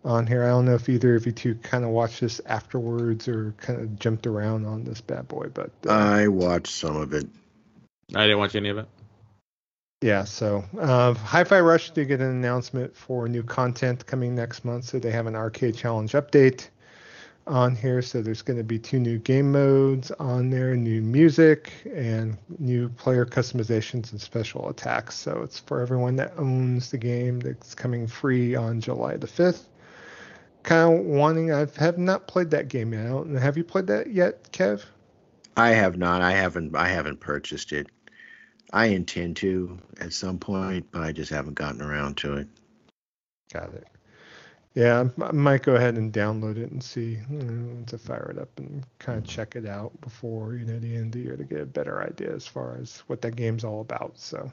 on 0.05 0.27
here. 0.27 0.45
I 0.45 0.49
don't 0.49 0.65
know 0.65 0.75
if 0.75 0.89
either 0.89 1.15
of 1.15 1.27
you 1.27 1.33
two 1.33 1.55
kind 1.57 1.85
of 1.85 1.91
watched 1.91 2.21
this 2.21 2.41
afterwards 2.47 3.29
or 3.29 3.55
kind 3.59 3.81
of 3.81 3.99
jumped 3.99 4.27
around 4.27 4.67
on 4.67 4.85
this 4.85 5.01
bad 5.01 5.29
boy, 5.29 5.49
but 5.53 5.71
uh, 5.87 5.93
I 5.93 6.29
watched 6.29 6.75
some 6.75 6.97
of 6.97 7.13
it. 7.13 7.27
I 8.15 8.23
didn't 8.23 8.39
watch 8.39 8.55
any 8.55 8.71
of 8.71 8.79
it. 8.79 8.89
Yeah, 10.03 10.25
so 10.25 10.65
uh, 10.79 11.13
Hi-Fi 11.13 11.61
Rush 11.61 11.91
did 11.91 12.09
get 12.09 12.21
an 12.21 12.31
announcement 12.31 12.97
for 12.97 13.29
new 13.29 13.43
content 13.43 14.07
coming 14.07 14.35
next 14.35 14.65
month. 14.65 14.87
So 14.87 14.99
they 14.99 15.11
have 15.11 15.27
an 15.27 15.37
arcade 15.37 15.77
challenge 15.77 16.13
update 16.13 16.69
on 17.47 17.75
here. 17.75 18.03
So 18.03 18.23
there's 18.23 18.43
going 18.43 18.59
to 18.59 18.65
be 18.65 18.79
two 18.79 18.99
new 18.99 19.19
game 19.19 19.53
modes 19.53 20.11
on 20.13 20.51
there, 20.51 20.77
new 20.77 21.03
music, 21.03 21.73
and 21.95 22.37
new 22.59 22.89
player 22.89 23.27
customizations 23.27 24.13
and 24.13 24.21
special 24.21 24.69
attacks. 24.69 25.17
So 25.17 25.43
it's 25.43 25.59
for 25.59 25.81
everyone 25.81 26.17
that 26.17 26.33
owns 26.37 26.91
the 26.91 26.99
game. 26.99 27.41
That's 27.41 27.75
coming 27.75 28.07
free 28.07 28.55
on 28.55 28.81
July 28.81 29.17
the 29.17 29.27
5th. 29.27 29.65
Kind 30.63 31.01
of 31.01 31.07
wanting. 31.07 31.53
I 31.53 31.67
have 31.77 31.99
not 31.99 32.27
played 32.27 32.51
that 32.51 32.69
game 32.69 32.93
yet. 32.93 33.27
Have 33.41 33.57
you 33.57 33.65
played 33.65 33.87
that 33.87 34.13
yet, 34.13 34.53
Kev? 34.53 34.85
I 35.57 35.71
have 35.71 35.97
not. 35.97 36.23
I 36.23 36.33
haven't. 36.33 36.77
I 36.77 36.89
haven't 36.89 37.21
purchased 37.21 37.73
it. 37.73 37.89
I 38.73 38.87
intend 38.87 39.37
to 39.39 39.79
at 40.01 40.13
some 40.13 40.39
point, 40.39 40.87
but 40.93 41.03
I 41.03 41.13
just 41.13 41.31
haven't 41.31 41.55
gotten 41.55 41.83
around 41.83 42.19
to 42.19 42.35
it. 42.37 42.49
Got 43.53 43.75
it. 43.75 43.87
Yeah, 44.75 45.09
I 45.21 45.33
might 45.33 45.63
go 45.65 45.75
ahead 45.75 45.97
and 45.97 46.13
download 46.13 46.57
it 46.57 46.71
and 46.71 46.83
see 46.83 47.19
you 47.29 47.39
know, 47.43 47.85
to 47.87 47.99
fire 47.99 48.31
it 48.31 48.39
up 48.39 48.57
and 48.59 48.85
kind 49.01 49.19
of 49.19 49.25
check 49.25 49.57
it 49.57 49.67
out 49.67 50.01
before 50.01 50.55
you 50.55 50.65
know 50.65 50.79
the 50.79 50.95
end 50.95 51.07
of 51.07 51.13
the 51.13 51.21
year 51.21 51.37
to 51.37 51.45
get 51.45 51.61
a 51.61 51.67
better 51.67 52.03
idea 52.03 52.33
as 52.33 52.47
far 52.47 52.77
as 52.81 52.99
what 53.09 53.21
that 53.23 53.35
game's 53.37 53.65
all 53.65 53.81
about. 53.81 54.17
So 54.19 54.53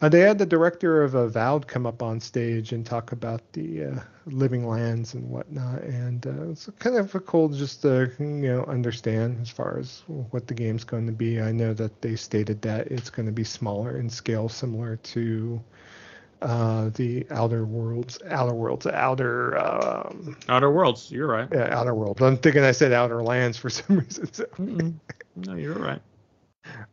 uh, 0.00 0.08
they 0.08 0.20
had 0.20 0.38
the 0.38 0.46
director 0.46 1.02
of 1.04 1.14
Avowed 1.14 1.68
come 1.68 1.86
up 1.86 2.02
on 2.02 2.20
stage 2.20 2.72
and 2.72 2.84
talk 2.84 3.12
about 3.12 3.42
the 3.52 3.84
uh, 3.84 4.00
living 4.26 4.66
lands 4.66 5.14
and 5.14 5.28
whatnot, 5.30 5.82
and 5.82 6.26
uh, 6.26 6.50
it's 6.50 6.68
kind 6.80 6.96
of 6.96 7.12
cool 7.26 7.48
just 7.48 7.82
to 7.82 8.10
you 8.18 8.26
know 8.26 8.64
understand 8.64 9.38
as 9.40 9.50
far 9.50 9.78
as 9.78 10.02
what 10.30 10.48
the 10.48 10.54
game's 10.54 10.84
going 10.84 11.06
to 11.06 11.12
be. 11.12 11.40
I 11.40 11.52
know 11.52 11.74
that 11.74 12.02
they 12.02 12.16
stated 12.16 12.60
that 12.62 12.88
it's 12.88 13.10
going 13.10 13.26
to 13.26 13.32
be 13.32 13.44
smaller 13.44 13.98
in 13.98 14.10
scale, 14.10 14.48
similar 14.48 14.96
to 14.96 15.62
uh, 16.42 16.90
the 16.94 17.26
Outer 17.30 17.64
Worlds, 17.64 18.18
Outer 18.28 18.54
Worlds, 18.54 18.86
Outer, 18.86 19.58
um, 19.58 20.36
Outer 20.48 20.70
Worlds. 20.70 21.10
You're 21.10 21.26
right. 21.28 21.48
yeah, 21.52 21.68
Outer 21.78 21.94
Worlds. 21.94 22.20
I'm 22.22 22.36
thinking 22.38 22.62
I 22.64 22.72
said 22.72 22.92
Outer 22.92 23.22
Lands 23.22 23.56
for 23.56 23.70
some 23.78 23.98
reason 23.98 24.32
so, 24.32 24.46
No, 24.58 25.54
you're 25.54 25.74
right. 25.74 26.00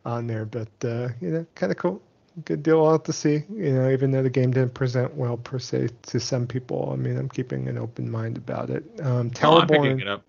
on 0.04 0.26
there, 0.26 0.44
but 0.44 0.68
uh, 0.84 1.08
you 1.20 1.30
know, 1.30 1.46
kind 1.54 1.72
of 1.72 1.78
cool. 1.78 2.00
good 2.44 2.62
deal. 2.62 2.82
We'll 2.82 2.98
to 2.98 3.12
see. 3.12 3.44
You 3.50 3.72
know, 3.74 3.90
even 3.90 4.10
though 4.10 4.22
the 4.22 4.30
game 4.30 4.52
didn't 4.52 4.74
present 4.74 5.14
well 5.14 5.36
per 5.36 5.58
se 5.58 5.88
to 6.02 6.20
some 6.20 6.46
people, 6.46 6.90
I 6.92 6.96
mean, 6.96 7.16
I'm 7.18 7.28
keeping 7.28 7.68
an 7.68 7.78
open 7.78 8.10
mind 8.10 8.36
about 8.36 8.70
it. 8.70 8.84
Um, 9.02 9.30
Oh, 9.42 9.58
I'm 9.58 9.68
picking 9.68 10.00
it 10.00 10.08
up. 10.08 10.22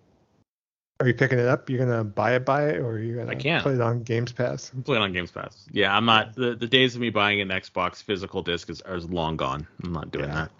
Are 1.01 1.07
you 1.07 1.13
picking 1.13 1.39
it 1.39 1.45
up? 1.47 1.69
You're 1.69 1.79
gonna 1.85 2.03
buy 2.03 2.35
it, 2.35 2.43
buy 2.45 2.69
it, 2.69 2.77
or 2.77 2.91
are 2.91 2.99
you 2.99 3.15
gonna 3.15 3.31
I 3.31 3.35
can't. 3.35 3.63
play 3.63 3.73
it 3.73 3.81
on 3.81 4.03
Games 4.03 4.33
Pass? 4.33 4.69
I'm 4.73 4.83
playing 4.83 5.01
on 5.01 5.13
Games 5.13 5.31
Pass. 5.31 5.65
Yeah, 5.71 5.95
I'm 5.95 6.03
not. 6.05 6.35
The, 6.35 6.55
the 6.55 6.67
days 6.67 6.93
of 6.95 6.99
me 7.01 7.09
buying 7.09 7.39
an 7.39 7.47
Xbox 7.49 8.03
physical 8.03 8.41
disc 8.41 8.69
is, 8.69 8.81
is 8.85 9.09
long 9.09 9.37
gone. 9.37 9.65
I'm 9.83 9.93
not 9.93 10.11
doing 10.11 10.25
Yeah. 10.27 10.35
that. 10.35 10.51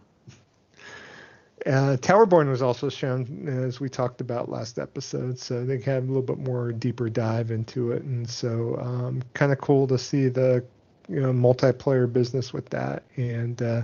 Uh, 1.66 1.98
Towerborn 1.98 2.50
was 2.50 2.62
also 2.62 2.88
shown 2.88 3.50
as 3.66 3.82
we 3.82 3.90
talked 3.90 4.22
about 4.22 4.48
last 4.48 4.80
episode, 4.80 5.38
so 5.38 5.66
they 5.66 5.78
had 5.82 6.04
a 6.04 6.06
little 6.06 6.22
bit 6.22 6.38
more 6.38 6.72
deeper 6.72 7.10
dive 7.10 7.52
into 7.52 7.92
it, 7.92 8.04
and 8.04 8.30
so 8.30 8.78
um, 8.82 9.22
kind 9.34 9.52
of 9.52 9.58
cool 9.60 9.86
to 9.88 9.98
see 9.98 10.30
the 10.30 10.64
you 11.10 11.20
know 11.20 11.34
multiplayer 11.34 12.12
business 12.12 12.54
with 12.54 12.70
that, 12.70 13.04
and 13.18 13.62
uh, 13.62 13.82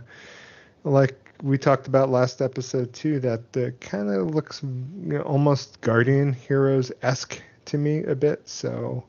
like 0.86 1.25
we 1.46 1.60
talked 1.60 1.86
about 1.86 2.10
last 2.10 2.42
episode 2.42 2.92
too, 2.92 3.20
that 3.20 3.54
the 3.54 3.72
kind 3.80 4.10
of 4.10 4.34
looks 4.34 4.64
you 4.64 5.14
know, 5.14 5.22
almost 5.22 5.80
Guardian 5.82 6.34
Heroes 6.34 6.92
esque 7.04 7.40
to 7.66 7.78
me 7.78 8.04
a 8.04 8.16
bit, 8.16 8.50
so. 8.50 9.06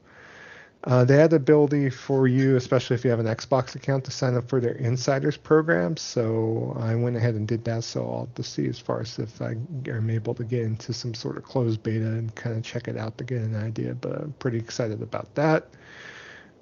Uh, 0.85 1.05
they 1.05 1.17
had 1.17 1.31
the 1.31 1.37
ability 1.37 1.91
for 1.91 2.29
you, 2.29 2.55
especially 2.55 2.95
if 2.95 3.05
you 3.05 3.11
have 3.11 3.19
an 3.19 3.27
Xbox 3.27 3.75
account, 3.75 4.05
to 4.05 4.13
sign 4.13 4.37
up 4.37 4.49
for 4.49 4.61
their 4.61 4.75
insiders 4.75 5.37
program. 5.37 5.97
So 5.97 6.77
I 6.79 6.95
went 6.95 7.17
ahead 7.17 7.35
and 7.35 7.49
did 7.49 7.65
that. 7.65 7.83
So 7.83 8.09
I'll 8.09 8.21
have 8.21 8.35
to 8.37 8.45
see 8.45 8.69
as 8.69 8.79
far 8.79 9.01
as 9.01 9.19
if 9.19 9.43
I 9.43 9.57
am 9.89 10.11
able 10.11 10.33
to 10.35 10.45
get 10.45 10.63
into 10.63 10.93
some 10.93 11.13
sort 11.13 11.39
of 11.39 11.43
closed 11.43 11.83
beta 11.83 12.07
and 12.07 12.33
kind 12.37 12.57
of 12.57 12.63
check 12.63 12.87
it 12.87 12.97
out 12.97 13.19
to 13.19 13.25
get 13.25 13.39
an 13.39 13.57
idea. 13.57 13.97
But 13.97 14.13
I'm 14.13 14.35
pretty 14.39 14.59
excited 14.59 15.03
about 15.03 15.35
that. 15.35 15.67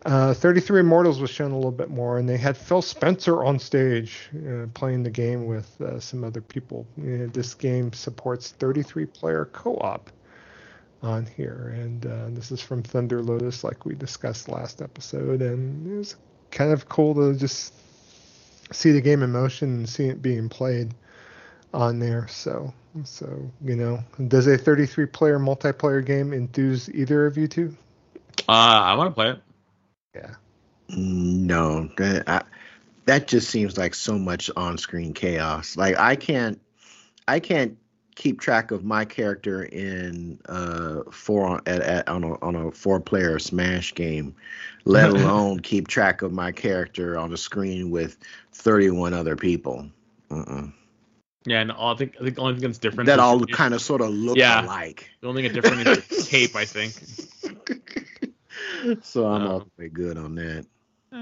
Uh, 0.04 0.34
33 0.34 0.80
Immortals 0.80 1.18
was 1.18 1.30
shown 1.30 1.52
a 1.52 1.56
little 1.56 1.70
bit 1.70 1.88
more, 1.88 2.18
and 2.18 2.28
they 2.28 2.36
had 2.36 2.58
Phil 2.58 2.82
Spencer 2.82 3.42
on 3.42 3.58
stage 3.58 4.28
uh, 4.46 4.66
playing 4.74 5.02
the 5.02 5.10
game 5.10 5.46
with 5.46 5.80
uh, 5.80 5.98
some 5.98 6.24
other 6.24 6.42
people. 6.42 6.86
You 6.98 7.18
know, 7.18 7.26
this 7.28 7.54
game 7.54 7.92
supports 7.92 8.50
33 8.50 9.06
player 9.06 9.46
co 9.46 9.76
op 9.76 10.10
on 11.02 11.24
here, 11.24 11.74
and 11.74 12.04
uh, 12.04 12.26
this 12.30 12.52
is 12.52 12.60
from 12.60 12.82
Thunder 12.82 13.22
Lotus, 13.22 13.64
like 13.64 13.86
we 13.86 13.94
discussed 13.94 14.48
last 14.48 14.82
episode, 14.82 15.40
and 15.40 15.90
it 15.90 15.96
was 15.96 16.16
kind 16.50 16.70
of 16.70 16.88
cool 16.88 17.14
to 17.14 17.38
just 17.38 17.72
see 18.72 18.92
the 18.92 19.00
game 19.00 19.22
in 19.22 19.32
motion 19.32 19.68
and 19.74 19.88
see 19.88 20.06
it 20.06 20.20
being 20.20 20.50
played 20.50 20.92
on 21.72 21.98
there. 21.98 22.28
So, 22.28 22.74
so 23.04 23.50
you 23.62 23.76
know, 23.76 24.04
does 24.28 24.46
a 24.48 24.58
33 24.58 25.06
player 25.06 25.38
multiplayer 25.38 26.04
game 26.04 26.34
enthuse 26.34 26.90
either 26.90 27.24
of 27.24 27.38
you 27.38 27.48
two? 27.48 27.74
Uh, 28.46 28.52
I 28.52 28.94
want 28.96 29.10
to 29.10 29.14
play 29.14 29.30
it. 29.30 29.43
Yeah. 30.14 30.34
No, 30.88 31.88
that, 31.96 32.28
I, 32.28 32.42
that 33.06 33.26
just 33.26 33.48
seems 33.48 33.76
like 33.78 33.94
so 33.94 34.18
much 34.18 34.50
on-screen 34.56 35.14
chaos. 35.14 35.76
Like 35.76 35.98
I 35.98 36.16
can't, 36.16 36.60
I 37.26 37.40
can't 37.40 37.76
keep 38.14 38.40
track 38.40 38.70
of 38.70 38.84
my 38.84 39.04
character 39.04 39.64
in 39.64 40.38
uh 40.48 41.00
four 41.10 41.46
on 41.48 41.60
at, 41.66 41.80
at 41.80 42.08
on 42.08 42.22
a 42.22 42.40
on 42.42 42.54
a 42.54 42.70
four-player 42.70 43.38
Smash 43.38 43.94
game, 43.94 44.34
let 44.84 45.10
alone 45.10 45.58
keep 45.60 45.88
track 45.88 46.22
of 46.22 46.32
my 46.32 46.52
character 46.52 47.18
on 47.18 47.32
a 47.32 47.36
screen 47.36 47.90
with 47.90 48.16
31 48.52 49.14
other 49.14 49.36
people. 49.36 49.88
Uh-uh. 50.30 50.66
Yeah, 51.46 51.60
and 51.60 51.72
all, 51.72 51.94
I 51.94 51.96
think 51.96 52.14
I 52.20 52.24
think 52.24 52.36
the 52.36 52.42
only 52.42 52.54
thing 52.54 52.62
that's 52.62 52.78
different. 52.78 53.06
That 53.06 53.18
all 53.18 53.44
kind 53.46 53.74
of 53.74 53.82
sort 53.82 54.00
of 54.00 54.10
look 54.10 54.36
Yeah. 54.36 54.64
alike. 54.64 55.10
The 55.20 55.28
only 55.28 55.42
thing 55.42 55.52
that's 55.52 55.68
different 55.68 55.88
is 55.88 56.10
your 56.10 56.24
cape, 56.26 56.56
I 56.56 56.64
think. 56.64 56.94
So 59.02 59.26
I'm 59.26 59.46
Um, 59.46 59.46
all 59.46 59.60
the 59.60 59.70
way 59.78 59.88
good 59.88 60.16
on 60.18 60.34
that. 60.36 60.66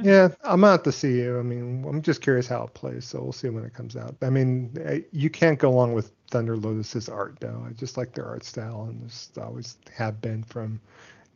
Yeah, 0.00 0.28
I'm 0.42 0.64
out 0.64 0.84
to 0.84 0.92
see 0.92 1.18
you. 1.20 1.38
I 1.38 1.42
mean, 1.42 1.84
I'm 1.88 2.02
just 2.02 2.20
curious 2.22 2.46
how 2.48 2.64
it 2.64 2.74
plays, 2.74 3.04
so 3.06 3.22
we'll 3.22 3.32
see 3.32 3.48
when 3.50 3.64
it 3.64 3.72
comes 3.74 3.96
out. 3.96 4.16
I 4.22 4.30
mean, 4.30 4.74
you 5.12 5.30
can't 5.30 5.58
go 5.58 5.70
along 5.70 5.92
with 5.94 6.12
Thunder 6.30 6.56
Lotus's 6.56 7.08
art, 7.08 7.38
though. 7.40 7.64
I 7.68 7.72
just 7.72 7.96
like 7.96 8.12
their 8.14 8.26
art 8.26 8.44
style, 8.44 8.84
and 8.84 9.08
just 9.08 9.38
always 9.38 9.78
have 9.94 10.20
been 10.20 10.42
from 10.44 10.80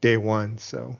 day 0.00 0.16
one. 0.18 0.58
So, 0.58 0.96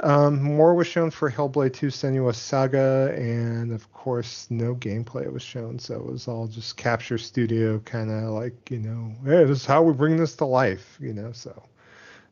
um, 0.00 0.42
more 0.42 0.74
was 0.74 0.86
shown 0.86 1.10
for 1.10 1.30
Hellblade 1.30 1.72
2: 1.74 1.86
Senua's 1.86 2.36
Saga, 2.36 3.14
and 3.16 3.72
of 3.72 3.90
course, 3.92 4.50
no 4.50 4.74
gameplay 4.74 5.30
was 5.32 5.42
shown. 5.42 5.78
So 5.78 5.94
it 5.96 6.06
was 6.06 6.26
all 6.28 6.46
just 6.48 6.76
Capture 6.76 7.18
Studio, 7.18 7.78
kind 7.80 8.10
of 8.10 8.30
like 8.30 8.70
you 8.70 8.80
know, 8.80 9.12
hey, 9.24 9.44
this 9.44 9.60
is 9.60 9.66
how 9.66 9.82
we 9.82 9.92
bring 9.92 10.16
this 10.16 10.34
to 10.36 10.44
life, 10.44 10.98
you 11.00 11.12
know. 11.14 11.30
So, 11.32 11.62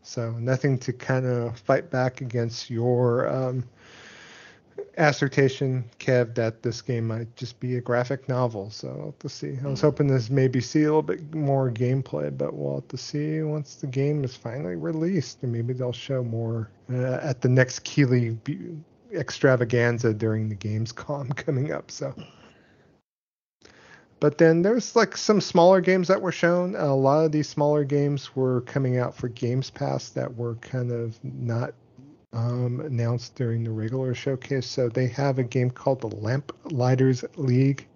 so 0.03 0.33
nothing 0.33 0.79
to 0.79 0.93
kind 0.93 1.27
of 1.27 1.59
fight 1.59 1.91
back 1.91 2.21
against 2.21 2.71
your 2.71 3.29
um, 3.29 3.65
assertion, 4.97 5.85
Kev, 5.99 6.35
that 6.35 6.63
this 6.63 6.83
game 6.83 7.09
might 7.09 7.35
just 7.37 7.61
be 7.61 7.77
a 7.77 7.81
graphic 7.81 8.29
novel. 8.29 8.71
So 8.71 8.89
we'll 8.89 9.07
have 9.07 9.19
to 9.21 9.29
see. 9.29 9.59
I 9.63 9.69
was 9.69 9.81
hoping 9.81 10.07
this 10.07 10.31
maybe 10.31 10.61
see 10.61 10.83
a 10.83 10.87
little 10.87 11.03
bit 11.03 11.35
more 11.35 11.71
gameplay, 11.71 12.37
but 12.37 12.55
we'll 12.55 12.77
have 12.77 12.89
to 12.89 12.97
see 12.97 13.43
once 13.43 13.77
the 13.77 13.87
game 13.87 14.25
is 14.25 14.35
finally 14.37 14.77
released, 14.77 15.43
and 15.43 15.53
maybe 15.53 15.73
they'll 15.73 15.93
show 15.93 16.23
more 16.23 16.71
uh, 16.93 17.19
at 17.23 17.41
the 17.41 17.49
next 17.49 17.85
Keighley 17.85 18.37
extravaganza 19.13 20.15
during 20.15 20.49
the 20.49 20.57
Gamescom 20.57 21.35
coming 21.45 21.73
up. 21.73 21.91
So. 21.91 22.15
But 24.21 24.39
then 24.39 24.63
there's 24.63 24.95
like 24.95 25.17
some 25.17 25.41
smaller 25.41 25.81
games 25.81 26.09
that 26.09 26.21
were 26.21 26.33
shown. 26.33 26.77
A 26.77 26.95
lot 26.95 27.25
of 27.25 27.33
these 27.33 27.49
smaller 27.49 27.85
games 27.85 28.37
were 28.37 28.61
coming 28.63 28.99
out 28.99 29.15
for 29.17 29.29
Games 29.29 29.71
Pass 29.71 30.11
that 30.11 30.37
were 30.37 30.57
kind 30.57 30.93
of 30.93 31.19
not 31.25 31.73
um, 32.33 32.81
announced 32.81 33.35
during 33.35 33.65
the 33.65 33.71
regular 33.71 34.15
showcase. 34.15 34.67
So 34.67 34.89
they 34.89 35.09
have 35.09 35.39
a 35.39 35.43
game 35.43 35.71
called 35.71 36.03
the 36.03 36.09
Lamp 36.09 36.53
Lighters 36.71 37.25
League 37.37 37.87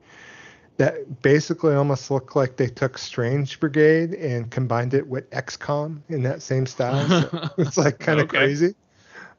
that 0.76 1.22
basically 1.22 1.74
almost 1.74 2.10
looked 2.10 2.34
like 2.34 2.56
they 2.56 2.66
took 2.68 2.98
Strange 2.98 3.60
Brigade 3.60 4.14
and 4.14 4.50
combined 4.50 4.94
it 4.94 5.06
with 5.06 5.30
XCOM 5.30 6.00
in 6.08 6.22
that 6.24 6.42
same 6.42 6.66
style. 6.66 7.08
So 7.08 7.30
it's 7.58 7.76
like 7.76 7.98
kind 8.00 8.18
of 8.20 8.24
Okay. 8.24 8.38
crazy. 8.38 8.74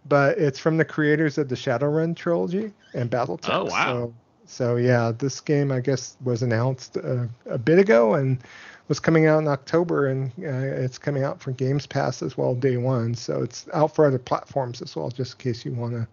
But 0.08 0.38
it's 0.38 0.60
from 0.60 0.78
the 0.78 0.86
creators 0.86 1.38
of 1.38 1.50
the 1.50 1.56
Shadowrun 1.56 2.16
trilogy 2.16 2.72
and 2.94 3.10
BattleTech. 3.10 3.50
Oh, 3.54 3.66
wow. 3.66 3.86
So, 3.86 4.14
so 4.46 4.76
yeah, 4.76 5.12
this 5.18 5.42
game 5.42 5.72
I 5.72 5.80
guess 5.80 6.18
was 6.24 6.42
announced 6.42 6.98
uh, 6.98 7.26
a 7.46 7.58
bit 7.58 7.80
ago 7.80 8.14
and 8.16 8.40
was 8.88 9.00
coming 9.00 9.26
out 9.26 9.40
in 9.40 9.48
October, 9.48 10.08
and 10.08 10.32
uh, 10.40 10.84
it's 10.84 10.98
coming 10.98 11.24
out 11.24 11.42
for 11.42 11.52
Games 11.52 11.88
Pass 11.88 12.22
as 12.22 12.38
well 12.38 12.54
day 12.54 12.78
one. 12.78 13.16
So 13.16 13.42
it's 13.42 13.68
out 13.74 13.96
for 13.96 14.06
other 14.06 14.20
platforms 14.20 14.82
as 14.82 14.96
well, 14.96 15.10
just 15.10 15.34
in 15.34 15.38
case 15.40 15.66
you 15.66 15.72
want 15.72 15.94
to 15.94 16.08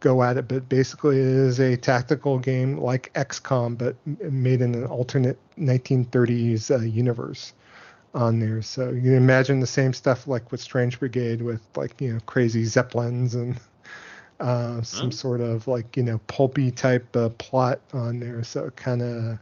go 0.00 0.22
at 0.22 0.36
it. 0.36 0.48
But 0.48 0.68
basically, 0.68 1.18
it 1.18 1.26
is 1.26 1.60
a 1.60 1.76
tactical 1.76 2.38
game 2.38 2.78
like 2.78 3.12
XCOM, 3.14 3.78
but 3.78 3.96
made 4.32 4.60
in 4.60 4.74
an 4.74 4.84
alternate 4.84 5.38
1930s 5.58 6.70
uh, 6.70 6.82
universe 6.82 7.52
on 8.14 8.40
there. 8.40 8.62
So 8.62 8.90
you 8.90 9.02
can 9.02 9.14
imagine 9.14 9.60
the 9.60 9.66
same 9.66 9.92
stuff 9.92 10.26
like 10.26 10.50
with 10.50 10.60
Strange 10.60 10.98
Brigade, 10.98 11.42
with 11.42 11.62
like 11.76 12.00
you 12.00 12.14
know 12.14 12.20
crazy 12.26 12.64
zeppelins 12.64 13.34
and 13.34 13.60
uh, 14.40 14.82
some 14.82 15.06
Hmm. 15.06 15.10
sort 15.10 15.40
of 15.40 15.66
like 15.68 15.96
you 15.96 16.02
know 16.02 16.18
pulpy 16.26 16.70
type 16.70 17.14
uh, 17.16 17.28
plot 17.38 17.80
on 17.92 18.20
there. 18.20 18.42
So 18.44 18.66
it 18.66 18.76
kind 18.76 19.02
of 19.02 19.38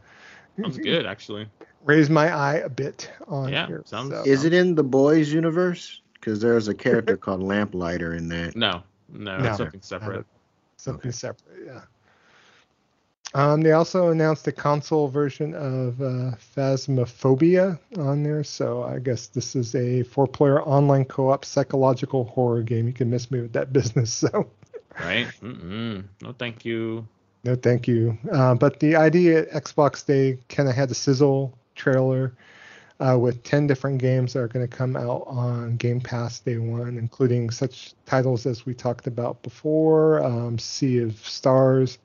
Sounds 0.61 0.77
good, 0.79 1.05
actually. 1.05 1.47
raised 1.85 2.09
my 2.09 2.29
eye 2.33 2.55
a 2.55 2.69
bit 2.69 3.11
on 3.27 3.49
Yeah, 3.51 3.67
here. 3.67 3.83
sounds- 3.85 4.13
so. 4.13 4.23
Is 4.25 4.43
it 4.43 4.53
in 4.53 4.75
the 4.75 4.83
boys 4.83 5.31
universe? 5.31 6.01
Because 6.13 6.41
there's 6.41 6.67
a 6.67 6.73
character 6.73 7.15
called 7.25 7.43
Lamplighter 7.43 8.13
in 8.15 8.27
that. 8.29 8.55
No, 8.55 8.81
no, 9.09 9.37
No. 9.43 9.53
something 9.55 9.81
separate. 9.81 10.25
something 10.77 11.11
Okay. 11.11 11.17
separate? 11.17 11.65
Yeah. 11.65 11.81
Um, 13.33 13.61
they 13.61 13.73
also 13.73 14.09
announced 14.09 14.47
a 14.47 14.51
console 14.51 15.07
version 15.09 15.53
of 15.53 16.01
uh, 16.01 16.31
Phasmophobia 16.55 17.77
on 17.97 18.23
there, 18.23 18.43
so 18.43 18.83
I 18.83 18.99
guess 18.99 19.27
this 19.27 19.55
is 19.55 19.75
a 19.75 20.03
four-player 20.03 20.61
online 20.63 21.05
co-op 21.05 21.43
psychological 21.45 22.23
horror 22.23 22.63
game. 22.63 22.87
You 22.87 22.93
can 22.93 23.09
miss 23.09 23.29
me 23.29 23.41
with 23.41 23.53
that 23.53 23.71
business, 23.73 24.11
so 24.13 24.49
Right? 24.99 25.27
Mm-mm. 25.41 26.05
No, 26.21 26.33
thank 26.33 26.65
you. 26.65 27.07
no, 27.43 27.55
thank 27.55 27.87
you. 27.87 28.17
Uh, 28.31 28.55
but 28.55 28.79
the 28.79 28.95
ID@Xbox 28.95 30.05
Day 30.05 30.39
kind 30.49 30.67
of 30.67 30.75
had 30.75 30.89
a 30.91 30.95
sizzle 30.95 31.57
trailer 31.75 32.33
uh, 32.99 33.17
with 33.19 33.43
10 33.43 33.67
different 33.67 33.99
games 33.99 34.33
that 34.33 34.39
are 34.39 34.47
going 34.47 34.67
to 34.67 34.75
come 34.75 34.95
out 34.95 35.23
on 35.27 35.77
Game 35.77 36.01
Pass 36.01 36.39
day 36.39 36.57
one, 36.57 36.97
including 36.97 37.51
such 37.51 37.93
titles 38.05 38.45
as 38.45 38.65
we 38.65 38.73
talked 38.73 39.07
about 39.07 39.41
before 39.43 40.23
um, 40.23 40.57
Sea 40.57 40.99
of 40.99 41.15
Stars 41.25 41.99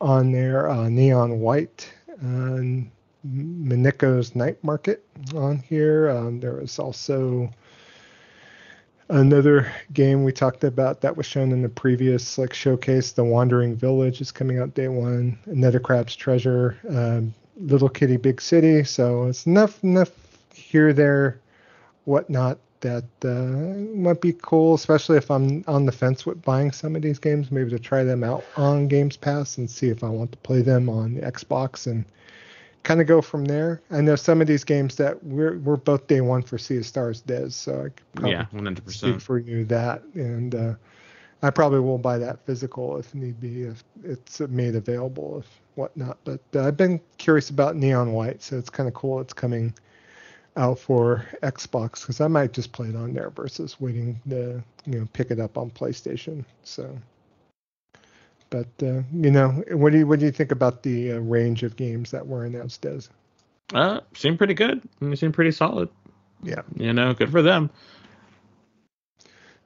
on 0.00 0.32
there, 0.32 0.68
uh, 0.68 0.88
Neon 0.88 1.40
White, 1.40 1.92
and 2.20 2.90
Mineko's 3.26 4.34
Night 4.34 4.62
Market 4.64 5.04
on 5.34 5.58
here. 5.58 6.08
Um, 6.10 6.40
there 6.40 6.54
was 6.54 6.78
also 6.78 7.50
another 9.08 9.72
game 9.92 10.24
we 10.24 10.32
talked 10.32 10.64
about 10.64 11.00
that 11.00 11.16
was 11.16 11.26
shown 11.26 11.52
in 11.52 11.62
the 11.62 11.68
previous 11.68 12.38
like 12.38 12.54
showcase 12.54 13.12
the 13.12 13.24
wandering 13.24 13.76
village 13.76 14.20
is 14.20 14.32
coming 14.32 14.58
out 14.58 14.74
day 14.74 14.88
one 14.88 15.38
Another 15.46 15.78
Crab's 15.78 16.16
Treasure 16.16 16.76
um, 16.88 17.34
little 17.56 17.88
kitty 17.88 18.16
big 18.16 18.40
city 18.40 18.82
so 18.84 19.24
it's 19.24 19.46
enough 19.46 19.82
enough 19.84 20.10
here 20.54 20.92
there 20.92 21.38
whatnot 22.04 22.58
that 22.84 23.04
uh, 23.24 23.96
might 23.96 24.20
be 24.20 24.34
cool, 24.42 24.74
especially 24.74 25.16
if 25.16 25.30
I'm 25.30 25.64
on 25.66 25.86
the 25.86 25.92
fence 25.92 26.26
with 26.26 26.42
buying 26.42 26.70
some 26.70 26.94
of 26.94 27.00
these 27.00 27.18
games. 27.18 27.50
Maybe 27.50 27.70
to 27.70 27.78
try 27.78 28.04
them 28.04 28.22
out 28.22 28.44
on 28.58 28.88
Games 28.88 29.16
Pass 29.16 29.56
and 29.56 29.68
see 29.68 29.88
if 29.88 30.04
I 30.04 30.08
want 30.10 30.32
to 30.32 30.38
play 30.38 30.60
them 30.60 30.90
on 30.90 31.16
Xbox 31.16 31.86
and 31.86 32.04
kind 32.84 33.00
of 33.00 33.06
go 33.06 33.20
from 33.20 33.44
there. 33.46 33.82
I 33.90 34.00
know 34.00 34.14
some 34.14 34.40
of 34.40 34.46
these 34.46 34.62
games 34.64 34.94
that 34.96 35.22
we're 35.24 35.58
we're 35.58 35.76
both 35.76 36.06
day 36.06 36.20
one 36.20 36.42
for 36.42 36.58
Sea 36.58 36.78
of 36.78 36.86
Stars, 36.86 37.20
Des. 37.22 37.50
So 37.50 37.80
I 37.80 37.88
could 37.88 38.12
probably 38.14 38.30
Yeah, 38.32 38.46
100%. 38.54 38.90
speak 38.90 39.20
for 39.20 39.38
you 39.38 39.64
that, 39.64 40.02
and 40.14 40.54
uh, 40.54 40.74
I 41.42 41.50
probably 41.50 41.80
will 41.80 41.98
buy 41.98 42.18
that 42.18 42.44
physical 42.46 42.96
if 42.98 43.14
need 43.14 43.40
be, 43.40 43.64
if 43.64 43.82
it's 44.04 44.40
made 44.40 44.76
available, 44.76 45.40
if 45.40 45.60
whatnot. 45.74 46.18
But 46.24 46.40
uh, 46.54 46.66
I've 46.66 46.76
been 46.76 47.00
curious 47.18 47.50
about 47.50 47.74
Neon 47.76 48.12
White, 48.12 48.42
so 48.42 48.56
it's 48.56 48.70
kind 48.70 48.88
of 48.88 48.94
cool. 48.94 49.20
It's 49.20 49.32
coming 49.32 49.74
out 50.56 50.78
for 50.78 51.26
Xbox 51.42 52.02
because 52.02 52.20
I 52.20 52.28
might 52.28 52.52
just 52.52 52.70
play 52.72 52.88
it 52.88 52.94
on 52.96 53.12
there 53.12 53.30
versus 53.30 53.80
waiting 53.80 54.20
to 54.28 54.62
you 54.86 55.00
know 55.00 55.08
pick 55.12 55.30
it 55.30 55.40
up 55.40 55.58
on 55.58 55.70
PlayStation. 55.70 56.44
So. 56.62 56.96
But 58.54 58.86
uh, 58.86 59.02
you 59.12 59.32
know, 59.32 59.64
what 59.72 59.90
do 59.90 59.98
you 59.98 60.06
what 60.06 60.20
do 60.20 60.26
you 60.26 60.30
think 60.30 60.52
about 60.52 60.84
the 60.84 61.12
uh, 61.12 61.18
range 61.18 61.64
of 61.64 61.74
games 61.74 62.12
that 62.12 62.24
were 62.24 62.44
announced? 62.44 62.82
Des? 62.82 63.00
Uh, 63.72 63.98
seemed 64.14 64.38
pretty 64.38 64.54
good. 64.54 64.80
I 65.00 65.04
mean, 65.04 65.16
seemed 65.16 65.34
pretty 65.34 65.50
solid. 65.50 65.88
Yeah. 66.40 66.62
You 66.76 66.92
know, 66.92 67.14
good 67.14 67.32
for 67.32 67.42
them. 67.42 67.68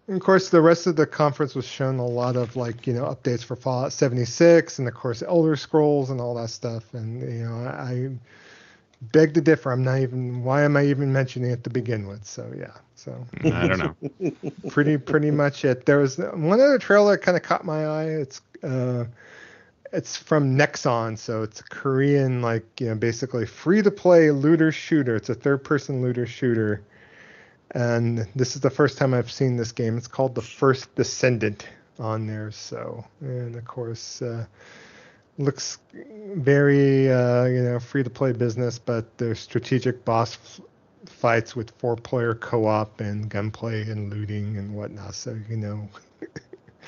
And 0.07 0.17
of 0.17 0.23
course, 0.23 0.49
the 0.49 0.63
rest 0.63 0.87
of 0.87 0.97
the 0.97 1.07
conference 1.07 1.55
was 1.55 1.67
shown 1.67 1.99
a 1.99 2.07
lot 2.07 2.37
of 2.37 2.57
like 2.57 2.87
you 2.87 2.95
know 2.95 3.05
updates 3.05 3.45
for 3.45 3.57
Fallout 3.57 3.93
76 3.93 4.79
and 4.79 4.89
of 4.89 4.95
course 4.95 5.23
Elder 5.23 5.55
Scrolls 5.55 6.09
and 6.09 6.19
all 6.19 6.35
that 6.37 6.49
stuff. 6.49 6.95
And 6.95 7.21
you 7.21 7.45
know, 7.45 7.69
I 7.69 8.09
beg 9.13 9.35
to 9.35 9.43
differ. 9.43 9.71
I'm 9.71 9.85
not 9.85 9.99
even. 9.99 10.45
Why 10.45 10.63
am 10.63 10.79
I 10.79 10.87
even 10.87 11.13
mentioning 11.13 11.51
it 11.51 11.63
to 11.65 11.69
begin 11.69 12.07
with? 12.07 12.25
So 12.25 12.51
yeah. 12.57 12.73
So 12.99 13.25
I 13.45 13.69
don't 13.69 13.79
know. 13.79 14.51
pretty 14.71 14.99
pretty 14.99 15.31
much 15.31 15.65
it. 15.65 15.87
There 15.87 15.99
was 15.99 16.19
one 16.19 16.61
other 16.61 16.79
trailer 16.79 17.13
that 17.13 17.23
kind 17.23 17.37
of 17.37 17.45
caught 17.45 17.65
my 17.65 17.87
eye. 17.87 18.07
It's 18.07 18.41
uh, 18.65 19.05
it's 19.93 20.17
from 20.17 20.59
Nexon, 20.59 21.17
so 21.17 21.45
it's 21.45 21.61
a 21.61 21.63
Korean 21.63 22.43
like 22.43 22.65
you 22.81 22.89
know 22.89 22.97
basically 22.97 23.47
free 23.47 23.83
to 23.83 23.93
play 23.93 24.33
looter 24.33 24.73
shooter. 24.73 25.15
It's 25.15 25.29
a 25.29 25.35
third 25.35 25.63
person 25.63 26.03
looter 26.03 26.27
shooter, 26.27 26.83
and 27.71 28.27
this 28.35 28.57
is 28.57 28.63
the 28.63 28.71
first 28.71 28.99
time 28.99 29.15
I've 29.15 29.31
seen 29.31 29.57
this 29.57 29.71
game. 29.71 29.97
It's 29.97 30.09
called 30.09 30.35
The 30.35 30.43
First 30.43 30.93
Descendant 30.97 31.69
on 32.01 32.27
there. 32.27 32.51
So 32.51 33.05
and 33.21 33.55
of 33.55 33.65
course. 33.65 34.21
Uh, 34.21 34.47
looks 35.41 35.79
very 36.35 37.09
uh, 37.09 37.45
you 37.45 37.63
know 37.63 37.79
free 37.79 38.03
to 38.03 38.11
play 38.11 38.33
business, 38.33 38.77
but 38.81 39.17
there's 39.19 39.39
strategic 39.39 40.05
boss 40.05 40.61
fights 41.07 41.55
with 41.57 41.71
four 41.73 41.97
player 41.97 42.35
co 42.35 42.67
op 42.67 43.01
and 43.01 43.29
gunplay 43.29 43.83
and 43.89 44.11
looting 44.11 44.57
and 44.57 44.75
whatnot. 44.75 45.15
So 45.15 45.39
you 45.49 45.57
know, 45.57 45.89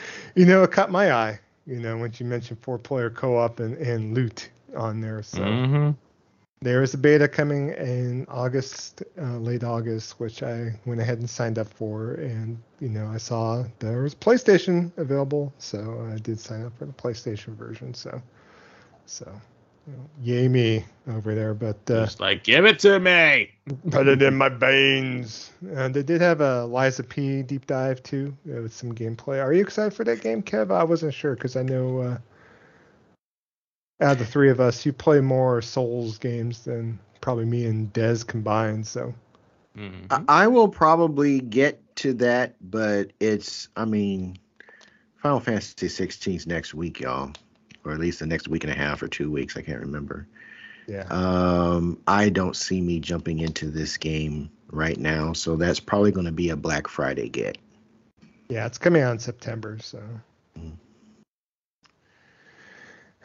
you 0.35 0.47
know, 0.47 0.63
it 0.63 0.73
caught 0.73 0.91
my 0.91 1.13
eye. 1.13 1.41
You 1.67 1.81
know, 1.81 1.97
when 1.99 2.13
you 2.19 2.27
mentioned 2.27 2.61
four 2.61 2.79
player 2.79 3.11
co 3.11 3.37
op 3.37 3.61
and, 3.61 3.77
and 3.79 4.15
loot 4.15 4.51
on 4.77 5.01
there. 5.01 5.23
So 5.23 5.61
hmm 5.61 5.91
there 6.61 6.83
is 6.83 6.95
a 6.95 6.99
beta 6.99 7.29
coming 7.29 7.71
in 7.71 8.27
August, 8.29 9.03
uh, 9.21 9.39
late 9.39 9.63
August, 9.65 10.19
which 10.21 10.43
I 10.43 10.75
went 10.87 11.01
ahead 11.01 11.19
and 11.19 11.29
signed 11.29 11.59
up 11.59 11.69
for, 11.69 12.15
and 12.15 12.59
you 12.81 12.89
know 12.89 13.07
I 13.09 13.19
saw 13.19 13.65
there 13.81 14.03
was 14.03 14.15
PlayStation 14.15 14.91
available, 14.97 15.53
so 15.59 16.09
I 16.13 16.19
did 16.19 16.39
sign 16.41 16.65
up 16.65 16.77
for 16.79 16.87
the 16.87 16.93
PlayStation 16.93 17.55
version. 17.57 17.95
So, 17.95 18.21
so 19.07 19.41
yay 20.23 20.49
me 20.49 20.85
over 21.09 21.35
there, 21.35 21.55
but 21.55 21.77
uh, 21.91 22.05
Just 22.05 22.21
like, 22.21 22.45
give 22.45 22.67
it 22.67 22.79
to 22.81 22.99
me. 23.01 23.51
put 23.91 24.07
it 24.07 24.23
in 24.23 24.35
my 24.37 24.49
veins. 24.49 25.51
Uh, 25.77 25.89
they 25.89 26.03
did 26.03 26.21
have 26.21 26.41
a 26.41 26.65
Lies 26.65 26.99
of 26.99 27.09
P 27.09 27.43
deep 27.43 27.67
dive 27.67 28.03
too 28.03 28.37
uh, 28.49 28.63
with 28.63 28.73
some 28.75 28.95
gameplay. 28.95 29.43
Are 29.43 29.53
you 29.53 29.63
excited 29.63 29.95
for 29.95 30.05
that 30.05 30.21
game, 30.23 30.43
Kev? 30.43 30.71
I 30.71 30.85
wasn't 30.85 31.15
sure 31.15 31.35
because 31.35 31.57
I 31.57 31.63
know 31.63 31.99
uh, 31.99 32.19
out 34.01 34.13
of 34.13 34.19
the 34.19 34.25
three 34.27 34.51
of 34.51 34.61
us, 34.61 34.85
you 34.87 34.93
play 34.93 35.21
more 35.21 35.61
Souls 35.61 36.19
games 36.19 36.65
than 36.65 36.99
probably 37.21 37.45
me 37.45 37.67
and 37.67 37.93
Dez 37.93 38.27
combined. 38.27 38.87
So 38.87 39.15
Mhm. 39.77 40.07
I, 40.11 40.45
I 40.45 40.47
will 40.49 40.69
probably 40.69 41.41
get 41.41 41.81
to 41.97 42.15
that, 42.15 42.57
but 42.61 43.13
it's 43.21 43.69
I 43.77 43.85
mean, 43.85 44.39
Final 45.17 45.41
Fantasy 45.41 45.87
16's 45.87 46.47
next 46.47 46.73
week, 46.75 47.01
y'all, 47.01 47.33
or 47.85 47.93
at 47.93 48.01
least 48.01 48.19
the 48.21 48.27
next 48.27 48.49
week 48.49 48.65
and 48.65 48.73
a 48.73 48.77
half 48.77 49.03
or 49.03 49.09
two 49.09 49.31
weeks. 49.31 49.57
I 49.57 49.63
can't 49.63 49.81
remember. 49.81 50.27
yeah, 50.87 51.05
Um, 51.11 51.99
I 52.07 52.29
don't 52.29 52.57
see 52.57 52.81
me 52.81 53.01
jumping 53.01 53.41
into 53.41 53.71
this 53.71 53.97
game 53.97 54.51
right 54.71 54.99
now, 54.99 55.33
so 55.33 55.57
that's 55.57 55.81
probably 55.81 56.13
going 56.13 56.27
to 56.27 56.33
be 56.33 56.51
a 56.51 56.57
Black 56.57 56.89
Friday 56.89 57.29
get. 57.29 57.59
yeah, 58.49 58.67
it's 58.67 58.79
coming 58.79 59.03
out 59.03 59.13
in 59.13 59.19
September. 59.19 59.79
So. 59.81 60.03
Mm. 60.59 60.73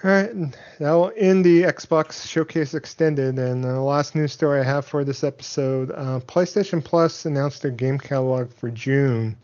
All 0.03 0.11
right, 0.11 0.29
and 0.29 0.55
that 0.79 0.91
will 0.91 1.11
end 1.17 1.43
the 1.45 1.63
Xbox 1.63 2.27
Showcase 2.27 2.75
Extended. 2.75 3.39
And 3.39 3.63
the 3.63 3.79
last 3.79 4.13
news 4.13 4.33
story 4.33 4.59
I 4.59 4.63
have 4.63 4.85
for 4.85 5.03
this 5.03 5.23
episode 5.23 5.89
uh, 5.91 6.19
PlayStation 6.27 6.83
Plus 6.83 7.25
announced 7.25 7.61
their 7.61 7.71
game 7.71 7.97
catalog 7.97 8.51
for 8.53 8.69
June 8.69 9.35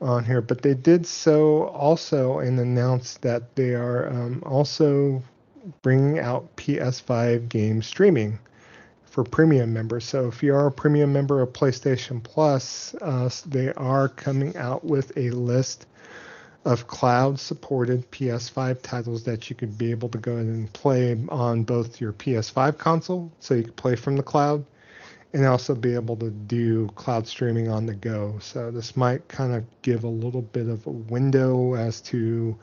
on 0.00 0.24
here, 0.24 0.40
but 0.40 0.62
they 0.62 0.74
did 0.74 1.06
so 1.06 1.68
also 1.68 2.38
and 2.38 2.58
announced 2.58 3.22
that 3.22 3.54
they 3.56 3.74
are 3.74 4.08
um, 4.08 4.42
also 4.44 5.22
bringing 5.82 6.18
out 6.18 6.56
PS5 6.56 7.48
game 7.48 7.82
streaming 7.82 8.38
for 9.04 9.24
premium 9.24 9.72
members. 9.72 10.04
So 10.04 10.26
if 10.26 10.42
you 10.42 10.54
are 10.54 10.66
a 10.66 10.72
premium 10.72 11.12
member 11.12 11.40
of 11.40 11.52
PlayStation 11.52 12.22
Plus, 12.22 12.94
uh, 13.00 13.30
they 13.46 13.72
are 13.74 14.08
coming 14.08 14.56
out 14.56 14.84
with 14.84 15.16
a 15.16 15.30
list 15.30 15.86
of 16.64 16.86
cloud 16.86 17.38
supported 17.38 18.10
PS5 18.10 18.80
titles 18.82 19.22
that 19.24 19.50
you 19.50 19.56
could 19.56 19.76
be 19.76 19.90
able 19.90 20.08
to 20.08 20.18
go 20.18 20.36
and 20.36 20.72
play 20.72 21.16
on 21.28 21.62
both 21.62 22.00
your 22.00 22.12
PS5 22.12 22.78
console, 22.78 23.30
so 23.38 23.54
you 23.54 23.64
can 23.64 23.72
play 23.74 23.96
from 23.96 24.16
the 24.16 24.22
cloud, 24.22 24.64
and 25.34 25.44
also 25.44 25.74
be 25.74 25.94
able 25.94 26.16
to 26.16 26.30
do 26.30 26.88
cloud 26.94 27.26
streaming 27.26 27.68
on 27.68 27.86
the 27.86 27.94
go. 27.94 28.38
So 28.40 28.70
this 28.70 28.96
might 28.96 29.26
kind 29.28 29.52
of 29.52 29.64
give 29.82 30.04
a 30.04 30.08
little 30.08 30.42
bit 30.42 30.68
of 30.68 30.86
a 30.86 30.90
window 30.90 31.74
as 31.74 32.00
to 32.02 32.56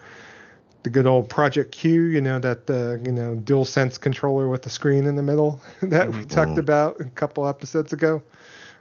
the 0.83 0.89
good 0.89 1.05
old 1.05 1.29
Project 1.29 1.73
Q, 1.73 2.05
you 2.05 2.21
know, 2.21 2.39
that 2.39 2.65
the 2.65 2.99
you 3.05 3.11
know 3.11 3.35
DualSense 3.35 3.99
controller 3.99 4.47
with 4.47 4.63
the 4.63 4.69
screen 4.69 5.05
in 5.05 5.15
the 5.15 5.21
middle 5.21 5.61
that 5.83 6.11
we 6.11 6.23
talked 6.25 6.57
about 6.57 6.99
a 6.99 7.05
couple 7.05 7.45
episodes 7.45 7.93
ago 7.93 8.23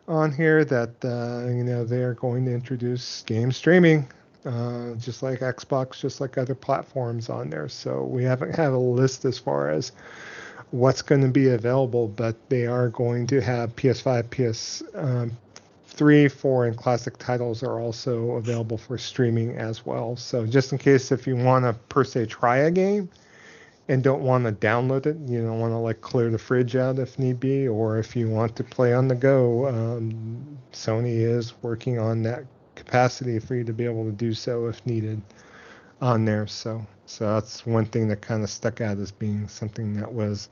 on 0.09 0.33
here 0.33 0.65
that 0.65 1.05
uh, 1.05 1.49
you 1.49 1.65
know 1.65 1.85
they're 1.85 2.15
going 2.15 2.45
to 2.47 2.55
introduce 2.55 3.23
game 3.23 3.53
streaming 3.53 4.09
uh, 4.47 4.95
just 4.95 5.23
like 5.23 5.41
Xbox, 5.41 6.01
just 6.01 6.21
like 6.21 6.39
other 6.39 6.55
platforms 6.55 7.29
on 7.29 7.51
there. 7.51 7.69
So 7.69 8.05
we 8.05 8.25
haven't 8.25 8.55
had 8.55 8.71
a 8.71 8.79
list 8.79 9.25
as 9.25 9.39
far 9.39 9.69
as 9.69 9.93
what's 10.71 11.03
going 11.03 11.23
to 11.23 11.29
be 11.29 11.49
available, 11.49 12.09
but 12.09 12.37
they 12.49 12.67
are 12.67 12.89
going 12.89 13.27
to 13.29 13.41
have 13.41 13.75
PS5, 13.77 14.31
PS 14.31 14.83
um, 14.95 15.37
3, 15.87 16.29
4, 16.29 16.67
and 16.67 16.77
classic 16.77 17.19
titles 17.19 17.63
are 17.63 17.81
also 17.81 18.33
available 18.33 18.79
for 18.79 18.97
streaming 18.97 19.57
as 19.57 19.85
well. 19.85 20.17
So 20.17 20.47
just 20.47 20.73
in 20.73 20.79
case 20.79 21.13
if 21.13 21.27
you 21.27 21.37
want 21.37 21.65
to 21.65 21.73
per 21.89 22.05
se 22.05 22.27
try 22.27 22.59
a 22.59 22.71
game 22.71 23.11
and 23.89 24.03
don't 24.03 24.23
want 24.23 24.45
to 24.45 24.53
download 24.53 25.07
it, 25.07 25.17
you 25.29 25.43
don't 25.43 25.59
want 25.59 25.73
to 25.73 25.79
like 25.79 26.01
clear 26.01 26.31
the 26.31 26.39
fridge 26.39 26.77
out 26.77 26.99
if 26.99 27.19
need 27.19 27.41
be, 27.41 27.67
or 27.67 27.99
if 27.99 28.15
you 28.15 28.29
want 28.29 28.55
to 28.57 28.65
play 28.65 28.95
on 28.95 29.09
the 29.09 29.15
go, 29.15 29.69
um, 29.69 30.59
Sony 30.73 31.19
is 31.21 31.55
working 31.63 31.99
on 31.99 32.23
that 32.23 32.45
capacity 32.77 33.39
for 33.39 33.57
you 33.57 33.65
to 33.65 33.73
be 33.73 33.85
able 33.85 34.05
to 34.05 34.13
do 34.13 34.33
so 34.33 34.69
if 34.69 34.85
needed 34.87 35.21
on 36.01 36.25
there. 36.25 36.47
So 36.47 36.87
so 37.11 37.35
that's 37.35 37.67
one 37.67 37.85
thing 37.87 38.09
that 38.09 38.21
kind 38.21 38.43
of 38.45 38.51
stuck 38.51 38.81
out 38.81 38.99
as 38.99 39.11
being 39.11 39.49
something 39.49 39.95
that 39.97 40.13
was 40.13 40.49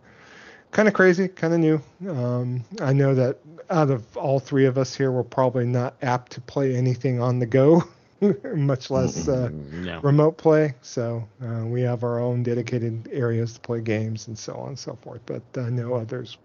kind 0.73 0.89
of 0.89 0.95
crazy, 0.95 1.29
kind 1.29 1.55
of 1.55 1.61
new. 1.61 1.81
Um, 2.11 2.65
I 2.81 2.93
know 2.93 3.15
that 3.15 3.39
out 3.71 3.91
of 3.91 4.17
all 4.17 4.41
three 4.41 4.67
of 4.67 4.77
us 4.77 4.95
here, 4.95 5.13
we're 5.13 5.23
probably 5.23 5.67
not 5.67 5.95
apt 6.03 6.33
to 6.33 6.41
play 6.41 6.75
anything 6.75 7.21
on 7.21 7.39
the 7.39 7.47
go, 7.47 7.85
much 8.55 8.91
less 8.91 9.29
uh, 9.29 9.51
No. 9.53 10.01
remote 10.01 10.37
play. 10.37 10.75
So 10.83 11.27
uh, 11.43 11.65
we 11.65 11.83
have 11.83 12.03
our 12.03 12.19
own 12.19 12.43
dedicated 12.43 13.09
areas 13.13 13.55
to 13.55 13.61
play 13.61 13.81
games 13.81 14.27
and 14.27 14.37
so 14.37 14.55
on 14.55 14.71
and 14.71 14.79
so 14.79 14.99
forth. 15.01 15.21
But 15.27 15.43
I 15.57 15.71
know 15.71 15.95
others 15.95 16.39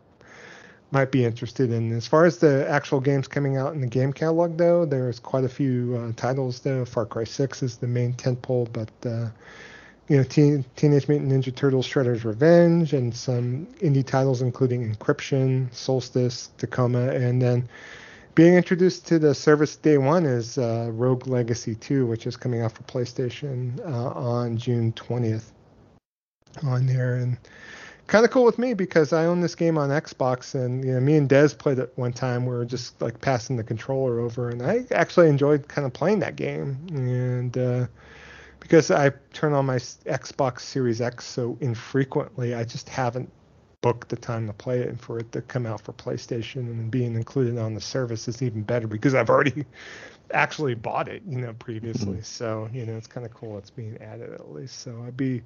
might 0.91 1.11
be 1.11 1.25
interested 1.25 1.71
in. 1.71 1.91
As 1.91 2.05
far 2.05 2.25
as 2.25 2.37
the 2.37 2.69
actual 2.69 2.99
games 2.99 3.27
coming 3.27 3.57
out 3.57 3.73
in 3.73 3.81
the 3.81 3.87
game 3.87 4.13
catalog, 4.13 4.57
though, 4.57 4.85
there's 4.85 5.19
quite 5.19 5.43
a 5.43 5.49
few 5.49 5.97
uh, 5.99 6.11
titles. 6.15 6.59
Though 6.59 6.85
Far 6.85 7.07
Cry 7.07 7.23
6 7.23 7.63
is 7.63 7.77
the 7.77 7.87
main 7.87 8.13
tentpole, 8.13 8.71
but 8.71 9.09
uh, 9.09 9.29
you 10.07 10.17
know, 10.17 10.23
Teen, 10.23 10.65
Teenage 10.75 11.07
Mutant 11.07 11.31
Ninja 11.31 11.55
Turtles: 11.55 11.87
Shredder's 11.87 12.25
Revenge, 12.25 12.93
and 12.93 13.15
some 13.15 13.67
indie 13.81 14.05
titles 14.05 14.41
including 14.41 14.93
Inscryption, 14.93 15.69
Soulstice, 15.71 16.49
Tacoma, 16.57 17.09
and 17.09 17.41
then 17.41 17.69
being 18.35 18.55
introduced 18.55 19.05
to 19.07 19.19
the 19.19 19.35
service 19.35 19.75
day 19.75 19.97
one 19.97 20.25
is 20.25 20.57
uh, 20.57 20.89
Rogue 20.91 21.27
Legacy 21.27 21.75
2, 21.75 22.07
which 22.07 22.25
is 22.25 22.35
coming 22.35 22.61
out 22.61 22.71
for 22.71 22.81
PlayStation 22.83 23.79
uh, 23.85 24.09
on 24.09 24.57
June 24.57 24.91
20th 24.93 25.51
on 26.63 26.87
there. 26.87 27.15
And 27.15 27.37
kind 28.07 28.25
of 28.25 28.31
cool 28.31 28.43
with 28.43 28.57
me 28.57 28.73
because 28.73 29.13
I 29.13 29.25
own 29.25 29.41
this 29.41 29.53
game 29.53 29.77
on 29.77 29.89
Xbox, 29.89 30.55
and 30.55 30.83
you 30.83 30.93
know, 30.93 30.99
me 30.99 31.15
and 31.15 31.29
Dez 31.29 31.55
played 31.55 31.77
it 31.77 31.93
one 31.95 32.11
time. 32.11 32.45
We 32.45 32.55
were 32.55 32.65
just 32.65 32.99
like 33.01 33.21
passing 33.21 33.55
the 33.55 33.63
controller 33.63 34.19
over, 34.19 34.49
and 34.49 34.63
I 34.63 34.85
actually 34.91 35.29
enjoyed 35.29 35.67
kind 35.67 35.85
of 35.85 35.93
playing 35.93 36.19
that 36.19 36.35
game. 36.35 36.77
And 36.89 37.55
uh, 37.55 37.85
because 38.63 38.91
I 38.91 39.09
turn 39.33 39.51
on 39.51 39.65
my 39.65 39.75
Xbox 39.75 40.61
Series 40.61 41.01
X 41.01 41.25
so 41.25 41.57
infrequently, 41.59 42.55
I 42.55 42.63
just 42.63 42.87
haven't 42.87 43.29
booked 43.81 44.07
the 44.07 44.15
time 44.15 44.47
to 44.47 44.53
play 44.53 44.79
it, 44.79 44.87
and 44.87 44.99
for 44.99 45.19
it 45.19 45.33
to 45.33 45.41
come 45.41 45.65
out 45.65 45.81
for 45.81 45.91
PlayStation 45.91 46.59
and 46.59 46.89
being 46.89 47.15
included 47.15 47.57
on 47.57 47.73
the 47.73 47.81
service 47.81 48.29
is 48.29 48.41
even 48.41 48.63
better 48.63 48.87
because 48.87 49.13
I've 49.13 49.29
already 49.29 49.65
actually 50.31 50.75
bought 50.75 51.09
it, 51.09 51.23
you 51.27 51.41
know, 51.41 51.51
previously. 51.53 52.13
Mm-hmm. 52.13 52.21
So 52.21 52.69
you 52.73 52.85
know, 52.85 52.95
it's 52.95 53.05
kind 53.05 53.25
of 53.25 53.33
cool 53.33 53.57
it's 53.57 53.69
being 53.69 53.97
added 53.97 54.31
at 54.33 54.49
least. 54.53 54.79
So 54.79 55.03
I'd 55.05 55.17
be 55.17 55.41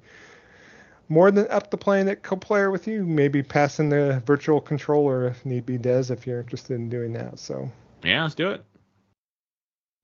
more 1.08 1.32
than 1.32 1.48
up 1.50 1.72
to 1.72 1.76
playing 1.76 2.06
it 2.06 2.22
co-player 2.22 2.70
with 2.70 2.86
you. 2.86 3.04
Maybe 3.04 3.42
passing 3.42 3.88
the 3.88 4.22
virtual 4.26 4.60
controller 4.60 5.26
if 5.26 5.44
need 5.44 5.66
be, 5.66 5.76
Des, 5.76 6.12
if 6.12 6.24
you're 6.24 6.38
interested 6.38 6.74
in 6.74 6.88
doing 6.88 7.14
that. 7.14 7.40
So 7.40 7.68
yeah, 8.04 8.22
let's 8.22 8.36
do 8.36 8.50
it. 8.50 8.64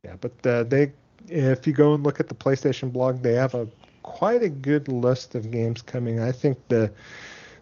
Yeah, 0.03 0.17
but 0.21 0.45
uh, 0.45 0.65
they, 0.65 0.93
if 1.29 1.67
you 1.67 1.73
go 1.73 1.95
and 1.95 2.05
look 2.05 2.21
at 2.21 2.29
the 2.29 2.35
PlayStation 2.35 2.93
blog, 2.93 3.23
they 3.23 3.35
have 3.35 3.55
a 3.55 3.69
quite 4.03 4.43
a 4.43 4.49
good 4.49 4.89
list 4.89 5.35
of 5.35 5.51
games 5.51 5.83
coming. 5.83 6.21
I 6.21 6.33
think 6.33 6.59
the 6.69 6.93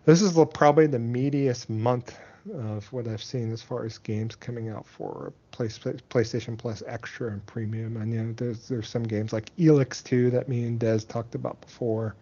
this 0.05 0.21
is 0.21 0.35
the, 0.35 0.45
probably 0.45 0.87
the 0.87 0.99
meatiest 0.99 1.69
month 1.69 2.19
of 2.53 2.93
what 2.93 3.07
I've 3.07 3.23
seen 3.23 3.53
as 3.53 3.63
far 3.63 3.85
as 3.85 3.99
games 3.99 4.35
coming 4.35 4.69
out 4.69 4.85
for 4.85 5.33
PlayStation 5.53 6.59
Plus 6.59 6.83
Extra 6.87 7.31
and 7.31 7.47
Premium. 7.47 7.97
I 7.97 8.05
know 8.05 8.33
there's 8.33 8.69
there's 8.69 8.89
some 8.89 9.05
games 9.05 9.33
like 9.33 9.55
Elex 9.57 10.03
2 10.03 10.31
that 10.31 10.49
me 10.49 10.65
and 10.65 10.79
Des 10.79 11.01
talked 11.01 11.35
about 11.35 11.61
before. 11.61 12.17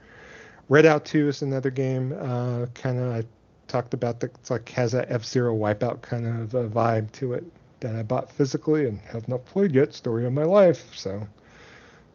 Redout 0.68 1.04
2 1.04 1.28
is 1.28 1.42
another 1.42 1.70
game. 1.70 2.12
Uh, 2.12 2.66
kind 2.74 2.98
of 2.98 3.12
I 3.12 3.24
talked 3.66 3.94
about 3.94 4.20
that. 4.20 4.34
It's 4.34 4.50
like 4.50 4.68
has 4.70 4.92
a 4.94 5.10
F 5.10 5.24
Zero 5.24 5.56
Wipeout 5.56 6.02
kind 6.02 6.26
of 6.26 6.54
a 6.54 6.68
vibe 6.68 7.10
to 7.12 7.32
it 7.32 7.44
that 7.80 7.96
I 7.96 8.02
bought 8.02 8.30
physically 8.32 8.86
and 8.86 8.98
have 9.00 9.28
not 9.28 9.44
played 9.44 9.74
yet. 9.74 9.94
Story 9.94 10.26
of 10.26 10.32
my 10.32 10.44
life. 10.44 10.94
So, 10.96 11.26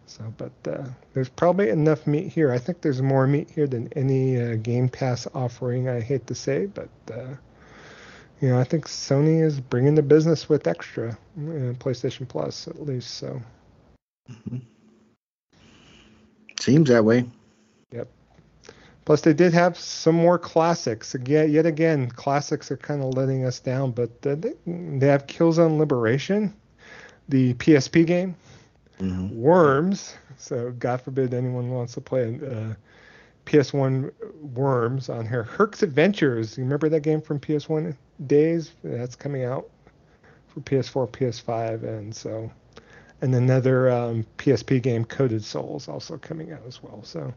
so 0.06 0.34
but 0.38 0.52
uh, 0.68 0.88
there's 1.14 1.30
probably 1.30 1.70
enough 1.70 2.08
meat 2.08 2.28
here. 2.28 2.52
I 2.52 2.58
think 2.58 2.82
there's 2.82 3.02
more 3.02 3.28
meat 3.28 3.50
here 3.50 3.68
than 3.68 3.92
any 3.94 4.42
uh, 4.42 4.56
Game 4.56 4.90
Pass 4.90 5.28
offering. 5.34 5.90
I 5.90 6.00
hate 6.00 6.28
to 6.28 6.36
say, 6.36 6.68
but 6.68 6.90
uh, 7.12 7.36
you 8.42 8.50
know 8.50 8.60
I 8.60 8.64
think 8.64 8.88
Sony 8.88 9.42
is 9.42 9.60
bringing 9.60 9.96
the 9.96 10.04
business 10.04 10.48
with 10.48 10.68
extra 10.68 11.10
uh, 11.10 11.74
PlayStation 11.80 12.28
Plus 12.28 12.68
at 12.68 12.82
least. 12.86 13.16
So. 13.16 13.42
Mm-hmm. 14.30 14.58
Seems 16.60 16.90
that 16.90 17.06
way. 17.06 17.26
Plus, 19.06 19.22
they 19.22 19.34
did 19.34 19.54
have 19.54 19.78
some 19.78 20.16
more 20.16 20.40
classics. 20.40 21.14
Again, 21.14 21.52
yet 21.52 21.68
again, 21.68 22.10
classics 22.10 22.72
are 22.72 22.78
kind 22.78 23.04
of 23.04 23.14
letting 23.14 23.46
us 23.46 23.60
down. 23.60 23.92
But 23.92 24.12
uh, 24.26 24.36
they, 24.36 24.54
they 24.66 25.08
have 25.08 25.28
Killzone 25.28 25.78
Liberation, 25.78 26.56
the 27.30 27.54
PSP 27.54 28.08
game, 28.08 28.36
mm-hmm. 29.00 29.40
Worms. 29.40 30.16
So, 30.38 30.72
God 30.72 31.02
forbid 31.02 31.36
anyone 31.36 31.70
wants 31.70 31.94
to 31.94 32.02
play 32.02 32.40
uh, 32.44 32.74
PS1 33.46 34.12
Worms 34.56 35.10
on 35.10 35.28
here. 35.28 35.44
Herc's 35.44 35.84
Adventures. 35.84 36.58
You 36.58 36.64
remember 36.64 36.90
that 36.90 37.02
game 37.02 37.22
from 37.22 37.40
PS1 37.40 37.96
days? 38.26 38.72
That's 38.84 39.16
coming 39.16 39.46
out 39.46 39.70
for 40.48 40.62
PS4, 40.62 41.10
PS5, 41.12 41.84
and 41.84 42.16
so. 42.16 42.52
And 43.22 43.34
another 43.34 43.90
um, 43.90 44.26
PSP 44.38 44.82
game, 44.82 45.06
Coded 45.06 45.44
Souls, 45.44 45.88
also 45.88 46.18
coming 46.18 46.52
out 46.52 46.62
as 46.68 46.84
well. 46.84 47.02
So 47.04 47.34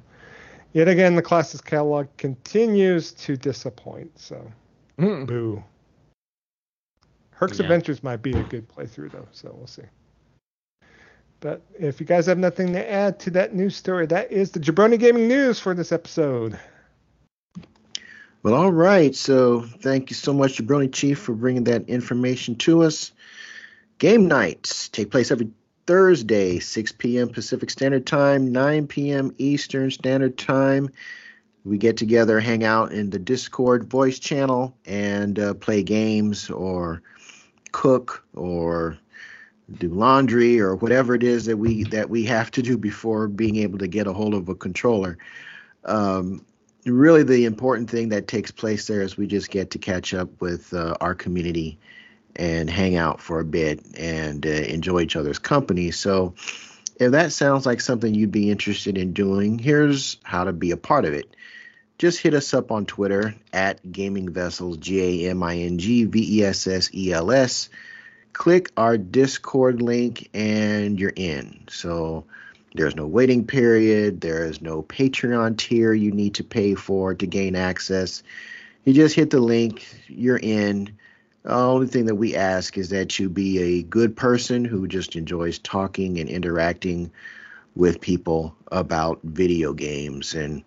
Yet 0.73 0.89
again, 0.89 1.17
the 1.17 1.23
classics 1.23 1.63
catalog 1.63 2.09
continues 2.17 3.13
to 3.13 3.37
disappoint. 3.37 4.19
So, 4.19 4.53
mm. 4.99 5.27
boo. 5.27 5.65
Herc's 7.31 7.59
yeah. 7.59 7.65
Adventures 7.65 8.03
might 8.03 8.23
be 8.23 8.33
a 8.33 8.43
good 8.43 8.69
playthrough, 8.69 9.13
though. 9.13 9.29
So 9.33 9.55
we'll 9.57 9.67
see. 9.67 9.83
But 11.41 11.63
if 11.79 12.01
you 12.01 12.07
guys 12.07 12.27
have 12.27 12.39
nothing 12.39 12.73
to 12.73 12.91
add 12.91 13.21
to 13.21 13.31
that 13.31 13.55
news 13.55 13.77
story, 13.77 14.07
that 14.07 14.33
is 14.33 14.51
the 14.51 14.59
Jabroni 14.59 14.99
Gaming 14.99 15.29
news 15.29 15.61
for 15.61 15.73
this 15.73 15.93
episode. 15.93 16.59
Well, 18.43 18.55
all 18.55 18.73
right. 18.73 19.15
So 19.15 19.63
thank 19.63 20.11
you 20.11 20.17
so 20.17 20.33
much, 20.33 20.59
Jabroni 20.59 20.93
Chief, 20.93 21.19
for 21.19 21.35
bringing 21.35 21.65
that 21.65 21.89
information 21.89 22.57
to 22.57 22.83
us. 22.83 23.13
Game 23.99 24.29
nights 24.29 24.89
take 24.89 25.11
place 25.11 25.31
every 25.31 25.51
Thursday, 25.89 26.59
6 26.59 26.93
p.m. 26.93 27.31
Pacific 27.31 27.71
Standard 27.71 28.05
Time, 28.05 28.53
9 28.53 28.87
p.m. 28.89 29.35
Eastern 29.39 29.91
Standard 29.91 30.37
Time. 30.37 30.91
We 31.65 31.79
get 31.79 31.97
together, 31.97 32.41
hang 32.41 32.63
out 32.63 32.93
in 32.93 33.09
the 33.09 33.19
Discord 33.19 33.85
voice 33.85 34.19
channel, 34.19 34.77
and 34.85 35.39
uh, 35.39 35.55
play 35.55 35.83
games 35.83 36.51
or 36.51 37.01
cook 37.73 38.23
or 38.35 38.99
do 39.79 39.89
laundry 39.89 40.61
or 40.61 40.77
whatever 40.77 41.15
it 41.15 41.23
is 41.23 41.47
that 41.47 41.57
we 41.57 41.85
that 41.85 42.11
we 42.11 42.23
have 42.25 42.51
to 42.51 42.61
do 42.61 42.77
before 42.77 43.27
being 43.27 43.57
able 43.57 43.79
to 43.79 43.89
get 43.89 44.07
a 44.07 44.13
hold 44.13 44.35
of 44.35 44.51
a 44.51 44.55
controller. 44.55 45.17
Um, 45.87 46.45
really, 46.85 47.23
the 47.23 47.47
important 47.47 47.89
thing 47.89 48.11
that 48.11 48.29
takes 48.29 48.51
place 48.51 48.87
there 48.89 49.01
is 49.01 49.17
we 49.17 49.27
just 49.27 49.51
get 49.51 49.71
to 49.71 49.79
catch 49.79 50.13
up 50.13 50.29
with 50.43 50.75
uh, 50.75 50.99
our 51.01 51.15
community 51.15 51.79
and 52.39 52.71
hang 52.71 52.97
out 52.97 53.21
for 53.21 53.41
a 53.41 53.45
bit 53.45 53.85
and 53.99 54.47
uh, 54.47 54.51
enjoy 54.51 55.01
each 55.01 55.17
other's 55.17 55.39
company. 55.39 55.91
So, 55.91 56.35
if 57.01 57.13
that 57.13 57.33
sounds 57.33 57.65
like 57.65 57.81
something 57.81 58.15
you'd 58.15 58.33
be 58.33 58.51
interested 58.51 58.99
in 58.99 59.13
doing, 59.13 59.59
here's 59.59 60.17
how 60.25 60.45
to 60.45 60.53
be 60.53 60.73
a 60.73 60.77
part 60.77 61.05
of 61.05 61.15
it. 61.15 61.37
Just 61.99 62.21
hit 62.21 62.35
us 62.35 62.55
up 62.55 62.73
on 62.73 62.87
Twitter 62.87 63.35
at 63.53 63.93
Gaming 63.93 64.33
Vessels, 64.33 64.79
G 64.79 65.27
A 65.27 65.31
M 65.31 65.43
I 65.43 65.57
N 65.59 65.79
G 65.79 66.05
V 66.05 66.39
E 66.39 66.45
S 66.45 66.67
S 66.67 66.91
E 66.95 67.13
L 67.13 67.31
S. 67.31 67.69
Click 68.33 68.71
our 68.77 68.97
Discord 68.97 69.83
link 69.83 70.29
and 70.33 70.99
you're 70.99 71.13
in. 71.15 71.65
So, 71.69 72.25
there's 72.75 72.95
no 72.95 73.07
waiting 73.07 73.47
period. 73.47 74.21
There 74.21 74.45
is 74.45 74.61
no 74.61 74.83
Patreon 74.83 75.57
tier 75.57 75.93
you 75.93 76.13
need 76.13 76.35
to 76.35 76.45
pay 76.45 76.75
for 76.75 77.15
to 77.15 77.27
gain 77.27 77.57
access. 77.57 78.23
You 78.85 78.93
just 78.93 79.17
hit 79.17 79.31
the 79.31 79.41
link, 79.41 79.87
you're 80.07 80.39
in 80.39 80.97
the 81.49 81.55
only 81.55 81.87
thing 81.87 82.05
that 82.05 82.17
we 82.17 82.37
ask 82.37 82.77
is 82.77 82.91
that 82.91 83.19
you 83.19 83.31
be 83.31 83.59
a 83.59 83.83
good 83.83 84.15
person 84.15 84.67
who 84.67 84.87
just 84.87 85.17
enjoys 85.17 85.59
talking 85.59 86.21
and 86.21 86.29
interacting 86.29 87.11
with 87.75 88.03
people 88.03 88.55
about 88.71 89.21
video 89.23 89.73
games. 89.73 90.35
And 90.35 90.63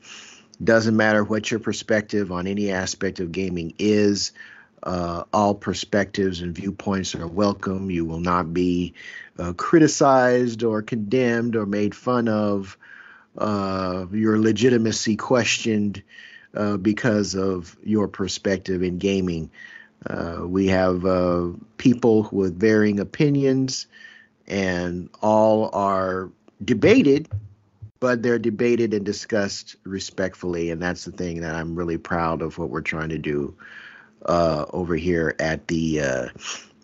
doesn't 0.64 0.98
matter 0.98 1.24
what 1.24 1.52
your 1.52 1.60
perspective 1.60 2.32
on 2.32 2.48
any 2.48 2.72
aspect 2.72 3.20
of 3.20 3.32
gaming 3.32 3.76
is. 3.78 4.32
Uh, 4.82 5.24
all 5.32 5.54
perspectives 5.54 6.42
and 6.42 6.56
viewpoints 6.56 7.14
are 7.14 7.28
welcome. 7.28 7.92
You 7.92 8.06
will 8.06 8.20
not 8.20 8.52
be 8.52 8.96
uh, 9.38 9.54
criticized 9.54 10.64
or 10.64 10.82
condemned 10.82 11.56
or 11.56 11.68
made 11.68 11.94
fun 11.94 12.28
of. 12.28 12.76
Uh, 13.38 14.08
your 14.12 14.40
legitimacy 14.40 15.16
questioned 15.16 16.02
uh, 16.56 16.76
because 16.78 17.36
of 17.36 17.78
your 17.84 18.08
perspective 18.08 18.82
in 18.82 18.98
gaming. 18.98 19.52
Uh, 20.06 20.40
we 20.46 20.68
have 20.68 21.06
uh, 21.06 21.50
people 21.78 22.28
with 22.32 22.60
varying 22.60 23.00
opinions, 23.00 23.88
and 24.48 25.10
all 25.22 25.70
are 25.74 26.30
debated, 26.64 27.30
but 28.00 28.24
they're 28.24 28.40
debated 28.40 28.94
and 28.94 29.06
discussed 29.06 29.76
respectfully. 29.84 30.72
And 30.72 30.82
that's 30.82 31.06
the 31.06 31.12
thing 31.12 31.42
that 31.42 31.56
I'm 31.56 31.76
really 31.76 31.98
proud 31.98 32.42
of 32.42 32.58
what 32.58 32.70
we're 32.70 32.82
trying 32.82 33.10
to 33.10 33.18
do 33.18 33.56
uh, 34.26 34.66
over 34.72 34.96
here 34.96 35.36
at 35.40 35.68
the 35.68 36.02
uh, 36.02 36.28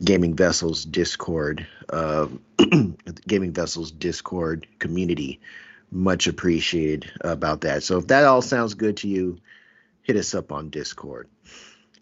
Gaming 0.03 0.35
Vessels 0.35 0.85
Discord, 0.85 1.67
uh, 1.89 2.27
Gaming 3.27 3.53
Vessels 3.53 3.91
Discord 3.91 4.67
community. 4.79 5.39
Much 5.89 6.27
appreciated 6.27 7.11
about 7.21 7.61
that. 7.61 7.81
So 7.81 7.97
if 7.97 8.07
that 8.07 8.25
all 8.25 8.41
sounds 8.41 8.73
good 8.73 8.97
to 8.97 9.07
you, 9.07 9.37
hit 10.03 10.17
us 10.17 10.35
up 10.35 10.51
on 10.51 10.69
Discord. 10.69 11.29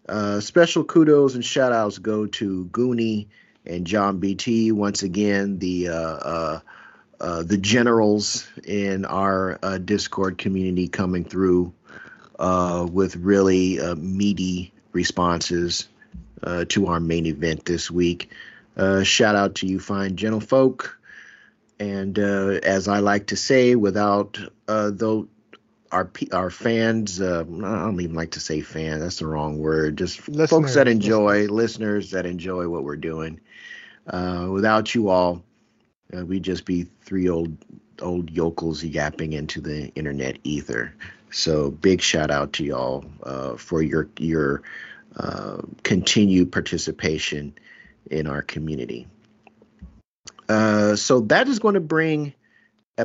Uh, 0.08 0.40
special 0.40 0.84
kudos 0.84 1.34
and 1.34 1.44
shout 1.44 1.72
outs 1.72 1.98
go 1.98 2.26
to 2.26 2.66
Goonie 2.66 3.26
and 3.64 3.86
John 3.86 4.18
BT. 4.18 4.72
Once 4.72 5.02
again, 5.02 5.58
the 5.58 5.88
uh, 5.88 5.94
uh, 5.94 6.60
uh, 7.20 7.42
the 7.42 7.56
generals 7.56 8.46
in 8.64 9.04
our 9.04 9.58
uh, 9.62 9.78
Discord 9.78 10.38
community 10.38 10.88
coming 10.88 11.24
through 11.24 11.72
with 12.38 13.16
really 13.16 13.80
meaty 13.96 14.72
responses 14.92 15.88
to 16.68 16.86
our 16.86 17.00
main 17.00 17.26
event 17.26 17.64
this 17.64 17.90
week. 17.90 18.30
shout 19.02 19.34
out 19.34 19.56
to 19.56 19.66
you, 19.66 19.80
fine 19.80 20.16
gentlefolk. 20.16 20.90
And 21.80 22.18
as 22.18 22.86
I 22.88 23.00
like 23.00 23.28
to 23.28 23.36
say, 23.36 23.74
without 23.74 24.38
though 24.66 25.28
our 25.96 26.10
our 26.32 26.50
fans. 26.50 27.20
Uh, 27.20 27.40
I 27.40 27.44
don't 27.44 28.00
even 28.00 28.14
like 28.14 28.32
to 28.32 28.40
say 28.40 28.60
fan. 28.60 29.00
That's 29.00 29.18
the 29.18 29.26
wrong 29.26 29.58
word. 29.58 29.96
Just 29.96 30.28
listeners, 30.28 30.50
folks 30.50 30.74
that 30.74 30.88
enjoy, 30.88 31.42
listeners. 31.42 31.50
listeners 31.50 32.10
that 32.10 32.26
enjoy 32.26 32.68
what 32.68 32.84
we're 32.84 32.96
doing. 32.96 33.40
Uh, 34.06 34.48
without 34.50 34.94
you 34.94 35.08
all, 35.08 35.42
uh, 36.16 36.24
we'd 36.24 36.42
just 36.42 36.66
be 36.66 36.86
three 37.02 37.28
old 37.28 37.56
old 38.02 38.30
yokels 38.30 38.84
yapping 38.84 39.32
into 39.32 39.60
the 39.60 39.88
internet 39.94 40.38
ether. 40.44 40.94
So 41.30 41.70
big 41.70 42.02
shout 42.02 42.30
out 42.30 42.52
to 42.54 42.64
y'all 42.64 43.04
uh, 43.22 43.56
for 43.56 43.82
your 43.82 44.08
your 44.18 44.62
uh, 45.16 45.62
continued 45.82 46.52
participation 46.52 47.54
in 48.10 48.26
our 48.26 48.42
community. 48.42 49.08
Uh, 50.48 50.94
so 50.94 51.20
that 51.20 51.48
is 51.48 51.58
going 51.58 51.74
to 51.74 51.80
bring 51.80 52.34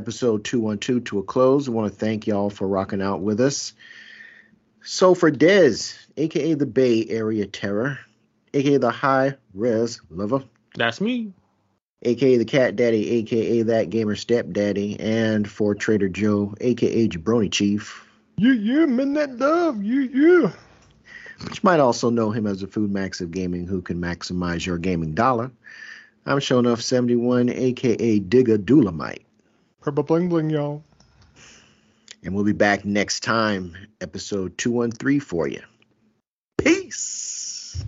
episode 0.02 0.44
212 0.46 1.04
to 1.06 1.20
a 1.20 1.24
close. 1.24 1.68
I 1.68 1.72
want 1.72 1.92
to 1.92 1.98
thank 1.98 2.28
y'all 2.28 2.50
for 2.50 2.68
rocking 2.68 3.02
out 3.02 3.22
with 3.22 3.40
us. 3.42 3.74
So 4.84 5.14
for 5.14 5.32
Dez, 5.32 5.98
aka 6.18 6.54
the 6.56 6.66
Bay 6.66 7.06
Area 7.10 7.46
Terror, 7.46 8.00
aka 8.54 8.78
the 8.78 8.92
High 8.92 9.36
Res 9.54 10.02
Lover, 10.10 10.44
That's 10.76 11.00
me. 11.02 11.34
aka 12.04 12.38
the 12.38 12.46
Cat 12.46 12.76
Daddy, 12.76 13.10
aka 13.18 13.62
that 13.64 13.90
Gamer 13.90 14.16
Stepdaddy, 14.16 15.00
and 15.00 15.50
for 15.50 15.76
Trader 15.76 16.10
Joe, 16.10 16.56
aka 16.62 17.08
Jabroni 17.08 17.52
Chief, 17.52 18.08
You, 18.38 18.54
you, 18.54 18.88
midnight 18.88 19.32
love, 19.38 19.84
you, 19.84 20.02
you. 20.02 20.52
which 21.48 21.64
might 21.64 21.80
also 21.80 22.10
know 22.10 22.32
him 22.32 22.48
as 22.48 22.62
the 22.62 22.68
Food 22.68 22.92
Max 22.92 23.22
of 23.22 23.30
Gaming, 23.32 23.68
who 23.68 23.82
can 23.82 24.02
maximize 24.02 24.66
your 24.66 24.78
gaming 24.80 25.14
dollar. 25.14 25.52
I'm 26.26 26.40
showing 26.40 26.66
off 26.68 26.82
71, 26.82 27.50
aka 27.50 28.20
Digga 28.20 28.58
Dulamite. 28.58 29.24
Purple 29.82 30.04
bling 30.04 30.30
bling, 30.30 30.50
y'all. 30.52 30.84
And 32.24 32.36
we'll 32.36 32.46
be 32.46 32.54
back 32.54 32.86
next 32.86 33.22
time, 33.24 33.76
episode 34.00 34.56
213 34.60 35.20
for 35.20 35.48
you. 35.48 35.62
Peace. 36.58 37.84